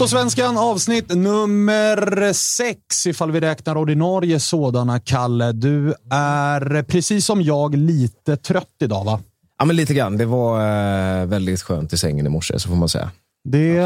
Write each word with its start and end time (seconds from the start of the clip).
Totosvenskan 0.00 0.58
avsnitt 0.58 1.14
nummer 1.14 2.32
sex, 2.32 3.06
ifall 3.06 3.30
vi 3.30 3.40
räknar 3.40 3.76
ordinarie 3.76 4.40
sådana. 4.40 5.00
Kalle, 5.00 5.52
du 5.52 5.94
är 6.10 6.82
precis 6.82 7.26
som 7.26 7.42
jag 7.42 7.74
lite 7.74 8.36
trött 8.36 8.76
idag 8.82 9.04
va? 9.04 9.20
Ja, 9.58 9.64
men 9.64 9.76
lite 9.76 9.94
grann. 9.94 10.16
Det 10.16 10.24
var 10.24 10.60
eh, 10.60 11.26
väldigt 11.26 11.62
skönt 11.62 11.92
i 11.92 11.96
sängen 11.96 12.26
i 12.26 12.28
morse, 12.28 12.58
så 12.58 12.68
får 12.68 12.76
man 12.76 12.88
säga. 12.88 13.10
Det 13.44 13.80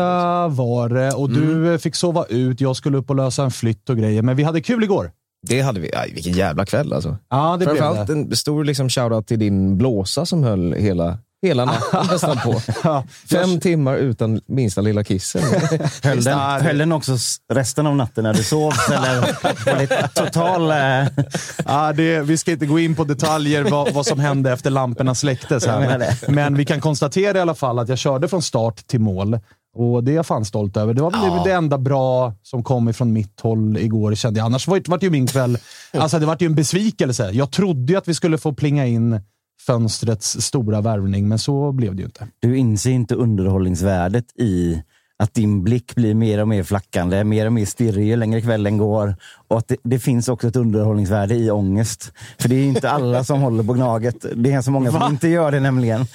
var 0.49 0.89
det 0.89 1.13
och 1.13 1.31
du 1.31 1.79
fick 1.79 1.95
sova 1.95 2.25
ut. 2.25 2.61
Jag 2.61 2.77
skulle 2.77 2.99
upp 2.99 3.11
och 3.11 3.17
lösa 3.17 3.45
en 3.45 3.51
flytt 3.51 3.91
och 3.91 3.97
grejer, 3.97 4.23
men 4.23 4.37
vi 4.37 4.43
hade 4.43 4.61
kul 4.61 4.85
igår. 4.85 5.11
Det 5.47 5.61
hade 5.61 5.81
vi. 5.81 5.95
Aj, 5.95 6.11
vilken 6.15 6.33
jävla 6.33 6.67
kväll 6.67 6.93
alltså. 6.93 7.17
Ja, 7.31 7.53
det 7.53 7.65
blev 7.65 7.77
Framförallt 7.77 8.07
det. 8.07 8.13
en 8.13 8.37
stor 8.37 8.65
liksom, 8.65 8.89
shoutout 8.89 9.27
till 9.27 9.39
din 9.39 9.79
blåsa 9.79 10.27
som 10.27 10.43
höll 10.43 10.73
hela, 10.73 11.19
hela 11.45 11.65
natten 11.65 12.07
nästan 12.11 12.37
på. 12.39 12.63
Ja, 12.85 13.05
Fem 13.31 13.61
timmar 13.61 13.97
utan 13.97 14.41
minsta 14.47 14.81
lilla 14.81 15.05
kissen. 15.05 15.43
Höll 16.03 16.25
den, 16.25 16.39
Ja, 16.39 16.59
höll 16.63 16.79
den 16.79 16.93
också 16.93 17.17
resten 17.53 17.87
av 17.87 17.97
natten 17.97 18.25
när 18.25 18.35
du 18.35 18.43
sov? 18.43 18.73
Eller 18.93 19.21
var 19.67 19.79
det 19.79 20.09
total... 20.09 20.71
Eh, 20.71 21.25
Ja, 21.65 21.93
det, 21.93 22.21
vi 22.21 22.37
ska 22.37 22.51
inte 22.51 22.67
gå 22.67 22.79
in 22.79 22.95
på 22.95 23.05
detaljer 23.05 23.65
vad, 23.65 23.93
vad 23.95 24.07
som 24.07 24.21
hände 24.21 24.53
efter 24.53 24.71
lamporna 24.71 25.15
släcktes. 25.15 25.67
Här. 25.67 25.99
det. 25.99 26.17
Men 26.29 26.57
vi 26.57 26.65
kan 26.65 26.81
konstatera 26.81 27.39
i 27.39 27.41
alla 27.41 27.55
fall 27.55 27.79
att 27.79 27.89
jag 27.89 27.99
körde 27.99 28.29
från 28.29 28.43
start 28.43 28.87
till 28.87 29.01
mål. 29.01 29.39
Och 29.77 30.05
det 30.05 30.13
är 30.13 30.17
jag 30.17 30.27
fan 30.27 30.45
stolt 30.45 30.77
över. 30.77 30.95
Det 30.95 31.03
var 31.03 31.11
väl 31.11 31.45
det 31.45 31.53
enda 31.53 31.79
bra 31.79 32.35
som 32.43 32.63
kom 32.63 32.89
ifrån 32.89 33.13
mitt 33.13 33.41
håll 33.41 33.77
igår, 33.77 34.15
kände 34.15 34.41
jag. 34.41 34.47
Annars 34.47 34.69
var 34.69 34.77
det, 34.77 34.89
var 34.89 34.99
det 34.99 35.07
ju 35.07 35.11
min 35.11 35.27
kväll... 35.27 35.59
Alltså, 35.93 36.19
det 36.19 36.27
var 36.27 36.37
ju 36.41 36.47
en 36.47 36.55
besvikelse. 36.55 37.31
Jag 37.31 37.51
trodde 37.51 37.93
ju 37.93 37.99
att 37.99 38.09
vi 38.09 38.15
skulle 38.15 38.39
få 38.39 38.53
plinga 38.53 38.87
in 38.87 39.21
fönstrets 39.61 40.41
stora 40.41 40.81
värvning, 40.81 41.29
men 41.29 41.39
så 41.39 41.73
blev 41.73 41.95
det 41.95 42.01
ju 42.01 42.07
inte. 42.07 42.29
du 42.41 42.57
inser 42.57 42.91
inte 42.91 43.15
underhållningsvärdet 43.15 44.25
i 44.39 44.83
att 45.17 45.35
din 45.35 45.65
blick 45.65 45.95
blir 45.95 46.15
mer 46.15 46.41
och 46.41 46.49
mer 46.49 46.63
flackande, 46.63 47.25
mer 47.25 47.47
och 47.47 47.53
mer 47.53 47.67
stirrig 47.67 48.07
ju 48.07 48.17
längre 48.17 48.41
kvällen 48.41 48.79
går. 48.79 49.17
Och 49.49 49.59
att 49.59 49.69
det, 49.69 49.77
det 49.83 49.99
finns 49.99 50.29
också 50.29 50.49
ett 50.49 50.57
underhållningsvärde 50.57 51.35
i 51.35 51.51
ångest. 51.51 52.13
För 52.39 52.49
det 52.49 52.55
är 52.57 52.65
inte 52.65 52.91
alla 52.91 53.25
som 53.25 53.41
håller 53.41 53.65
på 53.65 53.73
Gnaget. 53.73 54.27
Det 54.35 54.53
är 54.53 54.63
så 54.63 54.71
många 54.71 54.91
som 54.91 55.01
Va? 55.01 55.09
inte 55.11 55.29
gör 55.29 55.53
det 55.53 55.61
nämligen. 55.61 56.07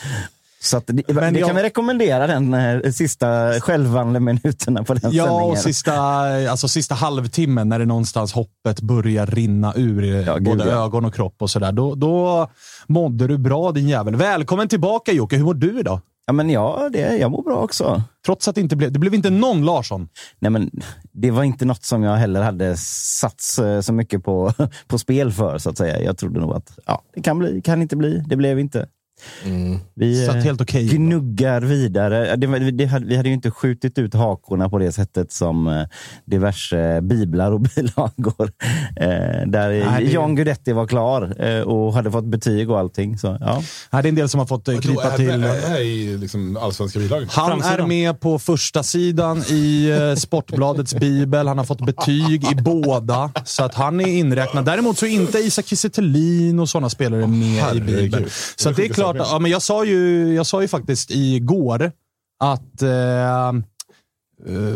Så 0.62 0.81
det, 0.88 1.14
Men 1.14 1.34
det 1.34 1.40
jag- 1.40 1.47
kan 1.47 1.56
vi 1.56 1.64
rekommendera 1.64 2.28
den 2.28 2.53
eh, 2.53 2.92
sista 2.92 3.53
självande 3.59 4.20
minuterna 4.20 4.84
på 4.84 4.94
den 4.94 5.12
Ja, 5.14 5.25
sändningen. 5.25 5.52
och 5.52 5.58
sista, 5.58 5.94
alltså 6.52 6.68
sista 6.68 6.96
halvtimmen 6.96 7.70
när 7.70 7.80
det 7.80 7.86
någonstans 7.86 8.34
hoppet 8.34 8.81
börjar 8.81 9.25
rinna 9.25 9.74
ur 9.75 10.03
Ja, 10.03 10.36
gud, 10.36 10.44
både 10.44 10.66
ja. 10.69 10.86
ögon 10.86 11.06
och 11.06 11.14
kropp 11.14 11.36
och 11.42 11.50
sådär. 11.50 11.72
Då, 11.72 11.96
då 11.96 12.48
mådde 12.88 13.28
du 13.28 13.38
bra 13.38 13.72
din 13.72 13.88
jävel. 13.90 14.16
Välkommen 14.16 14.68
tillbaka 14.68 15.12
Jocke. 15.12 15.36
Hur 15.38 15.44
mår 15.44 15.53
du 15.53 15.80
idag? 15.80 16.00
Ja, 16.25 16.34
men 16.34 16.50
ja, 16.50 16.90
det, 16.94 17.18
jag 17.18 17.31
mår 17.31 17.44
bra 17.44 17.56
också. 17.58 18.02
Trots 18.25 18.48
att 18.48 18.56
det 18.56 18.62
inte 18.62 18.75
blev, 18.75 18.92
det 18.92 19.00
blev 19.00 19.14
inte 19.14 19.30
någon 19.30 19.66
Larsson. 19.66 20.08
Nej, 20.40 20.52
men 20.52 20.69
det 21.12 21.31
var 21.31 21.44
inte 21.44 21.66
något 21.66 21.84
som 21.84 22.03
jag 22.03 22.16
heller 22.16 22.42
hade 22.42 22.78
satt 22.78 23.42
eh, 23.62 23.81
så 23.81 23.94
mycket 23.94 24.24
på, 24.24 24.53
på 24.88 24.98
spel 25.00 25.31
för, 25.31 25.58
så 25.58 25.69
att 25.69 25.78
säga. 25.78 26.02
Jag 26.02 26.18
trodde 26.18 26.40
nog 26.40 26.53
att 26.56 26.78
ja, 26.86 27.02
det 27.16 27.22
kan 27.22 27.40
bli, 27.40 27.62
kan 27.62 27.81
inte 27.81 27.96
bli. 27.96 28.24
Det 28.28 28.36
blev 28.36 28.59
inte. 28.59 28.88
Vi 29.96 30.25
Satt 30.25 30.35
eh, 30.35 30.41
helt 30.41 30.62
okej. 30.62 30.88
gnuggar 30.88 31.62
vidare. 31.62 32.35
Det, 32.35 32.72
det, 32.72 32.85
hade- 32.85 33.06
vi 33.06 33.16
hade 33.18 33.30
ju 33.30 33.35
inte 33.35 33.52
skjutit 33.52 33.97
ut 33.97 34.13
hakorna 34.13 34.69
på 34.69 34.78
det 34.80 34.91
sättet 34.91 35.31
som 35.31 35.68
eh, 35.68 35.84
diverse 36.25 37.02
biblar 37.02 37.52
och 37.52 37.62
bilagor. 37.75 38.52
Eh, 38.96 39.07
där 39.47 39.69
Nej, 39.91 40.06
det- 40.06 40.12
John 40.12 40.35
Guidetti 40.35 40.72
var 40.74 40.88
klar 40.88 41.35
eh, 41.46 41.62
och 41.62 41.94
hade 41.94 42.12
fått 42.12 42.25
betyg 42.25 42.69
och 42.69 42.80
allting. 42.80 43.18
Så, 43.18 43.38
ja. 43.41 43.63
Här 43.91 44.03
är 44.03 44.09
en 44.09 44.16
del 44.16 44.30
som 44.30 44.40
har 44.40 44.47
fått 44.47 44.68
eh, 44.68 44.80
krypa 44.80 45.03
är, 45.12 45.18
till. 45.18 45.30
Är, 45.44 45.75
är 45.75 45.81
i 45.81 46.18
liksom 46.18 46.57
allsvenska 46.57 47.00
bilagan? 47.00 47.28
Han 47.31 47.51
är 47.51 47.56
Framsidan. 47.62 47.88
med 47.88 48.19
på 48.19 48.40
första 48.40 48.84
sidan 48.84 49.44
i 49.50 49.90
eh, 49.90 50.16
Sportbladets 50.16 50.94
bibel. 50.96 51.47
Han 51.47 51.57
har 51.57 51.65
fått 51.65 51.86
betyg 51.86 52.44
i 52.51 52.56
båda, 52.56 53.31
så 53.45 53.63
att 53.63 53.74
han 53.75 54.00
är 54.01 54.07
inräknad. 54.07 54.65
Däremot 54.65 54.98
så 54.98 55.06
är 55.06 55.10
inte 55.10 55.38
Isak 55.39 55.65
Kiese 55.65 55.89
och 56.62 56.69
sådana 56.69 56.89
spelare 56.89 57.27
med 57.27 57.39
i 57.48 57.60
herregud. 57.60 57.86
bibeln. 57.86 58.24
Det 58.24 58.30
Så 58.56 58.69
är 58.69 58.72
att 58.72 58.77
det 58.77 58.83
är 58.83 58.88
sjuka 58.88 59.01
klart. 59.14 59.28
Ja, 59.32 59.40
men 59.40 59.52
jag, 59.52 59.62
sa 59.62 59.86
ju, 59.86 60.34
jag 60.34 60.46
sa 60.46 60.62
ju 60.62 60.68
faktiskt 60.68 61.12
igår 61.12 61.92
att... 62.40 62.82
Eh, 62.82 63.48
eh, 63.48 63.54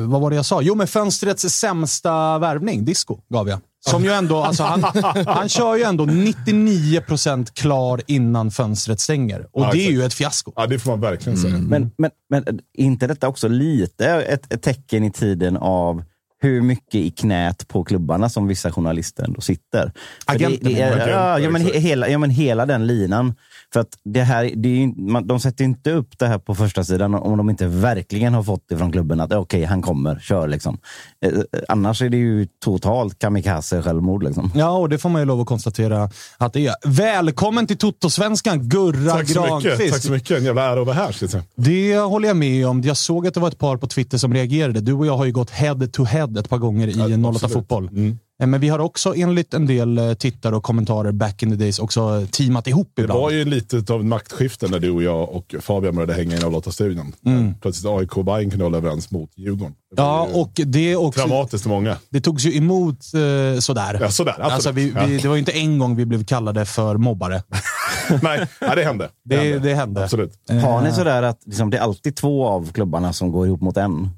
vad 0.08 0.22
var 0.22 0.30
det 0.30 0.36
jag 0.36 0.46
sa? 0.46 0.62
Jo, 0.62 0.76
men 0.76 0.88
fönstrets 0.88 1.44
sämsta 1.44 2.40
värvning, 2.40 2.86
disco, 2.86 3.20
gav 3.30 3.50
jag. 3.50 3.60
Som 3.90 4.04
ju 4.04 4.12
ändå, 4.12 4.44
alltså 4.44 4.64
han, 4.64 4.84
han 5.28 5.50
kör 5.50 5.76
ju 5.76 5.84
ändå 5.84 6.06
99% 6.06 7.54
klar 7.54 8.02
innan 8.08 8.52
fönstret 8.52 9.00
stänger. 9.00 9.48
Och 9.52 9.62
Ja, 9.62 9.70
det 9.72 9.88
är 9.88 9.92
ju 9.92 10.04
ett 10.04 10.14
fiasko. 10.14 10.54
Ja, 10.56 10.68
det 10.68 10.80
får 10.80 10.92
man 10.92 11.02
verkligen 11.02 11.38
säga. 11.38 11.58
Men, 11.58 11.92
men, 11.98 12.12
men 12.30 12.44
är 12.48 12.84
inte 12.84 13.08
detta 13.08 13.28
också 13.28 13.48
lite 13.48 14.06
ett, 14.08 14.54
ett 14.54 14.62
tecken 14.62 15.04
i 15.04 15.12
tiden 15.12 15.58
av 15.58 16.04
hur 16.44 16.62
mycket 16.62 16.96
i 16.96 17.10
knät 17.10 17.68
på 17.68 17.84
klubbarna 17.84 18.30
som 18.30 18.48
vissa 18.48 18.72
journalister 18.72 19.24
ändå 19.24 19.42
sitter? 19.42 19.92
Agenten, 20.26 20.60
det, 20.64 20.74
det 20.74 20.82
är, 20.82 20.92
agenten, 20.92 21.44
ja, 21.44 21.50
men 21.50 21.82
hela, 21.82 22.10
ja, 22.10 22.18
men 22.18 22.30
hela 22.30 22.66
den 22.66 22.88
linan. 22.88 23.36
För 23.74 23.80
att 23.80 23.98
det 24.04 24.22
här, 24.22 24.52
det 24.56 24.70
är, 24.70 24.74
ju- 24.76 24.94
man, 24.98 25.28
de 25.28 25.40
sätter 25.40 25.64
inte 25.64 25.92
upp 25.92 26.20
det 26.20 26.28
här 26.28 26.38
på 26.38 26.56
första 26.56 26.84
sidan 26.84 27.16
om 27.16 27.38
de 27.38 27.50
inte 27.50 27.68
verkligen 27.68 28.34
har 28.34 28.44
fått 28.44 28.64
det 28.70 28.78
från 28.78 28.92
klubben 28.92 29.20
att 29.20 29.34
okej, 29.34 29.64
han 29.64 29.82
kommer, 29.82 30.20
kör 30.20 30.48
liksom. 30.48 30.78
Eh, 31.26 31.32
eh, 31.32 31.40
annars 31.68 32.02
är 32.02 32.10
det 32.10 32.18
ju 32.18 32.48
totalt 32.64 33.20
kamikaze-självmord. 33.20 34.24
Liksom. 34.24 34.52
Ja, 34.56 34.72
och 34.72 34.90
det 34.90 34.98
får 34.98 35.10
man 35.10 35.22
ju 35.22 35.26
lov 35.26 35.42
att 35.42 35.48
konstatera 35.48 36.10
att 36.38 36.54
det 36.54 36.68
är. 36.68 36.76
Välkommen 36.86 37.68
till 37.68 37.78
Toto-svenskan, 37.78 38.70
Gurra 38.70 39.12
Tack 39.12 39.30
så 39.30 39.42
mycket. 39.42 39.64
Granqvist. 39.64 39.94
Tack 39.94 40.02
så 40.02 40.12
mycket. 40.12 40.38
En 40.38 40.44
jävla 40.44 40.64
ära 40.64 40.80
att 40.80 40.88
vara 40.88 40.96
här. 40.96 41.16
Det 41.56 41.98
håller 41.98 42.28
jag 42.28 42.38
med 42.38 42.68
om. 42.68 42.82
Jag 42.82 42.98
såg 42.98 43.28
att 43.28 43.34
det 43.34 43.40
var 43.40 43.48
ett 43.48 43.60
par 43.60 43.78
på 43.78 43.88
Twitter 43.88 44.18
som 44.18 44.34
reagerade. 44.34 44.82
Du 44.82 44.94
och 44.94 45.06
jag 45.06 45.18
har 45.18 45.26
ju 45.26 45.32
gått 45.32 45.50
head 45.50 45.88
to 45.92 46.04
head 46.04 46.40
ett 46.40 46.50
par 46.50 46.58
gånger 46.58 46.88
i 46.88 46.92
Ja, 46.92 47.10
en 47.10 47.26
08 47.26 47.36
absolut. 47.36 47.54
Fotboll. 47.54 47.88
Mm. 47.88 48.18
Eh, 48.42 48.48
Men 48.48 48.62
vi 48.62 48.70
har 48.70 48.80
också 48.80 49.16
enligt 49.16 49.54
en 49.54 49.66
del 49.66 49.98
eh, 49.98 50.14
tittare 50.14 50.56
och 50.56 50.64
kommentarer 50.64 51.12
back 51.12 51.44
in 51.44 51.50
the 51.50 51.56
days 51.56 51.80
också 51.80 52.28
teamat 52.32 52.68
ihop 52.68 52.92
Det 52.96 53.02
ibland. 53.02 53.20
var 53.20 53.32
ju 53.32 53.46
lite 53.46 53.94
av 53.94 54.00
ett 54.00 54.06
maktskifte 54.06 54.68
när 54.68 54.80
du 54.80 54.90
och 54.92 55.04
jag 55.04 55.30
och 55.30 55.56
Fabian 55.60 55.96
började 55.96 56.14
hänga 56.14 56.36
i 56.36 56.40
08-studion. 56.40 57.14
Plötsligt 57.62 57.92
AIK 57.92 58.18
och 58.18 58.26
Bayern 58.26 58.50
kunde 58.50 58.66
hålla 58.66 58.78
överens 58.78 59.12
mot 59.12 59.30
Djurgården. 59.36 59.76
Det 59.96 60.02
Ja, 60.02 60.28
och 60.34 60.52
det 60.66 60.96
också... 60.96 61.20
Dramatiskt 61.28 61.64
för 61.64 61.70
många. 61.70 61.98
Det 62.10 62.22
togs 62.22 62.46
ju 62.46 62.58
emot 62.58 62.96
eh, 63.14 63.60
sådär. 63.60 63.98
Ja, 64.02 64.10
sådär, 64.10 64.32
absolut. 64.32 64.54
Alltså, 64.54 64.72
vi, 64.72 64.94
vi, 65.08 65.18
det 65.18 65.28
var 65.28 65.36
ju 65.36 65.40
inte 65.40 65.52
en 65.52 65.80
gång 65.80 65.96
vi 65.96 66.06
blev 66.06 66.24
kallade 66.26 66.66
för 66.66 66.98
mobbare. 66.98 67.44
Nej, 68.22 68.48
nej, 68.62 68.76
det 68.76 68.84
hände. 68.84 69.10
Det, 69.26 69.60
det 69.60 69.74
hände. 69.76 70.04
Absolut. 70.04 70.34
Har 70.64 70.82
ni 70.82 70.92
sådär 70.92 71.24
att 71.24 71.40
liksom, 71.46 71.70
det 71.70 71.78
är 71.78 71.82
alltid 71.82 72.16
två 72.16 72.48
av 72.48 72.72
klubbarna 72.72 73.14
som 73.14 73.32
går 73.32 73.48
ihop 73.48 73.62
mot 73.62 73.78
en 73.78 74.04
eh, 74.04 74.10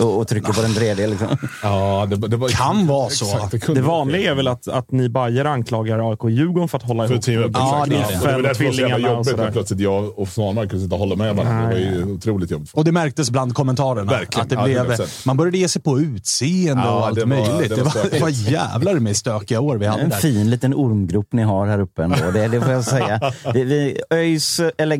och, 0.00 0.18
och 0.18 0.28
trycker 0.28 0.52
på 0.52 0.62
den 0.62 0.74
tredje? 0.74 1.06
Liksom? 1.06 1.28
Ja, 1.62 2.06
det, 2.10 2.16
det 2.28 2.36
var, 2.36 2.48
Kan 2.48 2.86
vara 2.86 3.10
så. 3.10 3.24
Exakt, 3.24 3.66
det, 3.66 3.74
Det 3.74 3.80
vanliga 3.82 4.30
är 4.30 4.34
väl 4.34 4.48
att, 4.48 4.68
att 4.68 4.90
ni 4.90 5.08
bajare 5.08 5.50
anklagar 5.50 6.10
AIK 6.10 6.24
och 6.24 6.30
Djurgården 6.30 6.68
för 6.68 6.78
att 6.78 6.84
hålla 6.84 7.06
För 7.06 7.14
ihop. 7.14 7.24
team 7.24 7.40
Ja, 7.54 7.84
det 7.88 7.96
är 7.96 8.00
Ja, 8.00 8.06
det. 8.10 8.16
och 8.20 8.26
det 8.26 8.32
var 8.32 8.42
därför 8.42 8.62
det 8.64 8.68
var 8.68 8.74
så 8.74 8.80
jävla 8.80 9.10
jobbigt 9.10 9.36
när 9.36 9.50
plötsligt 9.50 9.80
jag 9.80 10.18
och 10.18 10.28
Svanmark 10.28 10.70
kunde 10.70 10.84
sitta 10.84 10.94
och 10.94 10.98
hålla 11.00 11.16
med 11.16 11.36
varandra. 11.36 11.68
Det 11.68 11.74
var 11.74 11.80
ju 12.06 12.12
otroligt 12.12 12.50
jobbigt. 12.50 12.70
Och 12.74 12.84
det 12.84 12.92
märktes 12.92 13.30
bland 13.30 13.54
kommentarerna. 13.54 14.12
Verkligen. 14.12 14.42
Att 14.42 14.48
det 14.48 14.54
Ja, 14.54 14.84
blev, 14.84 14.96
100%. 14.98 15.26
man 15.26 15.36
började 15.36 15.58
ge 15.58 15.68
sig 15.68 15.82
på 15.82 16.00
utseende 16.00 16.82
Ja, 16.86 16.92
och 16.98 17.06
allt 17.06 17.14
det 17.14 17.20
var- 17.20 17.26
möjligt. 17.28 17.68
det 17.68 17.76
Det 17.76 17.82
var 17.82 18.10
det 18.10 18.20
var 18.20 18.28
jävlar 18.28 18.94
med 18.94 19.16
stökiga 19.16 19.60
år 19.60 19.76
vi 19.76 19.86
hade 19.86 20.02
En 20.02 20.08
där. 20.10 20.16
fin 20.16 20.50
liten 20.50 20.74
ormgrop 20.74 21.28
ni 21.32 21.42
har 21.42 21.66
här 21.66 21.80
uppe 21.80 22.02
ändå. 22.04 22.16
Det, 22.34 22.48
det 22.48 22.60
får 22.60 22.72
jag 22.72 22.84
säga. 22.84 23.20
Det, 23.52 23.96
ÖIS 24.10 24.60
eller 24.78 24.96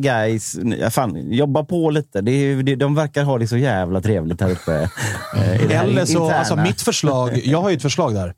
ja, 0.81 0.89
fan, 0.89 1.31
jobba 1.31 1.63
på 1.63 1.89
lite. 1.89 2.21
Det, 2.21 2.55
det, 2.61 2.75
de 2.75 2.95
verkar 2.95 3.23
ha 3.23 3.37
det 3.37 3.47
så 3.47 3.57
jävla 3.57 4.01
trevligt 4.01 4.41
här 4.41 4.49
uppe. 4.51 4.56
Eh, 5.35 5.63
i 5.63 5.67
det 5.67 5.75
här 5.75 5.83
Eller 5.83 6.05
så, 6.05 6.11
interna. 6.11 6.39
alltså 6.39 6.55
mitt 6.55 6.81
förslag, 6.81 7.41
jag 7.43 7.61
har 7.61 7.69
ju 7.69 7.75
ett 7.75 7.81
förslag 7.81 8.13
där. 8.13 8.33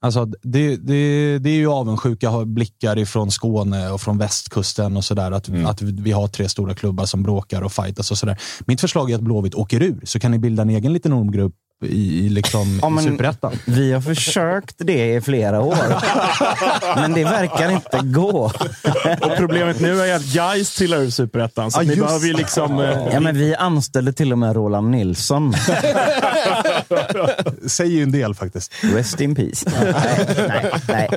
Alltså, 0.00 0.24
det, 0.24 0.76
det, 0.76 1.38
det 1.38 1.50
är 1.50 1.54
ju 1.54 1.68
avundsjuka 1.68 2.44
blickar 2.44 2.98
ifrån 2.98 3.30
Skåne 3.30 3.90
och 3.90 4.00
från 4.00 4.18
västkusten 4.18 4.96
och 4.96 5.04
sådär. 5.04 5.32
Att, 5.32 5.48
att 5.66 5.82
vi 5.82 6.12
har 6.12 6.28
tre 6.28 6.48
stora 6.48 6.74
klubbar 6.74 7.04
som 7.04 7.22
bråkar 7.22 7.62
och 7.62 7.72
fightas 7.72 8.10
och 8.10 8.18
sådär. 8.18 8.38
Mitt 8.66 8.80
förslag 8.80 9.10
är 9.10 9.14
att 9.14 9.20
Blåvitt 9.20 9.54
åker 9.54 9.82
ur, 9.82 10.00
så 10.04 10.20
kan 10.20 10.30
ni 10.30 10.38
bilda 10.38 10.62
en 10.62 10.70
egen 10.70 10.92
liten 10.92 11.12
ormgrupp 11.12 11.54
i, 11.84 12.26
i, 12.26 12.28
liksom, 12.28 12.78
Ja, 12.82 13.00
i 13.00 13.04
Superettan. 13.04 13.52
Vi 13.64 13.92
har 13.92 14.00
försökt 14.00 14.74
det 14.78 15.14
i 15.14 15.20
flera 15.20 15.60
år. 15.60 15.76
Men 16.96 17.12
det 17.12 17.24
verkar 17.24 17.70
inte 17.70 18.00
gå. 18.02 18.52
Och 19.20 19.36
problemet 19.36 19.80
nu 19.80 20.00
är 20.00 20.16
att 20.16 20.24
Gais 20.34 20.74
tillhör 20.74 21.00
ur 21.00 21.10
Superettan. 21.10 21.70
Så 21.70 21.80
Ja, 21.80 21.84
ni 21.84 21.96
behöver 21.96 22.26
ju 22.26 22.32
liksom... 22.32 22.80
eh, 22.80 23.08
Ja, 23.12 23.20
men 23.20 23.38
vi 23.38 23.54
anställde 23.54 24.12
till 24.12 24.32
och 24.32 24.38
med 24.38 24.56
Roland 24.56 24.90
Nilsson. 24.90 25.54
Säger 27.66 27.92
ju 27.92 28.02
en 28.02 28.12
del 28.12 28.34
faktiskt. 28.34 28.72
Rest 28.80 29.20
in 29.20 29.34
peace. 29.34 29.70
Nej, 29.80 29.94
nej, 30.48 30.70
nej. 30.88 31.08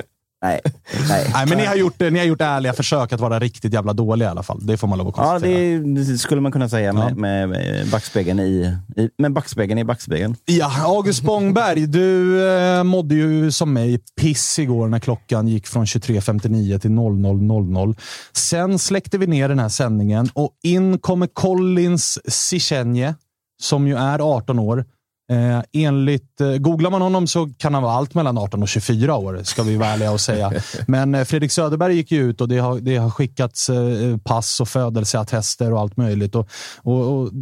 Nej, 0.42 0.60
nej. 1.08 1.30
Nej, 1.34 1.46
men 1.48 1.58
ni 1.58 1.64
har, 1.64 1.74
gjort, 1.76 2.00
ni 2.00 2.18
har 2.18 2.26
gjort 2.26 2.40
ärliga 2.40 2.72
försök 2.72 3.12
att 3.12 3.20
vara 3.20 3.38
riktigt 3.38 3.72
jävla 3.72 3.92
dåliga 3.92 4.28
i 4.28 4.30
alla 4.30 4.42
fall. 4.42 4.66
Det 4.66 4.76
får 4.76 4.88
man 4.88 4.98
lov 4.98 5.08
att 5.08 5.14
Ja, 5.16 5.22
konstatera. 5.22 5.78
det 6.12 6.18
skulle 6.18 6.40
man 6.40 6.52
kunna 6.52 6.68
säga 6.68 6.92
med, 6.92 7.10
Ja. 7.10 7.14
med, 7.14 7.48
med 7.48 7.88
backspegeln 7.90 8.40
i, 8.40 8.76
i, 8.96 9.08
med 9.18 9.32
backspegeln 9.32 9.78
i 9.78 9.84
backspegeln. 9.84 10.36
Ja, 10.44 10.72
August 10.84 11.18
Spångberg, 11.18 11.86
du 11.86 12.42
eh, 12.48 12.84
mådde 12.84 13.14
ju 13.14 13.50
som 13.50 13.72
mig 13.72 13.98
piss 14.20 14.58
igår 14.58 14.88
när 14.88 14.98
klockan 14.98 15.48
gick 15.48 15.66
från 15.66 15.84
23.59 15.84 16.78
till 16.78 16.90
00.00. 16.90 17.96
Sen 18.32 18.78
släckte 18.78 19.18
vi 19.18 19.26
ner 19.26 19.48
den 19.48 19.58
här 19.58 19.68
sändningen 19.68 20.28
och 20.34 20.50
in 20.62 20.98
kommer 20.98 21.26
Collins 21.26 22.18
Sichenje, 22.34 23.14
som 23.62 23.86
ju 23.88 23.96
är 23.96 24.18
18 24.36 24.58
år. 24.58 24.84
Eh, 25.32 25.62
enligt, 25.72 26.40
eh, 26.40 26.48
googlar 26.56 26.90
man 26.90 27.02
honom 27.02 27.26
så 27.26 27.48
kan 27.58 27.74
han 27.74 27.82
vara 27.82 27.92
allt 27.92 28.14
mellan 28.14 28.38
18 28.38 28.62
och 28.62 28.68
24 28.68 29.14
år, 29.16 29.40
ska 29.44 29.62
vi 29.62 29.76
vara 29.76 29.88
ärliga 29.88 30.10
och 30.12 30.20
säga. 30.20 30.52
Men 30.86 31.14
eh, 31.14 31.24
Fredrik 31.24 31.52
Söderberg 31.52 31.94
gick 31.96 32.10
ju 32.12 32.30
ut 32.30 32.40
och 32.40 32.48
det 32.48 32.58
har, 32.58 32.80
det 32.80 32.96
har 32.96 33.10
skickats 33.10 33.68
eh, 33.68 33.76
pass 34.24 34.60
och 34.60 34.68
födelseattester 34.68 35.72
och 35.72 35.80
allt 35.80 35.96
möjligt. 35.96 36.34
Och, 36.34 36.48
och, 36.82 36.94
och, 37.20 37.26
eh, 37.26 37.32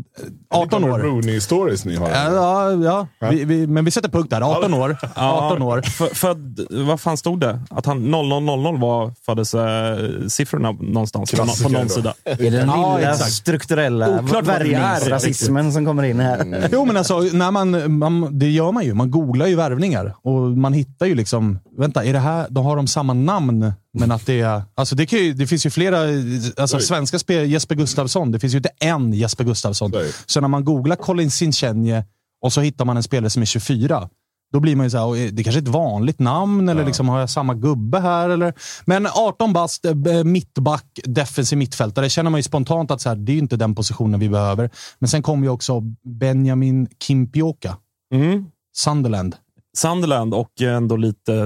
18 0.58 0.84
år. 0.84 0.98
Rooney-stories 0.98 1.86
ni 1.86 1.96
har. 1.96 2.08
Ja, 2.10 2.72
ja, 2.72 3.06
ja. 3.20 3.30
Vi, 3.30 3.44
vi, 3.44 3.66
men 3.66 3.84
vi 3.84 3.90
sätter 3.90 4.08
punkt 4.08 4.30
där. 4.30 4.40
18 4.40 4.74
år. 4.74 4.96
18 5.14 5.62
år. 5.62 5.82
För, 5.82 6.06
född, 6.14 6.60
vad 6.70 7.00
fan 7.00 7.16
stod 7.16 7.40
det? 7.40 7.60
Att 7.70 7.86
han 7.86 8.10
0000 8.10 8.80
var 8.80 9.12
födelsesiffrorna 9.26 10.72
någonstans 10.72 11.30
på, 11.30 11.36
nå- 11.36 11.42
på 11.42 11.46
Klassiker 11.46 11.70
någon 11.70 11.82
då. 11.88 11.94
sida. 11.94 12.14
Är 12.24 12.36
det 12.36 12.50
den 12.50 12.68
Ja, 12.68 12.96
lilla 12.96 13.10
exakt. 13.12 13.32
strukturella 13.32 14.20
Oklart 14.20 14.46
värvningsrasismen 14.46 15.72
som 15.72 15.86
kommer 15.86 16.02
in 16.02 16.20
här? 16.20 16.68
Jo, 16.72 16.84
men 16.84 16.96
alltså, 16.96 17.18
när 17.20 17.50
man, 17.50 17.70
man, 17.88 18.38
det 18.38 18.50
gör 18.50 18.72
man 18.72 18.84
ju. 18.84 18.94
Man 18.94 19.10
googlar 19.10 19.46
ju 19.46 19.56
värvningar 19.56 20.14
och 20.22 20.40
man 20.40 20.72
hittar 20.72 21.06
ju 21.06 21.14
liksom, 21.14 21.58
vänta, 21.78 22.04
är 22.04 22.12
det 22.12 22.18
här, 22.18 22.46
de 22.50 22.64
har 22.64 22.76
de 22.76 22.86
samma 22.86 23.12
namn? 23.12 23.72
Men 23.98 24.10
att 24.10 24.26
det 24.26 24.40
är, 24.40 24.62
alltså 24.74 24.96
det, 24.96 25.12
ju, 25.12 25.32
det 25.32 25.46
finns 25.46 25.66
ju 25.66 25.70
flera, 25.70 25.98
alltså 26.56 26.78
svenska 26.78 27.18
spel, 27.18 27.50
Jesper 27.50 27.74
Gustafsson, 27.74 28.32
det 28.32 28.38
finns 28.38 28.54
ju 28.54 28.56
inte 28.56 28.70
en 28.80 29.12
Jesper 29.12 29.44
Gustafsson. 29.44 29.90
Nej. 29.94 30.12
Så 30.26 30.40
när 30.40 30.48
man 30.48 30.64
googlar 30.64 30.96
Colin 30.96 31.30
Sinchenye 31.30 32.04
och 32.42 32.52
så 32.52 32.60
hittar 32.60 32.84
man 32.84 32.96
en 32.96 33.02
spelare 33.02 33.30
som 33.30 33.42
är 33.42 33.46
24, 33.46 34.08
då 34.52 34.60
blir 34.60 34.76
man 34.76 34.88
ju 34.88 34.98
"Oj, 34.98 35.30
det 35.30 35.42
kanske 35.42 35.58
är 35.58 35.62
ett 35.62 35.68
vanligt 35.68 36.18
namn 36.18 36.68
eller 36.68 36.86
liksom, 36.86 37.08
har 37.08 37.20
jag 37.20 37.30
samma 37.30 37.54
gubbe 37.54 38.00
här? 38.00 38.28
Eller? 38.30 38.54
Men 38.84 39.06
18 39.06 39.52
bast, 39.52 39.84
eh, 39.84 39.94
mittback, 40.24 41.00
defensiv 41.04 41.58
mittfältare, 41.58 42.08
känner 42.08 42.30
man 42.30 42.38
ju 42.38 42.42
spontant 42.42 42.90
att 42.90 43.00
så 43.00 43.08
här, 43.08 43.16
det 43.16 43.32
är 43.32 43.34
ju 43.34 43.40
inte 43.40 43.56
den 43.56 43.74
positionen 43.74 44.20
vi 44.20 44.28
behöver. 44.28 44.70
Men 44.98 45.08
sen 45.08 45.22
kommer 45.22 45.42
ju 45.46 45.50
också 45.50 45.80
Benjamin 46.20 46.88
Kimpioka, 47.02 47.76
Mm. 48.14 48.44
Sunderland. 48.76 49.36
Sunderland 49.76 50.34
och 50.34 50.60
ändå 50.62 50.96
lite 50.96 51.34
eh, 51.34 51.38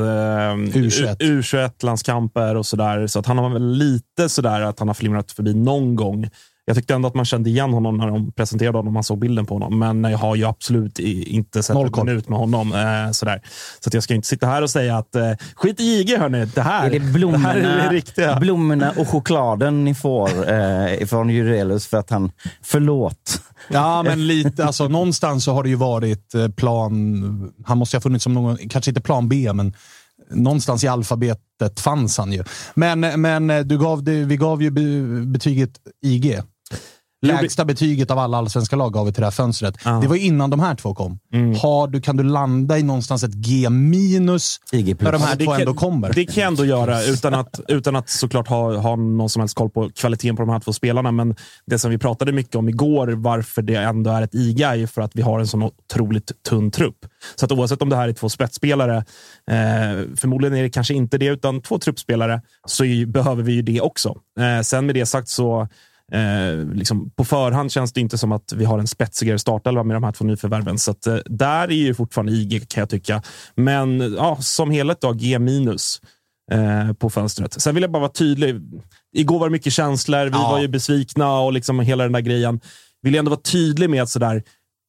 U21. 0.57 1.17
U- 1.21 1.41
U21-landskamper 1.41 2.55
och 2.55 2.67
sådär. 2.67 3.07
Så 3.07 3.19
att 3.19 3.27
han 3.27 3.39
har 3.39 3.51
väl 3.51 3.73
lite 3.73 4.29
sådär 4.29 4.61
att 4.61 4.79
han 4.79 4.89
har 4.89 4.95
flimrat 4.95 5.33
förbi 5.33 5.55
någon 5.55 5.97
gång. 5.97 6.29
Jag 6.67 6.77
tyckte 6.77 6.95
ändå 6.95 7.09
att 7.09 7.15
man 7.15 7.25
kände 7.25 7.51
igen 7.51 7.73
honom 7.73 7.97
när 7.97 8.07
de 8.07 8.33
presenterade 8.33 8.79
honom. 8.79 8.95
Man 8.95 9.05
såg 9.05 9.19
bilden 9.19 9.47
på 9.47 9.55
honom. 9.55 9.79
Men 9.79 10.05
jag 10.05 10.19
har 10.19 10.37
ju 10.37 10.45
absolut 10.45 10.99
inte 10.99 11.63
sett 11.63 11.75
Noll 11.75 11.91
en 11.99 12.07
minut 12.07 12.29
med 12.29 12.39
honom. 12.39 12.73
Eh, 12.73 13.11
sådär. 13.13 13.41
Så 13.81 13.89
att 13.89 13.95
jag 13.95 14.03
ska 14.03 14.15
inte 14.15 14.29
sitta 14.29 14.47
här 14.47 14.63
och 14.63 14.71
säga 14.71 14.97
att 14.99 15.15
eh, 15.15 15.33
skit 15.55 15.81
i 15.81 15.85
IG 15.85 16.17
hörni. 16.19 16.47
Det 16.55 16.61
här, 16.63 16.87
Är 16.87 16.91
det 16.91 16.99
det 16.99 17.05
här 17.05 17.09
är 17.09 17.13
blommorna, 17.13 17.53
det 17.55 17.89
riktiga. 17.89 18.37
blommorna 18.41 18.91
och 18.97 19.09
chokladen 19.09 19.85
ni 19.85 19.95
får 19.95 20.29
eh, 20.53 21.07
från 21.07 21.31
Jurelius 21.31 21.87
för 21.87 21.97
att 21.97 22.11
han... 22.11 22.31
Förlåt. 22.63 23.41
Ja, 23.69 24.03
men 24.03 24.27
lite. 24.27 24.65
Alltså, 24.65 24.89
någonstans 24.89 25.45
så 25.45 25.53
har 25.53 25.63
det 25.63 25.69
ju 25.69 25.75
varit 25.77 26.35
eh, 26.35 26.49
plan... 26.49 27.53
Han 27.67 27.79
måste 27.79 27.97
ju 27.97 27.99
ha 27.99 28.03
funnits 28.03 28.23
som 28.25 28.35
någon, 28.35 28.57
kanske 28.69 28.91
inte 28.91 29.01
plan 29.01 29.29
B, 29.29 29.51
men 29.55 29.75
någonstans 30.31 30.85
i 30.85 30.89
alfabetet 30.89 31.81
fanns 31.81 32.19
han 32.19 32.33
ju. 32.33 32.45
Men, 32.75 33.01
men 33.01 33.51
eh, 33.51 33.61
du 33.61 33.79
gav 33.79 34.05
det, 34.05 34.25
vi 34.25 34.37
gav 34.37 34.63
ju 34.63 34.71
be- 34.71 35.27
betyget 35.27 35.71
IG. 36.03 36.39
Lägsta 37.27 37.65
betyget 37.65 38.11
av 38.11 38.19
alla 38.19 38.39
allsvenska 38.39 38.77
lag 38.77 38.93
gav 38.93 39.07
vi 39.07 39.13
till 39.13 39.21
det 39.21 39.27
här 39.27 39.31
fönstret. 39.31 39.75
Ja. 39.85 39.91
Det 39.91 40.09
var 40.09 40.17
ju 40.17 40.23
innan 40.23 40.51
de 40.51 40.61
här 40.61 40.75
två 40.75 40.95
kom. 40.95 41.19
Mm. 41.33 41.55
Har 41.57 41.89
du, 41.89 42.01
kan 42.01 42.17
du 42.17 42.23
landa 42.25 42.79
i 42.79 42.83
någonstans 42.83 43.23
ett 43.25 43.35
G 43.35 43.71
minus 43.71 44.61
när 44.73 45.13
de 45.13 45.23
här 45.23 45.37
två 45.37 45.51
kan- 45.51 45.61
ändå 45.61 45.75
kommer? 45.75 46.13
Det 46.13 46.25
kan 46.25 46.43
jag 46.43 46.49
ändå 46.49 46.65
göra 46.65 47.03
utan 47.03 47.35
att, 47.35 47.61
utan 47.69 47.97
att 47.97 48.09
såklart 48.09 48.49
ha, 48.49 48.77
ha 48.77 48.97
någon 48.97 49.29
som 49.29 49.41
helst 49.41 49.55
koll 49.55 49.71
på 49.71 49.91
kvaliteten 49.95 50.37
på 50.37 50.43
de 50.43 50.49
här 50.53 50.61
två 50.61 50.73
spelarna. 50.73 51.13
Men 51.13 51.35
det 51.67 51.79
som 51.79 51.91
vi 51.91 51.99
pratade 51.99 52.33
mycket 52.33 52.55
om 52.57 52.69
igår, 52.69 53.09
varför 53.09 53.63
det 53.63 53.75
ändå 53.77 54.11
är 54.11 54.23
ett 54.23 54.35
IGA, 54.35 54.69
är 54.71 54.75
ju 54.75 54.87
för 54.87 55.03
att 55.03 55.11
vi 55.15 55.23
har 55.23 55.41
en 55.41 55.47
sån 55.47 55.63
otroligt 55.63 56.33
tunn 56.49 56.71
trupp. 56.71 56.97
Så 57.37 57.45
att 57.45 57.53
oavsett 57.53 57.83
om 57.83 57.89
det 57.89 57.97
här 57.97 58.09
är 58.09 58.13
två 58.13 58.29
spetsspelare, 58.29 58.97
eh, 59.51 60.05
förmodligen 60.17 60.57
är 60.59 60.63
det 60.63 60.71
kanske 60.71 60.95
inte 60.95 61.19
det, 61.19 61.27
utan 61.27 61.63
två 61.63 61.79
truppspelare, 61.79 62.43
så 62.67 62.85
är, 62.85 63.07
behöver 63.07 63.43
vi 63.43 63.53
ju 63.53 63.63
det 63.63 63.81
också. 63.81 64.15
Eh, 64.41 64.63
sen 64.63 64.87
med 64.87 64.95
det 64.95 65.07
sagt 65.07 65.29
så 65.29 65.69
Eh, 66.13 66.67
liksom 66.75 67.11
på 67.11 67.25
förhand 67.25 67.73
känns 67.73 67.93
det 67.93 68.01
inte 68.01 68.19
som 68.19 68.33
att 68.33 68.53
vi 68.53 68.65
har 68.65 68.79
en 68.79 68.87
spetsigare 68.87 69.39
startelva 69.39 69.83
med 69.83 69.97
de 69.97 70.05
här 70.05 70.13
två 70.13 70.25
nyförvärven. 70.25 70.79
Så 70.79 70.91
att, 70.91 71.07
eh, 71.07 71.17
där 71.27 71.69
är 71.69 71.75
ju 71.75 71.95
fortfarande 71.95 72.33
IG 72.33 72.69
kan 72.69 72.81
jag 72.81 72.89
tycka. 72.91 73.23
Men 73.55 74.15
ja, 74.17 74.37
som 74.41 74.71
helhet 74.71 75.01
då, 75.01 75.13
G 75.13 75.39
minus 75.39 76.01
eh, 76.53 76.93
på 76.93 77.11
fönstret. 77.11 77.63
Sen 77.63 77.75
vill 77.75 77.83
jag 77.83 77.91
bara 77.93 77.99
vara 78.01 78.13
tydlig. 78.13 78.55
Igår 79.17 79.39
var 79.39 79.47
det 79.49 79.53
mycket 79.53 79.73
känslor. 79.73 80.25
Vi 80.25 80.31
Ja. 80.31 80.51
var 80.51 80.61
ju 80.61 80.69
besvikna 80.69 81.39
och 81.41 81.53
liksom 81.53 81.81
hela 81.81 82.03
den 82.05 82.13
där 82.13 82.21
grejen. 82.21 82.61
Vill 83.03 83.15
jag 83.15 83.19
ändå 83.19 83.31
vara 83.31 83.41
tydlig 83.41 83.91
med 83.91 84.03
att 84.03 84.09
sådär, 84.11 84.43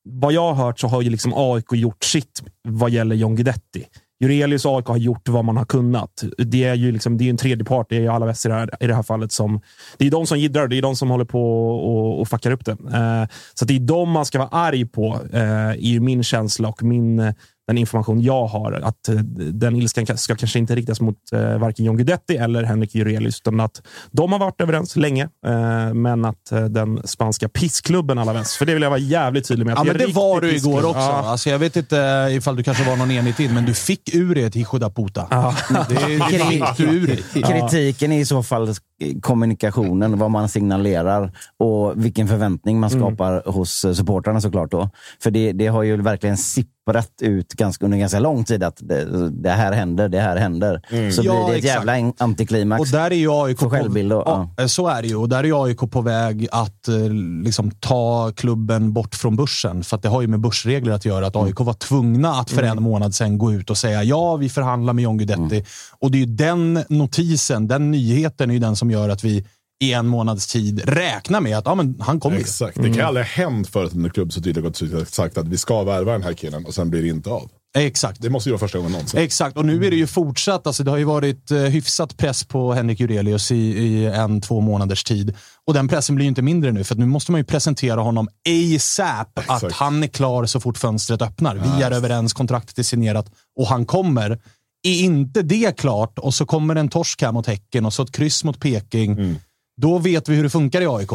vad 0.10 0.34
jag 0.34 0.54
har 0.54 0.66
hört 0.66 0.80
så 0.80 0.88
har 0.88 1.02
ju 1.02 1.10
liksom 1.10 1.34
AIK 1.36 1.72
gjort 1.74 2.04
sitt 2.04 2.44
vad 2.68 2.92
gäller 2.92 3.16
John 3.16 3.36
Guidetti. 3.36 3.86
Jurelius 4.20 4.66
och 4.66 4.78
AIK 4.78 4.86
har 4.86 4.98
gjort 4.98 5.30
vad 5.30 5.46
man 5.46 5.58
har 5.58 5.66
kunnat. 5.66 6.24
Det 6.38 6.64
är 6.64 6.76
ju 6.76 6.92
liksom, 6.92 7.18
det 7.18 7.24
är 7.24 7.30
en 7.30 7.38
tredje 7.38 7.66
part, 7.66 7.90
det 7.90 7.96
är 7.96 8.02
ju 8.02 8.08
alla 8.08 8.26
väster 8.26 8.50
i 8.50 8.54
det, 8.54 8.60
här, 8.60 8.70
i 8.80 8.88
det 8.88 8.96
här 8.96 9.04
fallet. 9.04 9.32
som 9.32 9.62
Det 9.98 10.08
är 10.08 10.12
de 10.12 10.28
som 10.28 10.40
jiddrar, 10.40 10.68
det 10.68 10.78
är 10.78 10.82
de 10.82 10.96
som 10.96 11.10
håller 11.10 11.26
på 11.26 11.70
och, 11.70 12.22
och 12.22 12.28
fuckar 12.28 12.52
upp 12.52 12.66
det. 12.66 12.72
Eh, 12.72 13.36
så 13.54 13.66
det 13.66 13.76
är 13.76 13.80
de 13.80 14.12
man 14.12 14.26
ska 14.26 14.38
vara 14.40 14.50
arg 14.50 14.86
på, 14.86 15.20
eh, 15.34 15.70
är 15.70 15.76
ju 15.76 16.00
min 16.00 16.24
känsla 16.24 16.68
och 16.68 16.84
min 16.84 17.34
den 17.68 17.78
information 17.78 18.22
jag 18.22 18.46
har. 18.46 18.72
Att 18.72 19.10
eh, 19.10 19.16
den 19.36 19.76
ilskan 19.76 20.18
ska 20.18 20.36
kanske 20.36 20.60
inte 20.60 20.76
riktas 20.76 21.02
mot 21.02 21.16
eh, 21.34 21.58
varken 21.58 21.86
John 21.86 21.98
Guidetti 21.98 22.38
eller 22.38 22.64
Henrik 22.64 22.96
Jurelius, 22.96 23.42
utan 23.42 23.60
att 23.60 23.82
de 24.12 24.32
har 24.32 24.40
varit 24.40 24.62
överens 24.62 24.96
länge, 24.96 25.24
eh, 25.46 25.94
men 25.94 26.26
att 26.26 26.52
eh, 26.52 26.66
den 26.66 27.02
spanska 27.08 27.50
pissklubben 27.50 28.18
alla 28.18 28.34
väst, 28.34 28.56
för 28.56 28.66
det 28.66 28.74
vill 28.74 28.84
jag 28.84 28.90
vara 28.90 29.00
jävligt 29.00 29.48
tydlig 29.48 29.66
med. 29.66 29.78
Ja, 29.78 29.84
men 29.84 29.98
det 29.98 30.08
var 30.08 30.42
du 30.42 30.56
igår 30.56 30.86
också. 30.86 31.00
Ja. 31.00 31.24
Alltså, 31.26 31.50
jag 31.50 31.60
vet 31.60 31.76
inte 31.76 32.30
ifall 32.32 32.56
du 32.56 32.64
kanske 32.64 32.90
var 32.90 32.96
någon 32.96 33.12
enig 33.12 33.38
tid, 33.38 33.54
men 33.54 33.66
du 33.66 33.74
fick 33.74 34.16
ur 34.16 34.36
dig 34.36 34.44
ett 34.44 34.56
Hijo 34.56 34.78
da 34.78 34.90
puta. 34.90 35.54
Det, 35.90 35.96
det 36.30 36.46
fick 36.46 36.78
du 36.78 36.84
ur 36.84 37.08
dig. 37.08 37.24
Kritiken 37.34 38.12
är 38.12 38.20
i 38.20 38.26
så 38.26 38.44
fall 38.44 38.74
kommunikationen, 39.22 40.20
vad 40.20 40.32
man 40.32 40.50
signalerar 40.50 41.32
och 41.60 42.06
vilken 42.06 42.28
förväntning 42.28 42.80
man 42.80 42.90
skapar 42.90 43.44
hos 43.52 43.86
eh, 43.86 43.94
supportrarna 43.94 44.42
såklart. 44.42 44.72
Då. 44.72 44.90
För 45.24 45.32
det, 45.32 45.52
det 45.52 45.68
har 45.68 45.84
ju 45.84 46.02
verkligen 46.02 46.38
sipprat 46.38 47.12
ut 47.22 47.54
ganska, 47.54 47.86
under 47.86 47.98
ganska 47.98 48.20
lång 48.20 48.44
tid 48.44 48.64
att 48.64 48.78
det, 48.80 49.30
det 49.30 49.50
här 49.50 49.72
händer, 49.72 50.10
det 50.10 50.20
här 50.20 50.38
händer. 50.38 50.82
Så 51.12 51.22
Ja, 51.24 51.32
blir 51.32 51.54
det 51.54 51.60
ett 51.60 51.66
exakt. 51.66 51.88
jävla 51.88 52.14
antiklimax. 52.18 52.82
Och 52.82 52.88
där 52.88 53.12
är 53.12 53.16
ju 53.16 53.32
AIK 53.32 53.60
För 53.60 53.70
självbild 53.70 54.10
då, 54.10 54.24
ja, 54.26 54.50
eh, 54.58 54.68
Så 54.68 54.88
är 54.88 55.02
det 55.02 55.08
ju. 55.08 55.16
Och 55.16 55.30
där 55.30 55.44
är 55.44 55.64
AIK 55.66 55.92
på 55.92 56.02
väg 56.02 56.48
att 56.52 56.88
eh, 56.88 56.96
liksom, 57.44 57.72
ta 57.72 58.32
klubben 58.36 58.94
bort 58.94 59.16
från 59.16 59.36
börsen. 59.36 59.84
För 59.84 59.96
att 59.98 60.04
det 60.04 60.10
har 60.10 60.22
ju 60.22 60.28
med 60.28 60.40
börsregler 60.40 60.94
att 60.94 61.06
göra. 61.06 61.28
Att 61.28 61.36
AIK 61.36 61.60
var 61.60 61.74
tvungna 61.74 62.30
att 62.30 62.52
för 62.52 62.64
en 62.64 62.84
månad 62.84 63.16
sedan 63.16 63.38
gå 63.38 63.54
ut 63.54 63.70
och 63.70 63.78
säga 63.78 64.04
ja, 64.04 64.36
vi 64.36 64.50
förhandlar 64.50 64.94
med 64.94 65.04
John 65.04 65.18
Guidetti. 65.18 65.66
Och 66.00 66.12
det 66.12 66.18
är 66.18 66.20
ju 66.20 66.26
den 66.26 66.84
notisen, 66.90 67.68
den 67.68 67.92
nyheten 67.92 68.50
är 68.50 68.54
ju 68.54 68.60
den 68.60 68.76
som 68.76 68.85
gör 68.92 69.10
att 69.10 69.24
vi 69.24 69.46
i 69.84 69.94
en 69.94 70.08
månads 70.08 70.48
tid 70.48 70.82
räknar 70.86 71.42
med 71.42 71.58
att 71.58 71.66
ja, 71.66 71.76
men 71.76 71.96
han 72.00 72.20
kommer. 72.20 72.38
Exakt. 72.38 72.82
Det 72.82 72.94
kan 72.94 73.06
aldrig 73.06 73.26
ha 73.26 73.32
hänt 73.32 73.68
förut 73.68 73.90
att 73.90 73.96
en 73.96 74.10
klubb 74.10 74.34
så 74.34 74.42
tydligt 74.42 74.64
gått 74.64 74.82
ut 74.82 74.94
och 74.94 75.08
sagt 75.08 75.38
att 75.38 75.48
vi 75.48 75.58
ska 75.58 75.84
värva 75.84 76.12
den 76.12 76.24
här 76.24 76.34
killen 76.34 76.66
och 76.66 76.74
sen 76.74 76.90
blir 76.90 77.02
det 77.02 77.08
inte 77.08 77.30
av. 77.30 77.50
Exakt. 77.78 78.22
Det 78.22 78.30
måste 78.30 78.50
ju 78.50 78.52
vara 78.52 78.60
första 78.60 78.78
gången 78.78 78.92
någonsin. 78.92 79.20
Exakt, 79.20 79.58
och 79.58 79.66
nu 79.66 79.86
är 79.86 79.92
det 79.92 79.98
ju 79.98 80.08
fortsatt. 80.08 80.68
Alltså 80.68 80.84
det 80.84 80.92
har 80.92 80.98
ju 80.98 81.04
varit 81.04 81.52
eh, 81.52 81.58
hyfsat 81.58 82.18
press 82.18 82.44
på 82.44 82.74
Henrik 82.74 83.00
Jurelius 83.00 83.52
i, 83.52 83.56
i 83.56 84.06
en, 84.06 84.42
två 84.42 84.62
månaders 84.62 85.04
tid. 85.04 85.36
Och 85.68 85.74
den 85.74 85.88
pressen 85.88 86.16
blir 86.16 86.26
ju 86.26 86.30
inte 86.30 86.42
mindre 86.42 86.72
nu, 86.72 86.84
för 86.84 86.96
att 86.96 87.00
nu 87.00 87.06
måste 87.06 87.32
man 87.32 87.42
ju 87.42 87.46
presentera 87.46 88.02
honom 88.02 88.28
ASAP. 88.50 89.40
Att 89.40 89.64
Exakt. 89.64 89.76
han 89.76 90.04
är 90.04 90.08
klar 90.08 90.46
så 90.46 90.60
fort 90.60 90.78
fönstret 90.78 91.22
öppnar. 91.22 91.56
Vi 91.56 91.84
är 91.84 91.92
överens, 91.92 92.34
kontraktet 92.34 92.80
är 92.80 92.84
signerat 92.84 93.32
och 93.60 93.68
han 93.68 93.86
kommer. 93.86 94.40
Är 94.86 95.00
inte 95.04 95.42
det 95.42 95.78
klart 95.78 96.20
och 96.20 96.34
så 96.34 96.46
kommer 96.46 96.76
en 96.76 96.90
torsk 96.90 97.22
här 97.22 97.32
mot 97.32 97.48
Häcken 97.48 97.86
och 97.86 97.94
så 97.94 98.04
ett 98.04 98.12
kryss 98.12 98.44
mot 98.44 98.60
Peking. 98.60 99.12
Mm. 99.12 99.36
Då 99.82 99.98
vet 99.98 100.30
vi 100.30 100.36
hur 100.36 100.44
det 100.44 100.50
funkar 100.50 100.82
i 100.82 100.88
AIK. 100.88 101.10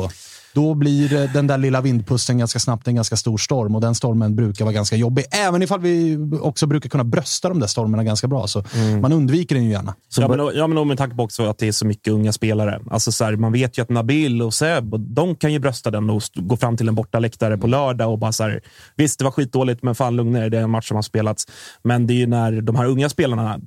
Då 0.55 0.75
blir 0.75 1.33
den 1.33 1.47
där 1.47 1.59
lilla 1.59 1.81
vindpusten 1.81 2.39
ganska 2.39 2.59
snabbt 2.59 2.89
en 2.89 2.95
ganska 2.95 3.17
stor 3.17 3.39
storm 3.39 3.75
och 3.75 3.81
den 3.81 3.95
stormen 3.95 4.37
brukar 4.37 4.65
vara 4.65 4.73
ganska 4.73 4.97
jobbig. 4.97 5.25
Även 5.31 5.63
ifall 5.63 5.81
vi 5.81 6.19
också 6.41 6.67
brukar 6.67 6.91
kunna 6.91 7.05
brösta 7.05 7.49
de 7.49 7.61
där 7.61 7.67
stormarna 7.67 8.05
ganska 8.05 8.29
bra. 8.29 8.47
Så 8.47 8.65
man 9.01 9.13
undviker 9.13 9.55
den 9.55 9.65
ju 9.65 9.71
gärna. 9.71 9.95
Ja, 10.17 10.29
men, 10.29 10.51
ja, 10.55 10.67
men 10.67 10.79
och 10.79 10.87
med 10.87 10.99
tanke 10.99 11.17
på 11.17 11.23
också 11.23 11.47
att 11.47 11.59
det 11.59 11.69
är 11.69 11.73
så 11.73 11.87
mycket 11.87 12.13
unga 12.13 12.33
spelare. 12.33 12.81
Alltså 12.91 13.13
så 13.13 13.25
här, 13.25 13.37
man 13.37 13.53
vet 13.53 13.79
ju 13.79 13.83
att 13.83 13.89
Nabil 13.89 14.43
och 14.43 14.55
Seb, 14.55 15.01
de 15.01 15.37
kan 15.37 15.53
ju 15.53 15.59
brösta 15.59 15.91
den 15.91 16.11
och 16.11 16.23
gå 16.35 16.57
fram 16.57 16.77
till 16.77 16.89
en 16.89 16.95
bortaläktare 16.95 17.59
på 17.59 17.67
lördag 17.67 18.13
och 18.13 18.19
bara 18.19 18.33
så 18.33 18.43
här, 18.43 18.61
visst, 18.97 19.19
det 19.19 19.25
var 19.25 19.33
skitdåligt, 19.33 19.83
men 19.83 19.95
fan 19.95 20.17
lugna 20.17 20.45
er, 20.45 20.51
det 20.51 20.59
är 20.59 20.63
en 20.63 20.71
match 20.71 20.89
som 20.89 20.95
har 20.95 21.03
spelats. 21.03 21.47
Men 21.83 22.07
det 22.07 22.13
är 22.13 22.19
ju 22.19 22.27
när 22.27 22.61
de 22.61 22.77
här 22.77 22.87
unga 22.87 23.09
spelarna, 23.09 23.61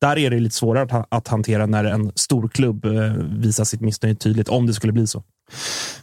där 0.00 0.18
är 0.18 0.30
det 0.30 0.40
lite 0.40 0.56
svårare 0.56 1.04
att 1.08 1.28
hantera 1.28 1.66
när 1.66 1.84
en 1.84 2.12
stor 2.14 2.48
klubb 2.48 2.84
eh, 2.84 2.92
visar 3.38 3.64
sitt 3.64 3.80
missnöje 3.80 4.14
tydligt, 4.14 4.48
om 4.48 4.66
det 4.66 4.74
skulle 4.74 4.92
bli 4.92 5.06
så. 5.06 5.22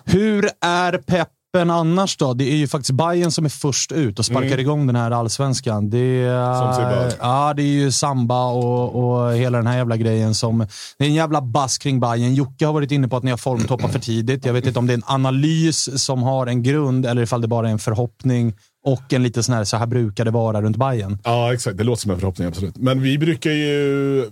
Hur 0.04 0.50
är 0.62 0.98
peppen 0.98 1.70
annars 1.70 2.18
då? 2.18 2.34
Det 2.34 2.52
är 2.52 2.56
ju 2.56 2.68
faktiskt 2.68 2.92
Bayern 2.92 3.32
som 3.32 3.46
är 3.46 3.50
först 3.50 3.92
ut 3.92 4.20
och 4.20 4.26
sparkar 4.26 4.60
igång 4.60 4.88
den 4.88 4.96
här 4.96 5.12
allsvenskan. 5.12 5.90
Det 5.90 6.24
är, 6.24 7.14
ja, 7.20 7.54
det 7.56 7.62
är 7.64 7.68
ju 7.68 7.92
samba 7.92 8.46
och, 8.46 8.96
och 8.96 9.34
hela 9.34 9.58
den 9.58 9.68
här 9.68 9.78
jävla 9.78 9.98
grejen. 9.98 10.36
som 10.36 10.68
Det 10.98 11.06
är 11.06 11.08
en 11.08 11.14
jävla 11.14 11.42
bass 11.42 11.78
kring 11.78 12.00
Bayern. 12.00 12.34
Jocke 12.34 12.66
har 12.66 12.74
varit 12.74 12.92
inne 12.92 13.08
på 13.08 13.18
att 13.18 13.24
ni 13.24 13.32
har 13.32 13.38
formtoppat 13.38 13.92
för 13.92 14.00
tidigt. 14.00 14.46
Jag 14.46 14.54
vet 14.54 14.66
inte 14.68 14.80
om 14.80 14.88
det 14.88 14.94
är 14.94 14.98
en 14.98 15.04
analys 15.06 16.04
som 16.04 16.24
har 16.24 16.48
en 16.48 16.64
grund 16.64 17.06
eller 17.06 17.22
ifall 17.22 17.42
det 17.42 17.48
bara 17.48 17.68
är 17.68 17.72
en 17.72 17.80
förhoppning 17.80 18.54
och 18.86 19.14
en 19.14 19.24
lite 19.24 19.44
sån 19.44 19.56
här, 19.56 19.64
så 19.64 19.78
här 19.78 19.86
brukar 19.88 20.26
det 20.26 20.32
vara 20.32 20.62
runt 20.62 20.78
Bayern. 20.78 21.20
Ja, 21.24 21.54
exakt. 21.54 21.78
Det 21.78 21.84
låter 21.84 22.02
som 22.02 22.12
en 22.12 22.20
förhoppning, 22.20 22.48
absolut. 22.48 22.78
Men 22.78 23.02
vi 23.02 23.18
brukar 23.18 23.52
ju, 23.52 24.26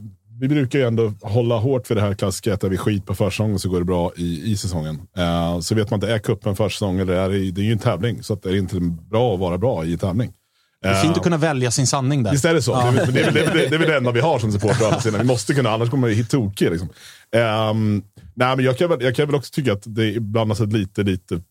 vi 0.43 0.49
brukar 0.49 0.79
ju 0.79 0.85
ändå 0.87 1.13
hålla 1.21 1.57
hårt 1.57 1.87
för 1.87 1.95
det 1.95 2.01
här 2.01 2.13
klassiska 2.13 2.53
att 2.53 2.61
där 2.61 2.69
vi 2.69 2.77
skit 2.77 3.05
på 3.05 3.15
försäsongen 3.15 3.59
så 3.59 3.69
går 3.69 3.79
det 3.79 3.85
bra 3.85 4.11
i, 4.17 4.51
i 4.51 4.57
säsongen. 4.57 5.01
Eh, 5.17 5.59
så 5.59 5.75
vet 5.75 5.89
man 5.91 5.97
inte, 5.97 6.13
är 6.13 6.19
cupen 6.19 6.55
försäsong 6.55 6.99
eller 6.99 7.13
är 7.13 7.29
det, 7.29 7.51
det 7.51 7.61
är 7.61 7.65
ju 7.65 7.71
en 7.71 7.79
tävling. 7.79 8.23
Så 8.23 8.33
att 8.33 8.43
det 8.43 8.49
är 8.49 8.55
inte 8.55 8.79
bra 9.09 9.33
att 9.33 9.39
vara 9.39 9.57
bra 9.57 9.85
i 9.85 9.93
en 9.93 9.99
tävling. 9.99 10.33
Det 10.81 10.87
är 10.89 11.01
fint 11.01 11.17
att 11.17 11.23
kunna 11.23 11.37
välja 11.37 11.71
sin 11.71 11.87
sanning 11.87 12.23
där. 12.23 12.31
Visst 12.31 12.45
är 12.45 12.53
det 12.53 12.61
så? 12.61 12.73
Det, 12.75 12.79
är, 12.81 12.91
väl- 12.91 13.13
det, 13.13 13.21
är, 13.21 13.31
det, 13.31 13.39
är, 13.39 13.53
väl- 13.53 13.69
det 13.69 13.75
är 13.75 13.79
väl 13.79 13.87
det 13.89 13.97
enda 13.97 14.11
vi 14.11 14.19
har 14.19 14.39
som 14.39 14.51
supportrar. 14.51 15.17
Vi 15.17 15.23
måste 15.23 15.53
kunna, 15.53 15.69
annars 15.69 15.89
kommer 15.89 16.07
hit 16.09 16.29
tokiga. 16.29 16.69
Liksom. 16.69 16.89
Ehm, 17.35 18.03
nej, 18.33 18.55
men 18.55 18.65
jag, 18.65 18.77
kan 18.77 18.89
väl, 18.89 19.01
jag 19.01 19.15
kan 19.15 19.25
väl 19.25 19.35
också 19.35 19.51
tycka 19.53 19.73
att 19.73 19.83
det 19.85 20.05
ibland 20.05 20.49
har 20.49 20.55
sett 20.55 20.73
lite, 20.73 21.03
lite 21.03 21.41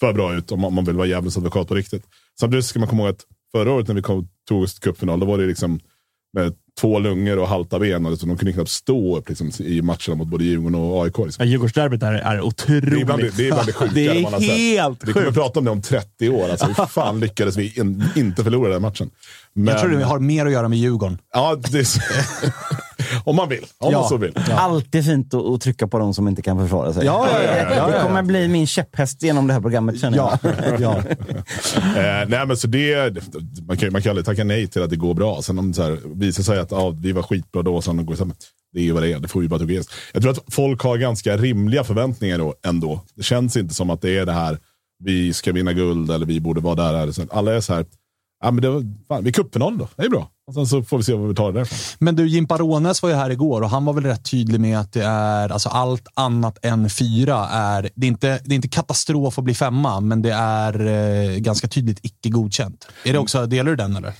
för 0.00 0.12
bra 0.12 0.34
ut 0.34 0.52
om 0.52 0.60
man, 0.60 0.68
om 0.68 0.74
man 0.74 0.84
vill 0.84 0.96
vara 0.96 1.06
djävulens 1.06 1.36
advokat 1.36 1.68
på 1.68 1.74
riktigt. 1.74 2.02
Samtidigt 2.40 2.64
ska 2.64 2.78
man 2.78 2.88
komma 2.88 3.02
ihåg 3.02 3.10
att 3.10 3.24
förra 3.52 3.72
året 3.72 3.88
när 3.88 3.94
vi 3.94 4.02
kom, 4.02 4.28
tog 4.48 4.62
oss 4.62 4.74
till 4.74 4.82
cupfinal, 4.82 5.20
då 5.20 5.26
var 5.26 5.38
det 5.38 5.46
liksom 5.46 5.80
med 6.32 6.52
två 6.80 6.98
lungor 6.98 7.38
och 7.38 7.48
halta 7.48 7.78
ben. 7.78 8.06
Och 8.06 8.10
liksom, 8.10 8.28
de 8.28 8.38
kunde 8.38 8.52
knappt 8.52 8.70
stå 8.70 9.18
upp 9.18 9.28
liksom, 9.28 9.50
i 9.58 9.82
matcherna 9.82 10.14
mot 10.14 10.28
både 10.28 10.44
Djurgården 10.44 10.74
och 10.74 11.04
AIK. 11.04 11.18
Liksom. 11.18 11.44
Ja, 11.44 11.50
Djurgårdsderbyt 11.50 12.02
är, 12.02 12.12
är 12.12 12.40
otroligt. 12.40 12.90
Det 12.90 13.00
är 13.00 13.04
bland 13.04 13.22
det, 13.22 13.36
det, 13.36 13.48
är 13.48 13.52
bland 13.52 13.66
det 13.66 13.72
sjukare 13.72 14.14
Det 14.14 14.22
man 14.22 14.32
har 14.32 14.40
sett. 14.40 15.08
Vi 15.08 15.12
kommer 15.12 15.30
prata 15.32 15.58
om 15.58 15.64
det 15.64 15.70
om 15.70 15.82
30 15.82 16.28
år. 16.28 16.48
Alltså, 16.48 16.66
hur 16.66 16.86
fan 16.86 17.20
lyckades 17.20 17.56
vi 17.56 17.80
in, 17.80 18.04
inte 18.16 18.44
förlora 18.44 18.72
den 18.72 18.82
matchen? 18.82 19.10
Men, 19.52 19.66
Jag 19.66 19.80
tror 19.80 19.90
det 19.90 20.04
har 20.04 20.18
mer 20.18 20.46
att 20.46 20.52
göra 20.52 20.68
med 20.68 20.78
Djurgården. 20.78 21.18
Ja, 21.32 21.60
det. 21.70 21.86
om 23.24 23.36
man 23.36 23.48
vill. 23.48 23.64
Om 23.78 23.92
Ja. 23.92 24.00
man 24.00 24.08
så 24.08 24.16
vill. 24.16 24.34
Alltid 24.50 25.04
fint 25.04 25.34
att, 25.34 25.44
att 25.46 25.60
trycka 25.60 25.86
på 25.86 25.98
de 25.98 26.14
som 26.14 26.28
inte 26.28 26.42
kan 26.42 26.58
försvara 26.58 26.92
sig. 26.92 27.04
Ja, 27.06 27.28
ja, 27.32 27.42
ja, 27.42 27.56
ja, 27.56 27.74
ja, 27.76 27.86
Det 27.86 28.02
kommer 28.02 28.22
bli 28.22 28.48
min 28.48 28.66
käpphäst 28.66 29.22
genom 29.22 29.46
det 29.46 29.52
här 29.52 29.60
programmet 29.60 30.00
känner 30.00 30.16
jag. 30.18 30.38
ja. 30.80 31.02
Eh, 31.96 32.28
nej, 32.28 32.46
men 32.46 32.56
så 32.56 32.66
det, 32.66 33.14
man, 33.66 33.76
kan, 33.76 33.92
man 33.92 34.02
kan 34.02 34.10
aldrig 34.10 34.26
tacka 34.26 34.44
nej 34.44 34.66
till 34.66 34.82
att 34.82 34.90
det 34.90 34.96
går 34.96 35.14
bra. 35.14 35.42
Sen 35.42 35.58
om 35.58 35.68
det 35.68 35.74
så 35.74 35.82
här, 35.82 35.98
visar 36.14 36.42
sig 36.42 36.58
att 36.58 36.70
ja, 36.70 36.90
vi 36.90 37.12
var 37.12 37.22
skitbra 37.22 37.62
då, 37.62 37.82
sen 37.82 38.06
går 38.06 38.16
det 38.16 38.34
det 38.72 38.80
är 38.80 38.84
ju 38.84 38.92
vad 38.92 39.02
det 39.02 39.12
är. 39.12 39.18
Det 39.18 39.28
får 39.28 39.40
vi 39.40 39.48
bara 39.48 39.60
tugga. 39.60 39.82
Jag 40.12 40.22
tror 40.22 40.32
att 40.32 40.44
folk 40.54 40.82
har 40.82 40.96
ganska 40.96 41.36
rimliga 41.36 41.84
förväntningar 41.84 42.38
då, 42.38 42.54
ändå. 42.66 43.00
Det 43.14 43.22
känns 43.22 43.56
inte 43.56 43.74
som 43.74 43.90
att 43.90 44.02
det 44.02 44.18
är 44.18 44.26
det 44.26 44.32
här, 44.32 44.58
vi 45.04 45.32
ska 45.32 45.52
vinna 45.52 45.72
guld 45.72 46.10
eller 46.10 46.26
vi 46.26 46.40
borde 46.40 46.60
vara 46.60 46.74
där. 46.74 46.94
Eller 46.94 47.12
så. 47.12 47.22
Alla 47.30 47.54
är 47.54 47.60
så 47.60 47.74
här, 47.74 47.86
ja, 48.44 48.50
men 48.50 48.62
det 48.62 48.70
var, 48.70 48.84
fan, 49.08 49.24
vi 49.24 49.28
är 49.30 49.32
cupfinal 49.32 49.78
då, 49.78 49.88
det 49.96 50.04
är 50.04 50.08
bra. 50.08 50.30
Och 50.50 50.54
sen 50.54 50.66
så 50.66 50.82
får 50.82 50.98
vi 50.98 51.04
se 51.04 51.14
vad 51.14 51.28
vi 51.28 51.34
tar 51.34 51.52
därifrån. 51.52 51.78
Men 51.98 52.16
du, 52.16 52.28
Jimpa 52.28 52.58
Rånes 52.58 53.02
var 53.02 53.10
ju 53.10 53.16
här 53.16 53.30
igår 53.30 53.62
och 53.62 53.70
han 53.70 53.84
var 53.84 53.92
väl 53.92 54.04
rätt 54.04 54.30
tydlig 54.30 54.60
med 54.60 54.78
att 54.78 54.92
det 54.92 55.04
är 55.04 55.48
alltså 55.48 55.68
allt 55.68 56.08
annat 56.14 56.58
än 56.62 56.90
fyra. 56.90 57.48
Är, 57.48 57.90
det, 57.94 58.06
är 58.06 58.08
inte, 58.08 58.40
det 58.44 58.54
är 58.54 58.56
inte 58.56 58.68
katastrof 58.68 59.38
att 59.38 59.44
bli 59.44 59.54
femma, 59.54 60.00
men 60.00 60.22
det 60.22 60.32
är 60.32 60.86
eh, 60.86 61.36
ganska 61.36 61.68
tydligt 61.68 61.98
icke 62.02 62.28
godkänt. 62.28 62.88
Är 63.04 63.12
det 63.12 63.18
också, 63.18 63.46
delar 63.46 63.70
du 63.70 63.76
den 63.76 63.96
eller? 63.96 64.12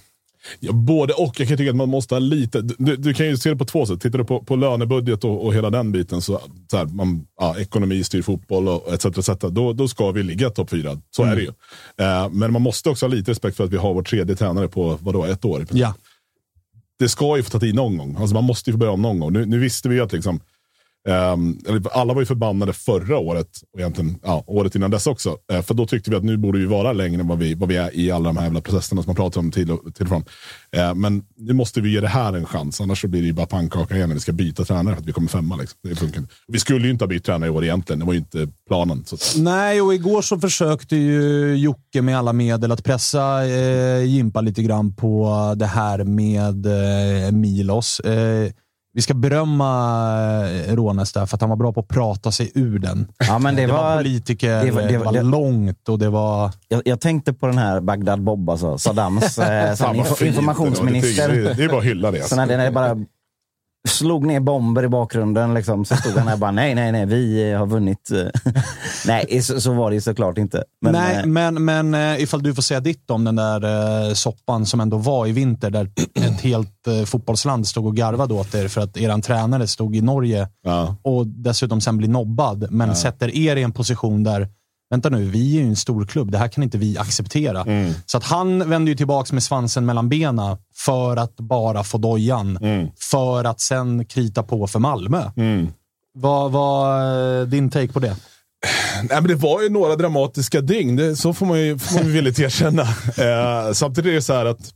Ja, 0.61 0.73
både 0.73 1.13
och. 1.13 1.41
Jag 1.41 1.49
kan 1.49 1.57
tycka 1.57 1.71
att 1.71 1.77
man 1.77 1.89
måste 1.89 2.15
ha 2.15 2.19
lite. 2.19 2.61
Du, 2.63 2.97
du 2.97 3.15
kan 3.15 3.27
ju 3.27 3.37
se 3.37 3.51
det 3.51 3.57
på 3.57 3.65
två 3.65 3.87
sätt. 3.87 4.01
Tittar 4.01 4.19
du 4.19 4.25
på, 4.25 4.45
på 4.45 4.57
lönebudget 4.57 5.25
och, 5.25 5.47
och 5.47 5.55
hela 5.55 5.71
den 5.71 5.93
biten, 5.93 6.23
så, 6.23 6.41
så 6.71 6.77
här, 6.77 6.85
man, 6.85 7.27
ja, 7.41 7.59
ekonomi 7.59 8.05
styr 8.05 8.23
fotboll 8.23 8.69
och 8.69 8.93
etc. 8.93 9.05
etc 9.05 9.29
då, 9.41 9.73
då 9.73 9.89
ska 9.89 10.11
vi 10.11 10.23
ligga 10.23 10.51
topp 10.51 10.71
fyra. 10.71 11.01
Så 11.11 11.23
är 11.23 11.37
det 11.37 11.43
ju. 11.43 11.53
Eh, 12.07 12.31
men 12.31 12.53
man 12.53 12.63
måste 12.63 12.91
också 12.91 13.07
ha 13.07 13.15
lite 13.15 13.31
respekt 13.31 13.57
för 13.57 13.65
att 13.65 13.71
vi 13.71 13.77
har 13.77 13.95
vår 13.95 14.03
tredje 14.03 14.37
tränare 14.37 14.69
på 14.69 14.99
vadå, 15.01 15.25
ett 15.25 15.45
år. 15.45 15.67
Ja. 15.71 15.95
Det 17.00 17.09
ska 17.09 17.37
ju 17.37 17.42
få 17.42 17.50
ta 17.50 17.61
tid 17.61 17.75
någon 17.75 17.99
gång. 17.99 18.16
Alltså 18.19 18.35
man 18.35 18.45
måste 18.45 18.71
ju 18.71 18.73
få 18.73 18.78
börja 18.78 18.92
om 18.92 19.02
någon 19.02 19.21
gång. 19.21 19.33
Nu, 19.33 19.47
nu 19.47 19.59
visste 19.59 19.88
vi 19.88 19.95
ju 19.95 20.00
att 20.00 20.12
liksom, 20.12 20.40
ehm, 21.09 21.59
alla 21.92 22.14
var 22.14 22.23
ju 22.23 22.26
förbannade 22.26 22.73
förra 22.73 23.19
året 23.19 23.49
och 23.73 23.80
egentligen 23.80 24.19
ja, 24.23 24.45
året 24.47 24.75
innan 24.75 24.90
dess 24.90 25.07
också. 25.07 25.37
Eh, 25.52 25.62
för 25.62 25.75
då 25.75 25.87
tyckte 25.87 26.11
vi 26.11 26.16
att 26.16 26.25
nu 26.25 26.37
borde 26.37 26.59
vi 26.59 26.66
vara 26.66 26.92
längre 26.92 27.21
än 27.21 27.28
vad 27.28 27.38
vi, 27.38 27.54
vad 27.54 27.69
vi 27.69 27.76
är 27.76 27.97
i 27.97 28.11
alla 28.11 28.28
de 28.28 28.37
här 28.37 28.45
jävla 28.45 28.61
processerna 28.61 29.02
som 29.02 29.09
man 29.09 29.16
pratar 29.16 29.40
om 29.40 29.50
till 29.50 29.71
och, 29.71 29.95
till 29.95 30.02
och 30.02 30.09
från. 30.09 30.25
Eh, 30.73 30.95
men 30.95 31.23
nu 31.37 31.52
måste 31.52 31.80
vi 31.80 31.92
ge 31.92 32.00
det 32.00 32.09
här 32.09 32.33
en 32.33 32.47
chans, 32.47 32.80
annars 32.80 33.00
så 33.00 33.09
blir 33.09 33.21
det 33.21 33.26
ju 33.26 33.33
bara 33.33 33.47
pannkaka 33.47 33.97
igen 33.97 34.09
när 34.09 34.14
vi 34.14 34.21
ska 34.21 34.33
byta 34.33 34.64
tränare 34.64 34.95
för 34.95 35.02
att 35.02 35.09
vi 35.09 35.12
kommer 35.12 35.28
femma. 35.28 35.57
Liksom. 35.57 35.78
Det 35.83 35.97
funkar. 35.97 36.23
Vi 36.49 36.59
skulle 36.59 36.85
ju 36.85 36.92
inte 36.92 37.04
ha 37.04 37.09
bytt 37.09 37.25
tränare 37.25 37.50
i 37.50 37.52
år 37.52 37.64
egentligen, 37.64 37.99
det 37.99 38.07
var 38.07 38.12
ju 38.12 38.19
inte 38.19 38.49
planen. 38.69 39.04
Så. 39.07 39.42
Nej, 39.42 39.80
och 39.80 39.95
igår 39.95 40.23
så 40.23 40.38
försökte 40.38 40.97
ju 40.97 41.54
Jocke 41.57 42.02
med 42.02 42.19
alla 42.19 42.33
medel 42.33 42.73
att 42.73 42.85
pressa 42.85 43.47
eh, 43.47 44.04
Jimpa 44.04 44.40
lite 44.40 44.62
grann 44.62 44.95
på 44.95 45.54
det 45.57 45.66
här 45.66 46.04
med 46.04 46.66
eh, 46.66 47.33
Milos. 47.33 48.00
Eh, 48.00 48.50
vi 48.93 49.03
ska 49.03 49.15
berömma 49.15 49.71
eh, 50.67 50.75
Rånes 50.77 51.13
där 51.13 51.27
för 51.27 51.37
att 51.37 51.41
han 51.41 51.51
var 51.51 51.57
bra 51.57 51.73
på 51.73 51.81
att 51.81 51.89
prata 51.89 52.33
sig 52.33 52.53
ur 52.55 52.79
den. 52.79 53.09
Ja, 53.29 53.39
men 53.39 53.57
det, 53.57 53.67
Det 53.67 53.73
var 53.73 53.83
var, 53.83 53.97
politiker, 53.97 54.65
det 54.65 54.71
var- 54.71 54.83
det 54.83 54.99
var- 54.99 55.13
det 55.13 55.19
var 55.19 55.31
långt 55.31 55.89
och 55.89 55.99
det 55.99 56.09
var... 56.09 56.51
jag, 56.69 56.83
jag 56.85 57.01
tänkte 57.01 57.33
på 57.33 57.47
den 57.47 57.59
här 57.59 57.81
Bagdad 57.81 58.23
Bob, 58.23 58.51
alltså, 58.51 58.79
Saddams 58.79 59.39
eh, 59.39 59.75
informationsminister. 60.27 61.29
det, 61.29 61.55
det 61.55 61.65
är 61.65 61.69
bara 61.69 61.79
att 61.79 61.85
hylla 61.85 62.11
det. 62.11 62.23
Så 62.23 62.37
när 62.37 62.47
det, 62.47 62.57
när 62.57 62.65
det 62.65 62.71
bara 62.71 62.97
slog 63.89 64.27
ner 64.27 64.41
bomber 64.41 64.83
i 64.83 64.89
bakgrunden 64.89 65.55
liksom, 65.55 65.85
så 65.85 65.97
stod 65.97 66.13
han 66.13 66.27
där 66.27 66.33
och 66.33 66.39
bara 66.39 66.51
nej, 66.51 66.75
nej, 66.75 66.93
nej, 66.93 67.07
vi 67.07 67.51
eh, 67.53 67.59
har 67.59 67.67
vunnit. 67.67 68.11
nej, 69.07 69.43
så, 69.43 69.61
så 69.61 69.73
var 69.73 69.91
det 69.91 70.01
såklart 70.01 70.39
inte. 70.39 70.65
Men, 70.81 70.93
Nej, 70.93 71.17
eh, 71.17 71.27
men, 71.27 71.65
men 71.65 71.95
eh, 71.95 72.23
ifall 72.23 72.43
du 72.43 72.55
får 72.55 72.63
säga 72.63 72.81
ditt 72.81 73.11
om 73.11 73.25
den 73.25 73.37
där 73.37 73.65
eh, 74.09 74.15
soppan 74.15 74.67
som 74.67 74.81
ändå 74.81 74.97
var 74.97 75.27
i 75.27 75.33
vinter, 75.33 75.71
där 75.71 75.91
ett 76.15 76.41
helt 76.41 76.87
eh, 76.87 77.05
fotbollsland 77.05 77.67
stod 77.67 77.87
och 77.87 77.97
garvade 77.97 78.35
åt 78.35 78.55
er 78.55 78.69
för 78.69 78.81
att 78.81 78.97
eran 78.97 79.23
tränare 79.23 79.67
stod 79.67 79.97
i 79.97 80.01
Norge 80.01 80.49
Ja. 80.65 80.97
och 81.03 81.27
dessutom 81.27 81.81
sen 81.81 81.97
blir 81.97 82.09
nobbad, 82.09 82.67
men 82.71 82.97
sätter 82.97 83.37
er 83.37 83.57
i 83.57 83.63
en 83.63 83.73
position 83.73 84.23
där 84.23 84.49
Vänta 84.91 85.09
nu, 85.09 85.25
vi 85.25 85.57
är 85.57 85.61
ju 85.61 85.69
en 85.69 85.77
stor 85.77 86.05
klubb. 86.05 86.31
Det 86.31 86.39
här 86.39 86.49
kan 86.49 86.65
inte 86.65 86.79
vi 86.79 86.99
acceptera. 86.99 87.63
Mm. 87.63 87.93
Så 88.07 88.19
att 88.19 88.25
han 88.25 88.71
vänder 88.71 88.91
ju 88.91 88.97
tillbaka 88.97 89.35
med 89.35 89.43
svansen 89.43 89.87
mellan 89.87 90.09
benen 90.09 90.57
för 90.77 91.17
att 91.17 91.37
bara 91.37 91.85
få 91.85 91.99
dojan. 91.99 92.57
Mm. 92.57 92.89
För 93.11 93.45
att 93.45 93.61
sen 93.61 94.05
krita 94.05 94.43
på 94.43 94.67
för 94.67 94.79
Malmö. 94.79 95.31
Vad 96.15 96.53
var 96.53 97.47
din 97.47 97.71
take 97.71 97.93
på 97.93 98.01
det? 98.01 98.17
Nej, 98.97 99.21
men 99.21 99.27
det 99.27 99.35
var 99.35 99.63
ju 99.63 99.69
några 99.69 99.97
dramatiska 99.97 100.61
dygn, 100.61 100.97
det, 100.97 101.17
så 101.17 101.35
får 101.35 101.47
man 101.47 101.61
ju, 101.61 101.79
får 101.79 101.95
man 101.95 102.07
ju 102.07 102.13
villigt 102.13 102.39
erkänna. 102.39 102.83
Eh, 103.19 103.73
samtidigt 103.73 104.11
är 104.11 104.15
det 104.15 104.23
så 104.23 104.33
här 104.33 104.47
att 104.47 104.75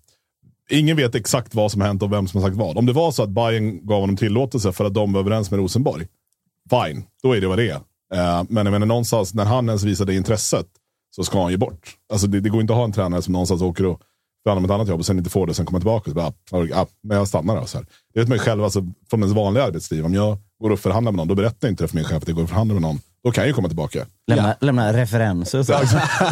ingen 0.71 0.97
vet 0.97 1.15
exakt 1.15 1.55
vad 1.55 1.73
som 1.73 1.81
har 1.81 1.89
hänt 1.89 2.03
och 2.03 2.13
vem 2.13 2.29
som 2.29 2.43
har 2.43 2.49
sagt 2.49 2.59
vad. 2.59 2.79
Om 2.79 2.87
det 2.87 2.93
var 2.93 3.13
så 3.13 3.23
att 3.23 3.29
Bayern 3.29 3.87
gav 3.87 4.01
honom 4.01 4.17
tillåtelse 4.17 4.73
för 4.73 4.85
att 4.85 4.95
de 4.95 5.13
var 5.13 5.21
överens 5.21 5.51
med 5.51 5.61
Rosenborg, 5.61 6.07
fine, 6.71 7.05
då 7.23 7.37
är 7.37 7.41
det 7.41 7.47
vad 7.47 7.59
det 7.59 7.71
är. 7.71 7.81
Eh, 8.15 8.45
men 8.49 8.67
jag 8.67 8.73
menar 8.73 8.87
någonstans, 8.87 9.35
när 9.35 9.45
han 9.45 9.69
ens 9.69 9.85
visade 9.85 10.15
intresset 10.15 10.67
så 11.17 11.25
ska 11.25 11.43
han 11.43 11.51
ju 11.51 11.57
bort. 11.57 11.97
Alltså 12.13 12.27
det, 12.27 12.41
det 12.41 12.49
går 12.49 12.61
inte 12.61 12.73
att 12.73 12.77
ha 12.77 12.85
en 12.85 12.93
tränare 12.93 13.23
som 13.23 13.33
någonstans 13.33 13.63
åker 13.63 13.87
och 13.87 14.01
förhandlar 14.43 14.61
med 14.61 14.71
ett 14.71 14.75
annat 14.75 14.89
jobb 14.89 15.01
och 15.01 15.07
sen 15.07 15.19
inte 15.19 15.31
får 15.31 15.47
det, 15.47 15.55
sen 15.55 15.67
kommer 15.67 15.81
tillbaka 15.81 16.11
och 16.11 16.11
så 16.11 16.15
bara, 16.15 16.27
ah, 16.27 16.77
ah, 16.77 16.83
ah, 16.83 16.87
men 17.03 17.17
jag 17.17 17.29
stannar 17.29 17.57
då. 17.61 17.67
Så 17.67 17.79
här. 17.79 17.87
Det 18.15 18.21
vet 18.21 18.29
man 18.29 18.39
ju 18.39 18.45
själv, 18.45 18.65
alltså, 18.65 18.87
från 19.11 19.21
ens 19.21 19.37
vanliga 19.37 19.65
arbetsliv. 19.65 20.05
Om 20.05 20.15
jag 20.15 20.39
går 20.63 20.71
och 20.71 20.81
förhandlar 20.81 21.13
med 21.13 21.17
någon, 21.17 21.29
då 21.29 21.35
berättar 21.35 21.69
jag 21.69 21.73
inte 21.73 21.85
det 21.85 21.89
för 21.89 21.97
min 21.97 22.05
chef 22.05 22.23
att 22.23 22.29
jag 22.29 22.37
går 22.37 22.43
och 22.43 22.49
förhandlar 22.49 22.75
med 22.75 22.83
någon. 22.83 22.99
Då 23.25 23.31
kan 23.31 23.43
jag 23.43 23.49
ju 23.49 23.55
komma 23.55 23.69
tillbaka. 23.69 24.07
lämna, 24.27 24.57
lämna 24.61 24.93
referenser. 24.93 25.63
Så. 25.63 25.73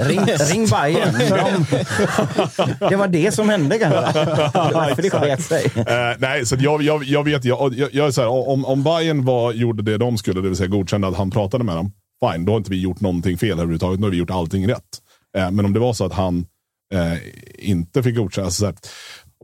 ring, 0.04 0.20
ring 0.20 0.66
Bayern. 0.68 1.14
De, 2.78 2.88
det 2.88 2.96
var 2.96 3.08
det 3.08 3.34
som 3.34 3.49
hände 3.49 3.78
kanske. 3.78 4.12
För 4.94 5.02
det 5.02 5.11
sket 5.11 5.42
sig. 5.42 5.64
Eh, 5.76 6.16
nej, 6.18 6.46
så 6.46 6.56
jag, 6.58 6.82
jag, 6.82 7.04
jag 7.04 7.25
vet, 7.25 7.44
jag, 7.44 7.75
jag, 7.75 7.88
jag 7.92 8.06
är 8.06 8.11
så 8.11 8.20
här, 8.20 8.28
om, 8.28 8.64
om 8.64 8.82
Bayern 8.82 9.25
var, 9.25 9.52
gjorde 9.52 9.82
det 9.82 9.99
de 9.99 10.18
skulle, 10.18 10.40
det 10.40 10.49
vill 10.49 10.56
säga 10.56 10.68
godkände 10.68 11.08
att 11.08 11.16
han 11.16 11.30
pratade 11.30 11.64
med 11.64 11.76
dem, 11.76 11.92
fine, 12.25 12.44
då 12.44 12.52
har 12.52 12.56
inte 12.56 12.70
vi 12.70 12.80
gjort 12.80 13.00
någonting 13.00 13.38
fel 13.38 13.52
överhuvudtaget. 13.52 14.00
Då 14.00 14.06
har 14.06 14.11
vi 14.11 14.16
gjort 14.16 14.30
allting 14.30 14.68
rätt. 14.68 14.99
Eh, 15.38 15.50
men 15.50 15.64
om 15.64 15.72
det 15.72 15.80
var 15.80 15.92
så 15.92 16.04
att 16.04 16.12
han 16.12 16.46
eh, 16.94 17.18
inte 17.58 18.02
fick 18.02 18.16
godkänna, 18.16 18.44
alltså 18.44 18.72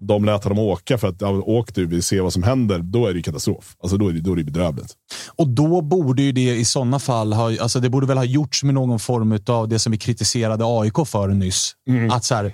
de 0.00 0.24
lät 0.24 0.44
honom 0.44 0.58
åka 0.58 0.98
för 0.98 1.08
att 1.08 1.20
ja, 1.20 1.28
åk 1.28 1.74
du, 1.74 1.86
vi 1.86 2.02
ser 2.02 2.20
vad 2.20 2.32
som 2.32 2.42
händer, 2.42 2.78
då 2.78 3.06
är 3.06 3.10
det 3.12 3.16
ju 3.16 3.22
katastrof. 3.22 3.76
Alltså 3.82 3.96
då 3.96 4.08
är 4.08 4.12
det, 4.12 4.20
då 4.20 4.32
är 4.32 4.36
det 4.36 4.44
bedrövligt. 4.44 4.92
Och 5.36 5.48
då 5.48 5.80
borde 5.80 6.22
ju 6.22 6.32
det 6.32 6.56
i 6.56 6.64
sådana 6.64 6.98
fall 6.98 7.32
ha, 7.32 7.60
alltså 7.60 7.80
det 7.80 7.90
borde 7.90 8.06
väl 8.06 8.16
ha 8.16 8.24
gjorts 8.24 8.62
med 8.62 8.74
någon 8.74 8.98
form 8.98 9.38
av 9.46 9.68
det 9.68 9.78
som 9.78 9.92
vi 9.92 9.98
kritiserade 9.98 10.64
AIK 10.66 11.06
för 11.06 11.28
nyss. 11.28 11.72
Mm. 11.88 12.10
Att 12.10 12.24
så 12.24 12.34
här, 12.34 12.52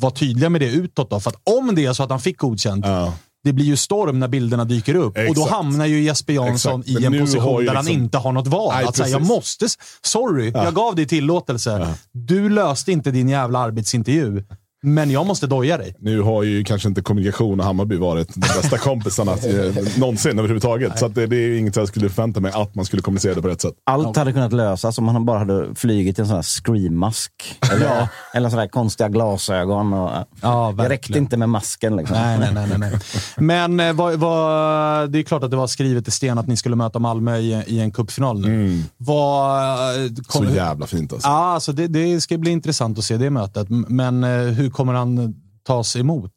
vara 0.00 0.12
tydliga 0.12 0.48
med 0.50 0.60
det 0.60 0.70
utåt 0.70 1.10
då. 1.10 1.20
För 1.20 1.30
att 1.30 1.40
om 1.58 1.74
det 1.74 1.84
är 1.84 1.92
så 1.92 2.02
att 2.02 2.10
han 2.10 2.20
fick 2.20 2.38
godkänt, 2.38 2.84
Ja. 2.86 3.12
det 3.44 3.52
blir 3.52 3.64
ju 3.66 3.76
storm 3.76 4.20
när 4.20 4.28
bilderna 4.28 4.64
dyker 4.64 4.94
upp. 4.94 5.16
Och 5.18 5.24
då 5.24 5.30
Exakt. 5.30 5.50
hamnar 5.50 5.86
ju 5.86 6.02
Jesper 6.02 6.32
Jansson 6.32 6.80
Exakt. 6.80 7.00
I 7.00 7.04
en 7.04 7.18
position 7.18 7.64
där 7.64 7.74
han 7.74 7.84
liksom- 7.84 8.02
inte 8.02 8.18
har 8.18 8.32
något 8.32 8.46
val. 8.46 8.72
Nej, 8.74 8.84
att 8.84 8.96
säga, 8.96 9.08
jag 9.08 9.26
måste, 9.26 9.66
sorry, 10.02 10.50
jag 10.54 10.74
gav 10.74 10.94
dig 10.96 11.06
tillåtelse. 11.06 11.94
Du 12.12 12.48
löste 12.48 12.92
inte 12.92 13.10
din 13.10 13.28
jävla 13.28 13.58
arbetsintervju. 13.58 14.44
Men 14.82 15.10
jag 15.10 15.26
måste 15.26 15.46
doja 15.46 15.78
dig. 15.78 15.94
Nu 15.98 16.20
har 16.20 16.42
ju 16.42 16.64
kanske 16.64 16.88
inte 16.88 17.02
kommunikation 17.02 17.60
och 17.60 17.66
Hammarby 17.66 17.96
varit 17.96 18.34
de 18.34 18.40
bästa 18.40 18.78
kompisarna 18.78 19.32
eh, 19.32 19.74
någonsin 19.98 20.38
överhuvudtaget. 20.38 20.98
Så 20.98 21.06
att 21.06 21.14
det, 21.14 21.26
det 21.26 21.36
är 21.36 21.58
inget 21.58 21.76
jag 21.76 21.88
skulle 21.88 22.08
förvänta 22.08 22.40
mig, 22.40 22.52
att 22.54 22.74
man 22.74 22.84
skulle 22.84 23.02
kommunicera 23.02 23.34
det 23.34 23.42
på 23.42 23.48
rätt 23.48 23.60
sätt. 23.60 23.74
Allt 23.86 24.16
hade 24.16 24.32
kunnat 24.32 24.52
lösas 24.52 24.98
om 24.98 25.08
han 25.08 25.24
bara 25.24 25.38
hade 25.38 25.74
flugit 25.74 26.18
i 26.18 26.22
en 26.22 26.26
sån 26.26 26.36
här 26.36 26.42
scream-mask. 26.42 27.32
Eller, 27.72 28.08
eller 28.34 28.48
sådana 28.48 28.62
här 28.62 28.68
konstiga 28.68 29.08
glasögon. 29.08 29.92
Och, 29.92 30.10
Ja, 30.40 30.74
det 30.78 30.88
räckte 30.88 31.18
inte 31.18 31.36
med 31.36 31.48
masken. 31.48 31.96
Liksom. 31.96 32.16
Nej, 32.16 32.38
nej, 32.38 32.50
nej. 32.54 32.66
nej, 32.68 32.78
nej. 32.78 33.00
Men 33.36 33.80
eh, 33.80 33.92
vad, 33.92 34.14
vad, 34.14 35.10
det 35.10 35.18
är 35.18 35.22
klart 35.22 35.42
att 35.44 35.50
det 35.50 35.56
var 35.56 35.66
skrivet 35.66 36.08
i 36.08 36.10
sten 36.10 36.38
att 36.38 36.46
ni 36.46 36.56
skulle 36.56 36.76
möta 36.76 36.98
Malmö 36.98 37.36
i, 37.36 37.62
i 37.66 37.80
en 37.80 37.90
cupfinal 37.92 38.40
nu. 38.40 38.82
Vad, 38.96 40.04
eh, 40.04 40.10
Så 40.16 40.22
kommer- 40.24 40.54
jävla 40.54 40.86
fint 40.86 41.12
alltså. 41.12 41.28
Ja, 41.28 41.34
alltså 41.54 41.72
det, 41.72 41.86
det 41.86 42.20
ska 42.20 42.38
bli 42.38 42.50
intressant 42.50 42.98
att 42.98 43.04
se 43.04 43.16
det 43.16 43.30
mötet. 43.30 43.66
Men 43.70 44.24
eh, 44.24 44.67
hur 44.68 44.72
kommer 44.72 44.92
han 44.92 45.34
tas 45.66 45.96
emot? 45.96 46.32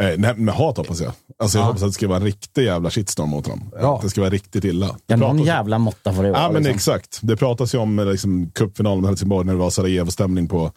Eh, 0.00 0.18
nej, 0.18 0.34
med 0.36 0.54
hat 0.54 0.76
hoppas 0.76 1.00
jag. 1.00 1.12
Alltså, 1.38 1.58
jag 1.58 1.62
Ja. 1.62 1.66
hoppas 1.66 1.82
att 1.82 1.88
det 1.88 1.92
ska 1.92 2.08
vara 2.08 2.18
en 2.18 2.24
riktig 2.24 2.64
jävla 2.64 2.90
shitstorm 2.90 3.28
mot 3.30 3.44
dem. 3.44 3.70
Ja. 3.80 3.96
Att 3.96 4.02
det 4.02 4.10
ska 4.10 4.20
vara 4.20 4.30
riktigt 4.30 4.64
illa. 4.64 4.86
Det 4.86 4.94
Ja, 5.06 5.16
någon 5.16 5.42
jävla 5.42 5.78
måtta 5.78 6.12
får 6.12 6.22
det 6.22 6.30
vara. 6.30 6.42
Ja, 6.42 6.48
men 6.52 6.62
liksom. 6.62 6.74
exakt. 6.76 7.18
Det 7.22 7.36
pratas 7.36 7.74
ju 7.74 7.78
om 7.78 7.98
eh, 7.98 8.06
liksom, 8.06 8.50
cupfinalen 8.54 9.00
med 9.00 9.08
Helsingborg 9.10 9.46
när 9.46 9.52
det 9.52 9.58
var 9.58 9.70
Sarajevo-stämning 9.70 10.48
på, 10.48 10.72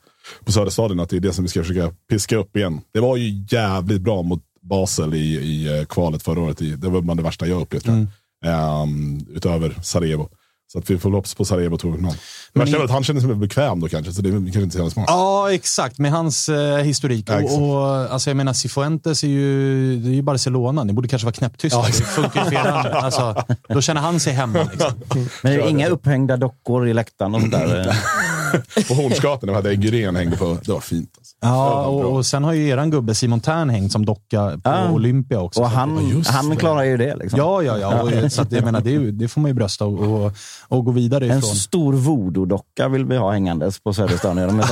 på 0.45 0.51
Söderstadion. 0.51 0.99
Att 0.99 1.09
det 1.09 1.15
är 1.15 1.19
det 1.19 1.33
som 1.33 1.43
vi 1.43 1.49
ska 1.49 1.63
försöka 1.63 1.93
piska 2.09 2.37
upp 2.37 2.55
igen. 2.55 2.81
Det 2.93 2.99
var 2.99 3.17
ju 3.17 3.45
jävligt 3.49 4.01
bra 4.01 4.21
mot 4.21 4.41
Basel 4.61 5.13
i, 5.13 5.17
i 5.35 5.79
eh, 5.79 5.85
kvalet 5.85 6.23
förra 6.23 6.41
året. 6.41 6.57
Det 6.81 6.89
var 6.89 7.01
bland 7.01 7.19
det 7.19 7.23
värsta 7.23 7.47
jag 7.47 7.61
upplevt. 7.61 7.85
jag. 7.87 8.05
Ehm, 8.45 9.19
utöver 9.29 9.75
Sarajevo. 9.83 10.29
Så 10.71 10.79
att 10.79 10.89
vi 10.89 10.97
får 10.97 11.11
hoppas 11.11 11.35
på 11.35 11.45
Sarajevo. 11.45 11.77
Det 11.77 12.59
värsta 12.59 12.75
är 12.75 12.79
väl 12.79 12.85
att 12.85 12.91
han 12.91 13.03
känner 13.03 13.21
sig 13.21 13.35
bekväm 13.35 13.79
då 13.79 13.87
kanske, 13.87 14.13
så 14.13 14.21
det 14.21 14.29
är 14.29 14.31
kanske 14.31 14.61
inte 14.61 14.71
så 14.73 14.77
jävla 14.77 14.91
smart. 14.91 15.05
Ja, 15.07 15.51
exakt. 15.53 15.97
Med 15.97 16.11
hans 16.11 16.49
eh, 16.49 16.77
historik. 16.77 17.25
Ja, 17.29 17.41
exakt. 17.41 17.61
och, 17.61 17.75
och, 17.75 18.13
alltså, 18.13 18.29
jag 18.29 18.37
menar, 18.37 18.53
Cifuentes 18.53 19.23
är 19.23 19.27
ju, 19.27 19.95
det 19.99 20.09
är 20.09 20.13
ju 20.13 20.21
Barcelona. 20.21 20.83
Ni 20.83 20.93
borde 20.93 21.07
kanske 21.07 21.25
vara 21.25 21.33
knäpptysta. 21.33 21.81
det 21.81 21.93
funkar 21.93 22.51
ju 22.51 22.57
alltså, 22.57 23.43
Då 23.69 23.81
känner 23.81 24.01
han 24.01 24.19
sig 24.19 24.33
hemma. 24.33 24.69
Liksom. 24.71 24.91
Men 25.43 25.53
det 25.53 25.61
är 25.61 25.69
inga 25.69 25.87
upphängda 25.87 26.37
dockor 26.37 26.87
i 26.87 26.93
läktaren 26.93 27.35
och 27.35 27.41
sånt 27.41 27.53
där. 27.53 27.97
På 28.87 28.93
Hornsgatan, 28.93 29.39
när 29.47 29.53
vi 29.53 29.55
hade 29.55 29.73
Gyrén 29.73 30.15
hängde 30.15 30.37
på. 30.37 30.57
Det 30.65 30.71
var 30.71 30.79
fint. 30.79 31.09
Alltså. 31.17 31.35
Ja, 31.41 31.85
och, 31.85 32.15
och 32.15 32.25
sen 32.25 32.43
har 32.43 32.53
ju 32.53 32.67
eran 32.69 32.89
gubbe 32.91 33.15
Simon 33.15 33.39
Tern 33.39 33.69
hängt 33.69 33.91
som 33.91 34.05
docka 34.05 34.51
på 34.63 34.69
Ja. 34.69 34.91
Olympia 34.91 35.39
också. 35.39 35.61
Och 35.61 35.69
han, 35.69 36.23
han 36.25 36.57
klarar 36.57 36.83
ju 36.83 36.97
det. 36.97 37.15
Liksom. 37.15 37.37
Ja, 37.39 37.61
ja, 37.63 37.77
ja. 37.77 38.01
Och, 38.01 38.11
så 38.31 38.41
att, 38.41 38.51
jag 38.51 38.63
menar, 38.63 38.81
det, 38.81 38.91
ju- 38.91 39.11
det 39.11 39.27
får 39.27 39.41
man 39.41 39.49
ju 39.49 39.55
brösta 39.55 39.85
och, 39.85 40.23
och, 40.25 40.31
och 40.67 40.85
gå 40.85 40.91
vidare 40.91 41.25
En 41.25 41.37
ifrån. 41.37 41.55
stor 41.55 41.93
voodoo-docka 41.93 42.89
vill 42.89 43.05
vi 43.05 43.17
ha 43.17 43.31
hängandes 43.31 43.79
på 43.79 43.93
Söderstadion 43.93 44.55
med 44.55 44.65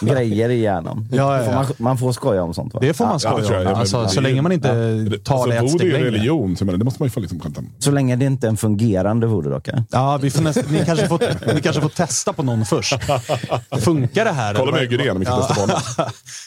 grejer 0.00 0.48
i 0.48 0.60
hjärnan. 0.60 1.08
Ja, 1.12 1.36
ja, 1.38 1.44
Får 1.44 1.52
ja. 1.52 1.58
man, 1.62 1.66
man 1.78 1.98
får 1.98 2.12
skoja 2.12 2.42
om 2.42 2.54
sånt 2.54 2.74
va? 2.74 2.80
Det 2.82 2.94
får 2.94 3.04
man 3.04 3.18
Ja, 3.24 3.30
skoja 3.30 3.62
jag. 3.62 3.72
om. 3.72 3.80
Alltså, 3.80 4.02
det 4.02 4.08
så 4.08 4.20
länge 4.20 4.42
man 4.42 4.52
inte 4.52 4.74
Det- 4.74 5.18
tar 5.24 5.46
det 5.48 5.54
ett 5.54 5.60
alltså, 5.62 5.78
steg 5.78 5.92
längre. 5.92 6.06
religion, 6.06 6.56
så 6.56 6.64
menar, 6.64 6.78
det 6.78 6.84
måste 6.84 7.02
man 7.02 7.06
ju 7.06 7.10
få 7.10 7.20
liksom 7.20 7.40
skämta 7.40 7.60
om. 7.60 7.70
Så 7.78 7.90
länge 7.90 8.16
det 8.16 8.24
inte 8.24 8.46
är 8.46 8.48
en 8.48 8.56
fungerande 8.56 9.26
voodoo-docka. 9.26 9.84
Ja, 9.90 10.18
vi 10.22 10.30
får 10.30 10.42
näst, 10.42 10.70
ni, 10.70 10.84
kanske 10.86 11.08
får, 11.08 11.54
ni 11.54 11.60
kanske 11.60 11.82
får 11.82 11.88
testa 11.88 12.32
på 12.32 12.42
någon 12.42 12.64
först. 12.64 13.05
Funkar 13.80 14.24
det 14.24 14.32
här? 14.32 14.54
Kolla 14.54 14.72
med 14.72 14.92
Gyrén 14.92 15.10
om 15.10 15.18
vi 15.20 15.26
kan 15.26 15.40
testa 15.42 15.60
honom. 15.60 15.76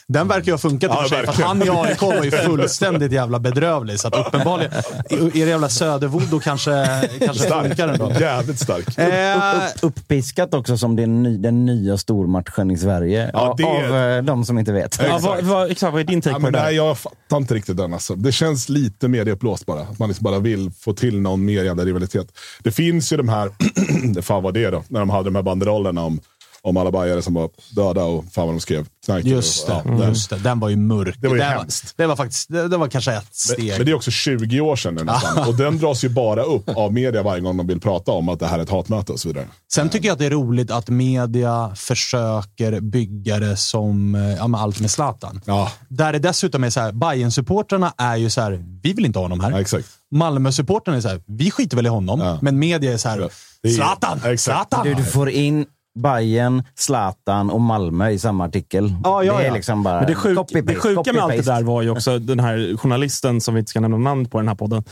Den 0.07 0.27
verkar 0.27 0.45
ju 0.45 0.51
ha 0.53 0.57
funkat 0.57 0.91
i 0.91 0.93
Ja, 0.93 1.03
och 1.03 1.09
för 1.09 1.33
sig. 1.33 1.45
Han 1.45 1.61
i 1.63 1.69
AIK 1.69 2.01
var 2.01 2.23
ju 2.23 2.31
fullständigt 2.31 3.11
jävla 3.11 3.39
bedrövlig. 3.39 3.99
Så 3.99 4.07
att 4.07 4.15
uppenbarligen, 4.27 4.71
er 5.33 5.47
jävla 5.47 5.69
södervoodoo 5.69 6.39
kanske, 6.39 6.85
kanske 7.25 7.49
funkar 7.49 7.87
ändå. 7.87 8.11
Jävligt 8.19 8.59
stark. 8.59 8.97
Eh, 8.97 9.39
Upp, 9.81 9.95
uppiskat 9.97 10.53
också 10.53 10.77
som 10.77 10.95
den, 10.95 11.23
ny, 11.23 11.37
den 11.37 11.65
nya 11.65 11.97
stormatchen 11.97 12.71
i 12.71 12.77
Sverige. 12.77 13.29
Ja, 13.33 13.39
av, 13.39 13.55
det- 13.57 13.63
av 13.65 13.95
eh, 14.17 14.23
de 14.23 14.45
som 14.45 14.59
inte 14.59 14.71
vet. 14.71 14.97
Ja, 14.99 15.05
Exakt. 15.05 15.23
vad, 15.23 15.43
vad, 15.43 15.71
exakt, 15.71 15.91
vad 15.93 16.01
är 16.01 16.05
din 16.05 16.21
take 16.21 16.31
Ja, 16.33 16.35
på 16.35 16.41
men 16.41 16.53
det 16.53 16.61
nej, 16.61 16.75
jag 16.75 16.97
fattar 16.97 17.37
inte 17.37 17.53
riktigt 17.53 17.77
den. 17.77 17.93
Alltså. 17.93 18.15
Det 18.15 18.31
känns 18.31 18.69
lite 18.69 19.07
medieuppblåst 19.07 19.65
bara. 19.65 19.81
Att 19.81 19.99
man 19.99 20.09
liksom 20.09 20.23
bara 20.23 20.39
vill 20.39 20.71
få 20.79 20.93
till 20.93 21.19
någon 21.19 21.45
mer 21.45 21.63
jävla 21.63 21.85
rivalitet. 21.85 22.27
Det 22.63 22.71
finns 22.71 23.13
ju 23.13 23.17
de 23.17 23.29
här, 23.29 23.49
det 24.13 24.21
fan 24.21 24.43
var 24.43 24.51
det 24.51 24.69
då? 24.69 24.83
När 24.87 24.99
de 24.99 25.09
hade 25.09 25.23
de 25.23 25.35
här 25.35 25.43
banderollerna 25.43 26.01
om, 26.03 26.19
om 26.61 26.77
alla 26.77 26.91
bajare 26.91 27.21
som 27.21 27.33
var 27.33 27.49
döda 27.75 28.03
och 28.03 28.25
fan 28.31 28.45
vad 28.45 28.55
de 28.55 28.59
skrev. 28.59 28.85
Knark. 29.05 29.25
just 29.25 29.67
det, 29.67 29.83
Ja, 29.85 30.07
just 30.07 30.29
det. 30.29 30.35
Den 30.37 30.59
var 30.59 30.69
ju 30.69 30.75
mörk. 30.75 31.15
Det 31.21 31.27
var 31.27 31.35
ju 31.35 31.41
den 31.41 31.49
hemskt. 31.51 31.93
det 31.97 32.07
var 32.07 32.15
faktiskt, 32.15 32.49
det, 32.49 32.67
det 32.67 32.77
var 32.77 32.87
kanske 32.87 33.13
ett 33.13 33.35
steg. 33.35 33.73
Men 33.77 33.85
det 33.85 33.91
är 33.91 33.95
också 33.95 34.11
20 34.11 34.61
år 34.61 34.75
sedan 34.75 34.95
nu 34.95 35.03
nästan. 35.03 35.47
Och 35.47 35.55
den 35.55 35.77
dras 35.77 36.03
ju 36.03 36.09
bara 36.09 36.43
upp 36.43 36.69
av 36.69 36.93
media 36.93 37.23
varje 37.23 37.41
gång 37.41 37.57
de 37.57 37.67
vill 37.67 37.79
prata 37.79 38.11
om 38.11 38.29
att 38.29 38.39
det 38.39 38.47
här 38.47 38.59
är 38.59 38.63
ett 38.63 38.69
hatmöte 38.69 39.11
och 39.11 39.19
så 39.19 39.27
vidare. 39.27 39.47
Sen 39.73 39.89
tycker 39.89 40.07
jag 40.07 40.13
att 40.13 40.19
det 40.19 40.25
är 40.25 40.29
roligt 40.29 40.71
att 40.71 40.89
media 40.89 41.71
försöker 41.75 42.79
bygga 42.79 43.39
det 43.39 43.57
som 43.57 44.15
eh, 44.15 44.21
ja, 44.21 44.47
med 44.47 44.61
allt 44.61 44.79
med 44.79 44.91
Zlatan. 44.91 45.41
Ja, 45.45 45.71
Där 45.87 46.13
det 46.13 46.19
dessutom 46.19 46.63
är 46.63 46.69
så 46.69 46.79
här, 46.79 46.91
bayern 46.91 47.31
supportrarna 47.31 47.93
är 47.97 48.15
ju 48.15 48.29
så 48.29 48.41
här, 48.41 48.63
vi 48.83 48.93
vill 48.93 49.05
inte 49.05 49.19
ha 49.19 49.23
honom 49.25 49.39
här. 49.39 49.51
ja 49.51 49.61
exakt. 49.61 49.87
Malmö-supportrarna 50.11 50.97
är 50.97 51.01
så 51.01 51.07
här, 51.07 51.21
vi 51.27 51.51
skiter 51.51 51.75
väl 51.77 51.85
i 51.85 51.89
honom. 51.89 52.19
Ja. 52.19 52.39
Men 52.41 52.59
media 52.59 52.93
är 52.93 52.97
så 52.97 53.09
här, 53.09 53.29
Zlatan, 53.75 54.17
exakt. 54.17 54.41
Zlatan. 54.41 54.85
Du, 54.85 54.93
du 54.93 55.03
får 55.03 55.29
in 55.29 55.65
Bayern, 55.99 56.63
Zlatan 56.75 57.49
och 57.49 57.61
Malmö 57.61 58.09
i 58.09 58.19
samma 58.19 58.45
artikel. 58.45 58.95
Ja, 59.03 59.23
ja, 59.23 59.37
det 59.37 59.43
är 59.43 59.47
ja. 59.47 59.53
liksom 59.53 59.83
bara 59.83 59.99
Men 59.99 60.07
det, 60.07 60.15
sjuk, 60.15 60.39
det 60.63 60.75
sjuka 60.75 61.13
med 61.13 61.23
allt 61.23 61.33
det 61.33 61.41
där 61.41 61.63
var 61.63 61.81
ju 61.81 61.89
också 61.89 62.19
den 62.19 62.39
här 62.39 62.77
journalisten, 62.77 63.41
som 63.41 63.53
vi 63.53 63.59
inte 63.59 63.69
ska 63.69 63.79
nämna 63.79 63.97
namn 63.97 64.25
på 64.25 64.37
den 64.37 64.47
här 64.47 64.55
podden, 64.55 64.83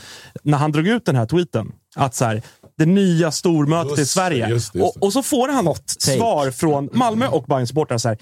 när 0.42 0.58
han 0.58 0.72
drog 0.72 0.86
ut 0.86 1.04
den 1.04 1.16
här 1.16 1.26
tweeten. 1.26 1.72
Att 1.96 2.14
så 2.14 2.24
här, 2.24 2.42
det 2.78 2.86
nya 2.86 3.30
stormötet 3.30 3.90
Just 3.90 4.02
i 4.02 4.06
Sverige. 4.06 4.48
just 4.48 4.74
just. 4.74 4.96
Och, 4.96 5.02
och 5.02 5.12
så 5.12 5.22
får 5.22 5.48
han 5.48 5.74
svar 5.98 6.50
från 6.50 6.88
Malmö 6.92 7.26
och 7.26 7.44
Bayerns 7.44 7.68
supportrar 7.68 7.98
så 7.98 8.08
här. 8.08 8.18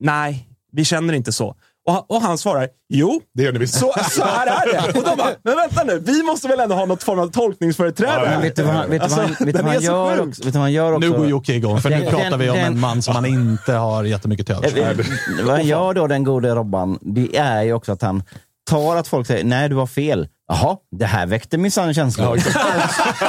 Nej, 0.00 0.48
vi 0.72 0.84
känner 0.84 1.14
inte 1.14 1.32
så. 1.32 1.56
Och 1.90 1.94
han, 1.96 2.04
och 2.08 2.22
han 2.22 2.38
svarar, 2.38 2.68
jo, 2.88 3.20
Det 3.34 3.42
gör 3.42 3.52
ni 3.52 3.58
visst. 3.58 3.74
så, 3.78 3.92
så 4.10 4.24
här 4.24 4.46
är 4.46 4.72
det. 4.72 4.98
Och 4.98 5.04
de 5.04 5.16
bara, 5.16 5.28
men 5.42 5.56
vänta 5.56 5.84
nu, 5.84 5.98
vi 5.98 6.22
måste 6.22 6.48
väl 6.48 6.60
ändå 6.60 6.74
ha 6.74 6.84
något 6.86 7.02
form 7.02 7.18
av 7.18 7.26
tolkningsföreträde? 7.30 8.30
Ja, 8.34 8.40
vet 8.40 8.56
du 8.56 8.62
vad 8.62 8.74
han, 8.74 8.90
vet 8.90 9.02
du 9.02 9.08
vad 9.08 9.18
Alltså, 9.20 9.44
vet 9.44 9.54
den 9.56 9.64
vad 9.64 9.74
han 9.74 9.82
gör 9.82 10.16
sjuk. 10.16 10.28
också? 10.28 10.42
Vet 10.44 10.52
du 10.52 10.58
vad 10.58 10.62
han 10.62 10.72
gör 10.72 10.92
också? 10.92 11.08
Nu 11.08 11.16
går 11.18 11.26
Jocke 11.28 11.52
igång, 11.54 11.80
för 11.80 11.90
nu 11.90 11.96
Den- 12.00 12.06
pratar 12.10 12.36
vi 12.36 12.50
om 12.50 12.56
den- 12.56 12.64
en 12.66 12.80
man 12.80 13.02
som 13.02 13.14
han 13.14 13.26
inte 13.26 13.72
har 13.72 14.04
jättemycket 14.04 14.46
till 14.46 14.54
övers 14.54 15.06
Vad 15.42 15.50
han 15.54 15.66
gör 15.66 15.94
då, 15.94 16.06
den 16.06 16.24
gode 16.24 16.54
Robban, 16.54 16.98
det 17.00 17.36
är 17.36 17.62
ju 17.62 17.72
också 17.72 17.92
att 17.92 18.02
han 18.02 18.22
tar 18.70 18.96
att 18.96 19.08
folk 19.08 19.26
säger 19.26 19.44
nej, 19.44 19.68
du 19.68 19.74
har 19.76 19.86
fel. 19.86 20.28
Jaha, 20.50 20.76
det 20.96 21.06
här 21.06 21.26
väckte 21.26 21.58
minsann 21.58 21.94
känslor. 21.94 22.32
alltså, 22.32 22.58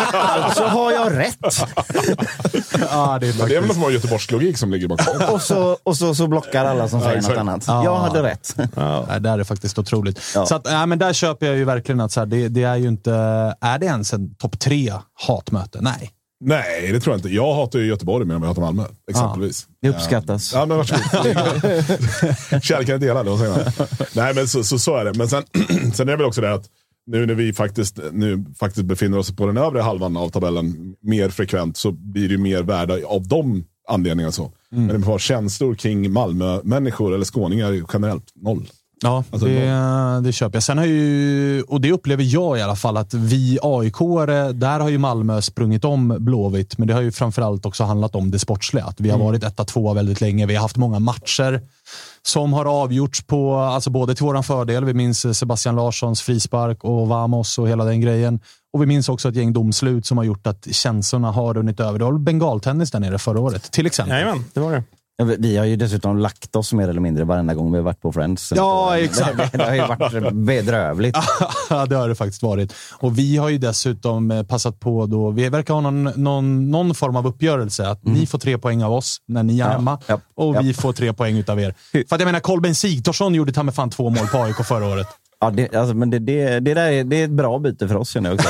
alltså 0.10 0.64
har 0.64 0.92
jag 0.92 1.18
rätt. 1.18 1.38
Ja, 2.92 3.18
det 3.22 3.28
är 3.28 3.48
det 3.48 3.56
är 3.56 3.60
väl 3.60 3.62
någon 3.62 3.76
form 3.76 3.84
av 3.84 3.94
göteborgslogik 3.94 4.58
som 4.58 4.72
ligger 4.72 4.88
bakom. 4.88 5.34
Och 5.34 5.42
så, 5.42 5.78
och 5.84 5.98
så, 5.98 6.16
så 6.16 6.28
blockar 6.28 6.66
alla 6.66 6.88
som 6.88 7.02
säger 7.02 7.16
något 7.16 7.24
exakt. 7.24 7.40
annat. 7.40 7.64
Ja. 7.68 7.84
Jag 7.84 7.96
hade 7.96 8.24
rätt. 8.24 8.56
Nej, 8.58 9.22
det 9.22 9.30
är 9.30 9.44
faktiskt 9.44 9.80
otroligt. 9.80 10.22
Ja. 10.36 10.46
Så 10.46 10.56
att, 10.56 10.66
nej, 10.66 10.88
men 10.88 11.00
där 11.00 11.14
köper 11.14 11.46
jag 11.46 11.58
ju 11.58 11.66
verkligen 11.66 12.02
att 12.02 12.12
så 12.12 12.20
här, 12.20 12.28
det, 12.28 12.48
det 12.48 12.64
är 12.64 12.76
ju 12.76 12.88
inte... 12.88 13.12
Är 13.62 13.80
det 13.80 13.86
ens 13.86 14.14
en 14.14 14.36
topp 14.36 14.60
tre 14.60 14.94
hatmöte? 15.28 15.80
Nej. 15.82 16.12
Nej, 16.44 16.92
det 16.92 17.00
tror 17.00 17.14
jag 17.14 17.18
inte. 17.18 17.30
Jag 17.30 17.54
hatar 17.54 17.80
ju 17.80 17.86
Göteborg 17.86 18.26
mer 18.26 18.36
än 18.36 18.42
vad 18.42 18.50
jag 18.50 18.54
hatar 18.54 18.62
Malmö. 18.62 18.84
Exempelvis. 19.10 19.68
Det 19.82 19.90
uppskattas. 19.90 20.54
Ja, 20.54 20.66
men 20.66 20.78
varsågod. 20.78 21.04
Kärleken 22.64 22.96
är 22.96 22.98
delad, 22.98 23.28
vad 23.28 23.40
säger 23.40 23.52
man? 23.52 23.88
Nej, 24.14 24.34
men 24.34 24.48
så, 24.48 24.64
så, 24.64 24.80
så 24.80 24.98
är 24.98 25.06
det. 25.06 25.14
Men 25.14 25.30
sen, 25.30 25.44
sen 25.94 26.08
är 26.08 26.12
det 26.12 26.18
väl 26.18 26.26
också 26.26 26.42
det 26.42 26.54
att 26.54 26.66
nu 27.08 27.26
när 27.26 27.34
vi 27.34 27.54
faktiskt, 27.54 28.00
nu 28.12 28.46
faktiskt 28.60 28.86
befinner 28.86 29.18
oss 29.18 29.36
på 29.36 29.46
den 29.46 29.58
övre 29.58 29.82
halvan 29.82 30.18
av 30.18 30.30
tabellen 30.30 30.96
mer 31.02 31.30
frekvent 31.30 31.78
så 31.78 31.92
blir 31.92 32.28
det 32.28 32.34
ju 32.34 32.38
mer 32.38 32.64
värda 32.64 32.94
av 33.08 33.28
de 33.28 33.64
anledningarna. 33.88 34.32
Så. 34.32 34.52
Mm. 34.72 34.86
Men 34.86 35.04
har 35.04 35.20
känslor 35.20 35.76
kring 35.76 36.12
Malmö-människor 36.12 37.14
eller 37.14 37.26
skåningar 37.26 37.84
generellt 37.94 38.32
noll. 38.36 38.68
Ja, 39.04 39.24
Alltså, 39.32 39.48
det, 39.48 40.22
det 40.24 40.32
köper 40.32 40.56
jag. 40.56 40.64
Sen 40.64 40.78
har 40.78 40.86
ju, 40.86 41.62
och 41.62 41.82
det 41.82 41.92
upplever 41.92 42.24
jag 42.24 42.58
i 42.58 42.62
alla 42.62 42.76
fall, 42.76 42.98
att 42.98 43.14
vi 43.14 43.60
aik 43.62 43.98
där 44.54 44.80
har 44.80 44.90
ju 44.90 44.98
Malmö 44.98 45.42
sprungit 45.42 45.86
om 45.86 46.16
Blåvitt, 46.20 46.78
men 46.78 46.88
det 46.88 46.94
har 46.94 47.02
ju 47.02 47.12
framförallt 47.12 47.66
också 47.66 47.84
handlat 47.84 48.16
om 48.16 48.32
det 48.32 48.40
sportsliga. 48.40 48.86
Att 48.86 49.02
vi 49.02 49.10
har 49.10 49.18
varit 49.18 49.44
etta, 49.44 49.66
tvåa 49.66 49.94
väldigt 49.94 50.22
länge. 50.22 50.46
Vi 50.46 50.56
har 50.56 50.62
haft 50.62 50.78
många 50.78 51.00
matcher 51.00 51.62
som 52.28 52.54
har 52.54 52.66
avgjorts 52.66 53.24
på, 53.24 53.56
alltså 53.56 53.90
både 53.90 54.16
till 54.16 54.26
våran 54.26 54.44
fördel. 54.44 54.86
Vi 54.86 54.94
minns 54.94 55.26
eh, 55.26 55.32
Sebastian 55.32 55.76
Larssons 55.76 56.22
frispark 56.22 56.84
och 56.84 57.08
Vamos 57.08 57.58
och 57.58 57.70
hela 57.70 57.84
den 57.86 58.02
grejen. 58.02 58.40
Och 58.74 58.82
vi 58.82 58.86
minns 58.86 59.10
också 59.10 59.30
ett 59.30 59.36
gäng 59.36 59.54
domslut 59.54 60.06
som 60.06 60.18
har 60.18 60.26
gjort 60.26 60.48
att 60.48 60.68
känslorna 60.72 61.32
har 61.32 61.54
runnit 61.54 61.80
över. 61.80 62.00
Det 62.00 62.06
var 62.06 62.12
väl 62.12 62.22
bengaltennis 62.22 62.92
där 62.92 63.00
nere 63.00 63.20
förra 63.20 63.40
året, 63.40 63.72
till 63.72 63.86
exempel. 63.86 64.18
Jajamän, 64.18 64.46
det 64.54 64.60
var 64.60 64.72
det. 64.72 64.84
Vi- 65.40 65.58
har 65.58 65.66
ju 65.66 65.76
dessutom 65.76 66.18
lagt 66.18 66.56
oss 66.56 66.74
mer 66.74 66.88
eller 66.88 67.02
mindre 67.02 67.24
varenda 67.24 67.54
gång 67.54 67.72
vi 67.72 67.78
har 67.78 67.84
varit 67.84 68.02
på 68.02 68.12
Friends. 68.12 68.54
Ja, 68.56 68.98
exakt. 68.98 69.38
Det, 69.38 69.50
det 69.58 69.64
har 69.64 69.74
ju 69.76 69.82
varit 69.82 70.34
bedrövligt. 70.34 71.18
Ja, 71.70 71.86
det 71.86 71.96
har 71.96 72.10
det 72.10 72.16
faktiskt 72.16 72.44
varit. 72.44 72.74
Och 73.00 73.18
vi 73.20 73.38
har 73.38 73.50
ju 73.50 73.58
dessutom 73.58 74.32
eh, 74.32 74.44
passat 74.44 74.80
på 74.80 75.06
då, 75.06 75.30
vi 75.32 75.50
verkar 75.50 75.74
ha 75.74 75.82
någon, 75.82 76.04
någon, 76.04 76.72
någon 76.72 76.96
form 76.96 77.16
av 77.16 77.28
uppgörelse. 77.28 77.88
Att 77.90 78.06
ni 78.06 78.26
får 78.26 78.38
tre 78.40 78.58
poäng 78.58 78.84
av 78.84 78.94
oss 78.94 79.18
när 79.28 79.44
ni 79.44 79.60
är 79.60 79.66
Ja, 79.66 79.72
hemma 79.72 80.00
ja, 80.08 80.20
och 80.36 80.56
ja. 80.56 80.62
vi 80.62 80.74
får 80.74 80.94
tre 80.94 81.14
poäng 81.14 81.38
utav 81.38 81.60
er. 81.60 81.76
För 81.92 82.00
att 82.16 82.22
jag 82.22 82.26
menar, 82.26 82.40
Kolben 82.40 82.76
Sigthorsson 82.76 83.34
gjorde 83.36 83.52
ta 83.54 83.64
med 83.64 83.76
fan 83.76 83.90
två 83.90 84.10
mål 84.10 84.28
på 84.28 84.38
AIK 84.38 84.56
förra 84.56 84.86
året. 84.86 85.08
Ja, 85.44 85.50
det, 85.52 85.76
alltså, 85.76 85.96
men 85.96 86.10
det, 86.10 86.20
det, 86.20 86.60
det, 86.60 86.74
där 86.74 86.92
är, 86.92 87.04
det 87.04 87.16
är 87.16 87.26
ett 87.26 87.32
bra 87.32 87.60
byte 87.60 87.88
för 87.88 87.96
oss 87.96 88.10
känner 88.10 88.30
jag 88.30 88.40
också. 88.40 88.50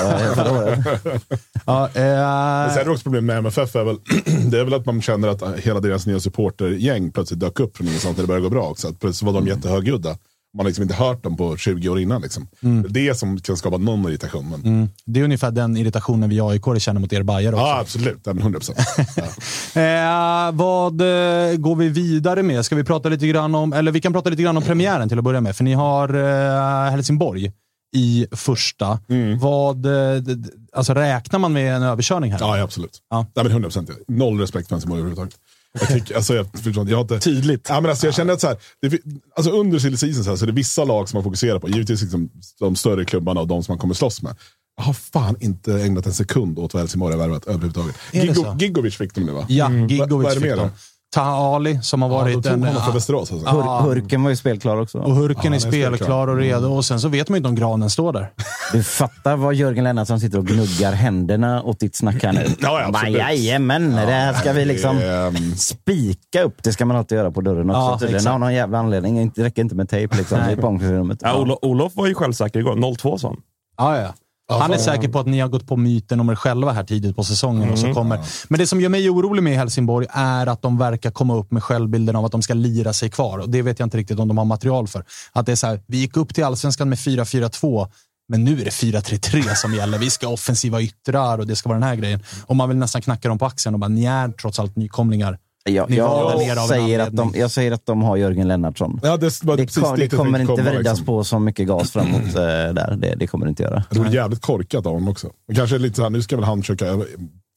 Ja, 1.66 1.86
eh, 1.86 2.72
sen 2.74 2.82
är 2.82 2.86
det 2.86 2.92
också 2.92 3.04
problem 3.04 3.26
med 3.26 3.38
MFF 3.38 3.76
är 3.76 3.84
väl, 3.84 3.98
det 4.52 4.60
är 4.60 4.64
väl 4.64 4.74
att 4.74 4.86
man 4.86 5.02
känner 5.02 5.28
att 5.28 5.60
hela 5.60 5.80
deras 5.80 6.08
nya 6.08 6.20
supportergäng 6.20 7.12
plötsligt 7.12 7.40
dök 7.40 7.60
upp 7.60 7.78
från 7.78 7.88
ingenstans 7.88 8.18
när 8.18 8.24
det 8.24 8.28
började 8.28 8.44
gå 8.44 8.50
bra 8.50 8.70
också. 8.70 8.88
Att 8.88 9.00
plötsligt 9.00 9.34
var 9.34 9.42
de 9.42 9.48
jättehögljudda. 9.48 10.18
Man 10.54 10.66
har 10.66 10.70
liksom 10.70 10.84
inte 10.84 10.96
hört 10.96 11.24
dem 11.24 11.38
på 11.38 11.58
20 11.58 11.90
år 11.90 12.00
innan. 12.00 12.22
Liksom. 12.22 12.48
Det 12.60 13.00
är 13.00 13.08
det 13.08 13.16
som 13.16 13.40
kan 13.40 13.58
skapa 13.58 13.78
någon 13.78 14.10
irritation. 14.10 14.50
Men, 14.50 14.62
mm, 14.74 14.90
det 15.06 15.20
är 15.20 15.24
ungefär 15.24 15.52
den 15.52 15.78
irritationen 15.78 16.30
vi 16.30 16.42
aik 16.42 16.82
känner 16.82 17.02
mot 17.02 17.14
er 17.14 17.24
Bajare 17.24 17.56
också. 17.56 17.66
Ja, 17.66 17.80
absolut. 17.80 18.20
Ja, 18.24 18.34
men 18.34 18.42
100 18.42 18.60
procent. 18.60 18.78
Ja. 19.16 19.82
Eh, 19.82 20.52
vad 20.52 21.02
eh, 21.02 21.56
går 21.58 21.76
vi 21.76 21.90
vidare 21.90 22.44
med? 22.44 22.66
Ska 22.66 22.76
vi 22.76 22.84
prata 22.84 23.10
lite 23.10 23.28
grann 23.28 23.56
om, 23.56 23.74
eller 23.74 23.92
vi 23.92 24.02
kan 24.02 24.14
prata 24.14 24.30
lite 24.30 24.44
grann 24.44 24.58
om 24.58 24.64
premiären 24.64 25.10
till 25.10 25.18
att 25.18 25.24
börja 25.24 25.42
med. 25.42 25.56
För 25.56 25.64
ni 25.64 25.74
har 25.74 26.14
eh, 26.14 26.92
Helsingborg 26.92 27.52
i 27.96 28.28
första. 28.32 29.00
Vad, 29.40 29.86
eh, 29.86 30.22
alltså 30.74 30.94
räknar 30.94 31.40
man 31.40 31.54
med 31.54 31.76
en 31.76 31.84
överkörning 31.84 32.32
här? 32.32 32.40
Ja, 32.40 32.62
absolut. 32.62 33.00
Ja. 33.10 33.26
Ja. 33.34 33.44
men 33.44 33.52
100 33.52 33.68
procent. 33.68 33.90
Noll 34.08 34.40
respekt 34.40 34.68
för 34.68 34.76
Helsingborg 34.76 35.00
överhuvudtaget. 35.00 35.36
Jag, 35.80 35.88
tycker, 35.90 36.16
alltså, 36.16 36.36
jag, 36.36 36.48
jag 36.88 36.98
har 36.98 37.02
inte, 37.02 37.20
Tydligt. 37.20 37.66
Ja, 37.70 37.82
men 37.82 37.90
alltså, 37.90 38.08
jag 38.08 38.16
känner 38.16 38.34
att 38.34 38.42
så 38.42 38.48
här, 38.48 38.58
det, 38.82 39.02
alltså, 39.36 39.52
under 39.52 39.80
silly 39.80 39.98
season 39.98 40.24
så, 40.24 40.30
här, 40.30 40.38
så 40.38 40.46
är 40.46 40.48
det 40.48 40.54
vissa 40.54 40.84
lag 40.86 41.10
som 41.10 41.18
man 41.18 41.24
fokuserar 41.24 41.60
på. 41.60 41.70
Givetvis 41.70 42.02
liksom, 42.02 42.30
de 42.60 42.76
större 42.76 43.06
klubbarna 43.06 43.42
och 43.42 43.48
de 43.48 43.64
som 43.64 43.72
man 43.72 43.80
kommer 43.80 43.94
slåss 43.94 44.22
med. 44.22 44.36
Jag 44.78 44.84
har 44.84 44.94
fan 44.94 45.36
inte 45.40 45.74
ägnat 45.74 46.06
en 46.06 46.14
sekund 46.14 46.60
åt 46.60 46.74
vad 46.74 46.82
Helsingborg 46.82 47.14
har 47.14 47.20
värvat 47.20 47.46
överhuvudtaget. 47.46 47.96
Gigo, 48.12 48.56
Gigovic 48.60 48.96
fick 48.98 49.16
de 49.16 49.22
nu 49.22 49.32
va? 49.32 49.46
Ja, 49.50 49.66
Vad- 49.70 49.92
Gigovic 49.92 50.34
fick 50.34 50.42
de. 50.56 50.70
Taha 51.14 51.56
Ali 51.56 51.80
som 51.82 52.02
har 52.02 52.10
Ja, 52.10 52.16
varit 52.16 52.34
de 52.34 52.42
tog 52.44 52.54
en... 52.54 52.64
honom 52.64 52.94
Västerås. 52.94 53.32
Alltså. 53.32 53.50
Hur, 53.50 53.82
Hurken 53.90 54.24
var 54.24 54.30
ju 54.30 54.36
spelklar 54.36 54.78
också. 54.78 54.98
Och 55.00 55.16
Hurken 55.16 55.52
Ja, 55.52 55.56
är 55.56 55.60
spelklar. 55.60 55.96
spelklar 55.96 56.28
och 56.28 56.38
redo 56.38 56.68
och 56.68 56.86
sen 56.86 57.00
så 57.00 57.08
vet 57.08 57.30
man 57.30 57.36
ju 57.36 57.38
inte 57.38 57.50
om 57.50 57.56
granen 57.56 57.90
står 57.90 58.14
där. 58.14 58.32
Du 58.74 58.84
fattar 58.84 59.36
vad 59.36 59.54
Jörgen 59.56 59.84
Lennartsson 59.84 60.20
sitter 60.20 60.38
och 60.38 60.48
gnuggar 60.48 60.92
händerna 60.92 61.64
åt 61.64 61.80
ditt 61.80 61.96
snack 61.96 62.24
här 62.24 62.34
nu. 62.34 62.46
Ja, 62.60 62.92
ja. 62.94 63.08
Jajamän, 63.08 63.92
det 63.92 63.98
här 64.12 64.34
ska 64.34 64.54
vi 64.54 64.66
liksom 64.66 64.98
Ehm, 64.98 65.56
spika 65.56 66.44
upp. 66.44 66.64
Det 66.64 66.72
ska 66.74 66.86
man 66.86 66.98
alltid 66.98 67.18
göra 67.18 67.32
på 67.32 67.42
dörren 67.42 67.70
också. 67.70 67.80
Ja, 67.82 67.98
tydligen. 68.00 68.28
Av 68.28 68.40
någon 68.40 68.54
jävla 68.54 68.78
anledning. 68.80 69.32
Det 69.36 69.44
räcker 69.44 69.62
inte 69.62 69.76
med 69.76 69.90
tejp 69.90 70.18
liksom. 70.18 70.38
Ja, 71.22 71.38
Olof, 71.40 71.60
Olof 71.62 71.92
var 71.96 72.08
ju 72.08 72.14
självsäker 72.14 72.60
igår. 72.60 72.76
0-2 72.76 73.18
sa 73.18 73.28
han. 73.28 73.38
Ja, 73.78 73.98
ja. 74.02 74.14
Han 74.60 74.74
är 74.74 74.78
säker 74.78 75.08
på 75.08 75.20
att 75.20 75.28
ni 75.28 75.40
har 75.40 75.48
gått 75.48 75.68
på 75.68 75.78
myten 75.78 76.20
om 76.20 76.30
er 76.30 76.36
själva 76.36 76.72
här 76.72 76.84
tidigt 76.84 77.16
på 77.16 77.24
säsongen. 77.24 77.70
Och 77.70 77.80
så 77.80 77.94
kommer. 77.94 78.20
Men 78.48 78.60
det 78.60 78.68
som 78.68 78.82
gör 78.82 78.90
mig 78.90 79.10
orolig 79.10 79.44
med 79.44 79.58
Helsingborg 79.58 80.08
är 80.10 80.48
att 80.48 80.62
de 80.62 80.78
verkar 80.78 81.12
komma 81.12 81.36
upp 81.36 81.52
med 81.52 81.64
självbilden 81.64 82.16
av 82.16 82.26
att 82.26 82.32
de 82.32 82.42
ska 82.42 82.54
lira 82.54 82.94
sig 82.94 83.10
kvar. 83.10 83.38
Och 83.38 83.50
Det 83.50 83.62
vet 83.62 83.80
jag 83.80 83.86
inte 83.86 83.98
riktigt 83.98 84.20
om 84.20 84.28
de 84.28 84.38
har 84.38 84.46
material 84.46 84.88
för. 84.88 85.04
Att 85.32 85.46
det 85.46 85.52
är 85.52 85.56
så 85.56 85.68
här, 85.68 85.82
vi 85.88 85.98
gick 85.98 86.18
upp 86.18 86.34
till 86.34 86.44
allsvenskan 86.44 86.90
med 86.90 86.98
4-4-2, 86.98 87.88
men 88.30 88.44
nu 88.44 88.62
är 88.62 88.66
det 88.66 88.72
4-3-3 88.72 89.54
som 89.56 89.74
gäller. 89.74 89.98
Vi 89.98 90.10
ska 90.10 90.28
offensiva 90.28 90.82
yttrar 90.82 91.38
och 91.38 91.48
det 91.48 91.56
ska 91.56 91.70
vara 91.70 91.80
den 91.80 91.88
här 91.88 91.96
grejen. 91.96 92.24
Och 92.46 92.56
man 92.56 92.70
vill 92.70 92.78
nästan 92.78 93.02
knacka 93.02 93.30
dem 93.30 93.38
på 93.38 93.46
axeln 93.46 93.74
och 93.74 93.80
bara, 93.80 93.88
ni 93.88 94.06
är 94.06 94.30
trots 94.30 94.60
allt 94.60 94.76
nykomlingar. 94.76 95.38
Ni 95.66 95.74
nere 95.74 96.44
jag, 96.46 96.68
säger 96.68 97.00
att 97.00 97.16
de, 97.16 97.34
jag 97.36 97.52
säger 97.52 97.72
att 97.72 97.86
de 97.86 98.02
har 98.02 98.18
Jörgen 98.18 98.48
Lennartsson. 98.48 99.00
ja, 99.04 99.18
det, 99.18 99.42
Det, 99.42 99.58
precis 99.58 99.84
kom, 99.84 99.96
det 100.00 100.10
kommer 100.10 100.40
inte 100.40 100.54
komma, 100.56 100.70
vridas 100.70 100.86
liksom. 100.98 101.06
på 101.06 101.24
så 101.24 101.40
mycket 101.40 101.68
gas 101.68 101.92
framåt 101.92 102.22
eh, 102.36 102.42
där. 102.74 102.98
Det, 103.02 103.16
det 103.16 103.28
kommer 103.28 103.46
det 103.46 103.50
inte 103.50 103.64
göra. 103.64 103.84
Det 103.90 104.00
vore 104.00 104.12
jävligt 104.12 104.42
korkat 104.42 104.86
av 104.86 104.94
honom 104.94 105.10
också. 105.10 105.28
Och 105.28 105.56
kanske 105.56 105.78
lite 105.78 105.96
så 105.96 106.02
här, 106.04 106.10
nu 106.10 106.22
ska 106.22 106.36
väl 106.36 106.46
han 106.46 106.62
försöka 106.62 106.86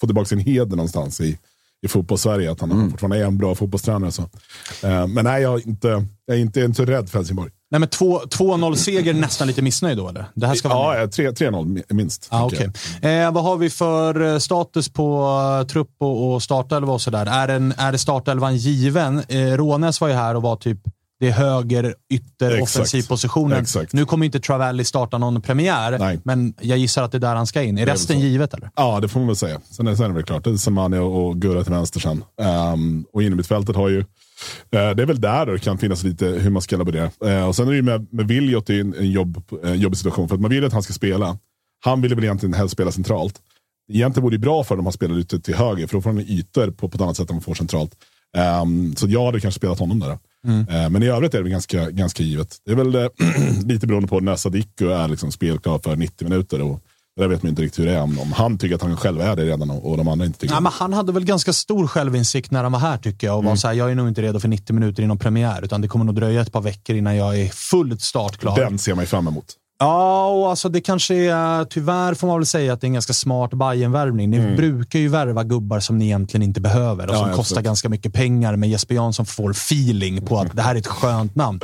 få 0.01 0.07
tillbaka 0.07 0.25
sin 0.27 0.39
heder 0.39 0.77
någonstans 0.77 1.21
i, 1.21 1.39
i 1.83 1.89
fotbollssverige. 1.89 2.53
Att 2.53 2.61
han 2.61 2.71
Mm. 2.73 2.91
fortfarande 2.91 3.19
är 3.19 3.25
en 3.25 3.39
bra 3.39 3.55
fotbollstränare. 3.55 4.11
Så. 4.13 4.23
Eh, 4.83 5.07
men 5.07 5.25
nej, 5.25 5.43
jag 5.43 5.55
är 5.61 5.69
inte, 5.69 6.07
jag 6.27 6.37
är 6.37 6.41
inte, 6.41 6.61
jag 6.61 6.65
är 6.65 6.69
inte 6.69 6.85
rädd 6.85 7.09
för 7.11 7.19
Helsingborg. 7.19 7.51
Nej, 7.75 7.79
men 7.81 7.89
2 7.89 8.21
2-0-seger, 8.21 9.15
nästan 9.15 9.47
lite 9.47 9.63
missnöjd 9.63 9.99
då 9.99 10.09
eller? 10.09 10.25
Det 10.35 10.47
här 10.47 10.55
ska 10.55 10.69
vara. 10.69 10.97
Ja, 10.97 11.03
eh, 11.03 11.09
tre- 11.09 11.31
3-0 11.31 11.83
minst. 11.89 12.29
Ah, 12.31 12.45
okay. 12.45 12.69
eh, 13.03 13.33
vad 13.33 13.45
har 13.45 13.57
vi 13.57 13.71
för 13.71 14.33
eh, 14.33 14.39
status 14.39 14.89
på 14.89 15.29
uh, 15.61 15.67
trupp 15.67 15.91
och, 15.99 16.35
och 16.35 16.43
startelva 16.43 16.93
och 16.93 17.01
sådär? 17.01 17.27
Är, 17.27 17.49
en, 17.49 17.73
är 17.79 17.97
startelvan 17.97 18.57
given? 18.57 19.23
Eh, 19.29 19.39
Rånäs 19.39 20.01
var 20.01 20.09
ju 20.09 20.15
här 20.15 20.35
och 20.35 20.43
var 20.43 20.57
typ 20.57 20.79
det 21.21 21.29
är 21.29 21.33
höger, 21.33 21.95
ytter, 22.13 22.63
offensiv 22.63 23.03
positionen. 23.09 23.67
Nu 23.93 24.05
kommer 24.05 24.27
inte 24.27 24.41
Travalli 24.41 24.85
starta 24.85 25.19
någon 25.19 25.43
premiär, 25.43 25.99
Nej. 25.99 26.21
men 26.25 26.55
jag 26.61 26.79
gissar 26.79 27.03
att 27.03 27.13
det 27.13 27.19
är 27.19 27.21
där 27.21 27.35
han 27.35 27.47
ska 27.47 27.63
in. 27.63 27.79
Är 27.79 27.87
resten 27.87 28.21
givet 28.21 28.55
eller? 28.55 28.71
Ja, 28.77 29.01
det 29.01 29.09
får 29.09 29.21
man 29.21 29.27
väl 29.27 29.37
säga. 29.37 29.61
Sen 29.71 29.87
är, 29.87 29.95
sen 29.95 30.05
är 30.05 30.09
det 30.09 30.15
väl 30.15 30.25
klart. 30.25 30.45
Det 30.45 30.51
är 30.51 30.57
Semani 30.57 30.99
och, 30.99 31.27
och 31.27 31.37
Gurra 31.37 31.65
till 31.65 31.73
vänster 31.73 32.01
sen. 32.01 32.25
Um, 32.73 33.05
och 33.13 33.23
innermittfältet 33.23 33.77
har 33.77 33.89
ju, 33.89 34.05
det 34.71 34.79
är 34.79 35.07
väl 35.07 35.21
där 35.21 35.47
det 35.47 35.59
kan 35.59 35.79
finnas 35.79 36.05
lite 36.05 36.27
hur 36.27 36.51
man 36.51 36.63
ska 36.63 36.77
laborera. 36.77 37.11
Uh, 37.25 37.49
och 37.49 37.57
sen 37.57 37.67
är 37.67 37.71
det 37.71 37.77
ju 37.77 37.83
med, 37.83 38.07
med 38.11 38.29
Viljot 38.29 38.71
i 38.71 38.81
en, 38.81 38.95
en 38.95 39.11
jobb, 39.11 39.43
en 39.65 39.81
jobbig 39.81 39.99
situation. 39.99 40.29
För 40.29 40.35
att 40.35 40.41
man 40.41 40.51
vill 40.51 40.65
att 40.65 40.73
han 40.73 40.83
ska 40.83 40.93
spela. 40.93 41.39
Han 41.85 42.01
ville 42.01 42.15
väl 42.15 42.25
egentligen 42.25 42.55
helst 42.55 42.73
spela 42.73 42.93
centralt. 42.93 43.41
Egentligen 43.93 44.25
vore 44.25 44.35
det 44.35 44.41
bra 44.41 44.65
för 44.65 44.77
dem 44.77 44.87
att 44.87 44.95
spela 44.95 45.15
ute 45.15 45.41
till 45.41 45.55
höger, 45.55 45.87
för 45.87 45.97
då 45.97 46.03
får 46.03 46.11
han 46.11 46.21
ytor 46.21 46.71
på, 46.71 46.89
på 46.89 46.95
ett 46.97 47.01
annat 47.01 47.17
sätt 47.17 47.31
än 47.31 47.37
man 47.37 47.43
får 47.43 47.55
centralt. 47.55 47.95
Um, 48.63 48.97
så 48.97 49.09
jag 49.09 49.27
hade 49.27 49.41
kanske 49.41 49.59
spelat 49.59 49.79
honom 49.79 50.01
där. 50.01 50.19
Eh, 50.47 50.91
men 50.91 51.03
i 51.03 51.07
övrigt 51.07 51.35
är 51.35 51.39
det 51.39 51.43
väl 51.43 51.53
ganska, 51.53 51.91
ganska 51.91 52.23
givet. 52.23 52.57
Det 52.65 52.73
är 52.73 52.77
väl 52.77 52.95
eh, 52.95 53.09
lite 53.65 53.87
beroende 53.87 54.09
på 54.09 54.21
när 54.21 54.37
Sadiko 54.37 54.87
är 54.87 55.09
liksom 55.09 55.33
spelklar 55.33 55.79
för 55.79 55.97
90 55.97 56.29
minuter. 56.29 56.63
Och 56.63 56.84
Det 57.17 57.23
där 57.23 57.29
vet 57.29 57.43
man 57.43 57.51
inte 57.51 57.63
riktigt 57.63 57.79
hur 57.85 57.87
det 57.87 57.93
är. 57.95 58.03
Om, 58.03 58.33
han 58.37 58.59
tycker 58.59 58.75
att 58.75 58.83
han 58.83 58.97
själv 58.97 59.21
är 59.21 59.37
det 59.37 59.45
redan 59.45 59.71
och, 59.71 59.97
de 59.97 60.09
andra 60.09 60.27
inte 60.27 60.39
tycker 60.39 60.55
det. 60.55 60.61
men 60.61 60.73
han 60.73 60.93
hade 60.93 61.13
väl 61.13 61.25
ganska 61.25 61.53
stor 61.53 61.87
självinsikt 61.87 62.51
när 62.51 62.63
han 62.63 62.73
var 62.73 62.79
här 62.79 62.99
tycker 62.99 63.27
jag. 63.27 63.35
Och 63.37 63.41
Mm. 63.43 63.49
var 63.51 63.57
så 63.57 63.67
här, 63.69 63.75
jag 63.75 63.91
är 63.91 63.95
nog 63.95 64.09
inte 64.09 64.23
redo 64.23 64.41
för 64.41 64.49
90 64.49 64.75
minuter 64.75 65.03
inom 65.03 65.19
premiär, 65.19 65.65
utan 65.65 65.81
det 65.81 65.89
kommer 65.89 66.05
nog 66.05 66.15
dröja 66.15 66.41
ett 66.41 66.53
par 66.53 66.61
veckor 66.61 66.97
innan 66.97 67.17
jag 67.17 67.41
är 67.41 67.49
fullt 67.49 68.03
startklar. 68.03 68.57
Den 68.57 68.79
ser 68.79 68.95
man 68.95 69.03
ju 69.03 69.07
fram 69.07 69.29
emot. 69.29 69.45
Ja, 69.79 70.27
och 70.29 70.51
alltså 70.51 70.69
det 70.69 70.81
kanske 70.81 71.15
är, 71.15 71.65
tyvärr 71.65 72.15
får 72.15 72.27
man 72.27 72.39
väl 72.39 72.47
säga 72.47 72.73
att 72.73 72.81
det 72.81 72.85
är 72.85 72.89
en 72.89 72.93
ganska 72.93 73.13
smart 73.13 73.51
Bayern-värvning. 73.51 74.31
Ni 74.31 74.57
brukar 74.57 74.99
ju 74.99 75.09
värva 75.09 75.45
gubbar 75.45 75.81
som 75.81 75.99
ni 75.99 76.05
egentligen 76.05 76.43
inte 76.43 76.61
behöver 76.61 77.07
och 77.09 77.15
Mm. 77.15 77.21
Som 77.23 77.31
ja, 77.31 77.37
kostar 77.37 77.63
ganska 77.63 77.89
mycket 77.89 78.13
pengar, 78.13 78.57
men 78.57 78.71
Jesper 78.71 78.95
Jansson 78.95 79.27
får 79.27 79.51
feeling 79.51 80.27
på 80.27 80.39
att 80.39 80.57
det 80.57 80.63
här 80.63 80.75
är 80.75 80.79
ett 80.79 80.87
skönt 80.87 81.35
namn. 81.35 81.61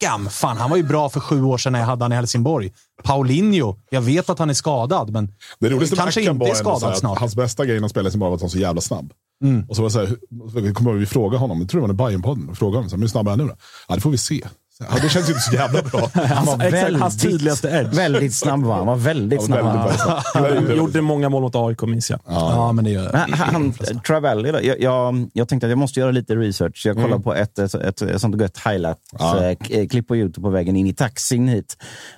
Akam, 0.00 0.28
fan 0.28 0.56
han 0.56 0.70
var 0.70 0.76
ju 0.76 0.82
bra 0.82 1.08
för 1.08 1.20
sju 1.20 1.42
år 1.42 1.58
sedan 1.58 1.72
när 1.72 1.78
jag 1.80 1.86
hade 1.86 2.04
han 2.04 2.12
i 2.12 2.14
Helsingborg. 2.14 2.72
Paulinho, 3.02 3.76
jag 3.90 4.00
vet 4.00 4.30
att 4.30 4.38
han 4.38 4.50
är 4.50 4.54
skadad, 4.54 5.10
men 5.10 5.34
Det 5.58 5.70
med 5.70 5.94
kanske 5.96 6.22
inte 6.22 6.46
är 6.46 6.54
skadad 6.54 6.98
snart. 6.98 7.18
Hans 7.18 7.36
bästa 7.36 7.64
grej 7.64 7.74
när 7.74 7.80
han 7.80 7.90
spelade 7.90 8.04
i 8.04 8.08
Helsingborg 8.08 8.30
var 8.30 8.34
att 8.34 8.40
han 8.40 8.46
var 8.46 8.50
så 8.50 8.58
jävla 8.58 8.80
snabb. 8.80 9.12
Mm. 9.44 9.64
Och 9.68 9.76
så 9.76 9.82
var 9.82 9.88
det 9.88 9.92
så 9.92 9.98
här, 10.00 10.74
kommer 10.74 10.92
vi 10.92 11.06
fråga 11.06 11.38
honom, 11.38 11.60
jag 11.60 11.68
tror 11.68 11.80
det 11.80 11.86
var 11.86 11.94
i 11.94 11.96
Bajenpodden, 11.96 12.42
honom, 12.60 12.88
så 12.88 12.96
här, 12.96 13.00
hur 13.00 13.08
snabb 13.08 13.26
är 13.26 13.30
han 13.30 13.38
nu 13.38 13.46
då? 13.46 13.56
Ja, 13.88 13.94
det 13.94 14.00
får 14.00 14.10
vi 14.10 14.18
se. 14.18 14.46
Ja, 14.78 14.86
det 15.02 15.08
känns 15.08 15.28
ju 15.28 15.32
inte 15.32 15.42
så 15.42 15.54
jävla 15.54 15.82
bra. 15.82 16.10
Han 16.24 16.46
var 16.46 16.64
Exakt, 16.64 16.96
hans 17.00 17.18
tydligaste 17.22 17.68
edge. 17.68 17.94
Väldigt 17.94 18.34
snabb 18.34 18.64
var 18.64 18.74
han. 18.76 18.86
Var 18.86 18.96
väldigt 18.96 19.40
Ja, 19.40 19.46
snabb. 19.46 19.64
väldigt, 19.64 20.00
han. 20.00 20.42
väldigt. 20.42 20.60
Väldigt- 20.62 20.76
Gjorde 20.76 21.00
många 21.00 21.28
mål 21.28 21.42
mot 21.42 21.54
AIK 21.56 21.82
minns 21.82 22.10
jag. 22.10 22.20
Ja, 22.26 22.72
men 22.72 22.84
det 22.84 22.90
gör 22.90 23.12
Men 23.12 23.32
han, 23.32 23.54
han, 23.54 23.72
Travelli 24.06 24.52
då? 24.52 24.58
Jag, 24.62 24.80
jag, 24.80 25.30
jag 25.32 25.48
tänkte 25.48 25.66
att 25.66 25.70
jag 25.70 25.78
måste 25.78 26.00
göra 26.00 26.10
lite 26.10 26.34
research. 26.36 26.82
Jag 26.86 26.96
kollade 26.96 27.22
på 27.22 27.34
ett, 27.34 27.58
ett, 27.58 27.74
ett, 27.74 28.02
ett 28.02 28.20
sånt 28.20 28.40
gött 28.40 28.58
highlight-klipp 28.66 30.08
på 30.08 30.16
Youtube 30.16 30.44
på 30.44 30.50
vägen 30.50 30.76
in 30.76 30.86
i 30.86 30.94
taxin 30.94 31.48
hit. 31.48 31.76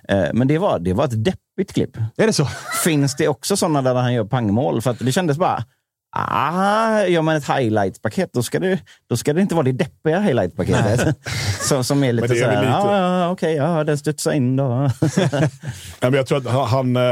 Eh, 0.09 0.25
Men 0.33 0.49
det 0.49 0.59
var, 0.59 0.79
det 0.79 0.93
var 0.93 1.05
ett 1.05 1.25
deppigt 1.25 1.73
klipp. 1.75 1.97
Är 2.17 2.27
det 2.27 2.33
så? 2.33 2.49
Finns 2.85 3.17
det 3.17 3.29
också 3.29 3.57
sådana 3.57 3.83
där 3.83 3.95
han 3.95 4.15
gör 4.15 4.25
pangmål? 4.25 4.83
För 4.83 4.91
att 4.91 4.99
det 4.99 5.13
kändes 5.13 5.37
bara... 5.39 5.65
Ah, 6.29 7.05
gör 7.07 7.23
man 7.23 7.37
ett 7.37 7.45
highlight-paket, 7.49 8.31
då 8.33 8.43
ska, 8.43 8.59
det, 8.61 8.79
då 9.09 9.17
ska 9.17 9.33
det 9.33 9.41
inte 9.41 9.55
vara 9.55 9.65
det 9.65 9.73
deppiga 9.73 10.21
highlight-paketet. 10.21 11.17
som, 11.69 11.85
som 11.85 12.05
är 12.05 12.13
lite 12.13 12.29
Men 12.29 12.37
det 12.37 12.43
är 12.43 12.45
så 12.45 12.51
här, 12.51 12.57
väl 12.57 12.65
lite- 12.65 12.73
ja, 12.93 13.19
ja, 13.21 13.31
okej, 13.31 13.55
ja, 13.55 13.85
den 13.85 13.99
studsar 13.99 14.33
in 14.33 14.57
då. 14.57 14.91
Ja, 16.01 16.11
men 16.11 16.15
jag 16.15 16.27
tror 16.27 16.39
att 16.39 16.71
han, 16.71 16.97
eh, 16.97 17.03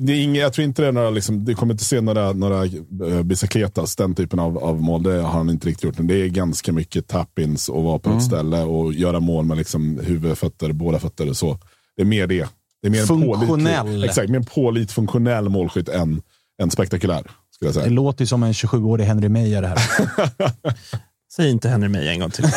det 0.00 0.12
är 0.12 0.22
inga, 0.22 0.40
jag 0.40 0.52
tror 0.52 0.64
inte 0.64 0.82
det 0.82 0.88
är 0.88 0.92
några, 0.92 1.10
liksom, 1.10 1.44
det 1.44 1.54
kommer 1.54 1.74
inte 1.74 1.84
se 1.84 2.00
några, 2.00 2.32
några 2.32 2.64
uh, 2.64 3.22
bicicletas, 3.22 3.96
den 3.96 4.14
typen 4.14 4.38
av, 4.38 4.58
av 4.58 4.80
mål. 4.82 5.02
Det 5.02 5.12
har 5.20 5.28
han 5.30 5.50
inte 5.50 5.68
riktigt 5.68 5.84
gjort. 5.84 5.98
Men 5.98 6.06
det 6.06 6.14
är 6.14 6.26
ganska 6.28 6.72
mycket 6.72 7.06
tap-ins 7.08 7.68
och 7.68 7.82
vara 7.82 7.98
på 7.98 8.08
Mm. 8.08 8.18
ett 8.18 8.24
ställe 8.24 8.62
och 8.62 8.92
göra 8.94 9.20
mål 9.20 9.44
med 9.44 9.56
liksom 9.56 10.00
huvud, 10.04 10.38
fötter, 10.38 10.72
båda 10.72 10.98
fötter 10.98 11.28
och 11.28 11.36
så. 11.36 11.58
Det 11.96 12.02
är 12.02 12.06
mer 12.06 12.26
det. 12.26 12.48
Det 12.82 12.88
är 12.88 12.90
mer 12.90 13.00
en 13.00 13.06
Funktionell. 13.06 13.78
Pålitlig, 13.80 14.08
exakt, 14.08 14.28
mer 14.28 14.36
en 14.38 14.44
pålit 14.44 14.92
funktionell 14.92 15.48
målskytt 15.48 15.88
än, 15.88 16.22
än 16.62 16.70
spektakulär. 16.70 17.22
Skulle 17.56 17.68
jag 17.68 17.74
Det 17.74 17.80
säga. 17.80 17.92
låter 17.92 18.22
ju 18.22 18.26
som 18.26 18.42
en 18.42 18.52
27-årig 18.52 19.04
Henry 19.04 19.28
Meyer 19.28 19.62
det 19.62 19.68
här. 19.68 19.78
Säg 21.36 21.50
inte 21.50 21.68
Henry 21.68 21.88
May 21.88 22.08
en 22.08 22.20
gång 22.20 22.30
till. 22.30 22.44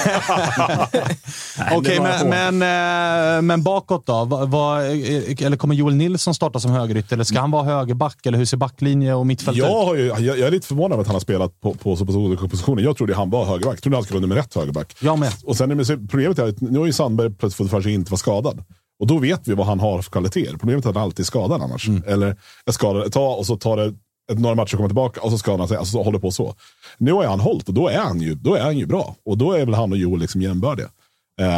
Okej, 1.72 1.96
det 1.96 2.00
var 2.00 2.26
men, 2.26 2.58
men, 2.58 3.36
eh, 3.36 3.42
men 3.42 3.64
bakåt 3.64 4.06
då? 4.06 4.26
Vad, 4.26 4.50
vad, 4.50 4.86
eller 4.86 5.58
kommer 5.58 5.76
Joel 5.76 5.96
Nilsson 5.96 6.36
starta 6.36 6.60
som 6.60 6.72
högerytter? 6.72 7.16
Eller 7.16 7.24
ska 7.24 7.40
han 7.40 7.52
vara 7.52 7.64
högerback? 7.64 8.26
Eller 8.26 8.38
hur 8.38 8.46
ser 8.46 8.58
backlinje 8.58 9.14
och 9.14 9.28
mittfält 9.28 9.58
ut? 9.58 9.64
Jag, 9.64 10.00
jag, 10.00 10.20
jag 10.20 10.40
är 10.40 10.52
lite 10.52 10.68
förvånad 10.68 10.92
över 10.92 11.02
att 11.02 11.08
han 11.08 11.16
har 11.16 11.20
spelat 11.20 11.62
på, 11.62 11.74
på 11.74 11.96
så 11.96 12.06
pass 12.06 12.16
olika 12.16 12.48
positioner. 12.48 12.84
Jag 12.84 12.98
trodde 12.98 13.16
han 13.16 13.30
var 13.30 13.46
högerback. 13.46 13.74
Jag 13.74 13.82
trodde 13.82 13.98
han 13.98 14.04
skulle 14.04 14.20
vara 14.20 14.28
nummer 14.28 14.42
ett 14.42 14.56
högerback. 14.56 14.96
Jag 15.02 15.20
med. 15.20 15.34
Och 15.44 15.58
sen 15.58 15.72
är 15.72 15.76
det, 15.76 16.08
problemet 16.08 16.40
är 16.40 16.48
att 16.48 16.62
nu 16.62 16.80
har 16.80 16.86
ju 16.86 16.94
Sandberg 16.94 17.30
plötsligt 17.30 17.56
fått 17.58 17.72
för 17.72 17.82
sig 17.82 17.94
inte 17.94 18.12
vara 18.12 18.20
skadad. 18.20 18.64
Och 19.00 19.08
då 19.08 19.18
vet 19.18 19.48
vi 19.48 19.54
vad 19.54 19.66
han 19.68 19.80
har 19.80 20.02
för 20.02 20.12
kvaliteter. 20.12 20.58
Problemet 20.58 20.86
är 20.86 20.90
att 20.90 20.96
han 20.96 21.04
alltid 21.04 21.24
är 21.24 21.28
skadad 21.28 21.62
annars. 21.62 21.88
Mm. 21.88 22.04
Eller 22.08 22.36
är 22.66 22.72
skadad 22.72 23.08
ett 23.08 23.14
tag 23.14 23.38
och 23.38 23.46
så 23.46 23.58
tar 23.58 23.78
det 23.78 23.94
några 24.38 24.56
matcher 24.56 24.76
komma 24.78 24.90
tillbaka 24.90 25.22
och 25.22 25.32
så 25.32 25.38
skadar 25.38 25.58
han 25.58 25.68
sig. 25.68 25.78
Alltså 25.78 25.92
så 25.92 26.04
håller 26.04 26.20
på 26.20 26.32
så. 26.32 26.56
Nu 26.98 27.12
har 27.14 27.26
han 27.26 27.40
hållit 27.40 27.68
och 27.68 27.74
då 27.74 27.88
är 27.88 27.98
han 28.00 28.22
ju, 28.22 28.36
då 28.36 28.56
är 28.56 28.62
han 28.64 28.78
ju 28.78 28.86
bra. 28.86 29.16
Och 29.26 29.38
då 29.38 29.52
är 29.52 29.66
väl 29.66 29.74
han 29.76 29.92
och 29.92 29.98
Joel 29.98 30.20
liksom 30.22 30.42
jämbördiga. 30.42 30.88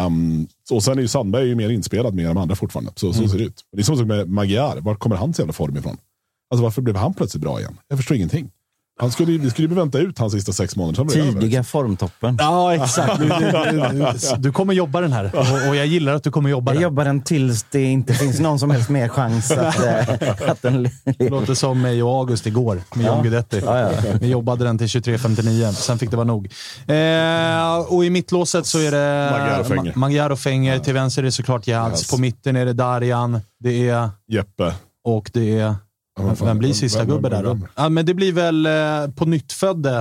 Um, 0.05 0.47
och 0.71 0.83
sen 0.83 0.97
är 0.97 1.01
ju 1.01 1.07
Sandberg 1.07 1.47
ju 1.47 1.55
mer 1.55 1.69
inspelad 1.69 2.13
med 2.13 2.25
de 2.25 2.37
andra 2.37 2.55
fortfarande. 2.55 2.91
Så, 2.95 3.07
Mm. 3.07 3.21
så 3.21 3.29
ser 3.29 3.37
det 3.37 3.43
ut. 3.43 3.61
Det 3.71 3.79
är 3.79 3.83
sak 3.83 3.99
med 3.99 4.29
Magyar. 4.29 4.77
Var 4.81 4.95
kommer 4.95 5.15
hans 5.15 5.39
jävla 5.39 5.53
form 5.53 5.77
ifrån? 5.77 5.97
Alltså 6.49 6.63
varför 6.63 6.81
blev 6.81 6.95
han 6.95 7.13
plötsligt 7.13 7.41
bra 7.41 7.59
igen? 7.59 7.77
Jag 7.87 7.97
förstår 7.99 8.17
ingenting. 8.17 8.51
Han 9.01 9.11
skulle, 9.11 9.37
vi 9.37 9.49
skulle 9.49 9.67
ju 9.67 9.75
vänta 9.75 9.99
ut 9.99 10.19
hans 10.19 10.33
sista 10.33 10.53
sex 10.53 10.75
månader. 10.75 11.05
Tidiga 11.05 11.63
formtoppen. 11.63 12.37
Ja, 12.39 12.75
exakt. 12.75 13.19
Du, 13.19 13.25
du, 13.27 13.51
du, 13.91 14.37
du 14.37 14.51
kommer 14.51 14.73
jobba 14.73 15.01
den 15.01 15.13
här. 15.13 15.31
Och, 15.35 15.69
och 15.69 15.75
jag 15.75 15.85
gillar 15.85 16.13
att 16.13 16.23
du 16.23 16.31
kommer 16.31 16.49
jobba 16.49 16.71
Jag 16.71 16.75
den. 16.75 16.83
jobbar 16.83 17.05
den 17.05 17.21
tills 17.21 17.65
det 17.71 17.83
inte 17.83 18.13
finns 18.13 18.39
någon 18.39 18.59
som 18.59 18.71
helst 18.71 18.89
mer 18.89 19.07
chans 19.07 19.51
att, 19.51 19.83
eh, 19.85 20.49
att 20.49 20.61
den 20.61 20.89
Det 21.17 21.29
låter 21.29 21.53
som 21.53 21.81
mig 21.81 22.03
och 22.03 22.09
August 22.09 22.47
igår 22.47 22.81
med 22.95 23.05
John 23.05 23.21
Guidetti. 23.23 23.61
Ja, 23.65 23.79
ja. 23.79 23.89
Vi 24.21 24.27
jobbade 24.27 24.63
den 24.63 24.77
till 24.77 24.87
23.59, 24.87 25.71
sen 25.71 25.99
fick 25.99 26.11
det 26.11 26.17
vara 26.17 26.27
nog. 26.27 26.45
Eh, 26.87 27.93
och 27.93 28.05
i 28.05 28.09
mittlåset 28.09 28.65
så 28.65 28.79
är 28.79 28.91
det 28.91 29.95
Magyar 29.95 30.29
och 30.29 30.39
Fenger. 30.39 30.79
Till 30.79 30.93
vänster 30.93 31.21
är 31.21 31.25
det 31.25 31.31
såklart 31.31 31.67
Jads. 31.67 32.01
Yes. 32.01 32.11
På 32.11 32.17
mitten 32.17 32.55
är 32.55 32.65
det 32.65 32.73
Darjan. 32.73 33.39
Det 33.59 33.89
är... 33.89 34.09
Jeppe. 34.27 34.73
Och 35.03 35.31
det 35.33 35.59
är... 35.59 35.75
Fan, 36.19 36.35
Vem 36.47 36.57
blir 36.57 36.69
vem- 36.69 36.75
sista 36.75 36.99
vem- 36.99 37.07
gubbe 37.07 37.29
vem- 37.29 37.37
där 37.37 37.43
då? 37.43 37.53
vem- 37.53 37.67
Ja, 37.75 37.89
men 37.89 38.05
det 38.05 38.13
blir 38.13 38.33
väl 38.33 38.65
eh, 38.65 38.71
på 39.15 39.25
nyttfödde 39.25 39.97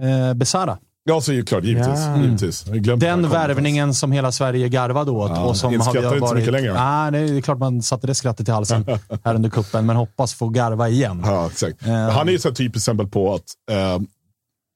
eh, 0.00 0.34
Besara. 0.34 0.78
Ja, 1.06 1.20
så 1.20 1.32
är 1.32 1.36
ju 1.36 1.44
klart. 1.44 1.64
Givetvis. 1.64 1.98
Ja. 1.98 2.16
givetvis. 2.22 2.64
Den 2.96 3.28
värvningen 3.30 3.94
som 3.94 4.12
hela 4.12 4.32
Sverige 4.32 4.68
garvade 4.68 5.10
åt. 5.10 5.30
Ja, 5.30 5.44
och 5.44 5.56
som 5.56 5.72
inte 5.74 5.84
skrattar 5.86 6.08
har 6.08 6.14
inte 6.16 6.28
så 6.28 6.34
mycket 6.34 6.52
längre, 6.52 6.72
Nej, 6.74 7.10
det 7.12 7.18
är 7.18 7.40
klart 7.40 7.58
man 7.58 7.82
satte 7.82 8.06
det 8.06 8.14
skrattet 8.14 8.48
i 8.48 8.52
halsen 8.52 8.84
här 9.24 9.34
under 9.34 9.50
kuppen 9.50 9.86
men 9.86 9.96
hoppas 9.96 10.34
få 10.34 10.48
garva 10.48 10.88
igen. 10.88 11.22
Ja, 11.26 11.46
exakt. 11.46 11.86
Eh. 11.86 11.92
Han 12.08 12.28
är 12.28 12.32
ju 12.32 12.38
så 12.38 12.48
här 12.48 12.54
typiskt 12.54 12.76
exempel 12.88 13.08
på 13.08 13.34
att 13.34 13.44
eh, 13.70 14.00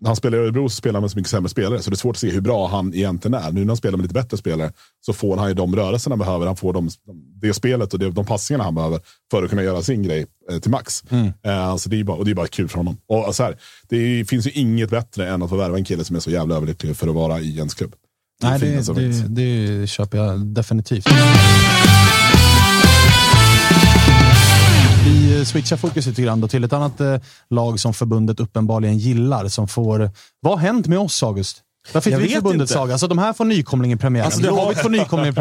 när 0.00 0.08
han 0.08 0.16
spelar 0.16 0.38
i 0.38 0.40
Örebro 0.40 0.68
så 0.68 0.76
spelar 0.76 0.94
han 0.94 1.02
med 1.02 1.11
så 1.11 1.18
mycket 1.18 1.30
sämre 1.30 1.48
spelare, 1.48 1.82
så 1.82 1.90
det 1.90 1.94
är 1.94 1.96
svårt 1.96 2.16
att 2.16 2.20
se 2.20 2.30
hur 2.30 2.40
bra 2.40 2.68
han 2.68 2.94
egentligen 2.94 3.34
är. 3.34 3.52
Nu 3.52 3.61
när 3.61 3.66
han 3.66 3.76
spelar 3.76 3.96
med 3.96 4.02
lite 4.02 4.14
bättre 4.14 4.37
spelare 4.37 4.72
så 5.00 5.12
får 5.12 5.37
han 5.37 5.48
ju 5.48 5.54
de 5.54 5.76
rörelserna 5.76 6.12
han 6.12 6.18
behöver. 6.18 6.46
Han 6.46 6.56
får 6.56 6.72
de, 6.72 6.88
det 7.40 7.54
spelet 7.54 7.92
och 7.92 7.98
det, 7.98 8.11
de 8.11 8.26
passningarna 8.26 8.64
han 8.64 8.74
behöver 8.74 9.00
för 9.30 9.42
att 9.42 9.50
kunna 9.50 9.62
göra 9.62 9.82
sin 9.82 10.02
grej 10.02 10.26
eh, 10.50 10.58
till 10.58 10.70
max. 10.70 11.04
Mm. 11.11 11.26
Eh, 11.42 11.76
så 11.76 11.88
det 11.88 12.00
är 12.00 12.04
bara, 12.04 12.16
och 12.16 12.24
det 12.24 12.30
är 12.30 12.34
bara 12.34 12.46
kul 12.46 12.68
för 12.68 12.76
honom. 12.76 12.96
Och 13.06 13.34
så 13.34 13.42
här, 13.42 13.56
det 13.88 13.96
är, 13.96 14.24
finns 14.24 14.46
ju 14.46 14.50
inget 14.50 14.90
bättre 14.90 15.28
än 15.28 15.42
att 15.42 15.50
få 15.50 15.56
värva 15.56 15.76
en 15.76 15.84
kille 15.84 16.04
som 16.04 16.16
är 16.16 16.20
så 16.20 16.30
jävla 16.30 16.56
överlycklig 16.56 16.96
för 16.96 17.08
att 17.08 17.14
vara 17.14 17.40
i 17.40 17.56
ens 17.56 17.74
klubb. 17.74 17.94
är 18.42 18.50
Nej, 18.50 18.61
det, 18.61 18.84
finns. 18.84 19.20
det, 19.20 19.78
det 19.78 19.87
köper 19.87 20.18
jag 20.18 20.46
definitivt. 20.46 21.08
Vi 25.08 25.38
eh, 25.38 25.44
switchar 25.44 25.76
fokus 25.76 26.06
lite 26.06 26.22
grann 26.22 26.40
då 26.40 26.48
till 26.48 26.64
ett 26.64 26.72
annat 26.72 27.00
eh, 27.00 27.16
lag 27.50 27.80
som 27.80 27.94
förbundet 27.94 28.40
uppenbarligen 28.40 28.98
gillar. 28.98 29.48
Som 29.48 29.68
får... 29.68 30.10
Vad 30.40 30.52
har 30.52 30.66
hänt 30.66 30.86
med 30.86 30.98
oss, 30.98 31.22
August? 31.22 31.62
Vad 31.92 32.04
fick 32.04 32.12
Jag 32.12 32.18
vi 32.18 32.52
inte. 32.54 32.66
saga? 32.66 32.92
Alltså, 32.94 33.06
de 33.08 33.18
här 33.18 33.32
får 33.32 33.44
nykomling 33.44 33.92
i 33.92 33.96
premiären. 33.96 34.24
Alltså, 34.26 34.40
det 34.40 34.48
har- 34.48 34.56
Blåvitt 34.56 34.78
får 34.78 34.90
nykomling. 34.90 35.32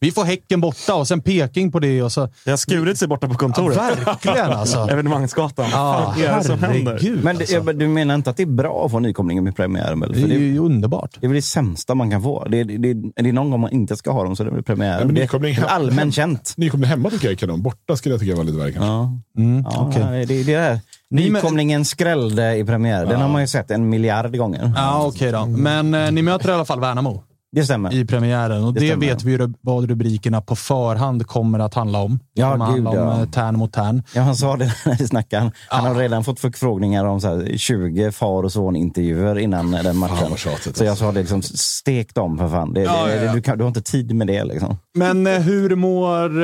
Vi 0.00 0.12
får 0.12 0.24
Häcken 0.24 0.60
borta 0.60 0.94
och 0.94 1.08
sen 1.08 1.20
Peking 1.20 1.72
på 1.72 1.78
det. 1.80 2.02
Och 2.02 2.12
så... 2.12 2.28
Det 2.44 2.50
har 2.50 2.56
skurit 2.56 2.98
sig 2.98 3.08
borta 3.08 3.28
på 3.28 3.34
kontoret. 3.34 3.76
Verkligen 3.76 4.50
alltså. 4.52 4.78
Evenemangsgatan. 4.90 5.66
Ja, 5.72 6.14
Vad 6.16 6.24
är 6.24 6.36
det 6.38 6.44
som 6.44 6.58
händer? 6.62 6.92
herregud. 6.92 7.24
Men 7.24 7.36
det, 7.36 7.54
alltså. 7.56 7.72
du 7.72 7.88
menar 7.88 8.14
inte 8.14 8.30
att 8.30 8.36
det 8.36 8.42
är 8.42 8.46
bra 8.46 8.84
att 8.86 8.90
få 8.90 8.98
nykomlingen 8.98 9.44
med 9.44 9.56
premiären? 9.56 10.00
Väl? 10.00 10.12
Det 10.12 10.22
är 10.22 10.26
det, 10.28 10.34
ju 10.34 10.58
underbart. 10.58 11.10
det 11.20 11.26
är 11.26 11.28
väl 11.28 11.34
det 11.36 11.42
sämsta 11.42 11.94
man 11.94 12.10
kan 12.10 12.22
få. 12.22 12.46
Det, 12.48 12.64
det, 12.64 12.78
det, 12.78 12.88
är 13.16 13.22
det 13.22 13.32
någon 13.32 13.50
gång 13.50 13.60
man 13.60 13.70
inte 13.72 13.96
ska 13.96 14.10
ha 14.12 14.24
dem 14.24 14.36
så 14.36 14.42
är 14.42 14.44
det 14.44 14.50
väl 14.54 14.62
premiären. 14.62 14.96
Nej, 14.96 15.06
men 15.06 15.14
det 15.14 15.20
nykomling 15.20 15.54
är 15.54 15.64
allmänt 15.64 16.14
känt. 16.14 16.54
Nykomling 16.56 16.90
hemma 16.90 17.10
tycker 17.10 17.24
jag 17.26 17.32
är 17.32 17.36
kanon. 17.36 17.62
Borta 17.62 17.96
skulle 17.96 18.12
jag 18.12 18.20
tycka 18.20 18.36
var 18.36 18.44
lite 18.44 18.58
värre 18.58 18.72
kanske. 18.72 18.86
Ja. 18.90 19.18
Mm, 19.38 19.62
Ja, 19.70 19.88
okej. 19.90 20.26
det, 20.26 20.42
det 20.42 20.54
är 20.54 20.80
Nykomlingen 21.10 21.84
skrällde 21.84 22.56
i 22.56 22.64
premiär. 22.64 23.06
Den 23.06 23.20
har 23.20 23.28
man 23.28 23.40
ju 23.40 23.46
sett 23.46 23.70
en 23.70 23.88
miljard 23.88 24.36
gånger. 24.36 24.72
Ja, 24.76 25.06
okej 25.06 25.32
då. 25.32 25.46
Men 25.46 25.94
eh, 25.94 26.10
ni 26.10 26.22
möter 26.22 26.48
i 26.48 26.52
alla 26.52 26.64
fall 26.64 26.80
Värnamo. 26.80 27.22
Det 27.56 27.64
stämmer. 27.64 27.94
i 27.94 28.04
premiären. 28.04 28.64
Och 28.64 28.74
Det 28.74 28.80
det, 28.80 28.94
vet 28.96 29.24
vi 29.24 29.32
ju 29.32 29.52
vad 29.60 29.90
rubrikerna 29.90 30.40
på 30.40 30.56
förhand 30.56 31.26
kommer 31.26 31.58
att 31.58 31.74
handla 31.74 31.98
om. 31.98 32.18
Det 32.34 32.40
Ja, 32.40 32.52
kommer 32.52 32.66
gud, 32.66 32.84
handla 32.86 32.90
om 33.02 33.18
ja. 33.18 33.22
eh, 33.22 33.30
tärn 33.30 33.58
mot 33.58 33.72
tärn. 33.72 34.02
Ja, 34.14 34.22
han 34.22 34.36
sa 34.36 34.56
det 34.56 34.64
när 34.86 34.96
vi 34.98 35.06
snackade. 35.06 35.42
Han, 35.42 35.52
han 35.68 35.84
har 35.86 35.94
redan 36.02 36.24
fått 36.24 36.40
förfrågningar 36.40 37.04
om 37.04 37.20
så 37.20 37.28
här 37.28 37.56
20 37.56 38.12
far 38.12 38.42
och 38.42 38.52
son-intervjuer 38.52 39.38
innan 39.38 39.70
den 39.70 39.96
matchen. 39.96 40.36
Tjatigt, 40.36 40.76
så 40.76 40.84
jag 40.84 40.90
alltså. 40.90 41.04
sa 41.04 41.12
det 41.12 41.20
liksom, 41.20 41.42
stek 41.42 42.14
dem 42.14 42.38
för 42.38 42.48
fan. 42.48 42.72
Det, 42.74 42.80
Ja, 42.82 43.06
det, 43.06 43.14
ja, 43.16 43.22
ja. 43.24 43.32
Du, 43.32 43.42
kan, 43.42 43.58
du 43.58 43.64
har 43.64 43.68
inte 43.68 43.82
tid 43.82 44.14
med 44.14 44.26
det 44.26 44.44
liksom. 44.44 44.76
Men 44.94 45.26
eh, 45.26 45.32
hur 45.40 45.76
mår 45.76 46.42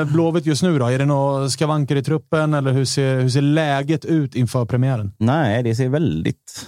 eh, 0.00 0.04
Blåvitt 0.12 0.46
just 0.46 0.62
nu 0.62 0.78
då? 0.78 0.86
Är 0.86 0.98
det 0.98 1.04
några 1.04 1.48
skavanker 1.48 1.96
i 1.96 2.02
truppen 2.02 2.54
eller 2.54 2.72
hur 2.72 2.84
ser, 2.84 3.20
hur 3.20 3.28
ser 3.28 3.42
läget 3.42 4.04
ut 4.04 4.34
inför 4.34 4.64
premiären? 4.64 5.12
Nej, 5.18 5.62
det 5.62 5.74
ser 5.74 5.88
väldigt... 5.88 6.66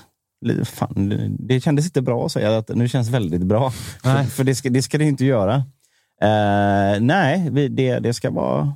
Fan, 0.64 1.36
det- 1.38 1.60
kändes 1.60 1.84
inte 1.84 2.02
bra 2.02 2.26
att 2.26 2.32
säga 2.32 2.58
att 2.58 2.68
nu 2.68 2.88
känns 2.88 3.08
väldigt 3.08 3.42
bra. 3.42 3.70
För, 4.02 4.22
för 4.24 4.44
det, 4.44 4.54
ska, 4.54 4.68
det 4.70 4.82
ska 4.82 4.98
det 4.98 5.04
inte 5.04 5.24
göra. 5.24 5.54
Eh, 6.22 7.00
nej, 7.00 7.48
vi, 7.50 7.68
det, 7.68 7.98
det 7.98 8.14
ska 8.14 8.30
vara 8.30 8.74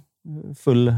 full, 0.59 0.95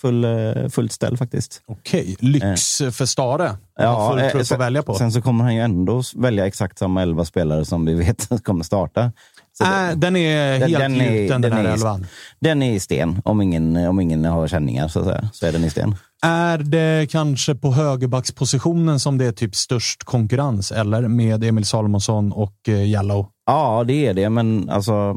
full, 0.00 0.24
eh, 0.24 0.68
fullt 0.68 0.92
ställ 0.92 1.16
faktiskt. 1.16 1.62
Okej, 1.66 2.16
lyx 2.20 2.76
för 2.78 3.06
Stare. 3.06 3.56
Ja, 3.78 4.10
full 4.10 4.18
eh, 4.18 4.28
trupp 4.30 4.52
att 4.52 4.60
välja 4.60 4.82
på. 4.82 4.94
Sen 4.94 5.12
så 5.12 5.22
kommer 5.22 5.44
han 5.44 5.54
ju 5.54 5.60
ändå 5.60 6.02
välja 6.16 6.46
exakt 6.46 6.78
samma 6.78 7.02
elva 7.02 7.24
spelare 7.24 7.64
som 7.64 7.84
vi 7.84 7.94
vet 7.94 8.28
kommer 8.44 8.64
starta. 8.64 9.12
Äh, 9.60 9.96
den 9.96 10.16
är 10.16 10.58
helt 10.58 10.72
Den- 10.72 10.92
den 10.92 11.00
är- 11.00 11.12
gjuten, 11.22 11.40
den, 11.42 11.50
den 11.50 11.60
här 11.60 11.64
är- 11.70 11.74
elvan. 11.74 12.06
Den 12.40 12.62
är 12.62 12.72
i 12.74 12.80
sten, 12.80 13.20
om 13.24 13.40
ingen, 13.42 13.76
om 13.76 14.00
ingen 14.00 14.24
har 14.24 14.48
känningar 14.48 14.88
så 14.88 15.04
säga. 15.04 15.28
Så 15.32 15.46
är 15.46 15.52
den 15.52 15.64
i 15.64 15.70
sten. 15.70 15.94
Är 16.22 16.58
det 16.58 17.06
kanske 17.10 17.54
på 17.54 17.72
högerbackspositionen 17.72 19.00
som 19.00 19.18
det 19.18 19.24
är 19.26 19.32
typ 19.32 19.54
störst 19.54 20.04
konkurrens, 20.04 20.72
eller? 20.72 21.08
Med 21.08 21.44
Emil 21.44 21.64
Salomonsson 21.64 22.32
och 22.32 22.54
eh, 22.68 22.88
Jallow? 22.90 23.26
Ja, 23.46 23.84
det 23.86 24.06
är 24.06 24.14
det, 24.14 24.30
men 24.30 24.70
alltså... 24.70 25.16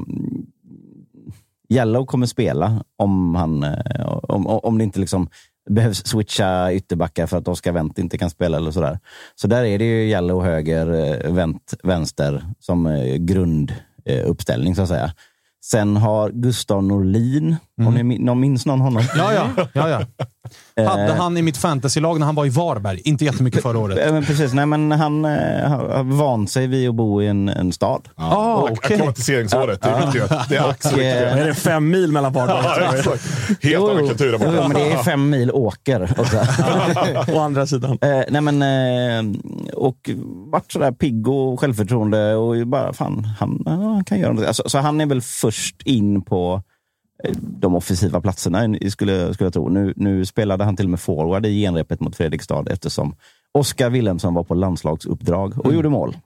Yellow 1.70 2.06
kommer 2.06 2.26
spela 2.26 2.84
om, 2.98 3.36
han, 3.36 3.64
eh, 3.64 4.08
om, 4.24 4.48
om 4.48 4.78
det 4.78 4.84
inte 4.84 5.00
liksom 5.00 5.30
behövs 5.70 6.06
switcha 6.08 6.74
ytterbackar 6.74 7.28
för 7.28 7.38
att 7.38 7.48
Oscar 7.48 7.72
Wendt 7.72 7.98
inte 8.00 8.18
kan 8.18 8.30
spela 8.30 8.58
eller 8.58 8.72
sådär. 8.72 9.00
Så 9.36 9.48
där 9.48 9.64
är 9.64 9.80
det 9.80 9.86
ju 9.86 10.10
Yellow 10.10 10.44
höger, 10.44 10.88
eh, 11.26 11.32
Wendt 11.34 11.74
vänster 11.84 12.44
som 12.60 12.86
eh, 14.06 14.32
grunduppställning 14.42 14.76
så 14.76 14.82
att 14.82 14.88
säga. 14.88 15.14
Sen 15.64 15.98
har 15.98 16.30
Gustav 16.30 16.84
Norlin, 16.84 17.56
om 17.88 17.94
ni 17.94 18.20
någon 18.20 18.40
minns 18.40 18.66
någon 18.66 18.82
honom? 18.82 19.04
Ja, 19.16 19.34
ja. 19.34 19.68
ja, 19.74 19.90
ja. 19.90 20.26
Hade 20.88 21.14
han 21.14 21.38
i 21.38 21.42
mitt 21.42 21.58
fantasylag 21.58 22.20
när 22.20 22.26
han 22.26 22.36
var 22.36 22.46
i 22.46 22.50
Varberg. 22.50 23.02
Inte 23.06 23.26
jättemycket 23.26 23.62
förra 23.62 23.78
året. 23.80 23.98
Eh, 24.08 24.14
men 24.14 24.26
Precis, 24.26 24.54
nej 24.54 24.66
men 24.66 24.92
han 24.92 25.26
eh, 25.26 25.70
har 25.70 26.04
vant 26.04 26.52
sig 26.52 26.68
vid 26.68 26.90
att 26.90 26.96
bo 26.96 27.22
i 27.22 27.28
en, 27.28 27.50
en 27.50 27.72
stad. 27.72 28.10
Ah, 28.16 28.56
Och 28.56 28.64
okej. 28.72 28.78
Akklimatiseringsåret, 28.96 29.82
det 29.82 29.90
är 29.90 30.06
viktigt. 30.06 30.30
Det 30.50 30.56
är 30.56 30.70
Och, 30.70 31.00
eh, 31.00 31.38
Är 31.40 31.46
det 31.48 31.54
fem 31.54 31.90
mil 31.90 32.12
mellan 32.12 32.34
Ja, 32.36 32.46
Varberg 32.46 33.00
exakt. 33.00 33.64
Helt 33.64 33.90
annan 33.90 34.08
kultur 34.08 34.32
där 34.32 34.40
Jo, 34.46 34.52
borta. 34.52 34.68
men 34.68 34.78
det 34.78 34.92
är 34.92 34.98
fem 35.04 35.30
mil 35.30 35.52
åker 35.52 36.14
också. 36.18 36.38
Å 37.34 37.40
andra 37.40 37.68
sidan. 37.68 37.98
Eh, 38.02 38.22
nej 38.30 38.42
men, 38.42 38.62
eh, 38.62 39.36
och 39.74 40.10
vart 40.52 40.72
sådär 40.72 40.92
pigg 40.92 41.28
och 41.28 41.60
självförtroende 41.60 42.36
och 42.36 42.68
bara 42.68 42.94
fan, 42.94 43.28
han, 43.40 43.62
ja, 43.66 43.72
han 43.72 44.04
kan 44.04 44.20
göra 44.20 44.34
något. 44.34 44.46
Alltså, 44.46 44.64
så 44.70 44.78
han 44.78 45.02
är 45.02 45.06
väl 45.06 45.22
först 45.22 45.82
in 45.86 46.22
på 46.22 46.54
eh, 46.56 46.62
de 47.40 47.76
offensiva 47.76 48.22
platserna, 48.22 48.76
skulle, 48.90 49.34
skulle 49.34 49.46
jag 49.46 49.54
tro. 49.54 49.70
Nu, 49.70 49.94
nu 49.96 50.26
spelade 50.26 50.64
han 50.64 50.76
till 50.76 50.86
och 50.86 50.90
med 50.90 51.00
forward 51.00 51.46
i 51.46 51.62
genrepet 51.62 52.00
mot 52.00 52.16
Fredrikstad 52.16 52.66
eftersom 52.70 53.16
Oskar 53.54 53.90
Wilhelmsson 53.90 54.34
var 54.34 54.44
på 54.44 54.54
landslagsuppdrag 54.54 55.66
och 55.66 55.74
gjorde 55.74 55.90
mål. 55.90 56.18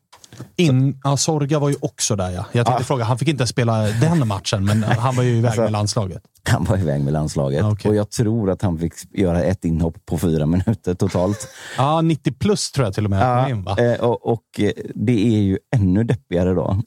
In, 0.56 1.00
ja, 1.04 1.18
Sorga 1.18 1.60
var 1.60 1.70
ju 1.70 1.76
också 1.82 2.16
där, 2.16 2.30
ja. 2.32 2.46
Jag 2.52 2.66
tänkte 2.66 2.82
Ah. 2.84 2.86
fråga, 2.86 3.04
han 3.04 3.18
fick 3.18 3.28
inte 3.28 3.48
spela 3.48 3.82
den 3.82 4.28
matchen, 4.28 4.66
men 4.66 4.84
han 4.84 5.16
var 5.16 5.24
ju 5.24 5.38
iväg 5.38 5.58
med 5.60 5.72
landslaget. 5.72 6.22
Han 6.50 6.64
var 6.64 6.78
iväg 6.78 7.02
med 7.02 7.14
landslaget 7.14 7.64
Okej. 7.66 7.90
och 7.90 7.96
jag 7.96 8.10
tror 8.10 8.52
att 8.52 8.62
han 8.62 8.78
fick 8.80 8.94
göra 9.12 9.44
ett 9.44 9.66
inhopp 9.66 10.06
på 10.06 10.18
fyra 10.18 10.46
minuter 10.46 10.94
totalt. 10.94 11.48
Ja, 11.78 12.02
90 12.02 12.34
plus 12.34 12.72
tror 12.72 12.88
jag 12.88 12.94
till 12.94 13.04
och 13.06 13.10
med. 13.10 13.50
in, 13.50 13.68
eh, 13.68 14.00
och, 14.00 14.28
och 14.28 14.44
eh, 14.60 14.72
det 14.96 15.28
är 15.36 15.40
ju 15.42 15.58
ännu 15.76 16.04
deppigare 16.04 16.54
då. 16.54 16.82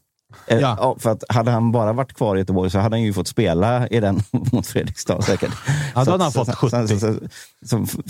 Eh, 0.46 0.59
Ja. 0.61 0.96
för 0.98 1.11
att 1.11 1.24
hade 1.29 1.51
han 1.51 1.72
bara 1.72 1.92
varit 1.92 2.12
kvar 2.14 2.37
i 2.37 2.38
Göteborg 2.38 2.70
så 2.70 2.79
hade 2.79 2.96
han 2.96 3.03
ju 3.03 3.12
fått 3.12 3.29
spela 3.29 3.88
i 3.88 4.01
den 4.01 4.20
mot 4.53 4.66
Fredrikstad 4.66 5.22
säkert. 5.22 5.51
Ja, 5.94 6.05
då 6.05 6.11
hade 6.11 6.22
han 6.24 6.33
fått 6.33 6.46
så- 6.46 6.53
så- 6.70 6.70
70. 6.87 6.88
så- 6.88 6.98
så- 7.66 7.87
så- 7.87 8.03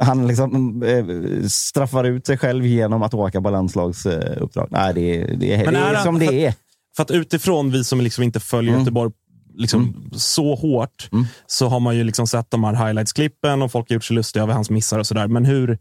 Han 0.00 0.26
liksom 0.26 0.82
eh, 0.82 1.04
straffar 1.48 2.04
ut 2.04 2.26
sig 2.26 2.38
själv 2.38 2.66
genom 2.66 3.02
att 3.02 3.14
åka 3.14 3.40
på 3.42 3.50
landslagsuppdrag. 3.50 4.68
Nej, 4.70 4.94
det, 4.94 5.24
det, 5.24 5.64
Men 5.64 5.74
det 5.74 5.80
är 5.80 6.02
som 6.02 6.18
det 6.18 6.46
är. 6.46 6.54
För 6.96 7.02
att 7.02 7.10
utifrån, 7.10 7.70
vi 7.70 7.84
som 7.84 8.00
liksom 8.00 8.24
inte 8.24 8.40
följer 8.40 8.70
Mm. 8.72 8.80
Göteborg 8.80 9.12
liksom 9.56 10.10
så 10.12 10.54
hårt, 10.54 11.08
så 11.46 11.68
har 11.68 11.80
man 11.80 11.96
ju 11.96 12.04
liksom 12.04 12.26
sett 12.26 12.50
de 12.50 12.64
här 12.64 12.74
highlights-klippen 12.86 13.62
och 13.62 13.72
folk 13.72 13.88
har 13.90 13.94
gjort 13.94 14.04
sig 14.04 14.16
lustiga 14.16 14.42
över 14.42 14.52
hans 14.54 14.70
missar 14.70 14.98
och 14.98 15.06
sådär. 15.06 15.28
Men 15.28 15.44
hur, 15.44 15.78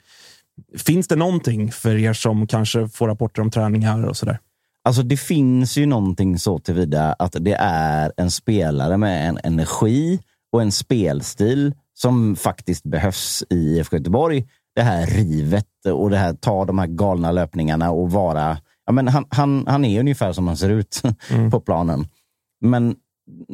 finns 0.78 1.08
det 1.08 1.16
någonting 1.16 1.72
för 1.72 1.96
er 1.96 2.14
som 2.14 2.48
kanske 2.48 2.88
får 2.90 3.08
rapporter 3.08 3.42
om 3.42 3.52
träningar 3.52 4.04
och 4.04 4.18
sådär? 4.18 4.40
Alltså 4.86 5.04
det 5.04 5.18
finns 5.18 5.78
ju 5.78 5.86
någonting 5.86 6.40
så 6.40 6.60
tillvida 6.60 7.14
att 7.14 7.36
det 7.40 7.56
är 7.60 8.12
en 8.18 8.32
spelare 8.32 8.98
med 8.98 9.30
en 9.30 9.40
energi 9.44 10.20
och 10.52 10.62
en 10.62 10.72
spelstil 10.72 11.74
som 11.94 12.36
faktiskt 12.36 12.84
behövs 12.84 13.44
i 13.50 13.56
IFK 13.56 13.98
Göteborg. 13.98 14.48
Det 14.76 14.82
här 14.82 15.06
rivet 15.06 15.68
och 15.94 16.10
det 16.10 16.18
här 16.18 16.34
ta 16.34 16.66
de 16.66 16.80
här 16.80 16.88
galna 16.88 17.32
löpningarna 17.32 17.92
och 17.92 18.12
vara... 18.12 18.58
Ja, 18.86 18.92
men 18.92 19.08
han, 19.08 19.26
han, 19.30 19.68
han 19.68 19.86
är 19.86 20.00
ungefär 20.00 20.34
som 20.34 20.48
han 20.48 20.58
ser 20.58 20.70
ut 20.70 21.02
på 21.52 21.60
planen. 21.60 22.08
Men 22.62 22.96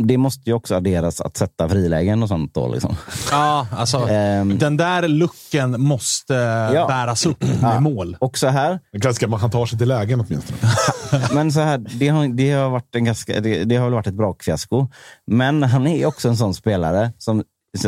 det 0.08 0.18
måste 0.18 0.50
ju 0.50 0.54
också 0.54 0.76
adderas 0.76 1.22
att 1.22 1.38
sätta 1.38 1.70
frilägen 1.70 2.24
och 2.24 2.30
sånt. 2.30 2.54
Då, 2.54 2.68
liksom. 2.74 2.96
Ja, 3.32 3.68
alltså, 3.72 3.98
Ehm. 4.10 4.58
den 4.58 4.78
där 4.78 5.08
looken 5.08 5.82
måste 5.82 6.34
Ja. 6.74 6.88
bäras 6.88 7.26
upp 7.26 7.44
med 7.62 7.82
mål. 7.82 8.18
Och 8.20 8.38
så 8.38 8.48
här, 8.48 8.80
Det 8.92 9.00
kanske 9.00 9.28
man 9.28 9.40
kan 9.40 9.52
ta 9.52 9.68
sig 9.68 9.78
till 9.78 9.88
lägen 9.88 10.20
åtminstone. 10.22 10.58
Men 11.34 11.52
så 11.52 11.60
här, 11.60 11.78
det 11.78 12.08
har, 12.08 12.28
det 12.28 12.52
har 12.52 12.70
varit 12.70 12.96
en 12.96 13.06
ganska, 13.06 13.40
det, 13.42 13.64
det 13.64 13.76
har 13.76 13.86
väl 13.86 13.94
varit 13.94 14.08
ett 14.08 14.14
bra 14.14 14.36
fiasko. 14.46 14.88
Men 15.28 15.64
han 15.64 15.88
är 15.88 16.06
också 16.06 16.30
en 16.30 16.38
sån 16.38 16.54
spelare 16.54 17.12
som 17.18 17.44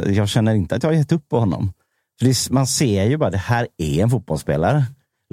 jag 0.06 0.30
känner 0.30 0.54
inte 0.56 0.76
att 0.76 0.84
jag 0.84 0.90
har 0.90 0.96
gett 0.96 1.12
upp 1.12 1.30
på 1.30 1.40
honom. 1.40 1.74
För 2.20 2.26
det, 2.28 2.50
man 2.52 2.68
ser 2.68 3.04
ju 3.04 3.18
bara, 3.18 3.30
det 3.30 3.38
här 3.38 3.68
är 3.78 4.04
en 4.04 4.10
fotbollsspelare. 4.10 4.84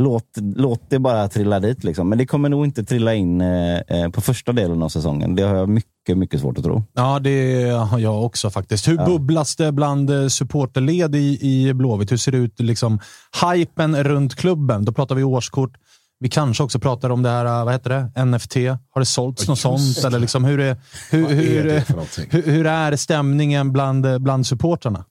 Låt, 0.01 0.25
låt 0.57 0.91
det 0.91 0.99
bara 0.99 1.29
trilla 1.29 1.61
dit. 1.61 1.85
Liksom. 1.85 2.09
Men 2.09 2.19
det 2.19 2.27
kommer 2.27 2.49
nog 2.49 2.65
inte 2.65 2.85
trilla 2.85 3.15
in 3.15 3.41
eh, 3.41 3.79
eh, 3.79 4.09
på 4.09 4.21
första 4.21 4.53
delen 4.53 4.83
av 4.83 4.89
säsongen. 4.89 5.35
Det 5.35 5.43
har 5.43 5.55
jag 5.55 5.69
mycket, 5.69 6.19
mycket 6.19 6.41
svårt 6.41 6.59
att 6.59 6.65
tro. 6.65 6.85
Ja, 6.93 7.19
det 7.19 7.71
har 7.71 7.99
jag 7.99 8.25
också 8.25 8.51
faktiskt. 8.51 8.89
Hur 8.89 9.07
bubblas 9.07 9.57
det 9.57 9.73
bland 9.73 10.11
eh, 10.11 10.29
supporterled 10.29 11.17
i, 11.17 11.39
i 11.41 11.75
Blåvitt? 11.75 12.13
Hur 12.13 12.17
ser 12.17 12.33
det 12.33 12.39
ut? 12.39 12.61
Liksom, 12.61 13.01
hypen 13.45 14.05
runt 14.05 14.35
klubben. 14.35 14.85
Då 14.85 14.93
pratar 14.93 15.15
vi 15.15 15.25
årskort. 15.25 15.77
Vi 16.21 16.29
kanske 16.29 16.63
också 16.63 16.79
pratar 16.79 17.11
om 17.11 17.23
det 17.23 17.31
här, 17.31 17.45
eh, 17.45 17.65
vad 17.65 17.75
heter 17.75 17.91
det? 18.15 18.25
NFT. 18.25 18.57
Har 18.91 18.99
det 18.99 19.07
sålts 19.07 19.49
något 19.49 19.59
sånt? 19.59 20.05
Eller 20.05 20.19
liksom, 20.19 20.45
hur, 20.45 20.61
är, 20.61 20.77
hur, 21.11 21.23
Vad 21.23 21.33
är 21.33 21.37
hur, 21.37 22.27
hur, 22.31 22.53
hur 22.53 22.67
är 22.67 22.97
stämningen 22.97 23.73
bland, 23.73 24.23
bland 24.23 24.47
supportrarna? 24.47 25.05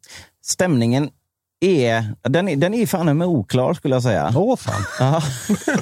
Stämningen 0.46 1.10
är, 1.60 2.16
den 2.22 2.60
den 2.60 2.74
är 2.74 2.86
fan 2.86 3.18
med 3.18 3.28
oklar 3.28 3.74
skulle 3.74 3.96
jag 3.96 4.04
säga. 4.04 4.34
Åh 4.36 4.56
fan. 4.56 4.82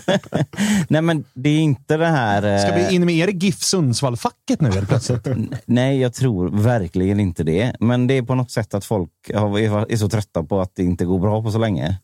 Nej 0.89 1.01
men 1.01 1.23
det 1.33 1.49
är 1.49 1.59
inte 1.59 1.97
det 1.97 2.07
här... 2.07 2.57
Ska 2.57 2.69
eh, 2.69 2.75
vi 2.75 2.95
in 2.95 3.05
med 3.05 3.15
er 3.15 3.27
i 3.27 3.31
GIF 3.31 3.61
Sundsvall-facket 3.61 4.61
nu 4.61 4.71
helt 4.71 4.89
plötsligt? 4.89 5.27
Nej, 5.65 5.99
jag 5.99 6.13
tror 6.13 6.49
verkligen 6.49 7.19
inte 7.19 7.43
det. 7.43 7.75
Men 7.79 8.07
det 8.07 8.17
är 8.17 8.21
på 8.21 8.35
något 8.35 8.51
sätt 8.51 8.73
att 8.73 8.85
folk 8.85 9.11
är 9.29 9.95
så 9.95 10.09
trötta 10.09 10.43
på 10.43 10.61
att 10.61 10.71
det 10.75 10.83
inte 10.83 11.05
går 11.05 11.19
bra 11.19 11.43
på 11.43 11.51
så 11.51 11.57
länge. 11.57 11.97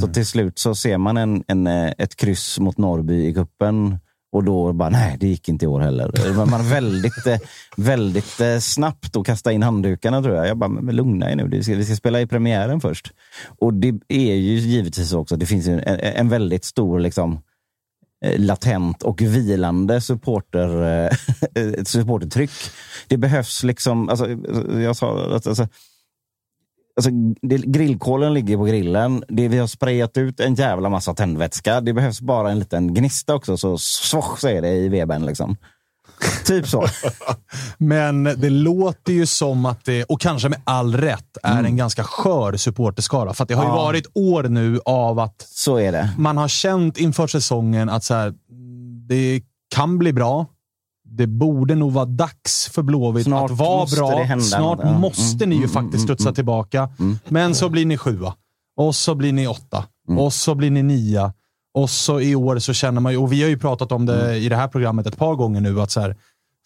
Så 0.00 0.08
till 0.08 0.26
slut 0.26 0.58
så 0.58 0.74
ser 0.74 0.98
man 0.98 1.16
en, 1.16 1.44
en, 1.46 1.66
eh, 1.66 1.92
ett 1.98 2.16
kryss 2.16 2.58
mot 2.58 2.78
Norrby 2.78 3.26
i 3.26 3.34
kuppen 3.34 3.98
och 4.32 4.44
då 4.44 4.72
bara, 4.72 4.88
nej, 4.88 5.16
det 5.20 5.26
gick 5.26 5.48
inte 5.48 5.64
i 5.64 5.68
år 5.68 5.80
heller. 5.80 6.34
Man 6.46 6.68
väldigt, 6.68 7.26
eh, 7.26 7.38
väldigt 7.76 8.40
eh, 8.40 8.58
snabbt 8.58 9.16
att 9.16 9.26
kasta 9.26 9.52
in 9.52 9.62
handdukarna 9.62 10.22
tror 10.22 10.34
jag. 10.34 10.48
Jag 10.48 10.58
bara, 10.58 10.68
men 10.68 10.96
lugna 10.96 11.30
er 11.30 11.36
nu, 11.36 11.48
vi 11.48 11.62
ska, 11.62 11.74
vi 11.74 11.84
ska 11.84 11.96
spela 11.96 12.20
i 12.20 12.26
premiären 12.26 12.80
först. 12.80 13.12
Och 13.58 13.74
det 13.74 13.94
är 14.08 14.34
ju 14.34 14.54
givetvis 14.58 15.12
också, 15.12 15.36
det 15.36 15.46
finns 15.46 15.68
en, 15.68 15.80
en 16.00 16.28
väldigt 16.28 16.64
stor 16.64 17.00
liksom, 17.00 17.40
eh, 18.24 18.40
latent 18.40 19.02
och 19.02 19.20
vilande 19.22 20.00
supporter, 20.00 21.84
supportertryck. 21.84 22.50
Det 23.08 23.16
behövs 23.16 23.62
liksom, 23.62 24.08
alltså, 24.08 24.28
jag 24.80 24.96
sa 24.96 25.34
alltså, 25.34 25.68
Alltså, 26.96 27.10
det, 27.42 27.56
grillkolen 27.56 28.34
ligger 28.34 28.56
på 28.56 28.64
grillen. 28.64 29.24
Det, 29.28 29.48
vi 29.48 29.58
har 29.58 29.66
sprayat 29.66 30.16
ut 30.16 30.40
en 30.40 30.54
jävla 30.54 30.88
massa 30.88 31.14
tändvätska. 31.14 31.80
Det 31.80 31.92
behövs 31.92 32.20
bara 32.20 32.50
en 32.50 32.58
liten 32.58 32.94
gnista 32.94 33.34
också, 33.34 33.56
så 33.56 33.78
svosch 33.78 34.40
säger 34.40 34.62
det 34.62 34.68
i 34.68 34.88
webben. 34.88 35.26
Liksom. 35.26 35.56
Typ 36.46 36.68
så. 36.68 36.84
Men 37.78 38.24
det 38.24 38.50
låter 38.50 39.12
ju 39.12 39.26
som 39.26 39.66
att 39.66 39.84
det, 39.84 40.04
och 40.04 40.20
kanske 40.20 40.48
med 40.48 40.60
all 40.64 40.94
rätt, 40.96 41.36
är 41.42 41.52
Mm. 41.52 41.64
en 41.64 41.76
ganska 41.76 42.04
skör 42.04 42.56
supporterskara. 42.56 43.34
För 43.34 43.44
det 43.46 43.54
har 43.54 43.64
ju 43.64 43.70
varit 43.70 44.06
år 44.14 44.42
nu 44.42 44.80
av 44.84 45.18
att 45.18 45.46
Så 45.48 45.76
är 45.76 45.92
det. 45.92 46.10
man 46.18 46.36
har 46.36 46.48
känt 46.48 46.98
inför 46.98 47.26
säsongen 47.26 47.88
att 47.88 48.04
så 48.04 48.14
här, 48.14 48.34
det 49.08 49.42
kan 49.74 49.98
bli 49.98 50.12
bra. 50.12 50.46
Det 51.10 51.26
borde 51.26 51.74
nog 51.74 51.92
vara 51.92 52.04
dags 52.04 52.68
för 52.68 52.82
Blåvitt 52.82 53.24
Snart 53.24 53.50
att 53.50 53.58
vara 53.58 53.86
bra. 53.86 54.40
Snart 54.40 54.78
ja. 54.82 54.98
måste 54.98 55.46
ni 55.46 55.56
ju 55.56 55.68
faktiskt 55.68 56.04
studsa 56.04 56.32
tillbaka. 56.32 56.88
Men 57.28 57.54
så 57.54 57.68
blir 57.68 57.86
ni 57.86 57.98
sjua. 57.98 58.34
Och 58.76 58.94
så 58.94 59.14
blir 59.14 59.32
ni 59.32 59.46
åtta. 59.46 59.84
Och 60.18 60.32
så 60.32 60.54
blir 60.54 60.70
ni 60.70 60.82
nia. 60.82 61.32
Och 61.74 61.90
så 61.90 62.20
i 62.20 62.34
år 62.34 62.58
så 62.58 62.72
känner 62.72 63.00
man 63.00 63.12
ju, 63.12 63.18
och 63.18 63.32
vi 63.32 63.42
har 63.42 63.48
ju 63.48 63.58
pratat 63.58 63.92
om 63.92 64.06
det 64.06 64.36
i 64.36 64.48
det 64.48 64.56
här 64.56 64.68
programmet 64.68 65.06
ett 65.06 65.16
par 65.16 65.34
gånger 65.34 65.60
nu, 65.60 65.80
att 65.80 65.90
så 65.90 66.00
här, 66.00 66.16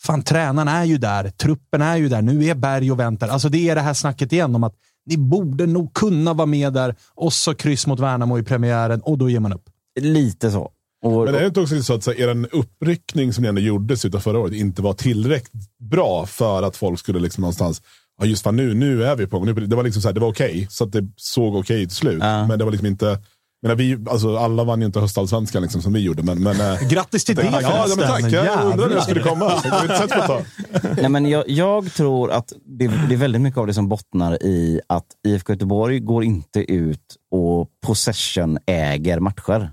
fan 0.03 0.23
tränaren 0.23 0.69
är 0.69 0.85
ju 0.85 0.99
där, 0.99 1.31
truppen 1.31 1.83
är 1.83 1.97
ju 1.97 2.09
där, 2.09 2.23
nu 2.23 2.45
är 2.45 2.55
Berg 2.55 2.93
och 2.93 3.01
väntar. 3.01 3.29
Alltså 3.29 3.49
det 3.49 3.69
är 3.69 3.75
det 3.75 3.81
här 3.81 3.95
snacket 3.95 4.33
igen 4.33 4.55
om 4.55 4.65
att 4.65 4.75
ni 5.07 5.17
borde 5.17 5.67
nog 5.67 5.95
kunna 5.95 6.33
vara 6.33 6.47
med 6.47 6.73
där 6.73 6.95
och 7.15 7.33
så 7.33 7.55
kryss 7.55 7.87
mot 7.87 8.01
Värnamo 8.01 8.39
i 8.39 8.43
premiären 8.43 9.01
och 9.01 9.19
då 9.19 9.31
ger 9.31 9.41
man 9.41 9.53
upp. 9.53 9.71
Lite 10.01 10.51
så. 10.51 10.71
Och, 11.05 11.25
Men 11.25 11.35
är 11.35 11.41
det 11.41 11.47
inte 11.47 11.61
också 11.61 11.83
så 11.83 11.95
att 11.95 12.05
så 12.05 12.13
här, 12.13 12.21
er 12.21 12.47
uppryckning 12.53 13.33
som 13.33 13.43
ni 13.43 13.49
ändå 13.49 13.61
gjorde 13.61 13.97
slutet 13.97 14.17
av 14.17 14.21
förra 14.21 14.39
året 14.39 14.53
inte 14.55 14.83
var 14.83 14.93
tillräckligt 14.93 15.79
bra 15.91 16.27
för 16.27 16.63
att 16.63 16.77
folk 16.77 16.99
skulle 16.99 17.19
liksom 17.21 17.41
någonstans, 17.43 17.83
ja 18.21 18.27
just 18.27 18.43
fan 18.43 18.57
nu, 18.57 18.75
nu 18.75 19.05
är 19.05 19.17
vi 19.17 19.27
på 19.27 19.39
gång. 19.39 19.47
Nu- 19.47 19.67
Det 19.67 19.77
var 19.77 19.83
liksom 19.83 20.03
så 20.03 20.09
här, 20.09 20.13
det 20.13 20.21
var 20.21 20.29
okej, 20.29 20.67
så 20.71 20.85
att 20.85 20.93
det 20.93 21.09
såg 21.17 21.55
okej 21.57 21.87
till 21.87 21.97
slut. 21.97 22.19
Ja. 22.21 22.47
Men 22.47 22.59
det 22.59 22.65
var 22.65 22.73
liksom 22.73 22.87
inte, 22.87 23.19
Men 23.67 23.77
vi, 23.77 23.99
alltså, 24.11 24.37
alla 24.37 24.65
vann 24.65 24.81
ju 24.81 24.87
inte 24.87 25.01
höstallsvenskan 25.01 25.63
liksom, 25.63 25.83
som 25.83 25.93
vi 25.93 26.01
gjorde. 26.01 26.23
Men, 26.23 26.43
men, 26.43 26.61
eh, 26.61 26.89
Grattis 26.89 27.25
till 27.25 27.37
det 27.37 27.45
ja, 27.45 27.61
ja, 27.63 27.87
men 27.97 28.09
tack. 28.09 28.33
Jag 28.33 28.65
undrade 28.65 28.89
när 28.89 28.97
det 28.97 29.03
skulle 29.03 29.21
komma. 29.23 29.53
Jag. 29.65 30.45
Nej, 30.97 31.09
men 31.09 31.27
jag, 31.27 31.45
jag 31.49 31.93
tror 31.95 32.31
att 32.31 32.53
det, 32.79 32.87
det 33.09 33.15
är 33.15 33.19
väldigt 33.19 33.41
mycket 33.43 33.59
av 33.59 33.67
det 33.67 33.75
som 33.75 33.89
bottnar 33.89 34.43
i 34.43 34.81
att 34.87 35.07
IFK 35.27 35.53
Göteborg 35.53 36.01
går 36.01 36.25
inte 36.25 36.73
ut 36.73 37.17
och 37.31 37.69
possession 37.87 38.59
äger 38.67 39.21
matcher. 39.21 39.71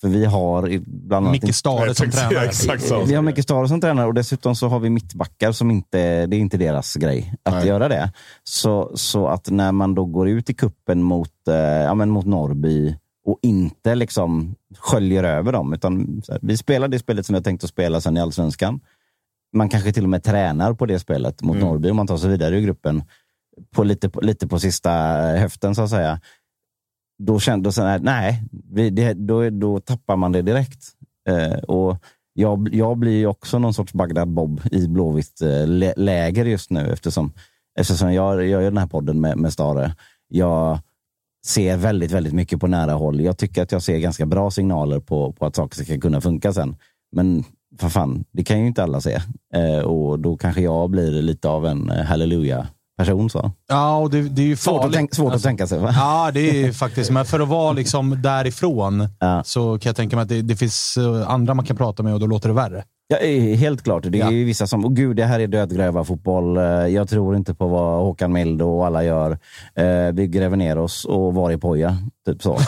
För 0.00 0.08
vi 0.08 0.24
har 0.24 0.78
bland 0.86 1.26
annat 1.26 1.42
Micke 1.42 1.54
Stare 1.54 1.94
som 1.94 2.10
tränare. 2.10 2.44
exakt 2.46 2.86
så. 2.86 3.04
vi 3.04 3.14
har 3.14 3.22
mycket 3.22 3.44
Stare 3.44 3.68
som 3.68 3.80
tränare 3.80 4.06
och 4.06 4.14
dessutom 4.14 4.56
så 4.56 4.68
har 4.68 4.80
vi 4.80 4.90
mittbackar 4.90 5.52
som 5.52 5.70
inte, 5.70 6.26
det 6.26 6.36
är 6.36 6.40
inte 6.40 6.56
deras 6.56 6.94
grej 6.94 7.34
att 7.42 7.54
Nej. 7.54 7.66
göra 7.66 7.88
det. 7.88 8.12
Så, 8.44 8.92
så 8.94 9.26
att 9.26 9.50
när 9.50 9.72
man 9.72 9.94
då 9.94 10.04
går 10.04 10.28
ut 10.28 10.50
i 10.50 10.54
kuppen 10.54 11.02
mot, 11.02 11.48
eh, 11.48 11.54
ja, 11.56 11.94
men 11.94 12.10
mot 12.10 12.26
Norrby 12.26 12.96
och 13.26 13.38
inte 13.42 13.94
liksom 13.94 14.54
sköljer 14.78 15.24
över 15.24 15.52
dem, 15.52 15.72
utan 15.72 16.22
så 16.24 16.32
här, 16.32 16.40
vi 16.42 16.56
spelar 16.56 16.88
det 16.88 16.98
spelet 16.98 17.26
som 17.26 17.34
har 17.34 17.42
tänkt 17.42 17.64
att 17.64 17.70
spela 17.70 18.00
sen 18.00 18.16
i 18.16 18.20
Allsvenskan. 18.20 18.80
Man 19.52 19.68
kanske 19.68 19.92
till 19.92 20.04
och 20.04 20.10
med 20.10 20.22
tränar 20.22 20.72
på 20.72 20.86
det 20.86 20.98
spelet 20.98 21.42
mot 21.42 21.56
Norrby 21.56 21.90
om 21.90 21.96
man 21.96 22.06
tar 22.06 22.16
sig 22.16 22.30
vidare 22.30 22.58
i 22.58 22.62
gruppen 22.62 23.02
på 23.74 23.84
lite, 23.84 24.08
på, 24.08 24.20
lite 24.20 24.46
på 24.46 24.58
sista 24.58 24.90
höften 25.36 25.74
så 25.74 25.82
att 25.82 25.90
säga. 25.90 26.20
Då 27.18 27.40
kände 27.40 27.70
jag 27.76 27.94
att 27.94 28.02
nej, 28.02 28.42
vi, 28.72 28.90
det, 28.90 29.12
då, 29.14 29.50
då 29.50 29.80
tappar 29.80 30.16
man 30.16 30.32
det 30.32 30.42
direkt. 30.42 30.84
Eh, 31.28 31.58
och 31.58 31.96
jag, 32.32 32.74
jag 32.74 32.98
blir 32.98 33.16
ju 33.16 33.26
också 33.26 33.58
någon 33.58 33.74
sorts 33.74 33.92
Bagdad 33.92 34.28
Bob 34.28 34.60
i 34.70 34.88
blåvitt 34.88 35.40
eh, 35.42 35.66
lä- 35.66 35.94
läger 35.96 36.44
just 36.44 36.70
nu 36.70 36.92
eftersom, 36.92 37.32
eftersom 37.78 38.12
jag, 38.12 38.34
jag 38.34 38.46
gör 38.48 38.70
den 38.70 38.78
här 38.78 38.86
podden 38.86 39.20
med, 39.20 39.38
med 39.38 39.52
Stare. 39.52 39.94
Jag 40.28 40.78
ser 41.46 41.76
väldigt, 41.76 42.12
väldigt 42.12 42.32
mycket 42.32 42.60
på 42.60 42.66
nära 42.66 42.92
håll. 42.92 43.20
Jag 43.20 43.38
tycker 43.38 43.62
att 43.62 43.72
jag 43.72 43.82
ser 43.82 43.98
ganska 43.98 44.26
bra 44.26 44.50
signaler 44.50 45.00
på, 45.00 45.32
på 45.32 45.46
att 45.46 45.56
saker 45.56 45.84
ska 45.84 46.00
kunna 46.00 46.20
funka 46.20 46.52
sen. 46.52 46.76
Men 47.12 47.44
för 47.78 47.88
fan, 47.88 48.24
det 48.32 48.44
kan 48.44 48.60
ju 48.60 48.66
inte 48.66 48.82
alla 48.82 49.00
se. 49.00 49.20
Eh, 49.54 49.78
och 49.78 50.18
då 50.18 50.36
kanske 50.36 50.60
jag 50.60 50.90
blir 50.90 51.10
lite 51.22 51.48
av 51.48 51.66
en 51.66 51.90
eh, 51.90 52.04
halleluja 52.04 52.66
halleluja-person. 52.98 53.30
Så. 53.30 53.50
Ja, 53.68 53.96
och 53.96 54.10
det, 54.10 54.22
det 54.22 54.42
är 54.42 54.46
ju 54.46 54.56
Svårt, 54.56 54.74
att, 54.74 54.80
farligt. 54.80 54.96
tänk, 54.96 55.14
svårt 55.14 55.26
att 55.26 55.32
Alltså, 55.32 55.46
tänka 55.48 55.66
sig. 55.66 55.78
Va? 55.78 55.90
Ja, 55.96 56.30
det 56.34 56.64
är 56.64 56.72
faktiskt. 56.82 57.10
Men 57.10 57.24
för 57.24 57.40
att 57.40 57.48
vara 57.48 57.72
liksom 57.72 58.22
därifrån 58.22 59.08
Ja. 59.20 59.42
så 59.44 59.78
kan 59.78 59.88
jag 59.90 59.96
tänka 59.96 60.16
mig 60.16 60.22
att 60.22 60.28
det, 60.28 60.42
det 60.42 60.56
finns 60.56 60.96
eh, 60.96 61.30
andra 61.30 61.54
man 61.54 61.64
kan 61.64 61.76
prata 61.76 62.02
med 62.02 62.14
och 62.14 62.20
då 62.20 62.26
låter 62.26 62.48
det 62.48 62.54
värre. 62.54 62.84
Ja, 63.08 63.16
eh, 63.16 63.56
helt 63.58 63.82
klart. 63.82 64.02
Det 64.06 64.18
är 64.18 64.24
Ja. 64.24 64.30
ju 64.30 64.44
vissa 64.44 64.66
som, 64.66 64.84
oh, 64.84 64.92
gud 64.92 65.16
det 65.16 65.24
här 65.24 65.40
är 65.40 65.46
dödgrävarfotboll. 65.46 66.56
Eh, 66.56 66.62
Jag 66.64 67.08
tror 67.08 67.36
inte 67.36 67.54
på 67.54 67.66
vad 67.68 68.00
Håkan 68.02 68.32
Mild 68.32 68.62
och 68.62 68.86
alla 68.86 69.04
gör. 69.04 69.38
Vi 70.12 70.26
gräver 70.26 70.56
ner 70.56 70.78
oss 70.78 71.04
och 71.04 71.34
var 71.34 71.50
är 71.50 71.56
Poja? 71.56 71.96
Typ 72.26 72.42
så. 72.42 72.58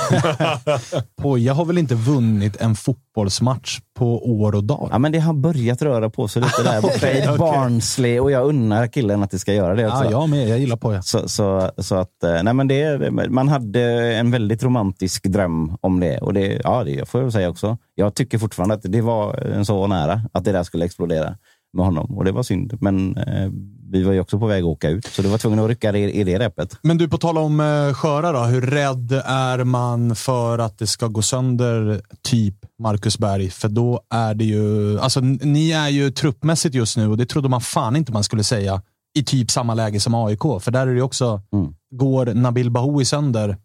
Poja 1.22 1.54
har 1.54 1.64
väl 1.64 1.78
inte 1.78 1.94
vunnit 1.94 2.56
en 2.56 2.74
fotbollsmatch 2.74 3.78
på 3.98 4.40
år 4.40 4.54
och 4.54 4.64
dag? 4.64 4.88
Ja, 4.92 4.98
men 4.98 5.12
det 5.12 5.18
har 5.18 5.34
börjat 5.34 5.82
röra 5.82 6.10
på 6.10 6.28
sig 6.28 6.42
lite 6.42 6.62
där 6.62 6.82
borta 6.82 6.94
Okej, 6.96 7.18
i 7.18 7.26
okej. 7.26 7.38
Barnsley 7.38 8.18
och 8.18 8.30
jag 8.30 8.46
unnar 8.46 8.86
killen 8.86 9.22
att 9.22 9.30
det 9.30 9.38
ska 9.38 9.54
göra 9.54 9.74
det 9.74 9.86
också. 9.86 10.04
Ja, 10.04 10.10
jag 10.10 10.28
med. 10.28 10.48
Jag 10.48 10.58
gillar 10.58 10.76
Poja. 10.76 11.02
Så, 11.02 11.28
så, 11.28 11.70
så 11.78 11.94
att, 11.94 12.24
eh, 12.24 12.42
nej 12.42 12.54
men 12.54 12.68
det, 12.68 13.10
man 13.30 13.48
hade 13.48 13.82
en 14.16 14.30
väldigt 14.30 14.62
romantisk 14.62 15.24
dröm 15.24 15.76
om 15.80 16.00
det. 16.00 16.18
Och 16.18 16.34
det, 16.34 16.60
ja, 16.64 16.84
det 16.84 17.08
får 17.08 17.22
jag 17.22 17.32
säga 17.32 17.48
också. 17.48 17.78
Jag 17.94 18.14
tycker 18.14 18.38
fortfarande 18.38 18.74
att 18.74 18.82
det 18.82 19.00
var 19.00 19.34
en 19.34 19.64
så 19.64 19.86
nära 19.86 20.20
att 20.32 20.44
det 20.44 20.52
där 20.52 20.62
skulle 20.62 20.84
explodera 20.84 21.36
med 21.72 21.86
honom. 21.86 22.18
Och 22.18 22.24
det 22.24 22.32
var 22.32 22.42
synd. 22.42 22.78
Men 22.80 23.16
eh, 23.16 23.50
vi 23.90 24.02
var 24.02 24.12
ju 24.12 24.20
också 24.20 24.38
på 24.38 24.46
väg 24.46 24.62
att 24.62 24.68
åka 24.68 24.88
ut. 24.88 25.06
Så 25.06 25.22
det 25.22 25.28
var 25.28 25.38
tvungen 25.38 25.58
att 25.58 25.68
rycka 25.68 25.96
i, 25.96 26.20
i 26.20 26.24
det 26.24 26.38
repet. 26.38 26.78
Men 26.82 26.98
du, 26.98 27.08
på 27.08 27.18
tal 27.18 27.38
om 27.38 27.60
uh, 27.60 27.94
sköra 27.94 28.32
då. 28.32 28.38
Hur 28.38 28.60
rädd 28.60 29.12
är 29.24 29.64
man 29.64 30.16
för 30.16 30.58
att 30.58 30.78
det 30.78 30.86
ska 30.86 31.06
gå 31.06 31.22
sönder 31.22 32.02
typ 32.22 32.54
Marcus 32.82 33.18
Berg? 33.18 33.50
För 33.50 33.68
då 33.68 34.00
är 34.10 34.34
det 34.34 34.44
ju... 34.44 34.98
Alltså, 35.00 35.20
ni 35.20 35.70
är 35.70 35.88
ju 35.88 36.10
truppmässigt 36.10 36.74
just 36.74 36.96
nu 36.96 37.08
och 37.08 37.16
det 37.16 37.26
trodde 37.26 37.48
man 37.48 37.60
fan 37.60 37.96
inte 37.96 38.12
man 38.12 38.24
skulle 38.24 38.44
säga 38.44 38.82
i 39.18 39.24
typ 39.24 39.50
samma 39.50 39.74
läge 39.74 40.00
som 40.00 40.14
AIK. 40.14 40.42
För 40.60 40.70
där 40.70 40.86
är 40.86 40.94
det 40.94 41.02
också, 41.02 41.40
Mm. 41.52 41.74
går 41.94 42.26
Nabil 42.26 42.70
Bahoui 42.70 43.04
sönder, 43.04 43.56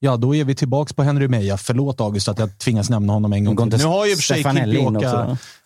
ja 0.00 0.16
då 0.16 0.34
är 0.34 0.44
vi 0.44 0.54
tillbaka 0.54 0.94
på 0.94 1.02
Henry 1.02 1.28
Meja. 1.28 1.56
Förlåt 1.56 2.00
August 2.00 2.28
att 2.28 2.38
jag 2.38 2.58
tvingas 2.58 2.90
nämna 2.90 3.12
honom 3.12 3.32
en 3.32 3.44
gång 3.44 3.70
till. 3.70 3.78
Nu 3.78 3.84
har 3.84 4.06
ju 4.06 4.14
för 4.16 4.22
sig 4.22 4.40
Stefanelli 4.40 4.78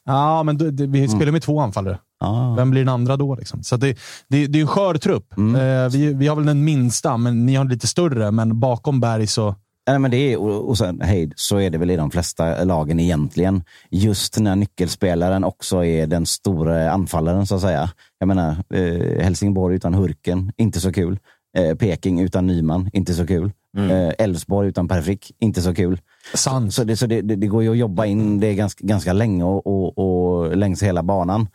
Ja, 0.04 0.42
men 0.42 0.58
det, 0.58 0.86
vi 0.86 1.08
spelar 1.08 1.32
med 1.32 1.42
två 1.42 1.60
anfallare. 1.60 1.98
Ja. 2.20 2.54
Vem 2.56 2.70
blir 2.70 2.80
den 2.80 2.88
andra 2.88 3.16
då? 3.16 3.34
Liksom? 3.34 3.62
Så 3.62 3.76
det, 3.76 3.98
det, 4.28 4.46
det 4.46 4.58
är 4.58 4.60
en 4.60 4.66
skör 4.66 4.94
trupp. 4.94 5.36
Mm. 5.36 5.54
Eh, 5.54 5.90
vi, 5.90 6.14
vi 6.14 6.26
har 6.28 6.36
väl 6.36 6.46
den 6.46 6.64
minsta, 6.64 7.16
men 7.16 7.46
ni 7.46 7.54
har 7.54 7.64
lite 7.64 7.86
större. 7.86 8.30
Men 8.30 8.60
bakom 8.60 9.00
Berg 9.00 9.26
så... 9.26 9.54
Nej, 9.86 9.98
men 9.98 10.10
det 10.10 10.32
är, 10.32 10.38
och, 10.38 10.78
sen, 10.78 11.00
hej, 11.00 11.32
så 11.36 11.60
är 11.60 11.70
det 11.70 11.78
väl 11.78 11.90
i 11.90 11.96
de 11.96 12.10
flesta 12.10 12.64
lagen 12.64 13.00
egentligen. 13.00 13.64
Just 13.90 14.38
när 14.38 14.56
nyckelspelaren 14.56 15.44
också 15.44 15.84
är 15.84 16.06
den 16.06 16.26
stora 16.26 16.90
anfallaren, 16.90 17.46
så 17.46 17.54
att 17.54 17.60
säga. 17.60 17.90
Jag 18.18 18.26
menar, 18.26 18.56
eh, 18.74 19.24
Helsingborg 19.24 19.76
utan 19.76 19.94
Hurken, 19.94 20.52
inte 20.56 20.80
så 20.80 20.92
kul. 20.92 21.18
Eh, 21.56 21.74
Peking 21.74 22.20
utan 22.20 22.46
Nyman, 22.46 22.90
inte 22.92 23.14
så 23.14 23.26
kul. 23.26 23.52
Eh, 23.76 24.12
Elfsborg 24.18 24.68
utan 24.68 24.88
Per 24.88 25.02
Frick, 25.02 25.32
inte 25.38 25.62
så 25.62 25.74
kul. 25.74 26.00
Sans. 26.34 26.74
Så, 26.74 26.84
det, 26.84 26.96
så 26.96 27.06
det, 27.06 27.20
det, 27.20 27.36
det 27.36 27.46
går 27.46 27.62
ju 27.62 27.70
att 27.70 27.78
jobba 27.78 28.06
in 28.06 28.40
det 28.40 28.54
ganska, 28.54 28.86
ganska 28.86 29.12
länge 29.12 29.44
och, 29.44 29.66
och, 29.66 29.98
och 29.98 30.56
längs 30.56 30.82
hela 30.82 31.02
banan. 31.02 31.46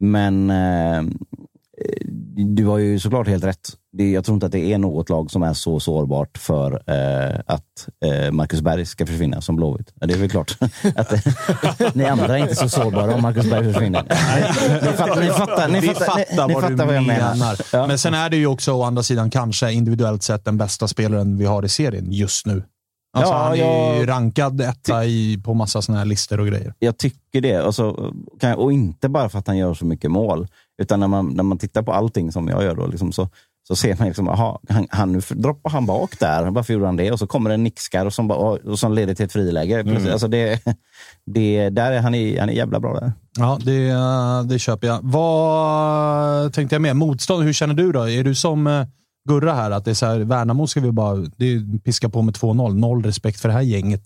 Men 0.00 0.50
eh, 0.50 1.02
du 2.36 2.66
har 2.66 2.78
ju 2.78 2.98
såklart 2.98 3.28
helt 3.28 3.44
rätt. 3.44 3.68
Det, 3.92 4.10
jag 4.10 4.24
tror 4.24 4.34
inte 4.34 4.46
att 4.46 4.52
det 4.52 4.72
är 4.72 4.78
något 4.78 5.08
lag 5.08 5.30
som 5.30 5.42
är 5.42 5.52
så 5.54 5.80
sårbart 5.80 6.38
för 6.38 6.72
eh, 6.86 7.40
att 7.46 7.88
eh, 8.04 8.30
Marcus 8.32 8.60
Berg 8.60 8.86
ska 8.86 9.06
försvinna 9.06 9.40
som 9.40 9.56
Blåvitt. 9.56 9.92
Det 9.94 10.14
är 10.14 10.18
väl 10.18 10.30
klart 10.30 10.56
att 10.96 11.12
eh, 11.12 11.20
ni 11.94 12.04
andra 12.04 12.38
är 12.38 12.42
inte 12.42 12.54
så 12.56 12.68
sårbara 12.68 13.14
om 13.14 13.22
Marcus 13.22 13.50
Berg 13.50 13.72
försvinner. 13.72 14.02
Ni, 14.82 14.92
fattar, 14.96 15.20
ni 15.20 15.26
fattar, 15.28 15.68
ni 15.68 15.82
fattar, 15.82 16.04
fattar 16.04 16.48
ni 16.48 16.54
vad 16.54 16.62
fattar 16.62 16.86
vad 16.86 16.96
jag 16.96 17.06
menar. 17.06 17.34
menar. 17.34 17.56
Ja. 17.72 17.86
Men 17.86 17.98
sen 17.98 18.14
är 18.14 18.30
det 18.30 18.36
ju 18.36 18.46
också 18.46 18.72
å 18.72 18.82
andra 18.82 19.02
sidan 19.02 19.30
kanske 19.30 19.72
individuellt 19.72 20.22
sett 20.22 20.44
den 20.44 20.58
bästa 20.58 20.88
spelaren 20.88 21.38
vi 21.38 21.44
har 21.44 21.64
i 21.64 21.68
serien 21.68 22.12
just 22.12 22.46
nu. 22.46 22.62
Alltså, 23.16 23.32
Ja, 23.32 23.38
han 23.42 23.52
är 23.52 23.56
ju 23.56 23.62
jag- 24.00 24.08
rankad 24.08 24.60
etta 24.60 25.04
i, 25.04 25.38
på 25.44 25.54
massa 25.54 25.82
såna 25.82 25.98
här 25.98 26.04
listor 26.04 26.40
och 26.40 26.46
grejer. 26.46 26.74
jag 26.78 26.98
tycker 26.98 27.40
det. 27.40 27.60
Och, 27.62 27.74
så, 27.74 28.12
kan- 28.40 28.54
och 28.58 28.72
inte 28.72 29.08
bara 29.08 29.28
för 29.28 29.38
att 29.38 29.46
han 29.46 29.58
gör 29.58 29.74
så 29.74 29.84
mycket 29.84 30.10
mål. 30.10 30.46
Utan 30.80 31.00
när 31.00 31.08
man, 31.08 31.28
när 31.28 31.42
man 31.42 31.58
tittar 31.58 31.82
på 31.82 31.92
allting 31.92 32.32
som 32.32 32.48
jag 32.48 32.62
gör 32.62 32.74
då, 32.74 32.86
liksom, 32.86 33.12
så, 33.12 33.28
så 33.68 33.76
ser 33.76 33.96
man 33.98 34.06
liksom, 34.06 34.28
aha, 34.28 34.60
han, 34.68 34.86
han, 34.90 35.12
nu 35.12 35.20
droppar 35.28 35.70
han 35.70 35.86
bak 35.86 36.18
där. 36.18 36.50
Varför 36.50 36.72
gjorde 36.72 36.86
han 36.86 36.96
det? 36.96 37.12
Och 37.12 37.18
så 37.18 37.26
kommer 37.26 37.50
en 37.50 37.64
nickskar 37.64 38.06
och 38.06 38.12
som, 38.12 38.30
och 38.30 38.78
som 38.78 38.92
leder 38.92 39.14
till 39.14 39.24
ett 39.24 39.32
friläge. 39.32 39.84
Plötsligt. 39.84 40.12
Alltså 40.12 40.28
det, 40.28 40.64
det, 41.26 41.70
där 41.70 41.92
är 41.92 42.00
han, 42.00 42.14
är, 42.14 42.40
han 42.40 42.48
är 42.48 42.52
jävla 42.52 42.80
bra 42.80 42.94
där. 42.94 43.12
Ja, 43.38 43.58
det, 43.64 43.92
det 44.54 44.58
köper 44.58 44.86
jag. 44.86 44.98
Vad 45.02 46.52
tänkte 46.52 46.74
jag 46.74 46.82
med? 46.82 46.96
Motstånd, 46.96 47.44
hur 47.44 47.52
känner 47.52 47.74
du 47.74 47.92
då? 47.92 48.08
Är 48.08 48.24
du 48.24 48.34
som 48.34 48.66
eh, 48.66 48.86
Gurra 49.28 49.54
här, 49.54 49.70
att 49.70 49.84
det 49.84 49.90
är 49.90 49.94
så 49.94 50.06
här, 50.06 50.20
Värnamo 50.20 50.66
ska 50.66 50.80
vi 50.80 50.92
bara 50.92 51.16
det 51.36 51.44
är, 51.44 51.78
piska 51.78 52.08
på 52.08 52.22
med 52.22 52.34
2-0. 52.34 52.74
Noll 52.74 53.02
respekt 53.02 53.40
för 53.40 53.48
det 53.48 53.54
här 53.54 53.60
gänget. 53.60 54.02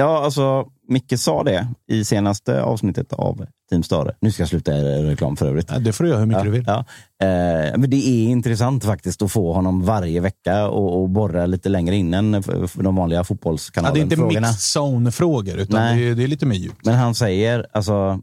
Ja, 0.00 0.24
alltså 0.24 0.66
Micke 0.88 1.18
sa 1.18 1.44
det 1.44 1.68
i 1.86 2.04
senaste 2.04 2.62
avsnittet 2.62 3.12
av 3.12 3.46
Team 3.70 3.82
Stare. 3.82 4.14
Nu 4.20 4.32
ska 4.32 4.42
jag 4.42 4.48
sluta 4.48 4.72
reklam 4.72 5.36
för 5.36 5.46
övrigt. 5.48 5.70
Ja, 5.70 5.78
det 5.78 5.92
får 5.92 6.04
du 6.04 6.10
göra 6.10 6.20
hur 6.20 6.26
mycket 6.26 6.40
Ja, 6.40 6.44
du 6.44 6.50
vill. 6.50 6.64
ja. 6.66 6.84
Eh, 7.26 7.78
men 7.78 7.90
det 7.90 7.96
är 7.96 8.28
intressant 8.28 8.84
faktiskt 8.84 9.22
att 9.22 9.32
få 9.32 9.52
honom 9.52 9.82
varje 9.82 10.20
vecka 10.20 10.68
och, 10.68 11.02
och 11.02 11.08
borra 11.08 11.46
lite 11.46 11.68
längre 11.68 11.96
in 11.96 12.14
än 12.14 12.42
de 12.74 12.96
vanliga 12.96 13.24
fotbollskanalerna. 13.24 13.94
det 13.94 14.00
är 14.00 14.02
inte 14.02 14.16
frågorna. 14.16 14.48
mixed 14.48 14.80
zone-frågor, 14.82 15.56
utan 15.56 15.80
Nej. 15.80 16.00
det 16.00 16.08
är, 16.10 16.14
det 16.14 16.24
är 16.24 16.28
lite 16.28 16.46
mer 16.46 16.56
djupt. 16.56 16.86
Men 16.86 16.94
han 16.94 17.14
säger, 17.14 17.66
alltså 17.72 18.20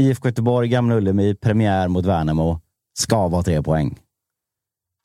IFK 0.00 0.28
Göteborg, 0.28 0.68
Gamla 0.68 0.96
Ullevi, 0.96 1.34
premiär 1.34 1.88
mot 1.88 2.04
Värnamo, 2.04 2.60
ska 2.98 3.28
vara 3.28 3.42
tre 3.42 3.62
poäng. 3.62 3.98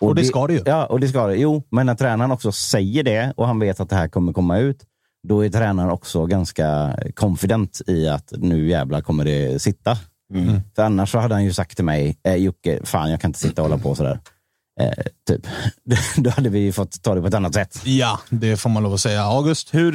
Och 0.02 0.16
det 0.16 0.24
ska 0.26 0.48
det 0.48 0.54
ju. 0.54 0.62
Ja, 0.66 0.86
och 0.86 1.00
det 1.00 1.08
ska 1.08 1.28
det. 1.28 1.36
Jo, 1.36 1.64
men 1.72 1.86
när 1.86 1.96
tränaren 1.96 2.32
också 2.32 2.52
säger 2.52 3.04
det 3.04 3.34
och 3.38 3.48
han 3.48 3.60
vet 3.60 3.80
att 3.80 3.90
det 3.90 3.96
här 3.96 4.08
kommer 4.08 4.34
komma 4.34 4.58
ut, 4.60 4.84
då 5.28 5.46
är 5.46 5.50
tränaren 5.50 5.90
också 5.90 6.26
ganska 6.26 6.96
confident 7.16 7.82
i 7.88 8.08
att 8.10 8.34
nu 8.38 8.68
jävlar 8.70 9.02
kommer 9.02 9.26
det 9.26 9.62
sitta. 9.62 9.98
Mm. 10.34 10.62
För 10.76 10.84
annars 10.84 11.12
så 11.12 11.20
hade 11.20 11.34
han 11.36 11.44
ju 11.44 11.54
sagt 11.54 11.76
till 11.76 11.86
mig, 11.86 12.18
eh, 12.28 12.36
Jocke, 12.36 12.80
fan 12.84 13.12
jag 13.12 13.22
kan 13.22 13.30
inte 13.30 13.40
sitta 13.40 13.62
och 13.62 13.70
hålla 13.70 13.82
på 13.84 13.96
sådär. 13.96 14.20
Eh, 14.82 15.04
typ. 15.28 15.48
Då 16.18 16.30
hade 16.30 16.50
vi 16.50 16.72
fått 16.72 17.02
ta 17.04 17.16
det 17.16 17.22
på 17.22 17.28
ett 17.28 17.34
annat 17.34 17.54
sätt. 17.54 17.82
Ja, 17.86 18.20
det 18.30 18.58
får 18.58 18.70
man 18.70 18.84
lov 18.84 18.94
att 18.94 19.00
säga. 19.02 19.24
August? 19.24 19.74
Hur, 19.74 19.92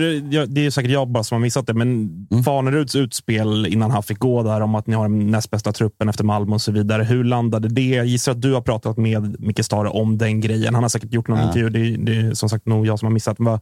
det 0.47 0.67
är 0.67 0.71
säkert 0.71 0.91
jag 0.91 1.09
bara 1.09 1.25
som 1.25 1.35
har 1.35 1.41
missat 1.41 1.67
det, 1.67 1.75
men 1.75 1.89
Mm. 2.31 2.45
Faneruds 2.45 2.95
utspel 2.95 3.67
innan 3.67 3.91
han 3.91 4.03
fick 4.03 4.19
gå 4.19 4.43
där 4.43 4.61
om 4.61 4.75
att 4.75 4.87
ni 4.87 4.95
har 4.95 5.03
den 5.09 5.31
näst 5.31 5.51
bästa 5.51 5.73
truppen 5.73 6.09
efter 6.09 6.25
Malmö 6.25 6.55
och 6.55 6.63
så 6.63 6.73
vidare. 6.73 7.03
Hur 7.03 7.25
landade 7.25 7.69
det? 7.69 7.89
Jag 7.89 8.07
gissar 8.07 8.33
att 8.33 8.43
du 8.43 8.53
har 8.55 8.61
pratat 8.61 8.97
med 8.97 9.41
Micke 9.41 9.65
Stare 9.65 9.89
om 9.89 10.19
den 10.19 10.41
grejen. 10.41 10.75
Han 10.75 10.85
har 10.85 10.89
säkert 10.89 11.13
gjort 11.13 11.29
någon 11.29 11.39
Ja. 11.39 11.47
intervju. 11.47 11.69
Det, 11.71 11.97
det 12.13 12.17
är 12.21 12.35
som 12.35 12.49
sagt 12.49 12.67
nog 12.67 12.87
jag 12.87 12.99
som 12.99 13.07
har 13.07 13.13
missat. 13.13 13.37
Vad, 13.39 13.61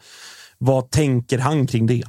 vad 0.58 0.90
tänker 0.90 1.38
han 1.38 1.66
kring 1.66 1.86
det? 1.86 2.04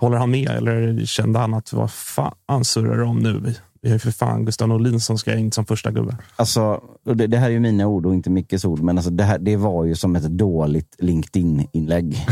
Håller 0.00 0.16
han 0.18 0.30
med 0.30 0.48
eller 0.50 1.04
kände 1.06 1.38
han 1.38 1.54
att 1.54 1.72
vad 1.72 1.92
fan 1.92 2.64
surrar 2.64 2.96
du 2.96 3.04
om 3.04 3.18
nu? 3.18 3.54
Vi 3.82 3.88
har 3.88 3.94
ju 3.94 3.98
för 3.98 4.10
fan 4.10 4.44
Gustav 4.44 4.68
Norlin 4.68 5.00
som 5.00 5.18
ska 5.18 5.36
in 5.36 5.52
som 5.52 5.66
första 5.66 5.90
gubbe. 5.90 6.16
Alltså, 6.36 6.82
det, 7.04 7.26
det 7.26 7.36
här 7.36 7.46
är 7.46 7.50
ju 7.50 7.60
mina 7.60 7.86
ord 7.86 8.06
och 8.06 8.14
inte 8.14 8.30
Mickes 8.30 8.64
ord, 8.64 8.80
men 8.80 8.98
alltså 8.98 9.10
det, 9.10 9.24
här, 9.24 9.38
det 9.38 9.56
var 9.56 9.84
ju 9.84 9.94
som 9.94 10.16
ett 10.16 10.22
dåligt 10.24 10.96
LinkedIn-inlägg. 10.98 12.26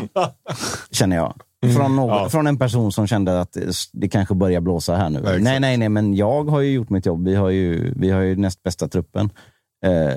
Känner 0.90 1.16
jag. 1.16 1.34
Från, 1.76 1.96
någon, 1.96 2.08
Ja. 2.08 2.28
från 2.28 2.46
en 2.46 2.58
person 2.58 2.92
som 2.92 3.06
kände 3.06 3.40
att 3.40 3.52
det, 3.52 3.72
det 3.92 4.08
kanske 4.08 4.34
börjar 4.34 4.60
blåsa 4.60 4.96
här 4.96 5.10
nu. 5.10 5.18
exakt. 5.18 5.42
nej, 5.42 5.60
nej, 5.60 5.76
nej, 5.76 5.88
men 5.88 6.14
jag 6.14 6.44
har 6.44 6.60
ju 6.60 6.72
gjort 6.72 6.90
mitt 6.90 7.06
jobb. 7.06 7.24
Vi 7.24 7.34
har 7.34 7.50
ju, 7.50 7.94
vi 7.96 8.10
har 8.10 8.20
ju 8.20 8.36
näst 8.36 8.62
bästa 8.62 8.88
truppen. 8.88 9.30
Eh, 9.86 10.16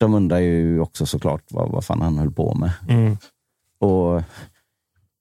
de 0.00 0.14
undrar 0.14 0.38
ju 0.38 0.80
också 0.80 1.06
såklart 1.06 1.42
vad, 1.50 1.70
vad 1.70 1.84
fan 1.84 2.02
han 2.02 2.18
höll 2.18 2.30
på 2.30 2.54
med. 2.54 2.70
Mm. 2.88 3.16
Och 3.80 4.22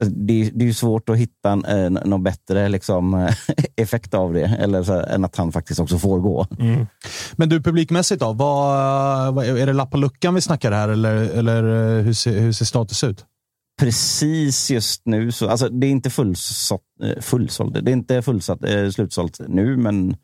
det, 0.06 0.52
det 0.54 0.64
är 0.64 0.68
ju 0.68 0.74
svårt 0.74 1.10
att 1.10 1.18
hitta 1.18 1.52
eh, 1.52 1.90
någon 1.90 2.24
bättre 2.24 2.70
liksom, 2.70 3.30
effekt 3.76 4.14
av 4.14 4.34
det, 4.34 4.46
eller 4.46 4.84
så, 4.84 4.94
än 4.94 5.26
att 5.26 5.36
han 5.36 5.52
faktiskt 5.52 5.80
också 5.80 5.98
får 5.98 6.20
gå. 6.20 6.48
Mm. 6.60 6.88
Men 7.36 7.50
du, 7.50 7.62
publikmässigt 7.62 8.22
då? 8.22 8.34
Vad, 8.34 9.34
vad, 9.34 9.46
är 9.46 9.66
det 9.66 9.74
lapp 9.74 9.92
på 9.92 9.98
luckan 9.98 10.36
vi 10.36 10.42
snackar 10.42 10.72
här 10.72 10.90
eller, 10.90 11.16
eller 11.16 11.64
eh, 11.64 12.04
hur, 12.04 12.14
ser, 12.14 12.40
hur 12.40 12.52
ser 12.52 12.66
status 12.66 13.04
ut? 13.04 13.26
Precis 13.80 14.72
just 14.72 15.06
nu, 15.06 15.32
så, 15.32 15.50
alltså, 15.50 15.70
det 15.70 15.88
är 15.88 15.92
inte 15.92 16.10
fullsålt, 16.10 16.82
eh, 17.04 17.22
fullsålt, 17.22 17.74
det 17.74 17.92
är 17.92 17.94
inte 17.94 18.22
fullsatt, 18.22 18.64
eh, 18.64 18.90
slutsålt 18.90 19.40
nu, 19.48 19.78
men 19.78 20.16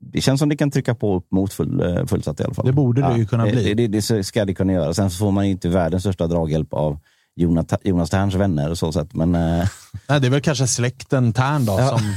det 0.00 0.20
känns 0.20 0.40
som 0.40 0.48
det 0.48 0.56
kan 0.56 0.70
trycka 0.70 0.94
på 0.94 1.16
upp 1.16 1.32
mot 1.32 1.52
full, 1.52 1.80
eh, 1.80 2.06
fullsatt 2.06 2.40
i 2.40 2.44
alla 2.44 2.54
fall. 2.54 2.66
Det 2.66 2.72
borde 2.72 3.02
det 3.02 3.16
ju 3.16 3.26
kunna 3.26 3.44
bli. 3.44 3.74
Det, 3.74 3.88
det, 3.88 4.08
det 4.08 4.24
ska 4.24 4.44
det 4.44 4.54
kunna 4.54 4.72
göra. 4.72 4.94
Sen 4.94 5.10
så 5.10 5.18
får 5.18 5.30
man 5.30 5.46
ju 5.46 5.50
inte 5.50 5.68
världens 5.68 6.02
största 6.02 6.26
draghjälp 6.26 6.74
av 6.74 6.98
Jonas, 7.36 7.66
Jonas 7.84 8.10
Terns 8.10 8.34
vänner 8.34 8.70
och 8.70 8.78
så 8.78 8.92
sätt, 8.92 9.14
men, 9.14 9.34
eh, 9.34 9.68
Nej, 10.08 10.20
det 10.20 10.26
är 10.26 10.30
väl 10.30 10.40
kanske 10.40 10.66
släkten 10.66 11.32
Tern 11.32 11.64
då. 11.64 11.76
Ja. 11.78 11.88
Som, 11.88 12.14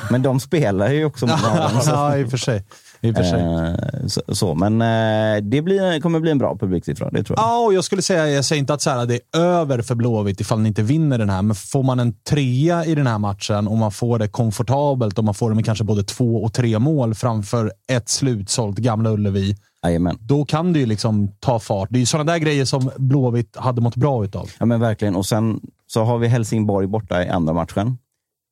men 0.10 0.22
de 0.22 0.40
spelar 0.40 0.90
ju 0.90 1.04
också 1.04 1.26
mot 1.26 1.42
varandra. 1.42 1.82
ja, 1.86 2.16
i 2.16 2.24
och 2.24 2.30
för 2.30 2.36
sig. 2.36 2.64
I 3.00 3.10
och 3.10 3.16
för 3.16 3.22
sig. 3.22 3.40
Eh, 3.40 4.06
så, 4.06 4.22
så, 4.28 4.54
men 4.54 4.82
eh, 4.82 5.42
det 5.42 5.62
blir, 5.62 6.00
kommer 6.00 6.20
bli 6.20 6.30
en 6.30 6.38
bra 6.38 6.56
publiksiffra, 6.56 7.10
det 7.10 7.24
tror 7.24 7.38
jag. 7.38 7.46
Ja, 7.46 7.58
och 7.58 7.74
jag 7.74 7.84
skulle 7.84 8.02
säga, 8.02 8.28
jag 8.28 8.44
säger 8.44 8.60
inte 8.60 8.74
att 8.74 8.82
så 8.82 8.90
här, 8.90 9.06
det 9.06 9.14
är 9.14 9.40
över 9.40 9.82
för 9.82 9.94
Blåvitt 9.94 10.40
ifall 10.40 10.60
ni 10.60 10.68
inte 10.68 10.82
vinner 10.82 11.18
den 11.18 11.30
här, 11.30 11.42
men 11.42 11.56
får 11.56 11.82
man 11.82 12.00
en 12.00 12.12
trea 12.12 12.84
i 12.84 12.94
den 12.94 13.06
här 13.06 13.18
matchen 13.18 13.68
och 13.68 13.78
man 13.78 13.92
får 13.92 14.18
det 14.18 14.28
komfortabelt 14.28 15.18
och 15.18 15.24
man 15.24 15.34
får 15.34 15.50
det 15.50 15.56
med 15.56 15.64
kanske 15.64 15.84
både 15.84 16.04
två 16.04 16.44
och 16.44 16.52
tre 16.52 16.78
mål 16.78 17.14
framför 17.14 17.72
ett 17.88 18.08
slutsålt 18.08 18.78
Gamla 18.78 19.10
Ullevi, 19.10 19.56
Jajamän. 19.84 20.18
då 20.20 20.44
kan 20.44 20.72
det 20.72 20.78
ju 20.78 20.86
liksom 20.86 21.28
ta 21.40 21.58
fart. 21.58 21.88
Det 21.90 21.98
är 21.98 22.00
ju 22.00 22.06
sådana 22.06 22.32
där 22.32 22.38
grejer 22.38 22.64
som 22.64 22.90
Blåvitt 22.96 23.56
hade 23.56 23.80
mått 23.80 23.96
bra 23.96 24.24
utav. 24.24 24.50
Ja, 24.58 24.66
men 24.66 24.80
verkligen. 24.80 25.16
Och 25.16 25.26
sen 25.26 25.60
så 25.86 26.04
har 26.04 26.18
vi 26.18 26.28
Helsingborg 26.28 26.86
borta 26.86 27.24
i 27.24 27.28
andra 27.28 27.52
matchen. 27.52 27.98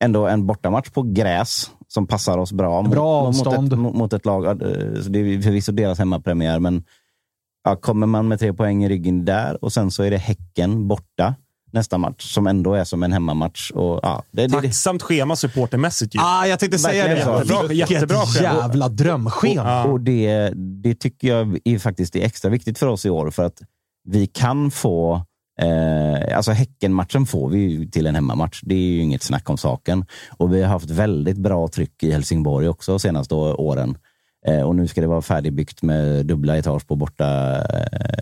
Ändå 0.04 0.26
en 0.26 0.46
bortamatch 0.46 0.90
på 0.90 1.02
gräs 1.02 1.70
som 1.88 2.06
passar 2.06 2.38
oss 2.38 2.52
bra. 2.52 2.82
Mot, 2.82 2.90
Bra 2.92 3.24
mot, 3.24 3.28
avstånd. 3.28 3.72
ett, 3.72 3.78
mot, 3.78 3.94
mot 3.94 4.12
ett 4.12 4.26
lag. 4.26 4.44
så 5.02 5.08
Det 5.08 5.18
är 5.18 5.42
förvisso 5.42 5.72
deras 5.72 5.98
hemmapremiär, 5.98 6.58
men 6.58 6.84
ja, 7.64 7.76
kommer 7.76 8.06
man 8.06 8.28
med 8.28 8.38
tre 8.40 8.52
poäng 8.52 8.84
i 8.84 8.88
ryggen 8.88 9.24
där 9.24 9.64
och 9.64 9.72
sen 9.72 9.90
så 9.90 10.02
är 10.02 10.10
det 10.10 10.16
Häcken 10.18 10.88
borta 10.88 11.34
nästa 11.72 11.98
match 11.98 12.32
som 12.34 12.46
ändå 12.46 12.74
är 12.74 12.84
som 12.84 13.02
en 13.02 13.12
hemmamatch. 13.12 13.70
Och, 13.70 14.00
ja, 14.02 14.22
det, 14.30 14.42
det, 14.42 14.46
det, 14.46 14.62
Tacksamt 14.62 15.02
schema 15.02 15.36
supportermässigt 15.36 16.14
ju. 16.14 16.18
Ah, 16.22 16.46
jag 16.46 16.58
tänkte 16.58 16.78
säga 16.78 17.04
det. 17.08 17.14
Jättebra- 17.20 17.68
Vilket 17.68 18.42
jävla 18.42 18.88
drömschema. 18.88 19.84
Och 19.84 20.00
det, 20.00 20.52
det 20.82 20.94
tycker 20.94 21.28
jag 21.28 21.58
är 21.64 21.78
faktiskt 21.78 22.16
är 22.16 22.20
extra 22.24 22.50
viktigt 22.50 22.78
för 22.78 22.86
oss 22.86 23.06
i 23.06 23.10
år. 23.10 23.30
För 23.30 23.42
att 23.44 23.62
vi 24.08 24.26
kan 24.26 24.70
få... 24.70 25.22
Eh, 25.60 26.36
alltså 26.36 26.52
Häckenmatchen 26.52 27.26
får 27.26 27.48
vi 27.50 27.58
ju 27.58 27.86
till 27.86 28.06
en 28.06 28.14
hemmamatch. 28.14 28.60
Det 28.62 28.74
är 28.74 28.78
ju 28.78 29.00
inget 29.00 29.22
snack 29.22 29.50
om 29.50 29.58
saken. 29.58 30.04
Och 30.38 30.54
vi 30.54 30.62
har 30.62 30.68
haft 30.68 30.90
väldigt 30.90 31.36
bra 31.38 31.68
tryck 31.68 32.02
i 32.02 32.10
Helsingborg 32.12 32.68
också 32.68 32.92
de 32.92 32.98
senaste 33.00 33.34
åren. 33.34 33.96
Eh, 34.46 34.62
och 34.62 34.76
nu 34.76 34.88
ska 34.88 35.00
det 35.00 35.06
vara 35.06 35.22
färdigbyggt 35.22 35.82
med 35.82 36.26
dubbla 36.26 36.56
etage 36.56 36.86
på 36.86 36.96
borta 36.96 37.58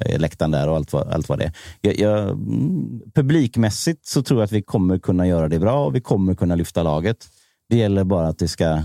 eh, 0.07 0.18
läktaren 0.18 0.51
där 0.51 0.68
och 0.68 0.77
allt 0.77 0.93
vad, 0.93 1.09
allt 1.09 1.29
vad 1.29 1.39
det 1.39 1.45
är. 1.45 1.53
Jag, 1.81 1.99
jag, 1.99 2.29
mm, 2.29 3.01
publikmässigt 3.14 4.07
så 4.07 4.23
tror 4.23 4.41
jag 4.41 4.45
att 4.45 4.53
vi 4.53 4.62
kommer 4.62 4.99
kunna 4.99 5.27
göra 5.27 5.49
det 5.49 5.59
bra 5.59 5.87
och 5.87 5.95
vi 5.95 6.01
kommer 6.01 6.35
kunna 6.35 6.55
lyfta 6.55 6.83
laget. 6.83 7.27
Det 7.68 7.77
gäller 7.77 8.05
bara 8.05 8.29
att 8.29 8.39
det 8.39 8.49
ska 8.49 8.83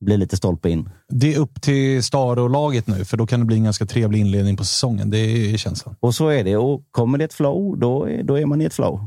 bli 0.00 0.16
lite 0.16 0.36
stolpe 0.36 0.70
in. 0.70 0.90
Det 1.16 1.34
är 1.34 1.38
upp 1.38 1.62
till 1.62 2.02
Staro-laget 2.02 2.86
nu, 2.86 3.04
för 3.04 3.16
då 3.16 3.26
kan 3.26 3.40
det 3.40 3.46
bli 3.46 3.56
en 3.56 3.64
ganska 3.64 3.86
trevlig 3.86 4.20
inledning 4.20 4.56
på 4.56 4.64
säsongen. 4.64 5.10
Det 5.10 5.18
är 5.18 5.56
känslan. 5.56 5.96
Och 6.00 6.14
så 6.14 6.28
är 6.28 6.44
det. 6.44 6.56
Och 6.56 6.82
kommer 6.90 7.18
det 7.18 7.24
ett 7.24 7.34
flow, 7.34 7.78
då 7.78 8.04
är, 8.08 8.22
då 8.22 8.38
är 8.38 8.46
man 8.46 8.60
i 8.60 8.64
ett 8.64 8.74
flow. 8.74 9.00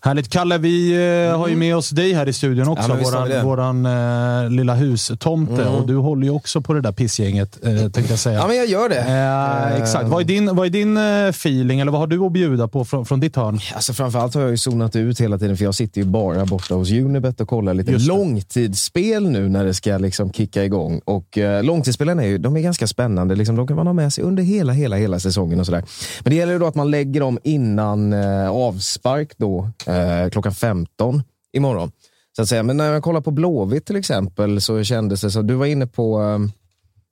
Härligt. 0.00 0.28
Kalle, 0.28 0.58
vi 0.58 0.92
eh, 0.92 1.38
har 1.38 1.48
ju 1.48 1.56
med 1.56 1.76
oss 1.76 1.90
dig 1.90 2.12
här 2.12 2.28
i 2.28 2.32
studion 2.32 2.68
också. 2.68 2.88
Ja, 2.88 2.96
våran 3.44 3.84
våran 3.84 4.44
eh, 4.44 4.50
lilla 4.50 4.74
hustomte. 4.74 5.64
Och 5.64 5.86
du 5.86 5.96
håller 5.96 6.24
ju 6.24 6.30
också 6.30 6.60
på 6.60 6.72
det 6.72 6.80
där 6.80 6.92
pissgänget, 6.92 7.64
eh, 7.64 7.76
tänkte 7.76 8.02
jag 8.02 8.18
säga. 8.18 8.38
Ja, 8.38 8.46
men 8.46 8.56
jag 8.56 8.66
gör 8.66 8.88
det. 8.88 9.00
Eh, 9.00 9.82
exakt. 9.82 10.08
Vad 10.08 10.20
är 10.20 10.24
din, 10.24 10.56
vad 10.56 10.66
är 10.66 10.70
din 10.70 10.96
eh, 10.96 11.28
feeling, 11.28 11.80
eller 11.80 11.92
vad 11.92 12.00
har 12.00 12.06
du 12.06 12.20
att 12.24 12.32
bjuda 12.32 12.68
på 12.68 12.84
från, 12.84 13.06
från 13.06 13.20
ditt 13.20 13.36
hörn? 13.36 13.60
Alltså 13.74 13.92
framförallt 13.92 14.34
har 14.34 14.42
jag 14.42 14.50
ju 14.50 14.56
zonat 14.56 14.96
ut 14.96 15.20
hela 15.20 15.38
tiden, 15.38 15.56
för 15.56 15.64
jag 15.64 15.74
sitter 15.74 16.00
ju 16.00 16.06
bara 16.06 16.44
borta 16.44 16.74
hos 16.74 16.90
Unibet 16.90 17.40
och 17.40 17.48
kollar 17.48 17.74
lite 17.74 17.98
långtidsspel 17.98 19.30
nu 19.30 19.48
när 19.48 19.64
det 19.64 19.74
ska 19.74 19.98
liksom 19.98 20.32
kicka 20.32 20.64
igång. 20.64 21.00
Och 21.04 21.38
eh, 21.56 21.62
Långtidsspelen 21.62 22.18
är 22.18 22.26
ju 22.26 22.38
de 22.38 22.56
är 22.56 22.60
ganska 22.60 22.86
spännande. 22.86 23.34
Liksom, 23.34 23.56
de 23.56 23.66
kan 23.66 23.76
man 23.76 23.86
ha 23.86 23.94
med 23.94 24.12
sig 24.12 24.24
under 24.24 24.42
hela, 24.42 24.72
hela, 24.72 24.96
hela 24.96 25.20
säsongen. 25.20 25.60
och 25.60 25.66
sådär. 25.66 25.84
Men 26.20 26.30
det 26.30 26.36
gäller 26.36 26.52
ju 26.52 26.58
då 26.58 26.66
att 26.66 26.74
man 26.74 26.90
lägger 26.90 27.20
dem 27.20 27.38
innan 27.44 28.12
eh, 28.12 28.50
avspark 28.50 29.32
då, 29.36 29.70
eh, 29.86 30.30
klockan 30.30 30.54
15 30.54 31.22
imorgon. 31.52 31.90
Så 32.36 32.42
att 32.42 32.48
säga. 32.48 32.62
Men 32.62 32.76
när 32.76 32.92
jag 32.92 33.02
kollar 33.02 33.20
på 33.20 33.30
Blåvitt 33.30 33.86
till 33.86 33.96
exempel 33.96 34.60
så 34.60 34.84
kändes 34.84 35.20
det 35.20 35.30
så. 35.30 35.42
Du 35.42 35.54
var 35.54 35.66
inne 35.66 35.86
på, 35.86 36.22
eh, 36.22 36.38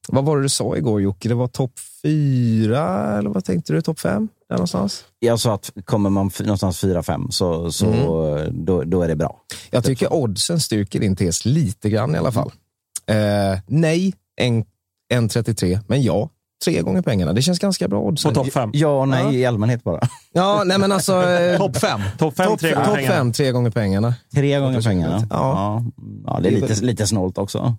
vad 0.09 0.24
var 0.24 0.37
det 0.37 0.43
du 0.43 0.49
sa 0.49 0.76
igår 0.76 1.01
Jocke? 1.03 1.28
Det 1.28 1.34
var 1.34 1.49
topp 1.49 1.72
fyra, 2.03 3.18
eller 3.18 3.30
vad 3.30 3.45
tänkte 3.45 3.72
du? 3.72 3.82
Topp 3.82 4.01
fem? 4.01 4.28
Där 4.49 4.57
någonstans? 4.57 5.05
Jag 5.18 5.41
sa 5.41 5.55
att 5.55 5.70
kommer 5.84 6.11
man 6.11 6.30
någonstans 6.41 6.84
4-5 6.84 7.30
så, 7.30 7.72
så 7.72 7.87
då, 8.51 8.82
då 8.82 9.03
är 9.03 9.09
det 9.09 9.16
bra. 9.16 9.41
Jag 9.70 9.84
tycker 9.84 10.12
oddsen 10.12 10.61
styrker 10.61 11.01
din 11.01 11.16
tes 11.16 11.45
lite 11.45 11.91
grann 11.91 12.14
i 12.14 12.18
alla 12.18 12.32
fall. 12.32 12.53
Eh, 13.07 13.59
nej, 13.66 14.14
1,33. 14.41 15.80
Men 15.87 16.03
ja, 16.03 16.30
tre 16.64 16.80
gånger 16.82 17.03
pengarna. 17.03 17.32
Det 17.32 17.43
känns 17.43 17.59
ganska 17.59 17.89
bra 17.89 18.01
odds. 18.01 18.24
På 18.24 18.30
topp 18.30 18.53
fem. 18.53 18.70
Ja 18.72 19.01
och 19.01 19.09
nej 19.09 19.37
i 19.37 19.47
allmänhet 19.47 19.84
bara. 19.84 20.01
Ja, 20.32 20.62
nej 20.66 20.78
men 20.78 20.93
alltså... 20.93 21.22
Eh, 21.22 21.57
Topp 21.59 21.76
fem. 21.76 22.01
Topp 22.18 22.37
fem, 22.37 22.47
Topp 22.47 22.61
tre 22.61 22.72
gånger 22.72 22.87
top 22.87 22.95
pengarna. 22.95 23.14
fem, 23.16 23.32
tre 23.32 23.53
gånger 23.53 23.70
pengarna. 23.70 24.14
Tre 24.34 24.61
gånger 24.61 24.82
pengarna. 24.82 25.26
Ja. 25.30 25.37
Ja. 25.37 25.84
Ja, 26.26 26.41
det 26.43 26.49
är 26.49 26.53
lite, 26.53 26.84
lite 26.84 27.07
snålt 27.07 27.39
också. 27.39 27.76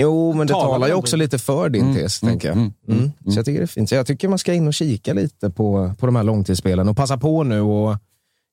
Jo, 0.00 0.32
men 0.32 0.46
det 0.46 0.52
Talar 0.52 0.86
ju 0.88 0.94
också 0.94 1.16
lite 1.16 1.38
för 1.38 1.68
din 1.68 1.82
Mm, 1.82 1.94
tes, 1.96 2.22
mm, 2.22 2.32
tänker 2.32 2.48
jag. 2.48 2.56
mm, 2.56 2.72
Mm. 2.88 2.98
mm, 3.00 3.12
Så 3.32 3.38
jag 3.38 3.44
tycker 3.44 3.60
det 3.60 3.64
är 3.64 3.66
fint. 3.66 3.88
Så 3.88 3.94
jag 3.94 4.06
tycker 4.06 4.28
man 4.28 4.38
ska 4.38 4.52
in 4.54 4.66
och 4.66 4.74
kika 4.74 5.12
lite 5.12 5.50
på, 5.50 5.94
på 5.98 6.06
de 6.06 6.16
här 6.16 6.22
långtidsspelen 6.22 6.88
och 6.88 6.96
passa 6.96 7.16
på 7.18 7.42
nu 7.42 7.60
och 7.60 7.96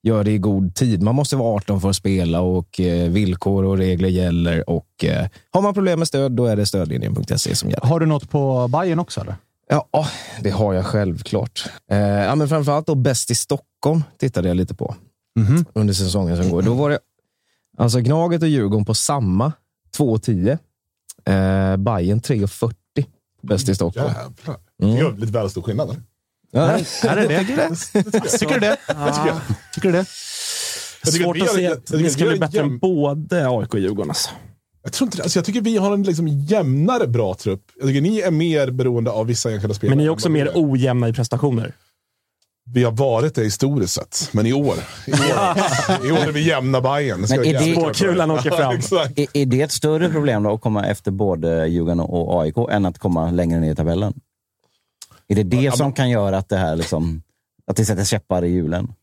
göra 0.04 0.24
det 0.24 0.32
i 0.32 0.38
god 0.38 0.76
tid. 0.76 1.02
Man 1.02 1.16
måste 1.16 1.36
vara 1.36 1.56
18 1.56 1.82
för 1.82 1.89
att 1.89 1.95
spela 1.95 2.41
och 2.41 2.80
eh, 2.80 3.10
villkor 3.10 3.64
och 3.66 3.78
regler 3.78 4.10
gäller. 4.10 4.70
Och 4.70 5.06
eh, 5.06 5.28
Har 5.52 5.62
man 5.62 5.74
problem 5.74 5.99
med 5.99 6.08
stöd, 6.08 6.32
då 6.32 6.45
är 6.45 6.56
det 6.56 6.66
stödlinjen.se 6.66 7.56
som 7.56 7.70
gäller. 7.70 7.86
Har 7.88 7.99
du 7.99 8.06
något 8.06 8.30
på 8.30 8.68
Bayern 8.68 8.99
också? 8.99 9.22
Eller? 9.22 9.36
Ja, 9.70 9.88
det 10.41 10.49
har 10.49 10.74
jag 10.74 10.86
självklart. 10.86 11.66
Eh, 11.91 11.97
ja, 11.99 12.36
men 12.36 12.47
framförallt 12.49 12.88
då 12.88 12.95
Bäst 12.95 13.32
i 13.32 13.36
Stockholm 13.36 14.04
tittade 14.20 14.47
jag 14.47 14.58
lite 14.58 14.74
på 14.76 14.95
Mhm. 15.39 15.66
under 15.74 15.93
säsongen 15.93 16.38
som 16.38 16.49
går. 16.52 16.62
Då 16.62 16.74
var 16.74 16.89
det 16.89 16.99
alltså 17.78 17.99
Gnaget 17.99 18.41
och 18.41 18.47
Djurgården 18.47 18.86
på 18.86 18.93
samma 18.93 19.52
2,10. 19.97 20.58
Eh, 21.26 21.78
Bayern 21.78 22.20
3,40 22.22 22.74
Bäst 23.41 23.70
i 23.70 23.76
Stockholm. 23.76 24.08
Jävlar. 24.08 24.58
Mm. 24.84 24.95
Det 24.95 25.02
är 25.02 25.12
lite 25.18 25.34
väl 25.34 25.49
stor 25.49 25.62
skillnad. 25.62 25.89
eller? 25.89 26.02
Ja, 26.52 26.62
Är 27.04 27.16
det 27.16 27.28
det? 27.28 27.39
Tycker 28.39 28.54
du 28.54 28.60
det? 28.60 28.78
Tycker 29.74 29.88
du 29.88 29.91
det? 29.91 30.06
Jag 31.04 31.14
tycker 31.14 31.26
Svårt 31.26 31.36
vi 31.38 31.41
att 31.41 31.47
har- 31.49 31.56
se 31.58 31.68
att 31.68 31.86
tycker 31.86 31.97
ni 31.97 32.04
vi 32.04 32.10
ska 32.10 32.24
har 32.24 32.30
bli 32.32 32.39
bättre 32.39 32.58
jäm- 32.60 32.66
än 32.66 32.80
både 32.80 33.49
AIK 33.49 33.74
och 33.74 33.80
Djurgården. 33.80 34.10
Alltså. 34.10 34.30
Jag, 34.84 34.93
tror 34.93 35.08
inte, 35.08 35.18
det. 35.18 35.24
alltså 35.24 35.39
jag 35.39 35.45
tycker 35.45 35.62
vi 35.62 35.78
har 35.78 35.93
en 35.93 36.04
liksom 36.04 36.28
jämnare 36.28 37.08
bra 37.08 37.34
trupp. 37.34 37.62
Jag 37.80 37.88
tycker 37.88 38.02
ni 38.02 38.20
är 38.20 38.32
mer 38.32 38.72
beroende 38.72 39.12
av 39.12 39.26
vissa 39.26 39.52
enskilda 39.52 39.74
spelare. 39.76 39.91
Men 39.91 39.97
ni 39.97 40.04
är 40.04 40.08
än 40.08 40.14
också 40.14 40.30
vad 40.30 40.34
vi 40.38 40.43
mer 40.43 40.52
ojämna 40.56 41.10
i 41.10 41.14
prestationer. 41.14 41.74
Vi 42.74 42.84
har 42.84 42.91
varit 42.91 43.36
det 43.36 43.43
historiskt 43.43 43.93
sett, 43.93 44.30
men 44.32 44.45
i 44.45 44.54
år. 44.54 44.76
I 45.08 45.12
år, 45.12 45.18
i 46.08 46.12
år 46.12 46.18
är 46.28 46.32
vi 46.32 46.47
jämna 46.47 46.82
Bayern. 46.82 47.22
Men 47.30 47.39
är 47.39 47.54
det- 47.60 47.74
Spåkulan 47.74 48.32
åker 48.32 48.52
fram. 48.52 48.76
exakt. 48.76 49.20
Är, 49.20 49.28
är 49.34 49.45
det 49.45 49.62
ett 49.62 49.72
större 49.72 50.10
problem 50.10 50.43
då 50.43 50.54
att 50.54 50.62
komma 50.62 50.86
efter 50.86 51.12
både 51.12 51.68
Djurgården 51.68 51.99
och 51.99 52.41
AIK 52.43 52.56
än 52.72 52.86
att 52.86 52.99
komma 52.99 53.32
längre 53.32 53.60
ner 53.60 53.72
i 53.72 53.76
tabellen? 53.76 54.14
Är 55.32 55.36
det 55.36 55.44
det 55.44 55.62
Ja, 55.62 55.72
som 55.72 55.86
men- 55.86 55.94
kan 55.94 56.10
göra 56.10 56.38
att 56.38 56.50
det 56.50 56.58
här 56.58 56.76
liksom, 56.76 57.22
att 57.68 57.76
det 57.76 57.86
sätter 57.86 58.04
käppar 58.04 58.46
i 58.46 58.50
hjulen? 58.52 58.94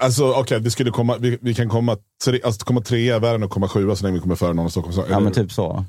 Alltså 0.00 0.32
okej, 0.32 0.60
vi, 0.60 0.70
skulle 0.70 0.90
komma, 0.90 1.16
vi, 1.16 1.38
vi 1.40 1.54
kan 1.54 1.68
komma, 1.68 1.96
tre, 2.24 2.40
alltså, 2.44 2.64
komma 2.64 2.80
trea 2.80 3.16
är 3.16 3.20
värre 3.20 3.34
än 3.34 3.42
att 3.42 3.50
komma 3.50 3.68
sjua 3.68 3.96
så 3.96 4.04
länge 4.04 4.14
vi 4.14 4.20
kommer 4.20 4.34
före 4.34 4.52
någon 4.52 4.64
av 4.64 4.70
Stockholms 4.70 4.98
Ja, 5.10 5.20
men 5.20 5.32
typ 5.32 5.52
så. 5.52 5.84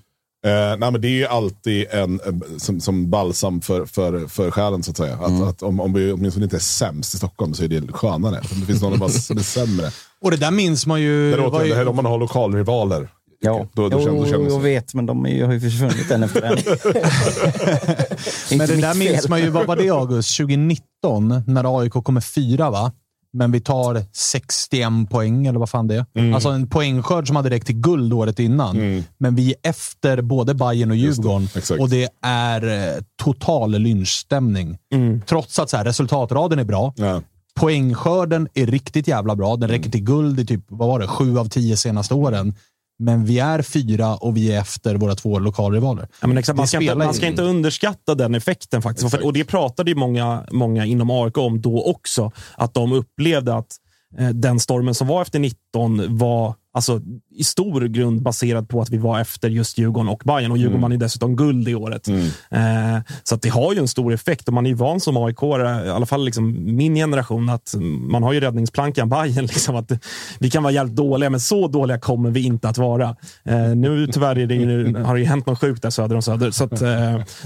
Eh, 0.45 0.77
nej, 0.77 0.91
men 0.91 1.01
det 1.01 1.07
är 1.07 1.11
ju 1.11 1.25
alltid 1.25 1.85
en, 1.91 2.19
som, 2.57 2.79
som 2.81 3.09
balsam 3.09 3.61
för, 3.61 3.85
för, 3.85 4.27
för 4.27 4.51
själen 4.51 4.83
så 4.83 4.91
att 4.91 4.97
säga. 4.97 5.13
Att, 5.15 5.29
Mm. 5.29 5.43
att 5.47 5.63
om, 5.63 5.79
om 5.79 5.93
vi 5.93 6.11
åtminstone 6.11 6.43
inte 6.43 6.55
är 6.57 6.59
sämst 6.59 7.13
i 7.13 7.17
Stockholm 7.17 7.53
så 7.53 7.63
är 7.63 7.67
det 7.67 7.91
skönare. 7.91 8.41
Om 8.53 8.59
det 8.59 8.65
finns 8.65 8.81
någon 8.81 9.09
som 9.09 9.37
är 9.37 9.41
sämre. 9.41 9.91
Och 10.21 10.31
det 10.31 10.37
där 10.37 10.51
minns 10.51 10.85
man 10.85 11.01
ju. 11.01 11.31
Det 11.31 11.37
var 11.37 11.43
låter 11.43 11.63
ju- 11.65 11.69
det 11.71 11.75
här 11.75 11.87
om 11.87 11.95
man 11.95 12.05
har 12.05 12.17
lokalrivaler. 12.17 13.09
Ja, 13.45 13.65
Då- 13.73 13.89
då 13.89 14.01
jo, 14.05 14.15
då 14.15 14.23
det 14.23 14.29
jag 14.53 14.59
vet, 14.59 14.93
men 14.93 15.05
de 15.05 15.25
är, 15.25 15.29
ju- 15.29 15.45
har 15.45 15.53
ju 15.53 15.59
försvunnit 15.59 16.11
en 16.11 16.23
efter 16.23 16.41
en. 16.41 16.57
Men 18.57 18.67
det 18.67 18.75
där 18.81 18.93
mitt 18.95 19.09
minns 19.09 19.21
fel. 19.21 19.29
man 19.29 19.39
ju, 19.39 19.49
vad 19.49 19.67
var 19.67 19.75
det 19.75 19.89
August? 19.89 20.37
2019 20.37 21.43
när 21.47 21.79
AIK 21.79 21.93
kommer 21.93 22.21
fyra 22.21 22.69
va? 22.69 22.91
Men 23.33 23.51
vi 23.51 23.61
tar 23.61 24.01
61 24.13 25.09
poäng, 25.09 25.45
eller 25.47 25.59
vad 25.59 25.69
fan 25.69 25.87
det 25.87 25.95
är. 25.95 26.05
Mm. 26.15 26.33
Alltså 26.33 26.49
en 26.49 26.69
poängskörd 26.69 27.27
som 27.27 27.35
hade 27.35 27.49
räckt 27.49 27.65
till 27.65 27.75
guld 27.81 28.13
året 28.13 28.39
innan. 28.39 29.03
Men 29.17 29.35
vi 29.35 29.49
är 29.63 29.69
efter 29.69 30.21
både 30.21 30.53
Bayern 30.53 30.91
och 30.91 30.97
det, 30.97 31.01
Djurgården. 31.01 31.49
exakt. 31.55 31.81
och 31.81 31.89
det 31.89 32.09
är 32.21 32.93
eh, 32.95 33.01
total 33.23 33.71
lynchstämning. 33.71 34.77
Trots 35.25 35.59
att 35.59 35.69
så 35.69 35.77
här, 35.77 35.85
resultatraden 35.85 36.59
är 36.59 36.63
bra. 36.63 36.93
Ja. 36.97 37.21
Poängskörden 37.59 38.47
är 38.53 38.65
riktigt 38.65 39.07
jävla 39.07 39.35
bra. 39.35 39.55
Den 39.55 39.69
räcker 39.69 39.89
till 39.89 40.03
guld 40.03 40.39
i 40.39 40.45
typ, 40.45 40.65
vad 40.67 40.87
var 40.87 40.99
det, 40.99 41.07
sju 41.07 41.39
av 41.39 41.49
tio 41.49 41.77
senaste 41.77 42.13
åren. 42.13 42.55
Men 42.99 43.25
vi 43.25 43.39
är 43.39 43.61
fyra 43.61 44.15
och 44.15 44.37
vi 44.37 44.51
är 44.51 44.59
efter 44.59 44.95
våra 44.95 45.15
två 45.15 45.39
lokalrivaler. 45.39 46.07
Ja, 46.21 46.27
men 46.27 46.37
exakt, 46.37 46.57
man, 46.57 46.67
ska 46.67 46.81
inte, 46.81 46.95
man 46.95 47.13
ska 47.13 47.25
in. 47.25 47.31
inte 47.31 47.43
underskatta 47.43 48.15
den 48.15 48.35
effekten. 48.35 48.81
faktiskt. 48.81 49.05
Exakt. 49.05 49.23
Och 49.23 49.33
Det 49.33 49.43
pratade 49.43 49.91
ju 49.91 49.95
många, 49.95 50.43
många 50.51 50.85
inom 50.85 51.09
AIK 51.09 51.37
om 51.37 51.61
då 51.61 51.83
också. 51.83 52.31
Att 52.57 52.73
de 52.73 52.91
upplevde 52.93 53.55
att 53.55 53.75
eh, 54.17 54.29
den 54.29 54.59
stormen 54.59 54.95
som 54.95 55.07
var 55.07 55.21
efter 55.21 55.39
19 55.39 56.17
var 56.17 56.55
alltså, 56.75 57.01
i 57.35 57.43
stor 57.43 57.81
grund 57.81 58.21
baserad 58.21 58.69
på 58.69 58.81
att 58.81 58.89
vi 58.89 58.97
var 58.97 59.19
efter 59.19 59.49
just 59.49 59.77
Djurgården 59.77 60.09
och 60.09 60.21
Bayern 60.25 60.51
Och 60.51 60.57
Djurgården 60.57 60.81
vann 60.81 60.91
ju 60.91 60.97
dessutom 60.97 61.35
guld 61.35 61.67
i 61.67 61.75
året. 61.75 62.07
Eh, 62.07 62.99
så 63.23 63.35
det 63.35 63.49
har 63.49 63.73
ju 63.73 63.79
en 63.79 63.87
stor 63.87 64.13
effekt 64.13 64.47
och 64.47 64.53
man 64.53 64.65
är 64.65 64.69
ju 64.69 64.75
van 64.75 64.99
som 64.99 65.17
aik 65.17 65.43
i 65.43 65.89
alla 65.89 66.05
fall 66.05 66.25
liksom 66.25 66.75
min 66.75 66.95
generation, 66.95 67.49
att 67.49 67.75
man 68.09 68.23
har 68.23 68.33
ju 68.33 68.39
räddningsplankan 68.39 69.09
Bayern 69.09 69.45
Liksom, 69.55 69.75
att 69.75 69.91
vi 70.39 70.49
kan 70.49 70.63
vara 70.63 70.73
jävligt 70.73 70.95
dåliga, 70.95 71.29
men 71.29 71.39
så 71.39 71.67
dåliga 71.67 71.99
kommer 71.99 72.29
vi 72.29 72.45
inte 72.45 72.69
att 72.69 72.77
vara. 72.77 73.15
Eh, 73.43 73.75
nu 73.75 74.07
tyvärr 74.07 74.37
är 74.37 74.47
det 74.47 74.55
ju, 74.55 74.97
har 74.97 75.13
det 75.13 75.19
ju 75.19 75.25
hänt 75.25 75.45
något 75.45 75.59
sjukt 75.59 75.81
där 75.81 75.89
söder 75.89 76.15
om 76.15 76.21
Söder, 76.21 76.51
så 76.51 76.63
att, 76.63 76.81
eh, 76.81 76.89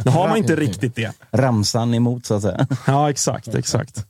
nu 0.06 0.12
har 0.12 0.28
man 0.28 0.38
inte 0.38 0.56
riktigt 0.66 0.96
det. 0.96 1.12
Ramsan 1.32 1.94
emot, 1.94 2.26
så 2.26 2.34
att 2.34 2.42
säga. 2.42 2.68
Ja, 2.88 3.10
exakt. 3.10 3.56
exakt. 3.56 4.06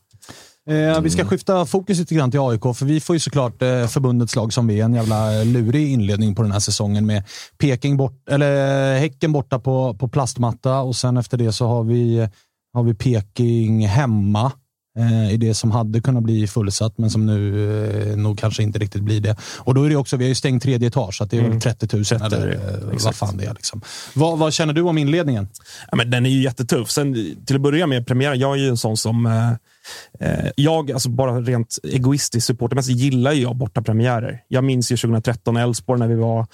Eh, 0.70 1.02
vi 1.02 1.10
ska 1.10 1.26
skifta 1.26 1.66
fokus 1.66 2.00
lite 2.00 2.16
grann 2.16 2.32
till 2.32 2.40
AIK, 2.40 2.62
för 2.62 2.86
vi 2.86 3.00
får 3.00 3.16
ju 3.16 3.20
såklart 3.20 3.62
eh, 3.62 3.88
förbundets 3.88 4.36
lag 4.36 4.54
som 4.54 4.68
vi 4.68 4.80
är. 4.80 4.86
En 4.86 4.94
jävla 4.94 5.44
lurig 5.44 5.92
inledning 5.92 6.36
på 6.36 6.42
den 6.42 6.52
här 6.52 6.60
säsongen 6.60 7.06
med 7.06 7.24
Peking 7.58 7.98
bort, 7.98 8.30
eller 8.30 8.94
eh, 8.96 9.00
Häcken 9.00 9.32
borta 9.32 9.60
på, 9.60 9.94
på 9.94 10.08
plastmatta 10.08 10.82
och 10.82 10.96
sen 10.96 11.18
efter 11.18 11.38
det 11.38 11.52
så 11.52 11.68
har 11.68 11.84
vi, 11.84 12.28
har 12.74 12.84
vi 12.84 12.94
Peking 12.94 13.88
hemma 13.88 14.46
eh, 14.46 14.52
i 15.32 15.38
det 15.38 15.54
som 15.54 15.72
hade 15.72 16.02
kunnat 16.02 16.24
bli 16.24 16.48
fullsatt, 16.48 16.98
men 16.98 17.10
som 17.10 17.26
nu 17.26 18.12
eh, 18.12 18.18
nog 18.18 18.40
kanske 18.40 18.64
inte 18.64 18.80
riktigt 18.80 19.02
blir 19.02 19.22
det. 19.22 19.36
Och 19.58 19.74
då 19.74 19.84
är 19.84 19.90
det 19.90 19.96
också, 19.96 20.18
vi 20.18 20.24
har 20.24 20.30
ju 20.30 20.36
stängt 20.36 20.64
tredje 20.64 20.88
etage, 20.88 21.16
så 21.16 21.26
det 21.26 21.38
är 21.38 21.50
väl 21.50 21.62
30 21.62 21.96
000 21.96 22.06
eller 22.22 22.52
eh, 22.52 23.04
vad 23.04 23.16
fan 23.16 23.38
det 23.38 23.46
är. 23.46 23.54
Liksom. 23.54 23.82
Vad, 24.14 24.40
vad 24.40 24.54
känner 24.54 24.74
du 24.74 24.82
om 24.82 24.98
inledningen? 24.98 25.48
Ja, 25.92 25.98
men 25.98 26.12
den 26.12 26.26
är 26.26 26.30
ju 26.30 26.44
jättetuff. 26.44 26.92
Sen, 26.92 27.36
till 27.46 27.56
att 27.56 27.62
börja 27.62 27.88
med, 27.88 28.08
premiären. 28.08 28.40
Jag 28.40 28.54
är 28.54 28.60
ju 28.60 28.70
en 28.70 28.78
sån 28.78 28.98
som... 28.98 29.26
Eh, 29.26 29.52
eh, 30.20 30.52
jag, 30.56 30.92
alltså 30.92 31.10
bara 31.10 31.42
rent 31.42 31.78
egoistiskt 31.84 32.48
supportermässigt, 32.48 33.00
gillar 33.00 33.34
ju 33.34 33.42
jag 33.42 33.56
borta 33.56 33.82
premiärer. 33.82 34.42
Jag 34.48 34.64
minns 34.64 34.92
ju 34.92 34.98
2013 34.98 35.58
Elfsborg 35.58 36.00
när 36.00 36.08
vi 36.08 36.16
var, 36.16 36.48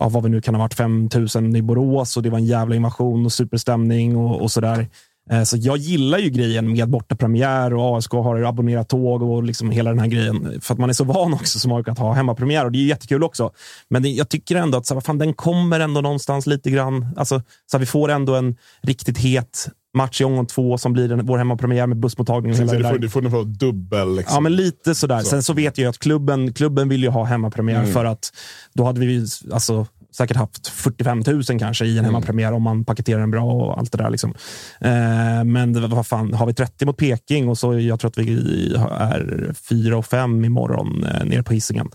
ja, 0.00 0.08
vad 0.08 0.22
vi 0.22 0.28
nu 0.28 0.40
kan 0.40 0.54
ha 0.54 0.62
varit, 0.62 0.74
5000 0.74 1.56
i 1.56 1.62
Borås 1.62 2.16
och 2.16 2.22
det 2.22 2.30
var 2.30 2.38
en 2.38 2.46
jävla 2.46 2.76
invasion 2.76 3.26
och 3.26 3.32
superstämning 3.32 4.16
och, 4.16 4.42
och 4.42 4.50
sådär. 4.50 4.88
Eh, 5.30 5.42
Så 5.42 5.56
jag 5.60 5.76
gillar 5.76 6.18
ju 6.18 6.30
grejen 6.30 6.72
med 6.72 6.88
borta 6.90 7.16
premiär 7.16 7.74
och 7.74 7.98
ASK 7.98 8.12
har 8.12 8.42
abonnerat 8.42 8.88
tåg 8.88 9.22
och 9.22 9.42
liksom 9.42 9.70
hela 9.70 9.90
den 9.90 9.98
här 9.98 10.06
grejen. 10.06 10.60
För 10.60 10.74
att 10.74 10.80
man 10.80 10.88
är 10.88 10.92
så 10.94 11.04
van 11.04 11.34
också 11.34 11.58
som 11.58 11.72
AIK 11.72 11.88
att 11.88 11.98
ha 11.98 12.12
hemmapremiär 12.12 12.64
och 12.64 12.72
det 12.72 12.78
är 12.78 12.80
ju 12.80 12.88
jättekul 12.88 13.24
också. 13.24 13.50
Men 13.90 14.02
det, 14.02 14.08
jag 14.08 14.28
tycker 14.28 14.56
ändå 14.56 14.78
att 14.78 14.86
så, 14.86 14.94
här, 14.94 14.96
vad 14.96 15.04
fan, 15.04 15.18
den 15.18 15.34
kommer 15.34 15.80
ändå 15.80 16.00
någonstans 16.00 16.46
lite 16.46 16.70
grann. 16.70 17.08
Alltså, 17.16 17.42
så 17.70 17.76
här, 17.76 17.80
vi 17.80 17.86
får 17.86 18.08
ändå 18.10 18.34
en 18.34 18.56
riktigt 18.82 19.18
het 19.18 19.68
match 19.96 20.20
i 20.20 20.24
omgång 20.24 20.46
två 20.46 20.78
som 20.78 20.92
blir 20.92 21.08
den, 21.08 21.26
vår 21.26 21.38
hemmapremiär 21.38 21.86
med 21.86 21.96
bussmottagning. 21.98 22.52
Du 22.52 22.66
får, 22.66 22.98
du 22.98 23.08
får 23.10 23.22
nog 23.22 23.32
få 23.32 23.42
dubbel. 23.42 24.16
Liksom. 24.16 24.34
Ja, 24.34 24.40
men 24.40 24.56
lite 24.56 24.94
sådär. 24.94 25.18
Så. 25.20 25.24
Sen 25.26 25.42
så 25.42 25.52
vet 25.52 25.78
jag 25.78 25.88
att 25.88 25.98
klubben, 25.98 26.52
klubben 26.52 26.88
vill 26.88 27.02
ju 27.02 27.08
ha 27.08 27.24
hemmapremiär 27.24 27.80
Mm. 27.80 27.92
för 27.92 28.04
att 28.04 28.32
då 28.74 28.84
hade 28.84 29.00
vi 29.00 29.26
alltså, 29.52 29.86
säkert 30.16 30.36
haft 30.36 30.68
45 30.68 31.22
000 31.26 31.42
kanske 31.58 31.84
i 31.84 31.98
en 31.98 32.04
hemmapremiär 32.04 32.52
om 32.52 32.62
man 32.62 32.84
paketerar 32.84 33.20
den 33.20 33.30
bra 33.30 33.44
och 33.44 33.78
allt 33.78 33.92
det 33.92 33.98
där. 33.98 34.10
Liksom. 34.10 34.34
Eh, 34.80 35.44
men 35.44 35.90
vad 35.90 36.06
fan, 36.06 36.34
har 36.34 36.46
vi 36.46 36.54
30 36.54 36.86
mot 36.86 36.96
Peking 36.96 37.48
och 37.48 37.58
så 37.58 37.78
jag 37.80 38.00
tror 38.00 38.08
att 38.08 38.18
vi 38.18 38.74
är 38.90 39.54
4 39.68 39.96
och 39.96 40.06
5 40.06 40.44
imorgon 40.44 41.04
eh, 41.04 41.24
nere 41.24 41.42
på 41.42 41.52
Hisingen. 41.52 41.88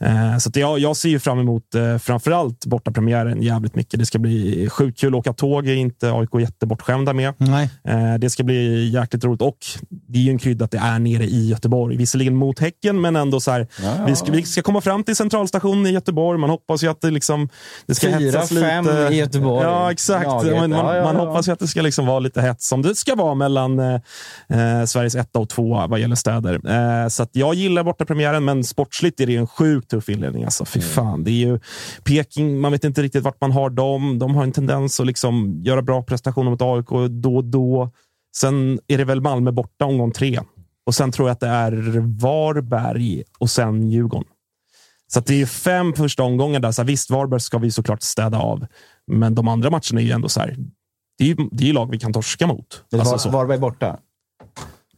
Eh, 0.00 0.38
så 0.38 0.50
jag, 0.54 0.78
jag 0.78 0.96
ser 0.96 1.08
ju 1.08 1.18
fram 1.18 1.38
emot 1.38 1.74
eh, 1.74 1.98
framförallt 1.98 2.66
bortapremiären 2.66 3.42
jävligt 3.42 3.74
mycket. 3.74 4.00
Det 4.00 4.06
ska 4.06 4.18
bli 4.18 4.68
sjukt 4.70 5.00
kul 5.00 5.14
åka 5.14 5.32
tåg, 5.32 5.68
är 5.68 5.74
inte 5.74 6.12
AIK 6.12 6.30
jättebortskämda 6.40 7.12
med. 7.12 7.34
Nej. 7.38 7.70
Eh, 7.88 8.14
Det 8.18 8.30
ska 8.30 8.42
bli 8.44 8.88
jäkligt 8.90 9.24
roligt 9.24 9.42
och 9.42 9.58
det 10.08 10.18
är 10.18 10.22
ju 10.22 10.30
en 10.30 10.38
krydda 10.38 10.64
att 10.64 10.70
det 10.70 10.78
är 10.78 10.98
nere 10.98 11.24
i 11.24 11.48
Göteborg. 11.48 11.96
Visserligen 11.96 12.36
mot 12.36 12.58
Häcken, 12.58 13.00
men 13.00 13.16
ändå 13.16 13.40
så 13.40 13.50
här. 13.50 13.66
Vi, 14.06 14.16
ska, 14.16 14.32
vi 14.32 14.42
ska 14.42 14.62
komma 14.62 14.80
fram 14.80 15.04
till 15.04 15.16
centralstationen 15.16 15.86
i 15.86 15.90
Göteborg. 15.90 16.38
Man 16.38 16.50
hoppas 16.50 16.84
ju 16.84 16.88
att 16.88 17.00
det 17.00 17.10
liksom 17.10 17.48
det 17.86 17.94
ska 17.94 18.06
Fyra, 18.06 18.18
hetsas 18.18 18.48
fem 18.48 18.84
lite. 18.84 19.08
i 19.12 19.16
Göteborg. 19.16 19.64
Ja, 19.64 19.92
exakt. 19.92 20.26
Laget. 20.26 20.52
Man, 20.56 20.70
man, 20.70 20.86
Ja, 20.86 20.96
ja, 20.96 21.04
man 21.04 21.16
hoppas 21.16 21.48
ju 21.48 21.52
att 21.52 21.58
det 21.58 21.68
ska 21.68 21.82
liksom 21.82 22.06
vara 22.06 22.18
lite 22.18 22.40
hets 22.40 22.68
som 22.68 22.82
det 22.82 22.94
ska 22.94 23.14
vara 23.14 23.34
mellan 23.34 23.78
eh, 23.78 23.94
eh, 24.48 24.84
Sveriges 24.84 25.14
etta 25.14 25.38
och 25.38 25.48
tvåa 25.48 25.86
vad 25.86 26.00
gäller 26.00 26.16
städer. 26.16 26.60
Eh, 27.04 27.08
så 27.08 27.22
att 27.22 27.30
jag 27.32 27.54
gillar 27.54 27.84
borta 27.84 28.04
premiären, 28.04 28.44
men 28.44 28.64
sportsligt 28.64 29.20
är 29.20 29.26
det 29.26 29.36
en 29.36 29.46
sjukt 29.46 29.90
tuff 29.90 30.08
inledning. 30.08 30.44
Alltså, 30.44 30.64
fy 30.64 30.80
fan. 30.80 31.24
Det 31.24 31.30
är 31.30 31.46
ju 31.46 31.60
Peking, 32.04 32.60
man 32.60 32.72
vet 32.72 32.84
inte 32.84 33.02
riktigt 33.02 33.22
vart 33.22 33.40
man 33.40 33.52
har 33.52 33.70
dem. 33.70 34.18
De 34.18 34.34
har 34.34 34.42
en 34.42 34.52
tendens 34.52 35.00
att 35.00 35.06
liksom 35.06 35.60
göra 35.62 35.82
bra 35.82 36.02
prestationer 36.02 36.50
mot 36.50 36.62
AIK 36.62 37.10
då 37.10 37.36
och 37.36 37.44
då. 37.44 37.90
Sen 38.36 38.78
är 38.88 38.98
det 38.98 39.04
väl 39.04 39.20
Malmö 39.20 39.52
borta 39.52 39.84
omgång 39.84 40.12
tre. 40.12 40.40
Och 40.86 40.94
sen 40.94 41.12
tror 41.12 41.28
jag 41.28 41.32
att 41.32 41.40
det 41.40 41.48
är 41.48 41.72
Varberg 42.20 43.22
och 43.38 43.50
sen 43.50 43.90
Djurgården. 43.90 44.28
Så 45.14 45.20
det 45.20 45.42
är 45.42 45.46
fem 45.46 45.92
första 45.92 46.22
omgångar 46.22 46.60
där. 46.60 46.72
Så 46.72 46.82
här, 46.82 46.86
visst, 46.86 47.10
Varberg 47.10 47.40
ska 47.40 47.58
vi 47.58 47.70
såklart 47.70 48.02
städa 48.02 48.38
av. 48.38 48.66
Men 49.06 49.34
de 49.34 49.48
andra 49.48 49.70
matcherna 49.70 50.00
är 50.00 50.04
ju 50.04 50.10
ändå 50.10 50.28
så 50.28 50.40
här. 50.40 50.56
Det 51.18 51.24
är 51.24 51.28
ju 51.28 51.36
det 51.52 51.68
är 51.68 51.72
lag 51.72 51.90
vi 51.90 51.98
kan 51.98 52.12
torska 52.12 52.46
mot. 52.46 52.84
Alltså, 52.92 53.18
så. 53.18 53.30
Varberg 53.30 53.58
borta. 53.58 53.98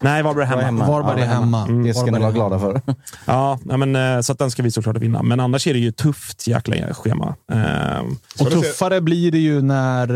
Nej, 0.01 0.23
Varberg 0.23 0.45
är 0.45 0.49
hemma. 0.49 0.63
hemma. 0.63 0.87
Varberg 0.87 1.23
är 1.23 1.27
hemma. 1.27 1.63
Mm. 1.63 1.85
Det 1.85 1.95
ska 1.95 2.11
ni 2.11 2.19
vara 2.19 2.33
glada 2.33 2.59
för. 2.59 2.81
Ja, 3.25 3.59
men, 3.65 3.97
eh, 3.97 4.21
så 4.21 4.33
att 4.33 4.39
den 4.39 4.51
ska 4.51 4.63
vi 4.63 4.71
såklart 4.71 4.97
vinna. 4.97 5.23
Men 5.23 5.41
annars 5.41 5.67
är 5.67 5.73
det 5.73 5.79
ju 5.79 5.93
tufft 5.93 6.47
jäkla 6.47 6.95
schema. 6.95 7.35
Ehm, 7.53 8.17
Och 8.41 8.51
tuffare 8.51 9.01
blir 9.01 9.33
det 9.33 9.39
ju 9.39 9.63
när 9.63 10.09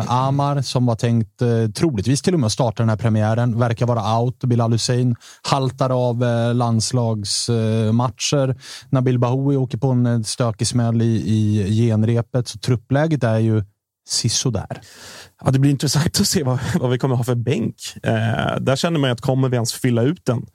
eh, 0.00 0.12
Amar, 0.12 0.62
som 0.62 0.86
var 0.86 0.94
tänkt 0.96 1.42
eh, 1.42 1.48
troligtvis 1.74 2.22
till 2.22 2.34
och 2.34 2.40
med 2.40 2.52
starta 2.52 2.82
den 2.82 2.88
här 2.90 2.96
premiären, 2.96 3.58
verkar 3.58 3.86
vara 3.86 4.18
out. 4.18 4.44
Bilal 4.44 4.72
Hussein 4.72 5.16
haltar 5.42 6.08
av 6.08 6.24
eh, 6.24 6.54
landslagsmatcher. 6.54 8.48
Eh, 8.48 8.54
Nabil 8.90 9.18
Bahoui 9.18 9.56
åker 9.56 9.78
på 9.78 9.88
en 9.90 10.06
eh, 10.06 10.20
stökig 10.22 10.66
smäll 10.66 11.02
i, 11.02 11.06
i 11.06 11.74
genrepet. 11.76 12.48
Så 12.48 12.58
truppläget 12.58 13.24
är 13.24 13.38
ju 13.38 13.64
sisådär. 14.08 14.80
Ja, 15.44 15.50
det 15.50 15.58
blir 15.58 15.70
intressant 15.70 16.20
att 16.20 16.26
se 16.26 16.42
vad, 16.42 16.58
vad 16.80 16.90
vi 16.90 16.98
kommer 16.98 17.16
ha 17.16 17.24
för 17.24 17.34
bänk. 17.34 17.76
Eh, 18.02 18.56
där 18.60 18.76
känner 18.76 18.98
man 19.00 19.08
ju 19.08 19.12
att 19.12 19.20
kommer 19.20 19.48
vi 19.48 19.54
ens 19.54 19.72
fylla 19.72 20.02
ut 20.02 20.24
den? 20.24 20.46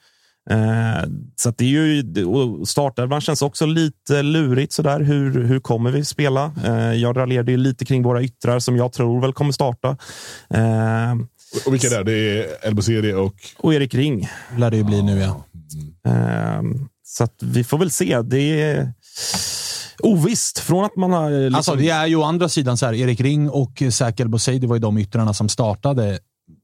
Eh, 0.50 1.04
så 1.36 1.50
att 1.50 1.58
det 1.58 1.66
är 1.66 1.68
ju, 1.70 2.26
och 2.26 2.68
startelvan 2.68 3.22
känns 3.22 3.42
också 3.42 3.66
lite 3.66 4.22
lurigt. 4.22 4.74
Sådär. 4.74 5.00
Hur, 5.00 5.44
hur 5.44 5.60
kommer 5.60 5.92
vi 5.92 6.06
spela? 6.06 6.52
Eh, 6.66 6.94
jag 6.94 7.18
raljerade 7.18 7.52
ju 7.52 7.58
lite 7.58 7.86
kring 7.86 8.04
våra 8.04 8.22
yttrar 8.22 8.60
som 8.60 8.78
jag 8.78 8.94
tror 8.94 9.22
väl 9.22 9.34
kommer 9.34 9.52
starta. 9.52 9.98
Eh, 10.54 11.12
Och 11.66 11.74
vilka 11.74 11.88
är 11.88 12.04
det? 12.04 12.04
Det 12.04 12.44
är 12.44 12.68
Elbouzeri 12.68 13.14
och... 13.14 13.36
och 13.58 13.74
Erik 13.74 13.94
Ring. 13.94 14.30
Lär 14.58 14.72
det 14.72 14.78
ju 14.78 14.84
bli 14.84 15.02
nu 15.02 15.20
ja. 15.20 15.46
Eh, 16.12 16.62
så 17.04 17.24
att 17.24 17.36
vi 17.42 17.64
får 17.64 17.78
väl 17.78 17.92
se. 17.92 18.22
Det 18.22 18.62
är 18.62 18.94
ovisst. 20.04 20.60
Från 20.60 20.86
att 20.86 20.96
man 20.96 21.12
har... 21.12 21.30
Liksom, 21.32 21.56
Alltså, 21.56 21.76
det 21.76 21.90
är 21.90 22.06
ju 22.08 22.16
å 22.16 22.24
andra 22.24 22.50
sidan 22.50 22.78
så 22.78 22.86
här, 22.86 22.94
Erik 22.94 23.22
Ring 23.22 23.50
och 23.50 23.84
Säker 23.92 24.26
Bouzei, 24.28 24.60
det 24.60 24.68
var 24.68 24.76
ju 24.76 24.80
de 24.80 24.98
yttrarna 24.98 25.34
som 25.34 25.50
startade 25.50 26.20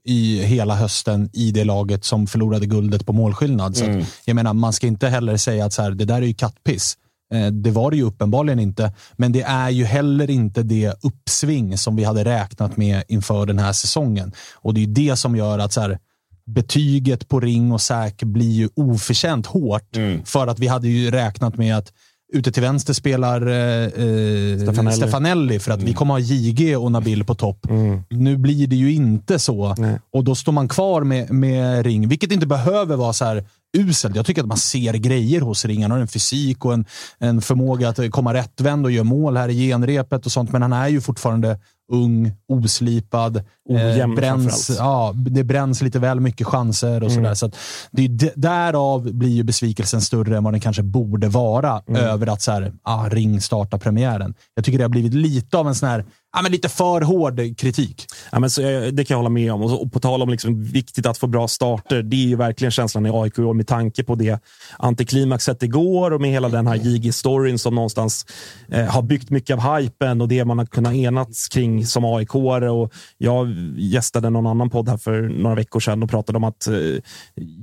i 0.07 0.43
hela 0.43 0.75
hösten 0.75 1.29
i 1.33 1.51
det 1.51 1.63
laget 1.63 2.05
som 2.05 2.27
förlorade 2.27 2.65
guldet 2.65 3.05
på 3.05 3.13
målskillnad. 3.13 3.77
Så 3.77 3.85
att, 3.85 4.07
jag 4.25 4.35
menar, 4.35 4.53
man 4.53 4.73
ska 4.73 4.87
inte 4.87 5.07
heller 5.09 5.37
säga 5.37 5.65
att 5.65 5.73
så 5.73 5.81
här, 5.81 5.91
det 5.91 6.05
där 6.05 6.21
är 6.21 6.25
ju 6.25 6.33
kattpiss. 6.33 6.97
Eh, 7.33 7.47
Det 7.47 7.71
var 7.71 7.91
det 7.91 7.97
ju 7.97 8.03
uppenbarligen 8.03 8.59
inte, 8.59 8.93
men 9.17 9.31
det 9.31 9.41
är 9.41 9.69
ju 9.69 9.85
heller 9.85 10.29
inte 10.29 10.63
det 10.63 10.93
uppsving 11.03 11.77
som 11.77 11.95
vi 11.95 12.03
hade 12.03 12.25
räknat 12.25 12.77
med 12.77 13.03
inför 13.07 13.45
den 13.45 13.59
här 13.59 13.73
säsongen. 13.73 14.31
Och 14.55 14.73
det 14.73 14.79
är 14.79 14.85
ju 14.85 14.93
det 14.93 15.15
som 15.15 15.35
gör 15.35 15.59
att 15.59 15.73
så 15.73 15.81
här, 15.81 15.99
betyget 16.45 17.27
på 17.27 17.39
Ring 17.39 17.71
och 17.71 17.81
Säk 17.81 18.23
blir 18.23 18.51
ju 18.51 18.69
oförtjänt 18.75 19.45
hårt. 19.45 19.95
För 20.25 20.47
att 20.47 20.59
vi 20.59 20.67
hade 20.67 20.87
ju 20.87 21.11
räknat 21.11 21.57
med 21.57 21.77
att 21.77 21.93
ute 22.33 22.51
till 22.51 22.61
vänster 22.61 22.93
spelar 22.93 23.47
eh, 23.47 23.55
eh, 23.55 24.59
Stefanelli. 24.59 24.95
Stefanelli. 24.95 25.59
för 25.59 25.71
att 25.71 25.83
vi 25.83 25.93
kommer 25.93 26.13
ha 26.13 26.19
JG 26.19 26.77
och 26.77 26.91
Nabil 26.91 27.23
på 27.23 27.35
topp. 27.35 27.67
Nu 28.09 28.37
blir 28.37 28.67
det 28.67 28.75
ju 28.75 28.93
inte 28.93 29.39
så. 29.39 29.75
Nej. 29.77 29.99
Och 30.11 30.23
då 30.23 30.35
står 30.35 30.51
man 30.51 30.67
kvar 30.67 31.01
med, 31.01 31.31
med 31.31 31.85
Ring, 31.85 32.07
vilket 32.07 32.31
inte 32.31 32.47
behöver 32.47 32.95
vara 32.95 33.13
så 33.13 33.25
här 33.25 33.45
uselt. 33.77 34.15
Jag 34.15 34.25
tycker 34.25 34.41
att 34.41 34.47
man 34.47 34.57
ser 34.57 34.93
grejer 34.93 35.41
hos 35.41 35.65
Ring. 35.65 35.81
Han 35.81 35.91
har 35.91 35.99
en 35.99 36.07
fysik 36.07 36.65
och 36.65 36.73
en, 36.73 36.85
en 37.19 37.41
förmåga 37.41 37.89
att 37.89 38.11
komma 38.11 38.33
rättvänd 38.33 38.85
och 38.85 38.91
göra 38.91 39.03
mål 39.03 39.37
här 39.37 39.49
i 39.49 39.67
genrepet 39.67 40.25
och 40.25 40.31
sånt. 40.31 40.51
Men 40.51 40.61
han 40.61 40.73
är 40.73 40.87
ju 40.87 41.01
fortfarande 41.01 41.59
ung, 41.91 42.31
oslipad. 42.47 43.37
eh, 43.37 43.43
Ojämn 43.75 44.15
bränns, 44.15 44.67
framförallt. 44.67 44.79
ja, 44.79 45.13
det 45.31 45.43
bränns 45.43 45.81
lite 45.81 45.99
väl 45.99 46.19
mycket 46.19 46.47
chanser 46.47 47.03
och 47.03 47.11
Mm. 47.11 47.23
sådär. 47.23 47.33
Så 47.33 47.45
att 47.45 47.55
det 47.91 48.01
är 48.05 48.31
därav 48.39 49.13
blir 49.13 49.29
ju 49.29 49.43
besvikelsen 49.43 50.01
större 50.01 50.37
än 50.37 50.43
vad 50.43 50.53
den 50.53 50.61
kanske 50.61 50.83
borde 50.83 51.27
vara 51.27 51.81
Mm. 51.87 52.01
över 52.01 52.27
att 52.27 52.41
så 52.41 52.51
här, 52.51 52.73
ah, 52.83 53.09
Ring 53.09 53.41
startar 53.41 53.77
premiären. 53.77 54.33
Jag 54.55 54.65
tycker 54.65 54.77
det 54.77 54.83
har 54.83 54.89
blivit 54.89 55.13
lite 55.13 55.57
av 55.57 55.67
en 55.67 55.75
sån 55.75 55.89
här, 55.89 56.05
ja, 56.33 56.41
men 56.41 56.51
lite 56.51 56.69
för 56.69 57.01
hård 57.01 57.57
kritik. 57.57 58.05
Ja, 58.31 58.39
men 58.39 58.49
så, 58.49 58.61
det 58.91 59.05
kan 59.05 59.15
jag 59.15 59.17
hålla 59.17 59.29
med 59.29 59.53
om. 59.53 59.61
Och, 59.61 59.69
så, 59.69 59.75
och 59.75 59.93
på 59.93 59.99
tal 59.99 60.21
om 60.21 60.29
liksom, 60.29 60.63
viktigt 60.63 61.05
att 61.05 61.17
få 61.17 61.27
bra 61.27 61.47
starter. 61.47 62.03
Det 62.03 62.15
är 62.15 62.27
ju 62.27 62.35
verkligen 62.35 62.71
känslan 62.71 63.05
i 63.05 63.09
AIK 63.13 63.39
i 63.39 63.41
år 63.41 63.53
med 63.53 63.67
tanke 63.67 64.03
på 64.03 64.15
det 64.15 64.43
antiklimaxet 64.77 65.63
igår 65.63 66.11
och 66.11 66.21
med 66.21 66.31
hela 66.31 66.49
den 66.49 66.67
här 66.67 66.75
JG-storyn 66.75 67.57
som 67.57 67.75
någonstans 67.75 68.25
eh, 68.69 68.85
har 68.85 69.01
byggt 69.01 69.29
mycket 69.29 69.57
av 69.57 69.77
hypen 69.77 70.21
och 70.21 70.27
det 70.27 70.45
man 70.45 70.57
har 70.57 70.65
kunnat 70.65 70.93
enats 70.93 71.47
kring 71.47 71.85
som 71.85 72.05
aik 72.05 72.35
och 72.35 72.93
Jag 73.17 73.55
gästade 73.77 74.29
någon 74.29 74.47
annan 74.47 74.69
podd 74.69 74.89
här 74.89 74.97
för 74.97 75.21
några 75.21 75.55
veckor 75.55 75.79
sedan 75.79 76.03
och 76.03 76.09
pratade 76.09 76.37
om 76.37 76.43
att 76.43 76.67
eh, 76.67 76.75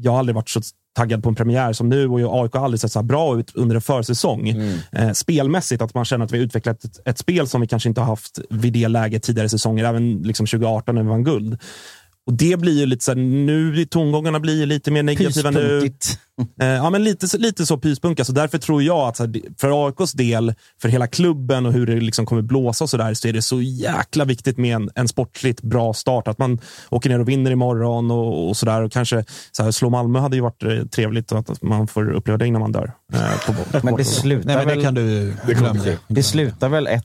jag 0.02 0.14
aldrig 0.14 0.34
varit 0.34 0.48
så 0.48 0.60
taggad 0.96 1.22
på 1.22 1.28
en 1.28 1.34
premiär 1.34 1.72
som 1.72 1.88
nu 1.88 2.08
och 2.08 2.42
AIK 2.42 2.54
har 2.54 2.64
aldrig 2.64 2.80
sett 2.80 2.92
så 2.92 2.98
här 2.98 3.04
bra 3.04 3.38
ut 3.38 3.54
under 3.54 3.76
en 3.76 3.82
försäsong. 3.82 4.48
Eh, 4.92 5.12
spelmässigt, 5.12 5.82
att 5.82 5.94
man 5.94 6.04
känner 6.04 6.24
att 6.24 6.32
vi 6.32 6.38
har 6.38 6.44
utvecklat 6.44 6.84
ett, 6.84 7.08
ett 7.08 7.18
spel 7.18 7.48
som 7.48 7.60
vi 7.60 7.66
kanske 7.66 7.88
inte 7.88 8.00
har 8.00 8.08
haft 8.08 8.38
vid 8.50 8.72
det 8.72 8.88
läget 8.88 9.22
tidigare 9.22 9.48
säsonger, 9.48 9.84
även 9.84 10.22
liksom 10.22 10.46
2018 10.46 10.94
när 10.94 11.02
vi 11.02 11.08
vann 11.08 11.24
guld. 11.24 11.58
Och 12.26 12.32
det 12.32 12.58
blir 12.60 12.78
ju 12.80 12.86
lite 12.86 13.04
så 13.04 13.10
här, 13.10 13.18
nu 13.18 13.84
tongångarna 13.84 14.40
blir 14.40 14.58
ju 14.58 14.66
lite 14.66 14.90
mer 14.90 15.02
negativa 15.02 15.50
nu. 15.50 15.90
Eh, 16.62 16.68
ja, 16.68 16.90
men 16.90 17.04
lite, 17.04 17.28
så- 17.28 17.38
lite 17.38 17.66
så 17.66 17.76
pyspunka. 17.78 18.24
Så 18.24 18.32
därför 18.32 18.58
tror 18.58 18.82
jag 18.82 19.08
att 19.08 19.18
här, 19.18 19.26
det- 19.26 19.42
för 19.60 19.86
AIKs 19.86 20.12
del, 20.12 20.54
för 20.82 20.88
hela 20.88 21.06
klubben 21.06 21.66
och 21.66 21.72
hur 21.72 21.86
det 21.86 22.00
liksom 22.00 22.26
kommer 22.26 22.42
blåsa 22.42 22.84
och 22.84 22.90
så 22.90 22.96
där, 22.96 23.14
så 23.14 23.28
är 23.28 23.32
det 23.32 23.42
så 23.42 23.62
jäkla 23.62 24.24
viktigt 24.24 24.58
med 24.58 24.74
en, 24.76 24.90
en 24.94 25.08
sportligt 25.08 25.62
bra 25.62 25.92
start. 25.94 26.28
Att 26.28 26.38
man 26.38 26.58
åker 26.90 27.10
ner 27.10 27.18
och 27.20 27.28
vinner 27.28 27.50
imorgon 27.50 28.10
och, 28.10 28.48
och 28.48 28.56
så 28.56 28.66
där. 28.66 28.82
Och 28.82 28.92
kanske 28.92 29.24
så 29.52 29.62
här, 29.62 29.70
slå 29.70 29.90
Malmö 29.90 30.18
hade 30.18 30.36
ju 30.36 30.42
varit 30.42 30.62
eh, 30.62 30.84
trevligt 30.84 31.32
att 31.32 31.62
man 31.62 31.86
får 31.86 32.10
uppleva 32.12 32.38
det 32.38 32.46
innan 32.46 32.60
man 32.60 32.72
dör. 32.72 32.92
Eh, 33.12 33.20
på, 33.46 33.52
på, 33.52 33.62
Men 33.72 33.94
det 33.96 34.02
Nej, 34.02 34.04
slutar 34.04 34.48
men 34.56 34.68
det 34.68 34.74
väl... 34.74 34.82
kan 34.84 34.94
du 34.94 35.34
glömma. 35.46 35.84
Det 36.08 36.22
slutar 36.22 36.68
väl 36.68 36.88
1-1 36.88 37.00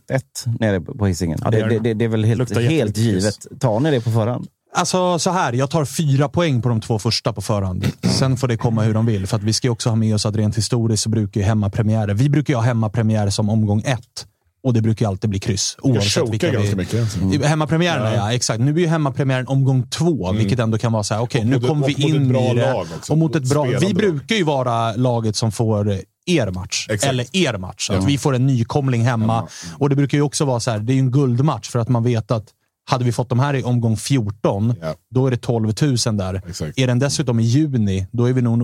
nere 0.60 0.82
på 0.82 1.06
Hisingen? 1.08 1.40
Ja, 1.44 1.52
det 1.52 1.58
det, 1.58 1.64
det, 1.64 1.70
det. 1.70 1.80
det, 1.80 1.94
det 1.94 2.06
är 2.06 2.10
väl 2.10 2.24
helt, 2.24 2.58
helt 2.58 2.98
givet. 2.98 3.48
Tar 3.60 3.80
ni 3.80 3.92
det 3.92 4.02
på 4.02 4.12
förhand? 4.12 4.48
Alltså 4.78 5.20
så 5.20 5.32
här, 5.32 5.54
jag 5.54 5.70
tar 5.70 5.86
fyra 5.86 6.30
poäng 6.30 6.62
på 6.62 6.70
de 6.70 6.82
två 6.82 7.00
första 7.00 7.34
på 7.34 7.42
förhand. 7.42 7.86
Sen 8.20 8.38
får 8.38 8.48
det 8.48 8.58
komma 8.58 8.84
hur 8.84 8.94
de 8.94 9.06
vill. 9.06 9.28
För 9.28 9.38
att 9.38 9.44
vi 9.44 9.54
ska 9.54 9.68
ju 9.68 9.72
också 9.72 9.90
ha 9.90 9.96
med 9.96 10.16
oss 10.16 10.26
att 10.26 10.36
rent 10.36 10.58
historiskt 10.58 11.04
så 11.04 11.10
brukar 11.10 11.42
ju 11.42 11.48
hemmapremiärer, 11.48 12.14
vi 12.14 12.30
brukar 12.30 12.54
ju 12.54 12.58
ha 12.58 12.64
hemmapremiär 12.64 13.30
som 13.30 13.50
omgång 13.50 13.82
ett. 13.86 14.26
Och 14.64 14.74
det 14.74 14.82
brukar 14.82 15.06
ju 15.06 15.10
alltid 15.10 15.30
bli 15.30 15.40
kryss. 15.40 15.78
Oavsett 15.82 16.30
vilka 16.30 16.52
ganska 16.52 16.70
vi... 16.70 16.76
mycket. 16.76 17.02
Alltså. 17.02 17.20
I 17.20 17.48
Hemmapremiärerna, 17.48 18.16
ja. 18.16 18.34
exakt. 18.34 18.60
Nu 18.60 18.74
blir 18.74 18.84
ju 18.84 18.90
hemmapremiären 18.90 19.48
omgång 19.48 19.88
två, 19.90 20.32
vilket 20.32 20.60
ändå 20.60 20.78
kan 20.78 20.92
vara 20.92 21.04
så 21.04 21.14
här, 21.14 21.22
okej, 21.22 21.42
Och 21.42 21.48
nu 21.48 21.60
kommer 21.60 21.88
vi 21.88 21.94
in 21.94 22.36
i 22.36 22.54
det. 22.54 22.74
lag 22.74 22.88
också. 22.98 23.14
och 23.14 23.18
mot 23.20 23.36
ett 23.36 23.50
bra... 23.50 23.64
Spelande 23.64 23.88
Vi 23.88 23.94
lag. 23.94 24.02
brukar 24.02 24.36
ju 24.36 24.44
vara 24.44 24.94
laget 24.96 25.36
som 25.36 25.52
får 25.52 26.00
er 26.26 26.52
match. 26.52 26.88
Exakt. 26.90 27.10
Eller 27.10 27.36
er 27.36 27.58
match. 27.58 27.90
Att 27.90 28.04
vi 28.06 28.18
får 28.18 28.36
en 28.36 28.48
nykomling 28.48 29.02
hemma. 29.02 29.48
Och 29.78 29.90
det 29.90 29.96
brukar 29.96 30.18
ju 30.18 30.22
också 30.22 30.46
vara 30.46 30.60
så 30.60 30.72
här, 30.72 30.80
det 30.80 30.94
är 30.94 30.96
ju 30.96 31.00
en 31.00 31.12
guldmatch 31.12 31.70
för 31.70 31.80
att 31.80 31.90
man 31.90 32.04
vet 32.04 32.32
att 32.32 32.46
hade 32.88 33.06
vi 33.06 33.12
fått 33.12 33.30
de 33.30 33.40
här 33.40 33.54
i 33.54 33.64
omgång 33.64 33.98
14, 33.98 34.74
Ja. 34.82 34.94
då 35.10 35.28
är 35.28 35.32
det 35.32 35.38
12 35.38 35.74
000 35.82 36.18
där. 36.18 36.42
Exakt. 36.50 36.80
Är 36.80 36.88
den 36.88 37.00
dessutom 37.00 37.40
i 37.40 37.44
juni, 37.44 38.08
då 38.12 38.26
är, 38.26 38.34
vi 38.34 38.42
nog, 38.42 38.62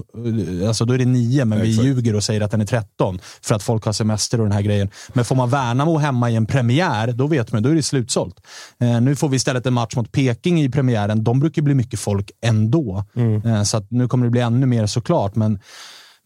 eh, 0.62 0.68
alltså 0.68 0.86
då 0.86 0.94
är 0.94 0.98
det 0.98 1.06
9, 1.06 1.46
men 1.46 1.62
vi 1.62 1.70
Exakt. 1.70 1.86
ljuger 1.88 2.16
och 2.16 2.24
säger 2.24 2.42
att 2.42 2.52
den 2.52 2.62
är 2.62 2.66
13 2.66 3.20
för 3.42 3.56
att 3.56 3.64
folk 3.64 3.86
har 3.86 3.94
semester 3.94 4.40
och 4.40 4.46
den 4.46 4.54
här 4.54 4.62
grejen. 4.62 4.90
Men 5.14 5.26
får 5.26 5.36
man 5.36 5.50
Värnamo 5.50 5.98
hemma 5.98 6.30
i 6.30 6.36
en 6.36 6.46
premiär, 6.46 7.12
då 7.12 7.28
vet 7.28 7.52
man, 7.52 7.64
då 7.64 7.70
är 7.70 7.76
det 7.76 7.84
slutsålt. 7.84 8.36
Eh, 8.80 9.02
nu 9.02 9.16
får 9.16 9.30
vi 9.30 9.36
istället 9.36 9.66
en 9.66 9.74
match 9.74 9.96
mot 9.96 10.12
Peking 10.12 10.62
i 10.62 10.70
premiären. 10.70 11.24
De 11.24 11.40
brukar 11.40 11.62
bli 11.62 11.74
mycket 11.74 12.00
folk 12.00 12.32
ändå. 12.46 13.04
Eh, 13.46 13.64
så 13.64 13.86
nu 13.90 14.08
kommer 14.08 14.26
det 14.26 14.32
bli 14.32 14.42
ännu 14.42 14.66
mer 14.66 14.86
såklart. 14.86 15.36
Men 15.36 15.60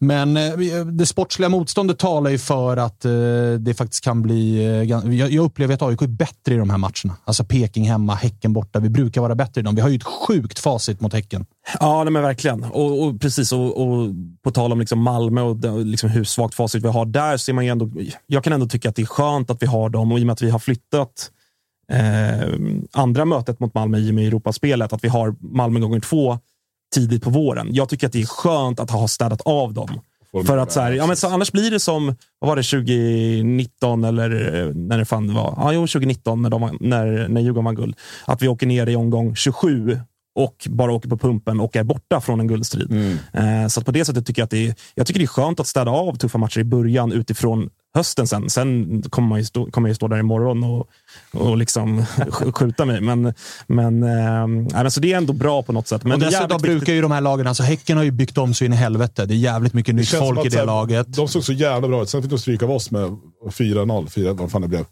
men 0.00 0.36
eh, 0.36 0.44
eh, 0.44 0.86
det 0.86 1.06
sportsliga 1.06 1.48
motståndet 1.48 1.98
talar 1.98 2.30
ju 2.30 2.38
för 2.38 2.76
att 2.76 3.04
eh, 3.04 3.10
det 3.58 3.74
faktiskt 3.76 4.04
kan 4.04 4.22
bli... 4.22 4.64
Jag, 5.30 5.34
upplever 5.34 5.74
att 5.74 5.82
AIK 5.82 6.02
är 6.02 6.06
bättre 6.06 6.54
i 6.54 6.56
de 6.56 6.70
här 6.70 6.78
matcherna. 6.78 7.16
Alltså 7.24 7.44
Peking 7.44 7.88
hemma, 7.88 8.14
Häcken 8.14 8.52
borta. 8.52 8.80
Vi 8.80 8.88
brukar 8.88 9.20
vara 9.20 9.34
bättre 9.34 9.60
i 9.60 9.64
dem. 9.64 9.74
Vi 9.74 9.80
har 9.80 9.88
ju 9.88 9.96
ett 9.96 10.04
sjukt 10.04 10.58
facit 10.58 11.00
mot 11.00 11.12
Häcken. 11.12 11.46
Ja, 11.80 12.04
nej, 12.04 12.12
men 12.12 12.22
verkligen. 12.22 12.64
Och, 12.64 13.02
och 13.02 13.20
precis, 13.20 13.52
och, 13.52 13.82
och 13.82 14.10
på 14.42 14.50
tal 14.50 14.72
om 14.72 14.80
liksom 14.80 15.02
Malmö 15.02 15.40
och 15.40 15.86
liksom 15.86 16.10
hur 16.10 16.24
svagt 16.24 16.54
facit 16.54 16.84
vi 16.84 16.88
har 16.88 17.06
där, 17.06 17.36
så 17.36 17.50
är 17.50 17.54
man 17.54 17.64
ju 17.64 17.70
ändå, 17.70 17.90
jag 18.26 18.44
kan 18.44 18.52
ändå 18.52 18.66
tycka 18.66 18.88
att 18.88 18.96
det 18.96 19.02
är 19.02 19.06
skönt 19.06 19.50
att 19.50 19.62
vi 19.62 19.66
har 19.66 19.88
dem 19.88 20.12
och 20.12 20.18
i 20.18 20.22
och 20.22 20.26
med 20.26 20.32
att 20.32 20.42
vi 20.42 20.50
har 20.50 20.58
flyttat 20.58 21.30
eh, 21.92 22.48
andra 22.92 23.24
mötet 23.24 23.60
mot 23.60 23.74
Malmö 23.74 23.98
i 23.98 24.10
och 24.10 24.14
med 24.14 24.26
Europaspelet, 24.26 24.92
att 24.92 25.04
vi 25.04 25.08
har 25.08 25.34
Malmö 25.40 25.80
gånger 25.80 26.00
två 26.00 26.38
tidigt 26.94 27.22
på 27.22 27.30
våren. 27.30 27.68
Jag 27.70 27.88
tycker 27.88 28.06
att 28.06 28.12
det 28.12 28.22
är 28.22 28.26
skönt 28.26 28.80
att 28.80 28.90
ha 28.90 29.08
städat 29.08 29.40
av 29.40 29.72
dem. 29.74 30.00
För 30.46 30.58
att 30.58 30.72
så 30.72 30.80
här, 30.80 30.92
ja, 30.92 31.06
men 31.06 31.16
så 31.16 31.28
annars 31.28 31.52
blir 31.52 31.70
det 31.70 31.80
som, 31.80 32.16
vad 32.38 32.48
var 32.48 32.56
det, 32.56 32.62
2019 32.62 34.04
eller 34.04 34.30
eh, 34.30 34.74
när 34.74 34.98
det 34.98 35.04
fan 35.04 35.34
var? 35.34 35.54
Ja, 35.56 35.72
jo, 35.72 35.80
2019 35.80 36.42
när, 36.42 36.50
de, 36.50 36.78
när, 36.80 37.28
när 37.28 37.40
Djurgården 37.40 37.64
vann 37.64 37.74
guld. 37.74 37.96
Att 38.24 38.42
vi 38.42 38.48
åker 38.48 38.66
ner 38.66 38.86
i 38.88 38.96
omgång 38.96 39.36
27 39.36 40.00
och 40.34 40.66
bara 40.70 40.92
åker 40.92 41.08
på 41.08 41.18
pumpen 41.18 41.60
och 41.60 41.76
är 41.76 41.84
borta 41.84 42.20
från 42.20 42.40
en 42.40 42.48
guldstrid. 42.48 43.18
Eh, 43.32 43.66
så 43.68 43.80
på 43.80 43.90
det 43.90 44.04
sättet 44.04 44.26
tycker 44.26 44.42
jag 44.42 44.44
att 44.44 44.50
det 44.50 44.66
är, 44.66 44.74
jag 44.94 45.06
tycker 45.06 45.20
det 45.20 45.24
är 45.24 45.26
skönt 45.26 45.60
att 45.60 45.66
städa 45.66 45.90
av 45.90 46.14
tuffa 46.14 46.38
matcher 46.38 46.60
i 46.60 46.64
början 46.64 47.12
utifrån 47.12 47.70
hösten 47.96 48.26
sen. 48.28 48.50
Sen 48.50 49.02
kommer 49.10 49.28
man 49.28 49.38
ju 49.38 49.44
stå, 49.44 49.70
kommer 49.70 49.88
jag 49.88 49.90
ju 49.90 49.94
stå 49.94 50.08
där 50.08 50.18
imorgon 50.18 50.64
och, 50.64 50.88
och 51.32 51.56
liksom 51.56 52.00
sk- 52.00 52.52
skjuta 52.52 52.84
mig. 52.84 53.00
Men, 53.00 53.34
men, 53.66 54.02
eh, 54.02 54.46
nej, 54.46 54.68
men 54.82 54.90
så 54.90 55.00
det 55.00 55.12
är 55.12 55.16
ändå 55.16 55.32
bra 55.32 55.62
på 55.62 55.72
något 55.72 55.88
sätt. 55.88 56.04
Men 56.04 56.12
och 56.12 56.18
dessutom 56.18 56.60
brukar 56.62 56.92
ju 56.92 57.00
de 57.02 57.10
här 57.10 57.20
lagen, 57.20 57.46
alltså 57.46 57.62
Häcken 57.62 57.96
har 57.96 58.04
ju 58.04 58.10
byggt 58.10 58.38
om 58.38 58.54
så 58.54 58.64
in 58.64 58.72
i 58.72 58.76
helvete. 58.76 59.26
Det 59.26 59.34
är 59.34 59.36
jävligt 59.36 59.74
mycket 59.74 59.94
nytt 59.94 60.08
folk 60.08 60.40
i 60.40 60.42
det 60.44 60.50
så 60.50 60.58
här, 60.58 60.66
laget. 60.66 61.06
De 61.16 61.28
såg 61.28 61.44
så 61.44 61.52
jävla 61.52 61.88
bra 61.88 62.02
ut. 62.02 62.08
Sen 62.08 62.22
fick 62.22 62.30
de 62.30 62.38
stryka 62.38 62.64
av 62.64 62.70
oss 62.70 62.90
med 62.90 63.16
4-0. 63.50 64.10
4, 64.10 64.32
vad 64.32 64.50
fan 64.50 64.62
det 64.62 64.68
blev. 64.68 64.84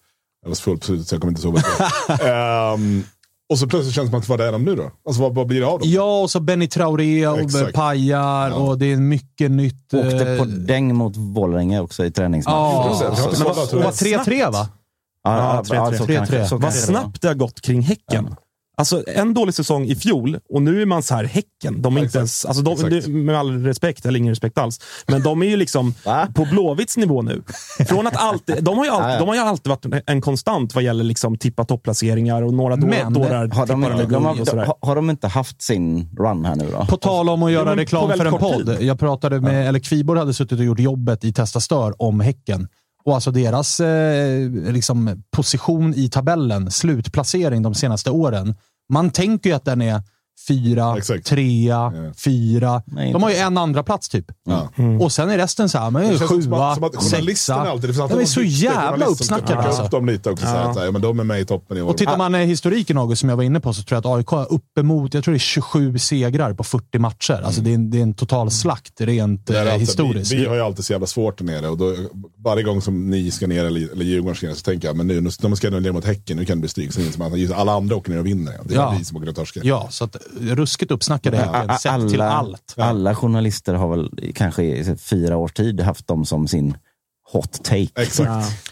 Alldeles 0.44 0.60
fullt 0.60 0.80
på 0.80 0.86
slutet, 0.86 1.06
så 1.06 1.14
jag 1.14 1.20
kommer 1.20 1.32
inte 1.32 1.42
ihåg 1.46 1.54
vad 1.54 1.62
det 1.62 2.16
blev. 2.18 2.32
Ehm, 2.32 3.04
Och 3.52 3.58
så 3.58 3.66
plötsligt 3.66 3.94
känns 3.94 4.06
det 4.06 4.10
som 4.10 4.20
att 4.20 4.28
vad 4.28 4.40
är 4.40 4.52
de 4.52 4.64
nu 4.64 4.76
då? 4.76 4.90
Alltså 5.06 5.22
vad, 5.22 5.34
vad 5.34 5.46
blir 5.46 5.60
det 5.60 5.66
av 5.66 5.78
dem? 5.78 5.88
Ja, 5.90 6.20
och 6.20 6.30
så 6.30 6.40
Benny 6.40 6.68
Traoré 6.68 7.26
och 7.26 7.40
Exakt. 7.40 7.72
Pajar 7.74 8.50
och 8.50 8.78
det 8.78 8.92
är 8.92 8.96
mycket 8.96 9.50
nytt. 9.50 9.94
Åkte 9.94 10.36
på 10.38 10.44
eh, 10.44 10.48
däng 10.48 10.94
mot 10.94 11.16
Vålerenga 11.16 11.82
också 11.82 12.04
i 12.04 12.10
träningsmatch. 12.10 12.54
Ja, 12.54 12.88
Just 12.90 13.40
det, 13.70 13.76
vad 13.78 13.92
3-3 13.94 14.52
va? 14.52 14.68
Ja, 15.24 15.62
Ja, 15.68 15.74
ja, 15.74 15.90
3-3. 15.90 15.98
så 15.98 16.06
kanske- 16.06 16.36
3-3. 16.38 16.46
så 16.46 16.54
Vad 16.56 16.62
var. 16.62 16.70
snabbt 16.70 17.22
det 17.22 17.28
har 17.28 17.34
gått 17.34 17.60
kring 17.60 17.82
Häcken. 17.82 18.34
Alltså 18.76 19.04
en 19.06 19.34
dålig 19.34 19.54
säsong 19.54 19.84
i 19.86 19.94
fjol 19.96 20.38
och 20.48 20.62
nu 20.62 20.82
är 20.82 20.86
man 20.86 21.02
så 21.02 21.14
här 21.14 21.24
Häcken. 21.24 21.82
De 21.82 21.96
är 21.96 22.00
inte 22.00 22.06
Exakt. 22.06 22.16
ens, 22.16 22.44
alltså 22.44 22.62
de, 22.62 22.90
det- 22.90 23.08
med 23.08 23.38
all 23.38 23.62
respekt, 23.64 24.06
eller 24.06 24.18
ingen 24.18 24.30
respekt 24.30 24.58
alls, 24.58 24.80
men 25.06 25.22
de 25.22 25.42
är 25.42 25.46
ju 25.46 25.56
liksom 25.56 25.94
på 26.34 26.44
Blåvitts 26.44 26.96
nivå 26.96 27.22
nu. 27.22 27.42
Från 27.88 28.06
att 28.06 28.16
alltid, 28.16 28.64
de, 28.64 28.78
har 28.78 28.84
ju 28.84 28.90
Ja, 28.90 28.94
alltid, 28.96 29.14
ja. 29.14 29.18
de 29.18 29.28
har 29.28 29.34
ju 29.34 29.40
alltid 29.40 29.68
varit 29.70 30.02
en 30.06 30.20
konstant 30.20 30.74
vad 30.74 30.84
gäller 30.84 31.04
liksom 31.04 31.38
tippa 31.38 31.64
topplaceringar 31.64 32.42
och 32.42 32.54
några 32.54 32.76
Men- 32.76 33.12
dårar 33.12 33.48
Har 33.48 33.66
de, 33.66 33.84
inte, 33.84 34.04
de, 34.06 34.24
har, 34.24 34.86
har, 34.86 34.96
de 34.96 35.10
inte 35.10 35.28
haft 35.28 35.62
sin 35.62 36.08
run 36.18 36.44
här 36.44 36.56
nu 36.56 36.66
då? 36.78 36.86
På 36.86 36.96
tal 36.96 37.28
om 37.28 37.42
att 37.42 37.52
göra 37.52 37.70
på 37.70 37.76
reklam 37.80 38.10
för 38.18 38.24
en 38.26 38.32
podd. 38.32 38.66
tid. 38.66 38.82
Jag 38.88 38.98
pratade 38.98 39.40
med, 39.40 39.68
eller 39.68 39.78
Kviborg 39.78 40.18
hade 40.18 40.34
suttit 40.34 40.58
och 40.58 40.64
gjort 40.64 40.78
jobbet 40.80 41.24
i 41.24 41.32
Testa 41.32 41.60
Stör 41.60 42.02
om 42.02 42.20
Häcken. 42.20 42.68
Och 43.04 43.14
alltså 43.14 43.30
deras 43.30 43.80
eh, 43.80 44.50
liksom, 44.50 45.22
position 45.30 45.94
i 45.94 46.08
tabellen, 46.08 46.70
slutplacering 46.70 47.62
de 47.62 47.74
senaste 47.74 48.10
åren. 48.10 48.54
Man 48.88 49.10
tänker 49.10 49.50
ju 49.50 49.56
att 49.56 49.64
den 49.64 49.82
är 49.82 50.02
fyra, 50.48 50.96
Exakt. 50.98 51.26
trea, 51.26 51.92
Ja. 51.94 52.12
fyra. 52.24 52.82
Nej, 52.86 53.12
De 53.12 53.22
har 53.22 53.30
ju 53.30 53.36
en 53.36 53.58
andra 53.58 53.82
plats 53.82 54.08
typ. 54.08 54.24
Ja. 54.44 54.68
Och 55.00 55.12
sen 55.12 55.30
är 55.30 55.38
resten 55.38 55.68
så 55.68 55.78
här, 55.78 55.90
men 55.90 56.02
Det 56.02 56.08
känns 56.08 56.18
som 56.30 56.42
sjua, 56.42 56.68
att, 56.68 56.74
som 56.74 56.84
att 56.84 57.02
sexa. 57.02 57.54
alltid, 57.54 57.90
det 57.90 58.08
De 58.08 58.20
är 58.20 58.24
så 58.24 58.42
jävla 58.42 59.06
uppsnackade 59.06 59.60
alltså. 59.62 59.82
upp 59.82 59.90
dem 59.90 60.06
lite 60.06 60.30
också. 60.30 60.44
Så 60.46 60.50
här, 60.52 60.70
att, 60.70 60.76
ja, 60.84 60.90
men 60.90 61.02
de 61.02 61.20
är 61.20 61.24
med 61.24 61.40
i 61.40 61.44
toppen 61.44 61.76
i 61.76 61.80
år. 61.82 61.88
Och 61.88 61.98
tittar 61.98 62.16
man 62.18 62.34
eh, 62.34 62.40
historiken 62.40 62.98
August, 62.98 63.20
som 63.20 63.28
jag 63.28 63.36
var 63.36 63.44
inne 63.44 63.60
på, 63.60 63.72
så 63.72 63.82
tror 63.82 63.96
jag 63.96 64.00
att 64.12 64.18
AIK 64.18 64.26
har 64.28 64.52
uppemot 64.52 65.14
jag 65.14 65.24
tror 65.24 65.32
det 65.32 65.36
är 65.36 65.38
27 65.38 65.98
segrar 65.98 66.54
på 66.54 66.64
40 66.64 66.98
matcher. 66.98 67.40
Alltså 67.44 67.60
det 67.60 67.70
är 67.70 67.74
en, 67.74 67.90
det 67.90 67.98
är 67.98 68.02
en 68.02 68.14
total 68.14 68.50
slakt 68.50 69.00
rent 69.00 69.46
Det 69.46 69.58
är 69.58 69.66
eh, 69.66 69.72
alltid- 69.72 69.80
historiskt. 69.88 70.32
Vi, 70.32 70.36
vi 70.36 70.46
har 70.46 70.54
ju 70.54 70.60
alltid 70.60 70.84
så 70.84 70.92
jävla 70.92 71.06
svårt 71.06 71.38
där 71.38 71.44
nere 71.44 71.68
och 71.68 71.78
då, 71.78 71.96
varje 72.44 72.62
gång 72.62 72.82
som 72.82 73.10
ni 73.10 73.30
ska 73.30 73.46
ner 73.46 73.64
eller, 73.64 73.92
eller 73.92 74.04
Djurgården 74.04 74.36
ska 74.36 74.46
ner 74.46 74.54
så 74.54 74.60
tänker 74.62 74.88
jag 74.88 74.96
men 74.96 75.06
nu, 75.06 75.20
nu 75.20 75.30
de 75.40 75.56
ska 75.56 75.70
ner 75.70 75.92
mot 75.92 76.04
Häcken, 76.04 76.36
nu 76.36 76.44
kan 76.44 76.56
det 76.56 76.60
bli 76.60 76.68
stryk. 76.68 76.90
Alla 77.54 77.72
andra 77.72 77.96
åker 77.96 78.10
ner 78.10 78.18
och 78.18 78.26
vinner. 78.26 78.54
Det 78.64 78.74
är 78.74 78.78
Ja. 78.78 78.94
vi 78.98 79.04
som 79.04 79.16
åker 79.16 79.28
och 79.28 79.36
torskar. 79.36 79.62
Ja, 79.64 79.86
så 79.90 80.04
att, 80.04 80.16
ruskigt 80.40 80.90
uppsnackade 80.92 81.44
A- 81.50 81.78
sett 81.78 82.08
till 82.10 82.20
allt. 82.20 82.74
alla 82.76 83.14
journalister 83.14 83.74
har 83.74 83.88
väl 83.88 84.32
kanske 84.34 84.62
i 84.64 84.96
fyra 84.96 85.36
års 85.36 85.52
tid 85.52 85.80
haft 85.80 86.06
dem 86.06 86.24
som 86.24 86.48
sin 86.48 86.76
hot 87.32 87.52
take. 87.64 87.88
Exakt. 88.02 88.16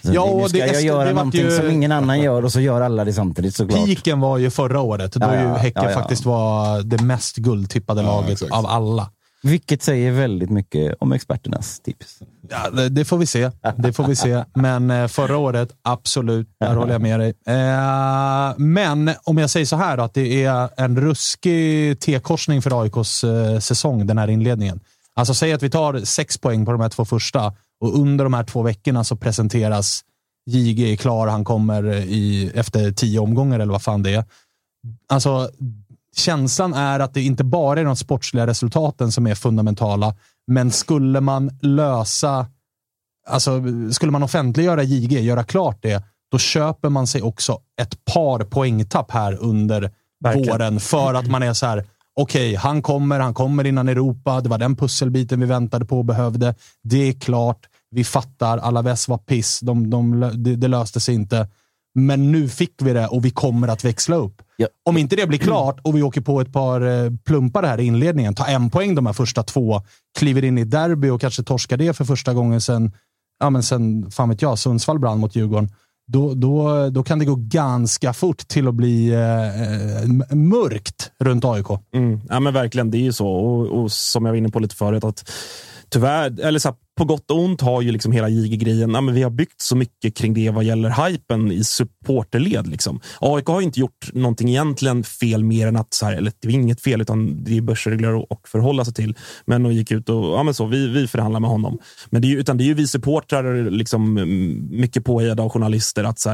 Så 0.02 0.12
Ja, 0.12 0.38
nu 0.42 0.48
ska 0.48 0.58
det- 0.58 0.66
jag 0.66 0.74
det 0.74 0.80
göra 0.80 1.04
vart 1.04 1.14
någonting 1.14 1.40
ju- 1.40 1.50
som 1.56 1.70
ingen 1.70 1.92
annan 1.92 2.20
gör 2.20 2.44
och 2.44 2.52
så 2.52 2.60
gör 2.60 2.80
alla 2.80 3.04
det 3.04 3.12
samtidigt 3.12 3.54
såklart. 3.54 3.86
Piken 3.86 4.20
var 4.20 4.38
ju 4.38 4.50
förra 4.50 4.80
året, 4.80 5.12
då 5.12 5.26
Ja, 5.26 5.34
ju 5.34 5.40
ja, 5.48 5.54
Häcken 5.56 5.82
ja, 5.84 5.90
ja. 5.90 5.98
faktiskt 5.98 6.24
var 6.24 6.82
det 6.82 7.02
mest 7.02 7.36
guldtippade 7.36 8.02
Ja, 8.02 8.06
laget 8.20 8.42
av 8.42 8.66
alla. 8.66 9.10
Vilket 9.42 9.82
säger 9.82 10.12
väldigt 10.12 10.50
mycket 10.50 10.94
om 11.00 11.12
experternas 11.12 11.80
tips. 11.80 12.18
Ja, 12.48 12.70
det, 12.70 12.88
det 12.88 13.04
får 13.04 13.18
vi 13.18 13.26
se. 13.26 13.50
Det 13.76 13.92
får 13.92 14.04
vi 14.04 14.16
se. 14.16 14.44
Men 14.54 14.90
eh, 14.90 15.08
förra 15.08 15.36
året, 15.36 15.72
absolut. 15.82 16.48
Där 16.60 16.74
håller 16.74 16.92
jag 16.92 17.02
med 17.02 17.20
dig. 17.20 17.34
Eh, 17.46 18.54
men 18.56 19.10
om 19.24 19.38
jag 19.38 19.50
säger 19.50 19.66
så 19.66 19.76
här 19.76 19.96
då, 19.96 20.02
att 20.02 20.14
det 20.14 20.44
är 20.44 20.68
en 20.76 21.00
ruskig 21.00 22.00
T-korsning 22.00 22.62
för 22.62 22.82
AIKs 22.82 23.24
eh, 23.24 23.58
säsong, 23.58 24.06
den 24.06 24.18
här 24.18 24.30
inledningen. 24.30 24.80
Alltså 25.14 25.34
säg 25.34 25.52
att 25.52 25.62
vi 25.62 25.70
tar 25.70 26.00
sex 26.00 26.38
poäng 26.38 26.64
på 26.64 26.72
de 26.72 26.80
här 26.80 26.88
två 26.88 27.04
första 27.04 27.54
och 27.80 27.98
under 27.98 28.24
de 28.24 28.34
här 28.34 28.44
två 28.44 28.62
veckorna 28.62 29.04
så 29.04 29.16
presenteras 29.16 30.04
JG 30.46 30.92
är 30.92 30.96
klar. 30.96 31.26
Han 31.26 31.44
kommer 31.44 31.84
eh, 31.84 32.04
i, 32.04 32.52
efter 32.54 32.92
tio 32.92 33.18
omgångar 33.18 33.60
eller 33.60 33.72
vad 33.72 33.82
fan 33.82 34.02
det 34.02 34.14
är. 34.14 34.24
Alltså, 35.08 35.50
känslan 36.16 36.74
är 36.74 37.00
att 37.00 37.14
det 37.14 37.22
inte 37.22 37.44
bara 37.44 37.80
är 37.80 37.84
de 37.84 37.96
sportsliga 37.96 38.46
resultaten 38.46 39.12
som 39.12 39.26
är 39.26 39.34
fundamentala, 39.34 40.14
men 40.46 40.70
skulle 40.70 41.20
man 41.20 41.58
lösa, 41.62 42.46
alltså 43.28 43.62
skulle 43.92 44.12
man 44.12 44.22
offentliggöra 44.22 44.82
JG, 44.82 45.20
göra 45.20 45.44
klart 45.44 45.78
det, 45.82 46.02
då 46.30 46.38
köper 46.38 46.88
man 46.88 47.06
sig 47.06 47.22
också 47.22 47.58
ett 47.80 48.04
par 48.04 48.44
poängtapp 48.44 49.10
här 49.10 49.36
under 49.40 49.90
Verkligen. 50.20 50.48
våren 50.48 50.80
för 50.80 51.14
att 51.14 51.26
man 51.26 51.42
är 51.42 51.52
så 51.52 51.66
här, 51.66 51.84
okej, 52.14 52.54
han 52.54 52.82
kommer, 52.82 53.20
han 53.20 53.34
kommer 53.34 53.66
innan 53.66 53.88
Europa. 53.88 54.40
Det 54.40 54.48
var 54.48 54.58
den 54.58 54.76
pusselbiten 54.76 55.40
vi 55.40 55.46
väntade 55.46 55.84
på 55.84 55.98
och 55.98 56.04
behövde. 56.04 56.54
Det 56.82 57.08
är 57.08 57.12
klart. 57.12 57.66
Vi 57.90 58.04
fattar. 58.04 58.58
Alaves 58.58 59.08
var 59.08 59.18
piss. 59.18 59.60
De, 59.60 59.90
de, 59.90 60.20
det, 60.34 60.56
det 60.56 60.68
löste 60.68 61.00
sig 61.00 61.14
inte. 61.14 61.48
Men 61.94 62.32
nu 62.32 62.48
fick 62.48 62.74
vi 62.82 62.92
det 62.92 63.06
och 63.06 63.24
vi 63.24 63.30
kommer 63.30 63.68
att 63.68 63.84
växla 63.84 64.16
upp. 64.16 64.42
Ja. 64.56 64.68
Om 64.84 64.96
inte 64.96 65.16
det 65.16 65.26
blir 65.26 65.38
klart 65.38 65.80
och 65.82 65.96
vi 65.96 66.02
åker 66.02 66.20
på 66.20 66.40
ett 66.40 66.52
par 66.52 66.80
eh, 66.80 67.10
plumpar 67.24 67.62
här 67.62 67.80
i 67.80 67.84
inledningen, 67.84 68.34
tar 68.34 68.46
en 68.46 68.70
poäng 68.70 68.94
de 68.94 69.06
här 69.06 69.12
första 69.12 69.42
två, 69.42 69.82
kliver 70.18 70.44
in 70.44 70.58
i 70.58 70.64
derby 70.64 71.08
och 71.08 71.20
kanske 71.20 71.42
torskar 71.42 71.76
det 71.76 71.96
för 71.96 72.04
första 72.04 72.34
gången 72.34 72.60
sen, 72.60 72.92
ja 73.40 73.50
men 73.50 73.62
sen, 73.62 74.10
fan 74.10 74.28
vet 74.28 74.42
jag, 74.42 74.58
Sundsvall 74.58 74.98
brann 74.98 75.18
mot 75.18 75.36
Djurgården. 75.36 75.70
Då, 76.06 76.34
då, 76.34 76.88
då 76.90 77.02
kan 77.02 77.18
det 77.18 77.24
gå 77.24 77.34
ganska 77.38 78.12
fort 78.12 78.48
till 78.48 78.68
att 78.68 78.74
bli 78.74 79.10
eh, 79.10 80.36
mörkt 80.36 81.10
runt 81.18 81.44
AIK. 81.44 81.66
Mm. 81.94 82.20
Ja, 82.28 82.40
men 82.40 82.54
verkligen, 82.54 82.90
det 82.90 82.98
är 82.98 83.02
ju 83.02 83.12
så. 83.12 83.28
Och, 83.28 83.66
och 83.66 83.92
som 83.92 84.24
jag 84.24 84.32
var 84.32 84.36
inne 84.36 84.48
på 84.48 84.58
lite 84.58 84.76
förut, 84.76 85.04
att 85.04 85.30
tyvärr, 85.88 86.40
eller 86.40 86.58
så 86.58 86.68
här, 86.68 86.76
på 86.98 87.04
gott 87.04 87.30
och 87.30 87.38
ont 87.38 87.60
har 87.60 87.82
ju 87.82 87.92
liksom 87.92 88.12
hela 88.12 88.28
JG-grejen, 88.28 88.94
ja, 88.94 89.00
men 89.00 89.14
vi 89.14 89.22
har 89.22 89.30
byggt 89.30 89.60
så 89.60 89.76
mycket 89.76 90.16
kring 90.16 90.34
det 90.34 90.50
vad 90.50 90.64
gäller 90.64 91.08
hypen 91.08 91.52
i 91.52 91.64
supporterled. 91.64 92.66
Liksom. 92.66 93.00
AIK 93.20 93.46
har 93.46 93.60
inte 93.60 93.80
gjort 93.80 94.12
någonting 94.12 94.48
egentligen 94.48 95.04
fel 95.04 95.44
mer 95.44 95.66
än 95.66 95.76
att, 95.76 95.94
så 95.94 96.06
här, 96.06 96.12
eller 96.12 96.32
det 96.40 96.48
är 96.48 96.52
inget 96.52 96.80
fel, 96.80 97.00
utan 97.00 97.44
det 97.44 97.56
är 97.56 97.60
börsregler 97.60 98.22
att 98.32 98.48
förhålla 98.48 98.84
sig 98.84 98.94
till. 98.94 99.16
Men 99.44 99.62
de 99.62 99.72
gick 99.72 99.90
ut 99.90 100.08
och, 100.08 100.24
ja 100.24 100.42
men 100.42 100.54
så, 100.54 100.66
vi, 100.66 100.88
vi 100.88 101.06
förhandlar 101.06 101.40
med 101.40 101.50
honom. 101.50 101.78
Men 102.10 102.22
det 102.22 102.28
är 102.28 102.30
ju, 102.30 102.40
utan 102.40 102.56
det 102.56 102.64
är 102.64 102.66
ju 102.66 102.74
vi 102.74 102.86
supportrar, 102.86 103.70
liksom, 103.70 104.18
mm, 104.18 104.68
mycket 104.70 105.04
påhejade 105.04 105.42
av 105.42 105.50
journalister, 105.50 106.04
att 106.04 106.26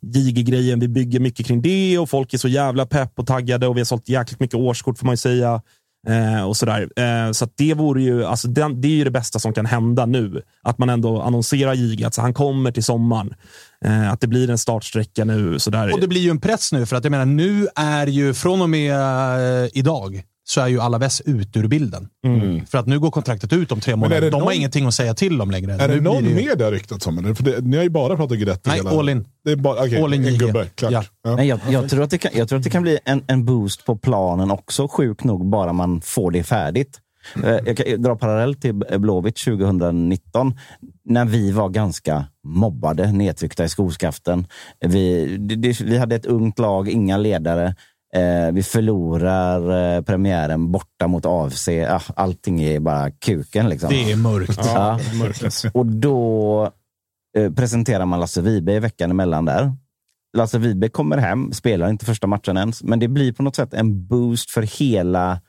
JG-grejen, 0.00 0.80
vi 0.80 0.88
bygger 0.88 1.20
mycket 1.20 1.46
kring 1.46 1.62
det 1.62 1.98
och 1.98 2.10
folk 2.10 2.34
är 2.34 2.38
så 2.38 2.48
jävla 2.48 2.86
pepp 2.86 3.18
och 3.18 3.26
taggade 3.26 3.66
och 3.66 3.76
vi 3.76 3.80
har 3.80 3.84
sålt 3.84 4.08
jäkligt 4.08 4.40
mycket 4.40 4.56
årskort 4.56 4.98
får 4.98 5.06
man 5.06 5.12
ju 5.12 5.16
säga. 5.16 5.62
Eh, 6.08 6.42
och 6.42 6.56
sådär. 6.56 6.88
Eh, 6.96 7.32
så 7.32 7.44
att 7.44 7.52
det 7.56 7.74
vore 7.74 8.02
ju, 8.02 8.24
alltså 8.24 8.48
den, 8.48 8.80
det 8.80 8.88
är 8.88 8.92
ju 8.92 9.04
det 9.04 9.10
bästa 9.10 9.38
som 9.38 9.52
kan 9.52 9.66
hända 9.66 10.06
nu. 10.06 10.42
Att 10.62 10.78
man 10.78 10.88
ändå 10.88 11.20
annonserar 11.20 11.74
JG, 11.74 12.04
att 12.04 12.16
han 12.16 12.34
kommer 12.34 12.70
till 12.70 12.84
sommaren. 12.84 13.34
Eh, 13.84 14.12
att 14.12 14.20
det 14.20 14.26
blir 14.26 14.50
en 14.50 14.58
startsträcka 14.58 15.24
nu. 15.24 15.58
Sådär. 15.58 15.92
Och 15.92 16.00
det 16.00 16.08
blir 16.08 16.20
ju 16.20 16.30
en 16.30 16.40
press 16.40 16.72
nu, 16.72 16.86
för 16.86 16.96
att 16.96 17.04
jag 17.04 17.10
menar, 17.10 17.26
nu 17.26 17.68
är 17.76 18.06
ju 18.06 18.34
från 18.34 18.62
och 18.62 18.70
med 18.70 18.94
eh, 19.64 19.68
idag 19.72 20.22
så 20.48 20.60
är 20.60 20.68
ju 20.68 20.80
Alaves 20.80 21.20
ut 21.20 21.56
ur 21.56 21.66
bilden. 21.68 22.08
För 22.68 22.78
att 22.78 22.86
nu 22.86 22.98
går 23.00 23.10
kontraktet 23.10 23.52
ut 23.52 23.72
om 23.72 23.80
tre 23.80 23.96
månader. 23.96 24.20
det 24.20 24.30
De 24.30 24.34
har 24.34 24.40
någon- 24.40 24.52
ingenting 24.52 24.86
att 24.86 24.94
säga 24.94 25.14
till 25.14 25.40
om 25.40 25.50
längre. 25.50 25.72
Är 25.74 25.88
nu 25.88 25.94
det 25.94 26.00
någon 26.00 26.24
ju- 26.24 26.34
mer 26.34 26.56
det 26.56 26.64
har 26.64 26.72
ryktats 26.72 27.06
om? 27.06 27.18
Eller? 27.18 27.34
För 27.34 27.44
det, 27.44 27.60
ni 27.60 27.76
har 27.76 27.84
ju 27.84 27.90
bara 27.90 28.16
pratat 28.16 28.36
Guidetti. 28.38 28.60
Nej, 28.68 28.76
hela- 28.76 28.90
all 28.90 29.08
in. 29.08 29.26
Det 29.44 29.50
är 29.52 29.56
bara, 29.56 29.82
okay, 29.84 30.02
All 30.02 30.14
in 30.14 30.24
en 30.24 30.38
gubbe, 30.38 30.66
klart. 30.74 30.92
Ja. 30.92 31.04
Ja. 31.24 31.36
Nej, 31.36 31.46
jag, 31.48 31.60
jag, 31.70 31.90
tror 31.90 32.02
att 32.02 32.10
det 32.10 32.18
kan, 32.18 32.30
jag 32.34 32.48
tror 32.48 32.56
att 32.58 32.62
det 32.64 32.70
kan 32.70 32.82
bli 32.82 32.98
en, 33.04 33.22
en 33.26 33.44
boost 33.44 33.84
på 33.84 33.96
planen 33.96 34.50
också, 34.50 34.88
sjukt 34.88 35.24
nog, 35.24 35.46
bara 35.50 35.72
man 35.72 36.00
får 36.00 36.30
det 36.30 36.42
färdigt. 36.42 37.00
Eh, 37.44 37.50
Jag 37.50 37.76
kan 37.76 38.02
dra 38.02 38.16
parallell 38.16 38.54
till 38.54 38.74
Blåvitt 38.74 39.36
2019, 39.36 40.54
när 41.04 41.24
vi 41.24 41.50
var 41.52 41.68
ganska 41.68 42.24
mobbade, 42.44 43.12
nedtryckta 43.12 43.64
i 43.64 43.68
skoskaften. 43.68 44.46
Vi, 44.80 45.36
det, 45.36 45.56
det, 45.56 45.80
vi 45.80 45.98
hade 45.98 46.16
ett 46.16 46.26
ungt 46.26 46.58
lag, 46.58 46.88
inga 46.88 47.16
ledare. 47.16 47.74
Eh, 48.16 48.52
vi 48.52 48.62
förlorar 48.62 49.96
eh, 49.96 50.02
premiären 50.02 50.72
borta 50.72 51.06
mot 51.06 51.26
AFC. 51.26 51.68
Ah, 51.68 52.02
allting 52.16 52.62
är 52.62 52.80
bara 52.80 53.10
kuken. 53.10 53.68
Liksom. 53.68 53.88
Det 53.90 54.12
är 54.12 54.16
mörkt. 54.16 54.60
Ja. 54.64 55.00
Och 55.72 55.86
då 55.86 56.70
eh, 57.36 57.52
presenterar 57.52 58.06
man 58.06 58.20
Lasse 58.20 58.40
Vibe 58.40 58.72
i 58.72 58.80
veckan 58.80 59.10
emellan 59.10 59.44
där. 59.44 59.72
Lasse 60.36 60.58
Vibe 60.58 60.88
kommer 60.88 61.16
hem, 61.16 61.52
spelar 61.52 61.88
inte 61.88 62.04
första 62.04 62.26
matchen 62.26 62.56
ens, 62.56 62.82
men 62.82 62.98
det 62.98 63.08
blir 63.08 63.32
på 63.32 63.42
något 63.42 63.56
sätt 63.56 63.74
en 63.74 64.06
boost 64.06 64.50
för 64.50 64.62
hela, 64.62 65.40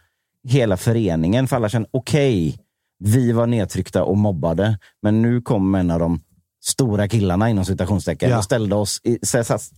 hela 0.48 0.78
föreningen. 0.78 1.48
För 1.48 1.56
alla 1.56 1.70
känner, 1.70 1.90
okej, 1.92 2.58
vi 3.00 3.32
var 3.32 3.48
nedtryckta 3.48 4.04
och 4.04 4.18
mobbade, 4.18 4.80
men 5.02 5.22
nu 5.22 5.42
kommer 5.42 5.80
en 5.80 5.92
av 5.92 6.00
de 6.00 6.22
stora 6.70 7.08
killarna 7.08 7.50
inom 7.50 7.66
citationstecken 7.66 8.30
Ja. 8.30 8.38
och 8.38 8.44
ställde 8.44 8.76
oss 8.76 9.02
i, 9.04 9.18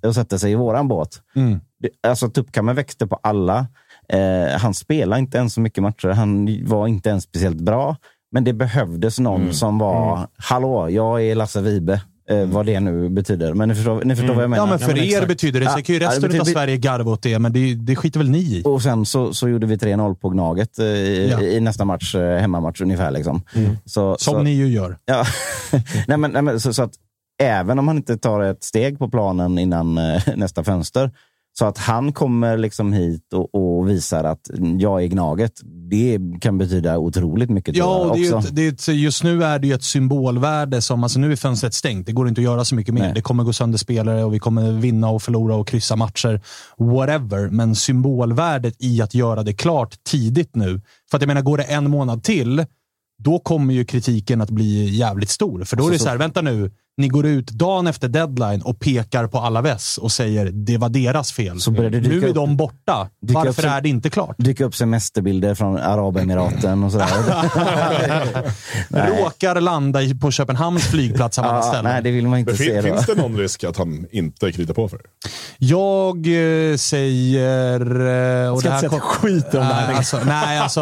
och 0.07 0.15
satte 0.15 0.39
sig 0.39 0.51
i 0.51 0.55
våran 0.55 0.87
båt. 0.87 1.21
Mm. 1.35 1.59
Alltså 2.07 2.29
Tuppkammer 2.29 2.73
växte 2.73 3.07
på 3.07 3.19
alla. 3.23 3.67
Eh, 4.09 4.59
han 4.59 4.73
spelade 4.73 5.19
inte 5.19 5.37
ens 5.37 5.53
så 5.53 5.61
mycket 5.61 5.83
matcher. 5.83 6.07
Han 6.07 6.47
var 6.65 6.87
inte 6.87 7.09
ens 7.09 7.23
speciellt 7.23 7.61
bra. 7.61 7.95
Men 8.31 8.43
det 8.43 8.53
behövdes 8.53 9.19
någon 9.19 9.53
som 9.53 9.77
var, 9.77 10.27
hallå, 10.37 10.89
jag 10.89 11.23
är 11.23 11.35
Lasse 11.35 11.61
Vibe. 11.61 12.01
Eh, 12.29 12.45
Vad 12.45 12.65
det 12.65 12.79
nu 12.79 13.09
betyder. 13.09 13.53
Men 13.53 13.69
ni 13.69 13.75
förstår, 13.75 14.03
ni 14.03 14.15
förstår 14.15 14.33
vad 14.33 14.43
jag 14.43 14.49
menar. 14.49 14.63
Ja, 14.63 14.69
men 14.69 14.79
för 14.79 14.87
men 14.87 14.97
er 14.97 15.03
exakt. 15.03 15.27
betyder 15.27 15.59
det. 15.59 15.65
Ja, 15.65 15.71
Sen 15.73 15.83
kan 15.83 15.95
ju 15.95 16.01
ja, 16.01 16.07
resten 16.07 16.23
av 16.23 16.29
betyder- 16.29 16.45
Sverige 16.51 16.77
garva 16.77 17.11
åt 17.11 17.21
det, 17.21 17.39
men 17.39 17.53
det, 17.53 17.75
det 17.75 17.95
skiter 17.95 18.19
väl 18.19 18.29
ni 18.29 18.39
i. 18.39 18.61
Och 18.65 18.81
sen 18.81 19.05
så, 19.05 19.33
så 19.33 19.49
gjorde 19.49 19.67
vi 19.67 19.75
3-0 19.75 20.15
på 20.15 20.29
Gnaget 20.29 20.79
eh, 20.79 20.85
i, 20.85 21.29
Ja. 21.31 21.41
i 21.41 21.59
nästa 21.59 21.85
match, 21.85 22.15
eh, 22.15 22.37
hemmamatch 22.39 22.81
ungefär. 22.81 23.11
Liksom. 23.11 23.41
Så, 23.85 24.15
Som 24.19 24.33
så, 24.33 24.41
ni 24.41 24.51
ju 24.53 24.67
gör. 24.67 24.97
Ja. 25.05 25.25
nej, 26.07 26.17
men, 26.17 26.31
nej, 26.31 26.41
men, 26.41 26.59
så, 26.59 26.73
så 26.73 26.83
att 26.83 26.91
även 27.41 27.79
om 27.79 27.87
han 27.87 27.97
inte 27.97 28.17
tar 28.17 28.41
ett 28.41 28.63
steg 28.63 28.99
på 28.99 29.09
planen 29.09 29.57
innan 29.59 29.97
eh, 29.97 30.21
nästa 30.35 30.63
fönster, 30.63 31.11
så 31.59 31.65
att 31.65 31.77
han 31.77 32.11
kommer 32.13 32.57
liksom 32.57 32.93
hit 32.93 33.33
och, 33.33 33.55
och 33.55 33.89
visar 33.89 34.23
att 34.23 34.49
jag 34.79 35.03
är 35.03 35.07
Gnaget, 35.07 35.61
det 35.89 36.19
kan 36.41 36.57
betyda 36.57 36.97
otroligt 36.97 37.49
mycket. 37.49 37.75
Ja, 37.75 37.97
och 37.97 38.17
det 38.17 38.33
också. 38.33 38.47
ett, 38.47 38.55
det 38.55 38.67
är 38.67 38.71
ett, 38.71 38.87
just 38.87 39.23
nu 39.23 39.43
är 39.43 39.59
det 39.59 39.67
ju 39.67 39.73
ett 39.73 39.83
symbolvärde 39.83 40.81
som, 40.81 41.03
alltså 41.03 41.19
nu 41.19 41.31
är 41.31 41.35
fönstret 41.35 41.73
stängt. 41.73 42.05
Det 42.05 42.11
går 42.11 42.27
inte 42.27 42.41
att 42.41 42.45
göra 42.45 42.65
så 42.65 42.75
mycket 42.75 42.93
mer. 42.93 43.01
Nej. 43.01 43.11
Det 43.15 43.21
kommer 43.21 43.43
gå 43.43 43.53
sönder 43.53 43.77
spelare 43.77 44.23
och 44.23 44.33
vi 44.33 44.39
kommer 44.39 44.71
vinna 44.71 45.09
och 45.09 45.21
förlora 45.21 45.55
och 45.55 45.67
kryssa 45.67 45.95
matcher. 45.95 46.41
Whatever. 46.77 47.49
Men 47.49 47.75
symbolvärdet 47.75 48.75
i 48.79 49.01
att 49.01 49.13
göra 49.13 49.43
det 49.43 49.53
klart 49.53 50.03
tidigt 50.03 50.55
nu. 50.55 50.81
För 51.11 51.17
att 51.17 51.21
jag 51.21 51.27
menar, 51.27 51.41
går 51.41 51.57
det 51.57 51.63
en 51.63 51.89
månad 51.89 52.23
till, 52.23 52.65
då 53.23 53.39
kommer 53.39 53.73
ju 53.73 53.85
kritiken 53.85 54.41
att 54.41 54.49
bli 54.49 54.89
jävligt 54.95 55.29
stor. 55.29 55.63
För 55.63 55.77
då 55.77 55.87
är 55.87 55.91
det 55.91 55.99
så 55.99 56.09
här, 56.09 56.17
vänta 56.17 56.41
nu. 56.41 56.71
Ni 56.99 57.07
går 57.07 57.25
ut 57.25 57.47
dagen 57.51 57.87
efter 57.87 58.07
deadline 58.07 58.61
och 58.61 58.79
pekar 58.79 59.27
på 59.27 59.37
Alaves 59.39 59.97
och 59.97 60.11
säger 60.11 60.45
det 60.45 60.77
var 60.77 60.89
deras 60.89 61.31
fel. 61.31 61.61
Så 61.61 61.71
det 61.71 61.89
nu 61.89 62.23
är 62.23 62.27
upp- 62.27 62.35
de 62.35 62.57
borta. 62.57 63.09
upp 63.23 63.31
Varför 63.31 63.61
som- 63.61 63.71
är 63.71 63.81
det 63.81 63.89
inte 63.89 64.09
klart? 64.09 64.35
dyka 64.37 64.65
upp 64.65 64.75
semesterbilder 64.75 65.55
från 65.55 65.77
Arabemiraten 65.77 66.83
och 66.83 66.91
sådär. 66.91 67.07
Råkar 68.89 69.61
landa 69.61 69.99
på 70.21 70.31
Köpenhamns 70.31 70.83
flygplats 70.87 71.39
av 71.39 71.45
alla 71.49 71.61
ställen. 71.61 71.83
nej, 71.83 72.01
det 72.03 72.11
vill 72.11 72.27
man 72.27 72.39
inte 72.39 72.51
Men 72.51 72.57
se. 72.57 72.63
fin, 72.63 72.75
Då. 72.75 72.81
finns 72.81 73.05
det 73.05 73.15
någon 73.15 73.37
risk 73.37 73.63
att 73.63 73.77
han 73.77 74.05
inte 74.11 74.51
kritar 74.51 74.73
på 74.73 74.89
för 74.89 74.97
er? 74.97 75.01
Jag 75.57 76.17
eh, 76.71 76.75
säger... 76.77 77.79
eh, 78.45 78.53
Och 78.53 78.59
Ska 78.59 78.69
det 78.69 78.75
här 78.75 78.83
inte 78.83 78.89
säga 78.89 78.91
jag 78.91 79.01
skiter 79.01 79.59
om 79.59 79.67
det 79.67 79.73
här 79.73 79.93
alltså, 79.93 80.19
nej, 80.25 80.59
alltså 80.59 80.81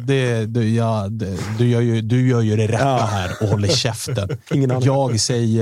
det, 0.00 0.46
du, 0.46 0.68
ja, 0.74 1.06
det, 1.10 1.36
du, 1.58 1.68
gör 1.68 1.80
ju, 1.80 2.00
du 2.02 2.28
gör 2.28 2.40
ju 2.40 2.56
det 2.56 2.66
rätta 2.66 2.96
här 3.06 3.30
och 3.42 3.48
håller 3.48 3.68
käften. 3.68 4.28
Ingen 4.52 4.80
jag 4.82 5.20
säger... 5.20 5.55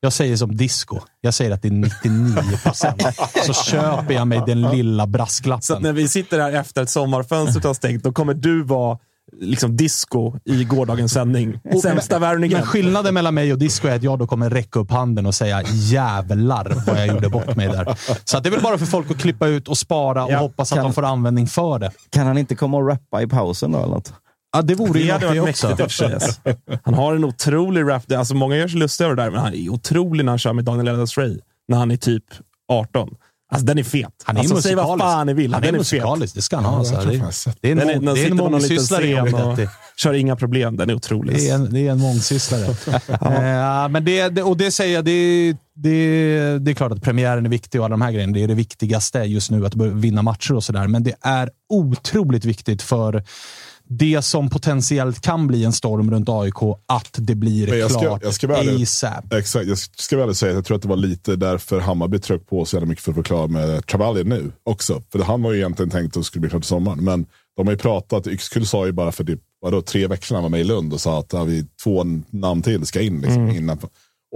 Jag 0.00 0.12
säger 0.12 0.36
som 0.36 0.56
disco. 0.56 0.98
Jag 1.20 1.34
säger 1.34 1.50
att 1.50 1.62
det 1.62 1.68
är 1.68 1.72
99 1.72 2.56
procent. 2.62 3.02
Så 3.46 3.52
köper 3.54 4.14
jag 4.14 4.26
mig 4.28 4.42
den 4.46 4.62
lilla 4.62 5.02
Så 5.02 5.04
att 5.04 5.08
brasklappen. 5.08 5.82
när 5.82 5.92
vi 5.92 6.08
sitter 6.08 6.40
här 6.40 6.52
efter 6.52 6.82
ett 6.82 6.90
sommarfönster 6.90 7.68
har 7.68 7.74
stängt, 7.74 8.04
då 8.04 8.12
kommer 8.12 8.34
du 8.34 8.62
vara 8.62 8.98
liksom 9.40 9.76
disco 9.76 10.32
i 10.44 10.64
gårdagens 10.64 11.12
sändning. 11.12 11.60
Sämsta 11.82 12.18
värvningen. 12.18 12.58
Men 12.58 12.66
skillnaden 12.66 13.14
mellan 13.14 13.34
mig 13.34 13.52
och 13.52 13.58
disco 13.58 13.88
är 13.88 13.96
att 13.96 14.02
jag 14.02 14.18
då 14.18 14.26
kommer 14.26 14.50
räcka 14.50 14.80
upp 14.80 14.90
handen 14.90 15.26
och 15.26 15.34
säga 15.34 15.62
jävlar 15.66 16.74
vad 16.86 16.96
jag 17.00 17.06
gjorde 17.06 17.28
bort 17.28 17.56
mig 17.56 17.68
där. 17.68 17.96
Så 18.24 18.36
att 18.36 18.42
det 18.42 18.48
är 18.48 18.50
väl 18.50 18.62
bara 18.62 18.78
för 18.78 18.86
folk 18.86 19.10
att 19.10 19.18
klippa 19.18 19.46
ut 19.46 19.68
och 19.68 19.78
spara 19.78 20.24
och 20.24 20.32
Ja, 20.32 20.38
hoppas 20.38 20.72
att 20.72 20.76
kan- 20.76 20.84
de 20.84 20.92
får 20.92 21.02
användning 21.04 21.46
för 21.46 21.78
det. 21.78 21.90
Kan 22.10 22.26
han 22.26 22.38
inte 22.38 22.54
komma 22.54 22.76
och 22.76 22.88
rappa 22.88 23.22
i 23.22 23.26
pausen 23.26 23.72
då? 23.72 23.78
Eller 23.78 23.88
något? 23.88 24.12
Ja, 24.52 24.62
det 24.62 24.74
vore 24.74 25.00
ju 25.00 25.06
Det 25.06 25.12
något 25.12 25.22
hade 25.22 25.34
det 25.34 25.40
varit 25.40 25.50
också. 25.50 25.66
mäktigt 25.68 25.80
i 25.80 25.86
och 25.86 25.92
för 25.92 26.18
sig. 26.18 26.56
Han 26.84 26.94
har 26.94 27.14
en 27.14 27.24
otrolig 27.24 27.82
rap. 27.88 28.12
Alltså 28.12 28.34
många 28.34 28.56
gör 28.56 28.68
sig 28.68 28.78
lustiga 28.78 29.06
över 29.06 29.16
det 29.16 29.22
där, 29.22 29.30
men 29.30 29.40
han 29.40 29.54
är 29.54 29.68
otrolig 29.68 30.24
när 30.24 30.32
han 30.32 30.38
kör 30.38 30.52
med 30.52 30.64
Daniel 30.64 30.88
Ellis 30.88 31.18
Ray. 31.18 31.38
När 31.68 31.78
han 31.78 31.90
är 31.90 31.96
typ 31.96 32.24
18. 32.68 33.08
Alltså 33.52 33.66
den 33.66 33.78
är 33.78 33.82
fet. 33.84 34.08
Han 34.24 34.36
är 34.36 34.40
alltså, 34.40 34.62
säg 34.62 34.74
vad 34.74 34.98
fan 35.00 35.26
ni 35.26 35.34
vill. 35.34 35.52
Han 35.52 35.62
den 35.62 35.68
är 35.74 35.78
är 35.78 35.82
fet. 35.84 35.92
musikalisk, 35.92 36.34
det 36.34 36.42
ska 36.42 36.56
han 36.56 36.64
ha. 36.64 36.84
Ja, 36.86 37.24
alltså. 37.26 37.50
Det, 37.60 37.68
är 37.68 37.72
en, 37.72 37.78
Den 37.78 37.88
mång- 37.88 38.14
det 38.14 38.22
är 38.24 38.30
en 38.30 38.36
mångsysslare 38.36 39.22
och 39.22 39.58
kör 39.96 40.12
inga 40.12 40.36
problem. 40.36 40.76
Den 40.76 40.90
är 40.90 40.94
otrolig. 40.94 41.36
Det 41.36 41.48
är 41.48 41.54
en, 41.54 41.72
det 41.72 41.86
är 41.86 41.92
en 41.92 41.98
mångsysslare. 41.98 42.66
Eh, 43.22 43.88
men 43.88 44.04
det, 44.04 44.28
det, 44.28 44.42
och 44.42 44.56
det 44.56 44.70
säger 44.70 44.94
jag, 44.94 45.04
det, 45.04 45.52
det, 45.74 46.58
det 46.58 46.70
är 46.70 46.74
klart 46.74 46.92
att 46.92 47.02
premiären 47.02 47.46
är 47.46 47.50
viktig 47.50 47.80
och 47.80 47.84
alla 47.84 47.92
de 47.92 48.02
här 48.02 48.12
grejerna. 48.12 48.32
Det 48.32 48.42
är 48.42 48.48
det 48.48 48.54
viktigaste 48.54 49.18
just 49.18 49.50
nu, 49.50 49.66
att 49.66 49.74
vinna 49.76 50.22
matcher 50.22 50.54
och 50.54 50.64
sådär. 50.64 50.86
Men 50.86 51.02
det 51.04 51.14
är 51.22 51.50
otroligt 51.68 52.44
viktigt 52.44 52.82
för 52.82 53.22
det 53.98 54.22
som 54.22 54.50
potentiellt 54.50 55.20
kan 55.20 55.46
bli 55.46 55.64
en 55.64 55.72
storm 55.72 56.10
runt 56.10 56.28
AIK, 56.28 56.62
att 56.86 57.10
det 57.18 57.34
blir 57.34 57.74
jag 57.74 57.90
ska- 57.90 58.00
klart 58.00 58.20
jag 58.24 58.34
ska 58.34 58.56
ärlig. 58.56 58.82
ASAP. 58.82 59.32
Exakt, 59.32 59.66
jag 59.66 59.78
ska 59.78 60.16
väl 60.16 60.34
säga 60.34 60.50
att 60.50 60.56
jag 60.56 60.64
tror 60.64 60.76
att 60.76 60.82
det 60.82 60.88
var 60.88 60.96
lite 60.96 61.36
därför 61.36 61.80
Hammarby 61.80 62.18
tryckte 62.18 62.46
på 62.46 62.64
så 62.64 62.76
jävla 62.76 62.86
mycket 62.88 63.04
för 63.04 63.12
att 63.12 63.16
förklara 63.16 63.46
med 63.46 63.86
Travalli 63.86 64.24
nu 64.24 64.52
också. 64.62 65.02
För 65.12 65.18
han 65.18 65.42
var 65.42 65.52
ju 65.52 65.58
egentligen 65.58 65.90
tänkt 65.90 66.16
att 66.16 66.20
det 66.20 66.24
skulle 66.24 66.40
bli 66.40 66.50
klart 66.50 66.64
i 66.64 66.66
sommaren. 66.66 67.04
Men 67.04 67.26
de 67.56 67.66
har 67.66 67.72
ju 67.72 67.78
pratat, 67.78 68.26
Yxkull 68.26 68.66
sa 68.66 68.86
ju 68.86 68.92
bara 68.92 69.12
för 69.12 69.24
det, 69.24 69.38
vadå, 69.60 69.82
tre 69.82 70.06
veckor 70.06 70.24
sedan 70.24 70.34
han 70.34 70.42
var 70.42 70.50
med 70.50 70.60
i 70.60 70.64
Lund 70.64 70.92
och 70.92 71.00
sa 71.00 71.18
att 71.18 71.32
ja, 71.32 71.44
vi, 71.44 71.66
två 71.84 72.04
namn 72.30 72.62
till 72.62 72.86
ska 72.86 73.00
in. 73.00 73.20
Liksom, 73.20 73.50
innan. 73.50 73.78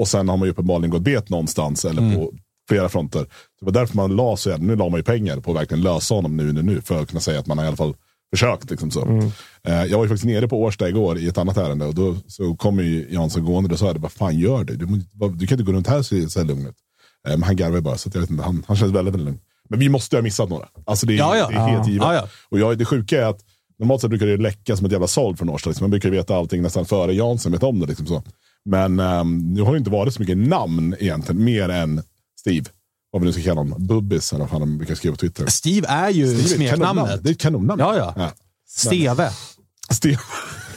Och 0.01 0.09
sen 0.09 0.29
har 0.29 0.37
man 0.37 0.47
ju 0.47 0.53
uppenbarligen 0.53 0.91
gått 0.91 1.03
bet 1.03 1.29
någonstans 1.29 1.85
eller 1.85 2.15
på 2.17 2.33
flera 2.69 2.89
fronter. 2.89 3.21
Det 3.61 3.65
var 3.65 3.73
därför 3.73 3.97
man 3.97 4.17
la 4.17 4.37
så 4.37 4.51
jävla, 4.51 4.67
nu 4.67 4.77
la 4.77 4.89
man 4.89 4.99
ju 5.01 5.05
pengar 5.05 5.41
på 5.41 5.51
att 5.51 5.57
verkligen 5.57 5.83
lösa 5.83 6.15
honom 6.15 6.37
nu, 6.37 6.53
nu, 6.53 6.63
nu 6.63 6.81
för 6.81 7.03
att 7.03 7.09
kunna 7.09 7.21
säga 7.21 7.39
att 7.41 7.47
man 7.47 7.59
har 7.59 7.65
i 7.65 7.69
alla 7.69 7.77
fall 7.77 7.95
försökt. 8.35 8.71
Liksom 8.71 8.91
så. 8.91 9.07
Eh, 9.65 9.85
jag 9.85 9.99
var 9.99 10.05
ju 10.05 10.09
faktiskt 10.09 10.25
nere 10.25 10.49
på 10.49 10.63
Årsta 10.63 10.89
igår 10.89 11.19
i 11.19 11.29
ett 11.29 11.39
annat 11.39 11.57
ärende 11.57 11.85
och 11.87 11.95
då 11.95 12.17
så 12.27 12.57
kom 12.57 12.79
ju 12.79 13.07
Jansson 13.11 13.45
gående 13.45 13.73
och 13.73 13.79
sa 13.79 13.95
vad 13.99 14.13
fan 14.13 14.39
gör 14.39 14.65
du? 14.65 14.77
Du, 14.77 14.87
du 15.37 15.47
kan 15.47 15.59
inte 15.61 15.73
gå 15.73 15.73
runt 15.73 15.87
här 15.87 16.03
se 16.03 16.29
så 16.29 16.39
här 16.41 16.47
lugn 16.47 16.67
ut. 16.67 16.77
Eh, 17.29 17.33
men 17.33 17.43
han 17.43 17.57
garvade 17.57 17.81
bara, 17.83 17.99
så 17.99 18.11
jag 18.15 18.21
vet 18.21 18.31
inte, 18.31 18.43
han, 18.43 18.65
han 18.69 18.77
känns 18.77 18.93
väldigt, 18.93 19.15
väldigt 19.15 19.27
lugn. 19.27 19.41
Men 19.69 19.79
vi 19.79 19.89
måste 19.89 20.17
ju 20.17 20.19
ha 20.19 20.23
missat 20.23 20.49
några. 20.51 20.69
Alltså 20.85 21.07
det 21.07 21.15
är, 21.15 21.19
Ja, 21.19 21.37
ja. 21.37 21.49
det 21.49 21.55
är 21.55 21.69
helt 21.69 21.87
Ja. 21.87 21.93
givet. 21.93 22.07
Ja, 22.07 22.15
ja. 22.15 22.29
Och 22.51 22.59
jag, 22.59 22.79
det 22.79 22.85
sjuka 22.85 23.23
är 23.23 23.27
att 23.27 23.41
normalt 23.79 24.01
sett 24.01 24.11
brukar 24.11 24.27
det 24.27 24.37
läcka 24.37 24.77
som 24.77 24.87
ett 24.87 24.93
jävla 24.93 25.07
såll 25.07 25.37
från 25.37 25.49
Årsta. 25.49 25.71
Liksom. 25.71 25.85
Man 25.85 25.91
brukar 25.91 26.09
ju 26.09 26.15
veta 26.17 26.37
allting 26.37 26.63
nästan 26.63 26.85
före 26.85 27.15
Jansson 27.15 27.53
vet 27.53 27.63
om 27.63 27.81
det. 27.81 27.87
Liksom 27.87 28.07
så. 28.07 28.23
Men 28.65 29.01
um, 29.01 29.55
nu 29.55 29.63
har 29.63 29.73
det 29.73 29.79
inte 29.79 29.91
varit 29.91 30.15
så 30.15 30.21
mycket 30.23 30.39
namn 30.39 30.95
egentligen, 30.99 31.45
mer 31.45 31.69
än 31.69 32.03
Steve. 32.41 32.65
Vad 33.17 33.23
vi 33.23 33.27
nu 33.27 33.33
ska 33.33 33.43
kalla 33.43 33.61
honom. 33.61 33.87
Bubbis 33.87 34.33
eller 34.33 34.41
vad 34.41 34.51
fan 34.51 34.61
de 34.61 34.79
brukar 34.79 34.95
skriva 34.95 35.13
på 35.13 35.21
Twitter. 35.21 35.47
Steve 35.47 35.87
är 35.89 36.11
ju 36.11 36.27
Steve 36.27 36.49
smeknamnet. 36.49 37.25
Det 37.25 37.31
är 37.31 37.33
ett 37.33 37.41
kanonnamn. 37.41 37.81
Ja, 37.81 38.15
ja. 38.17 38.33
Steve. 38.69 39.31
Steve. 39.91 40.19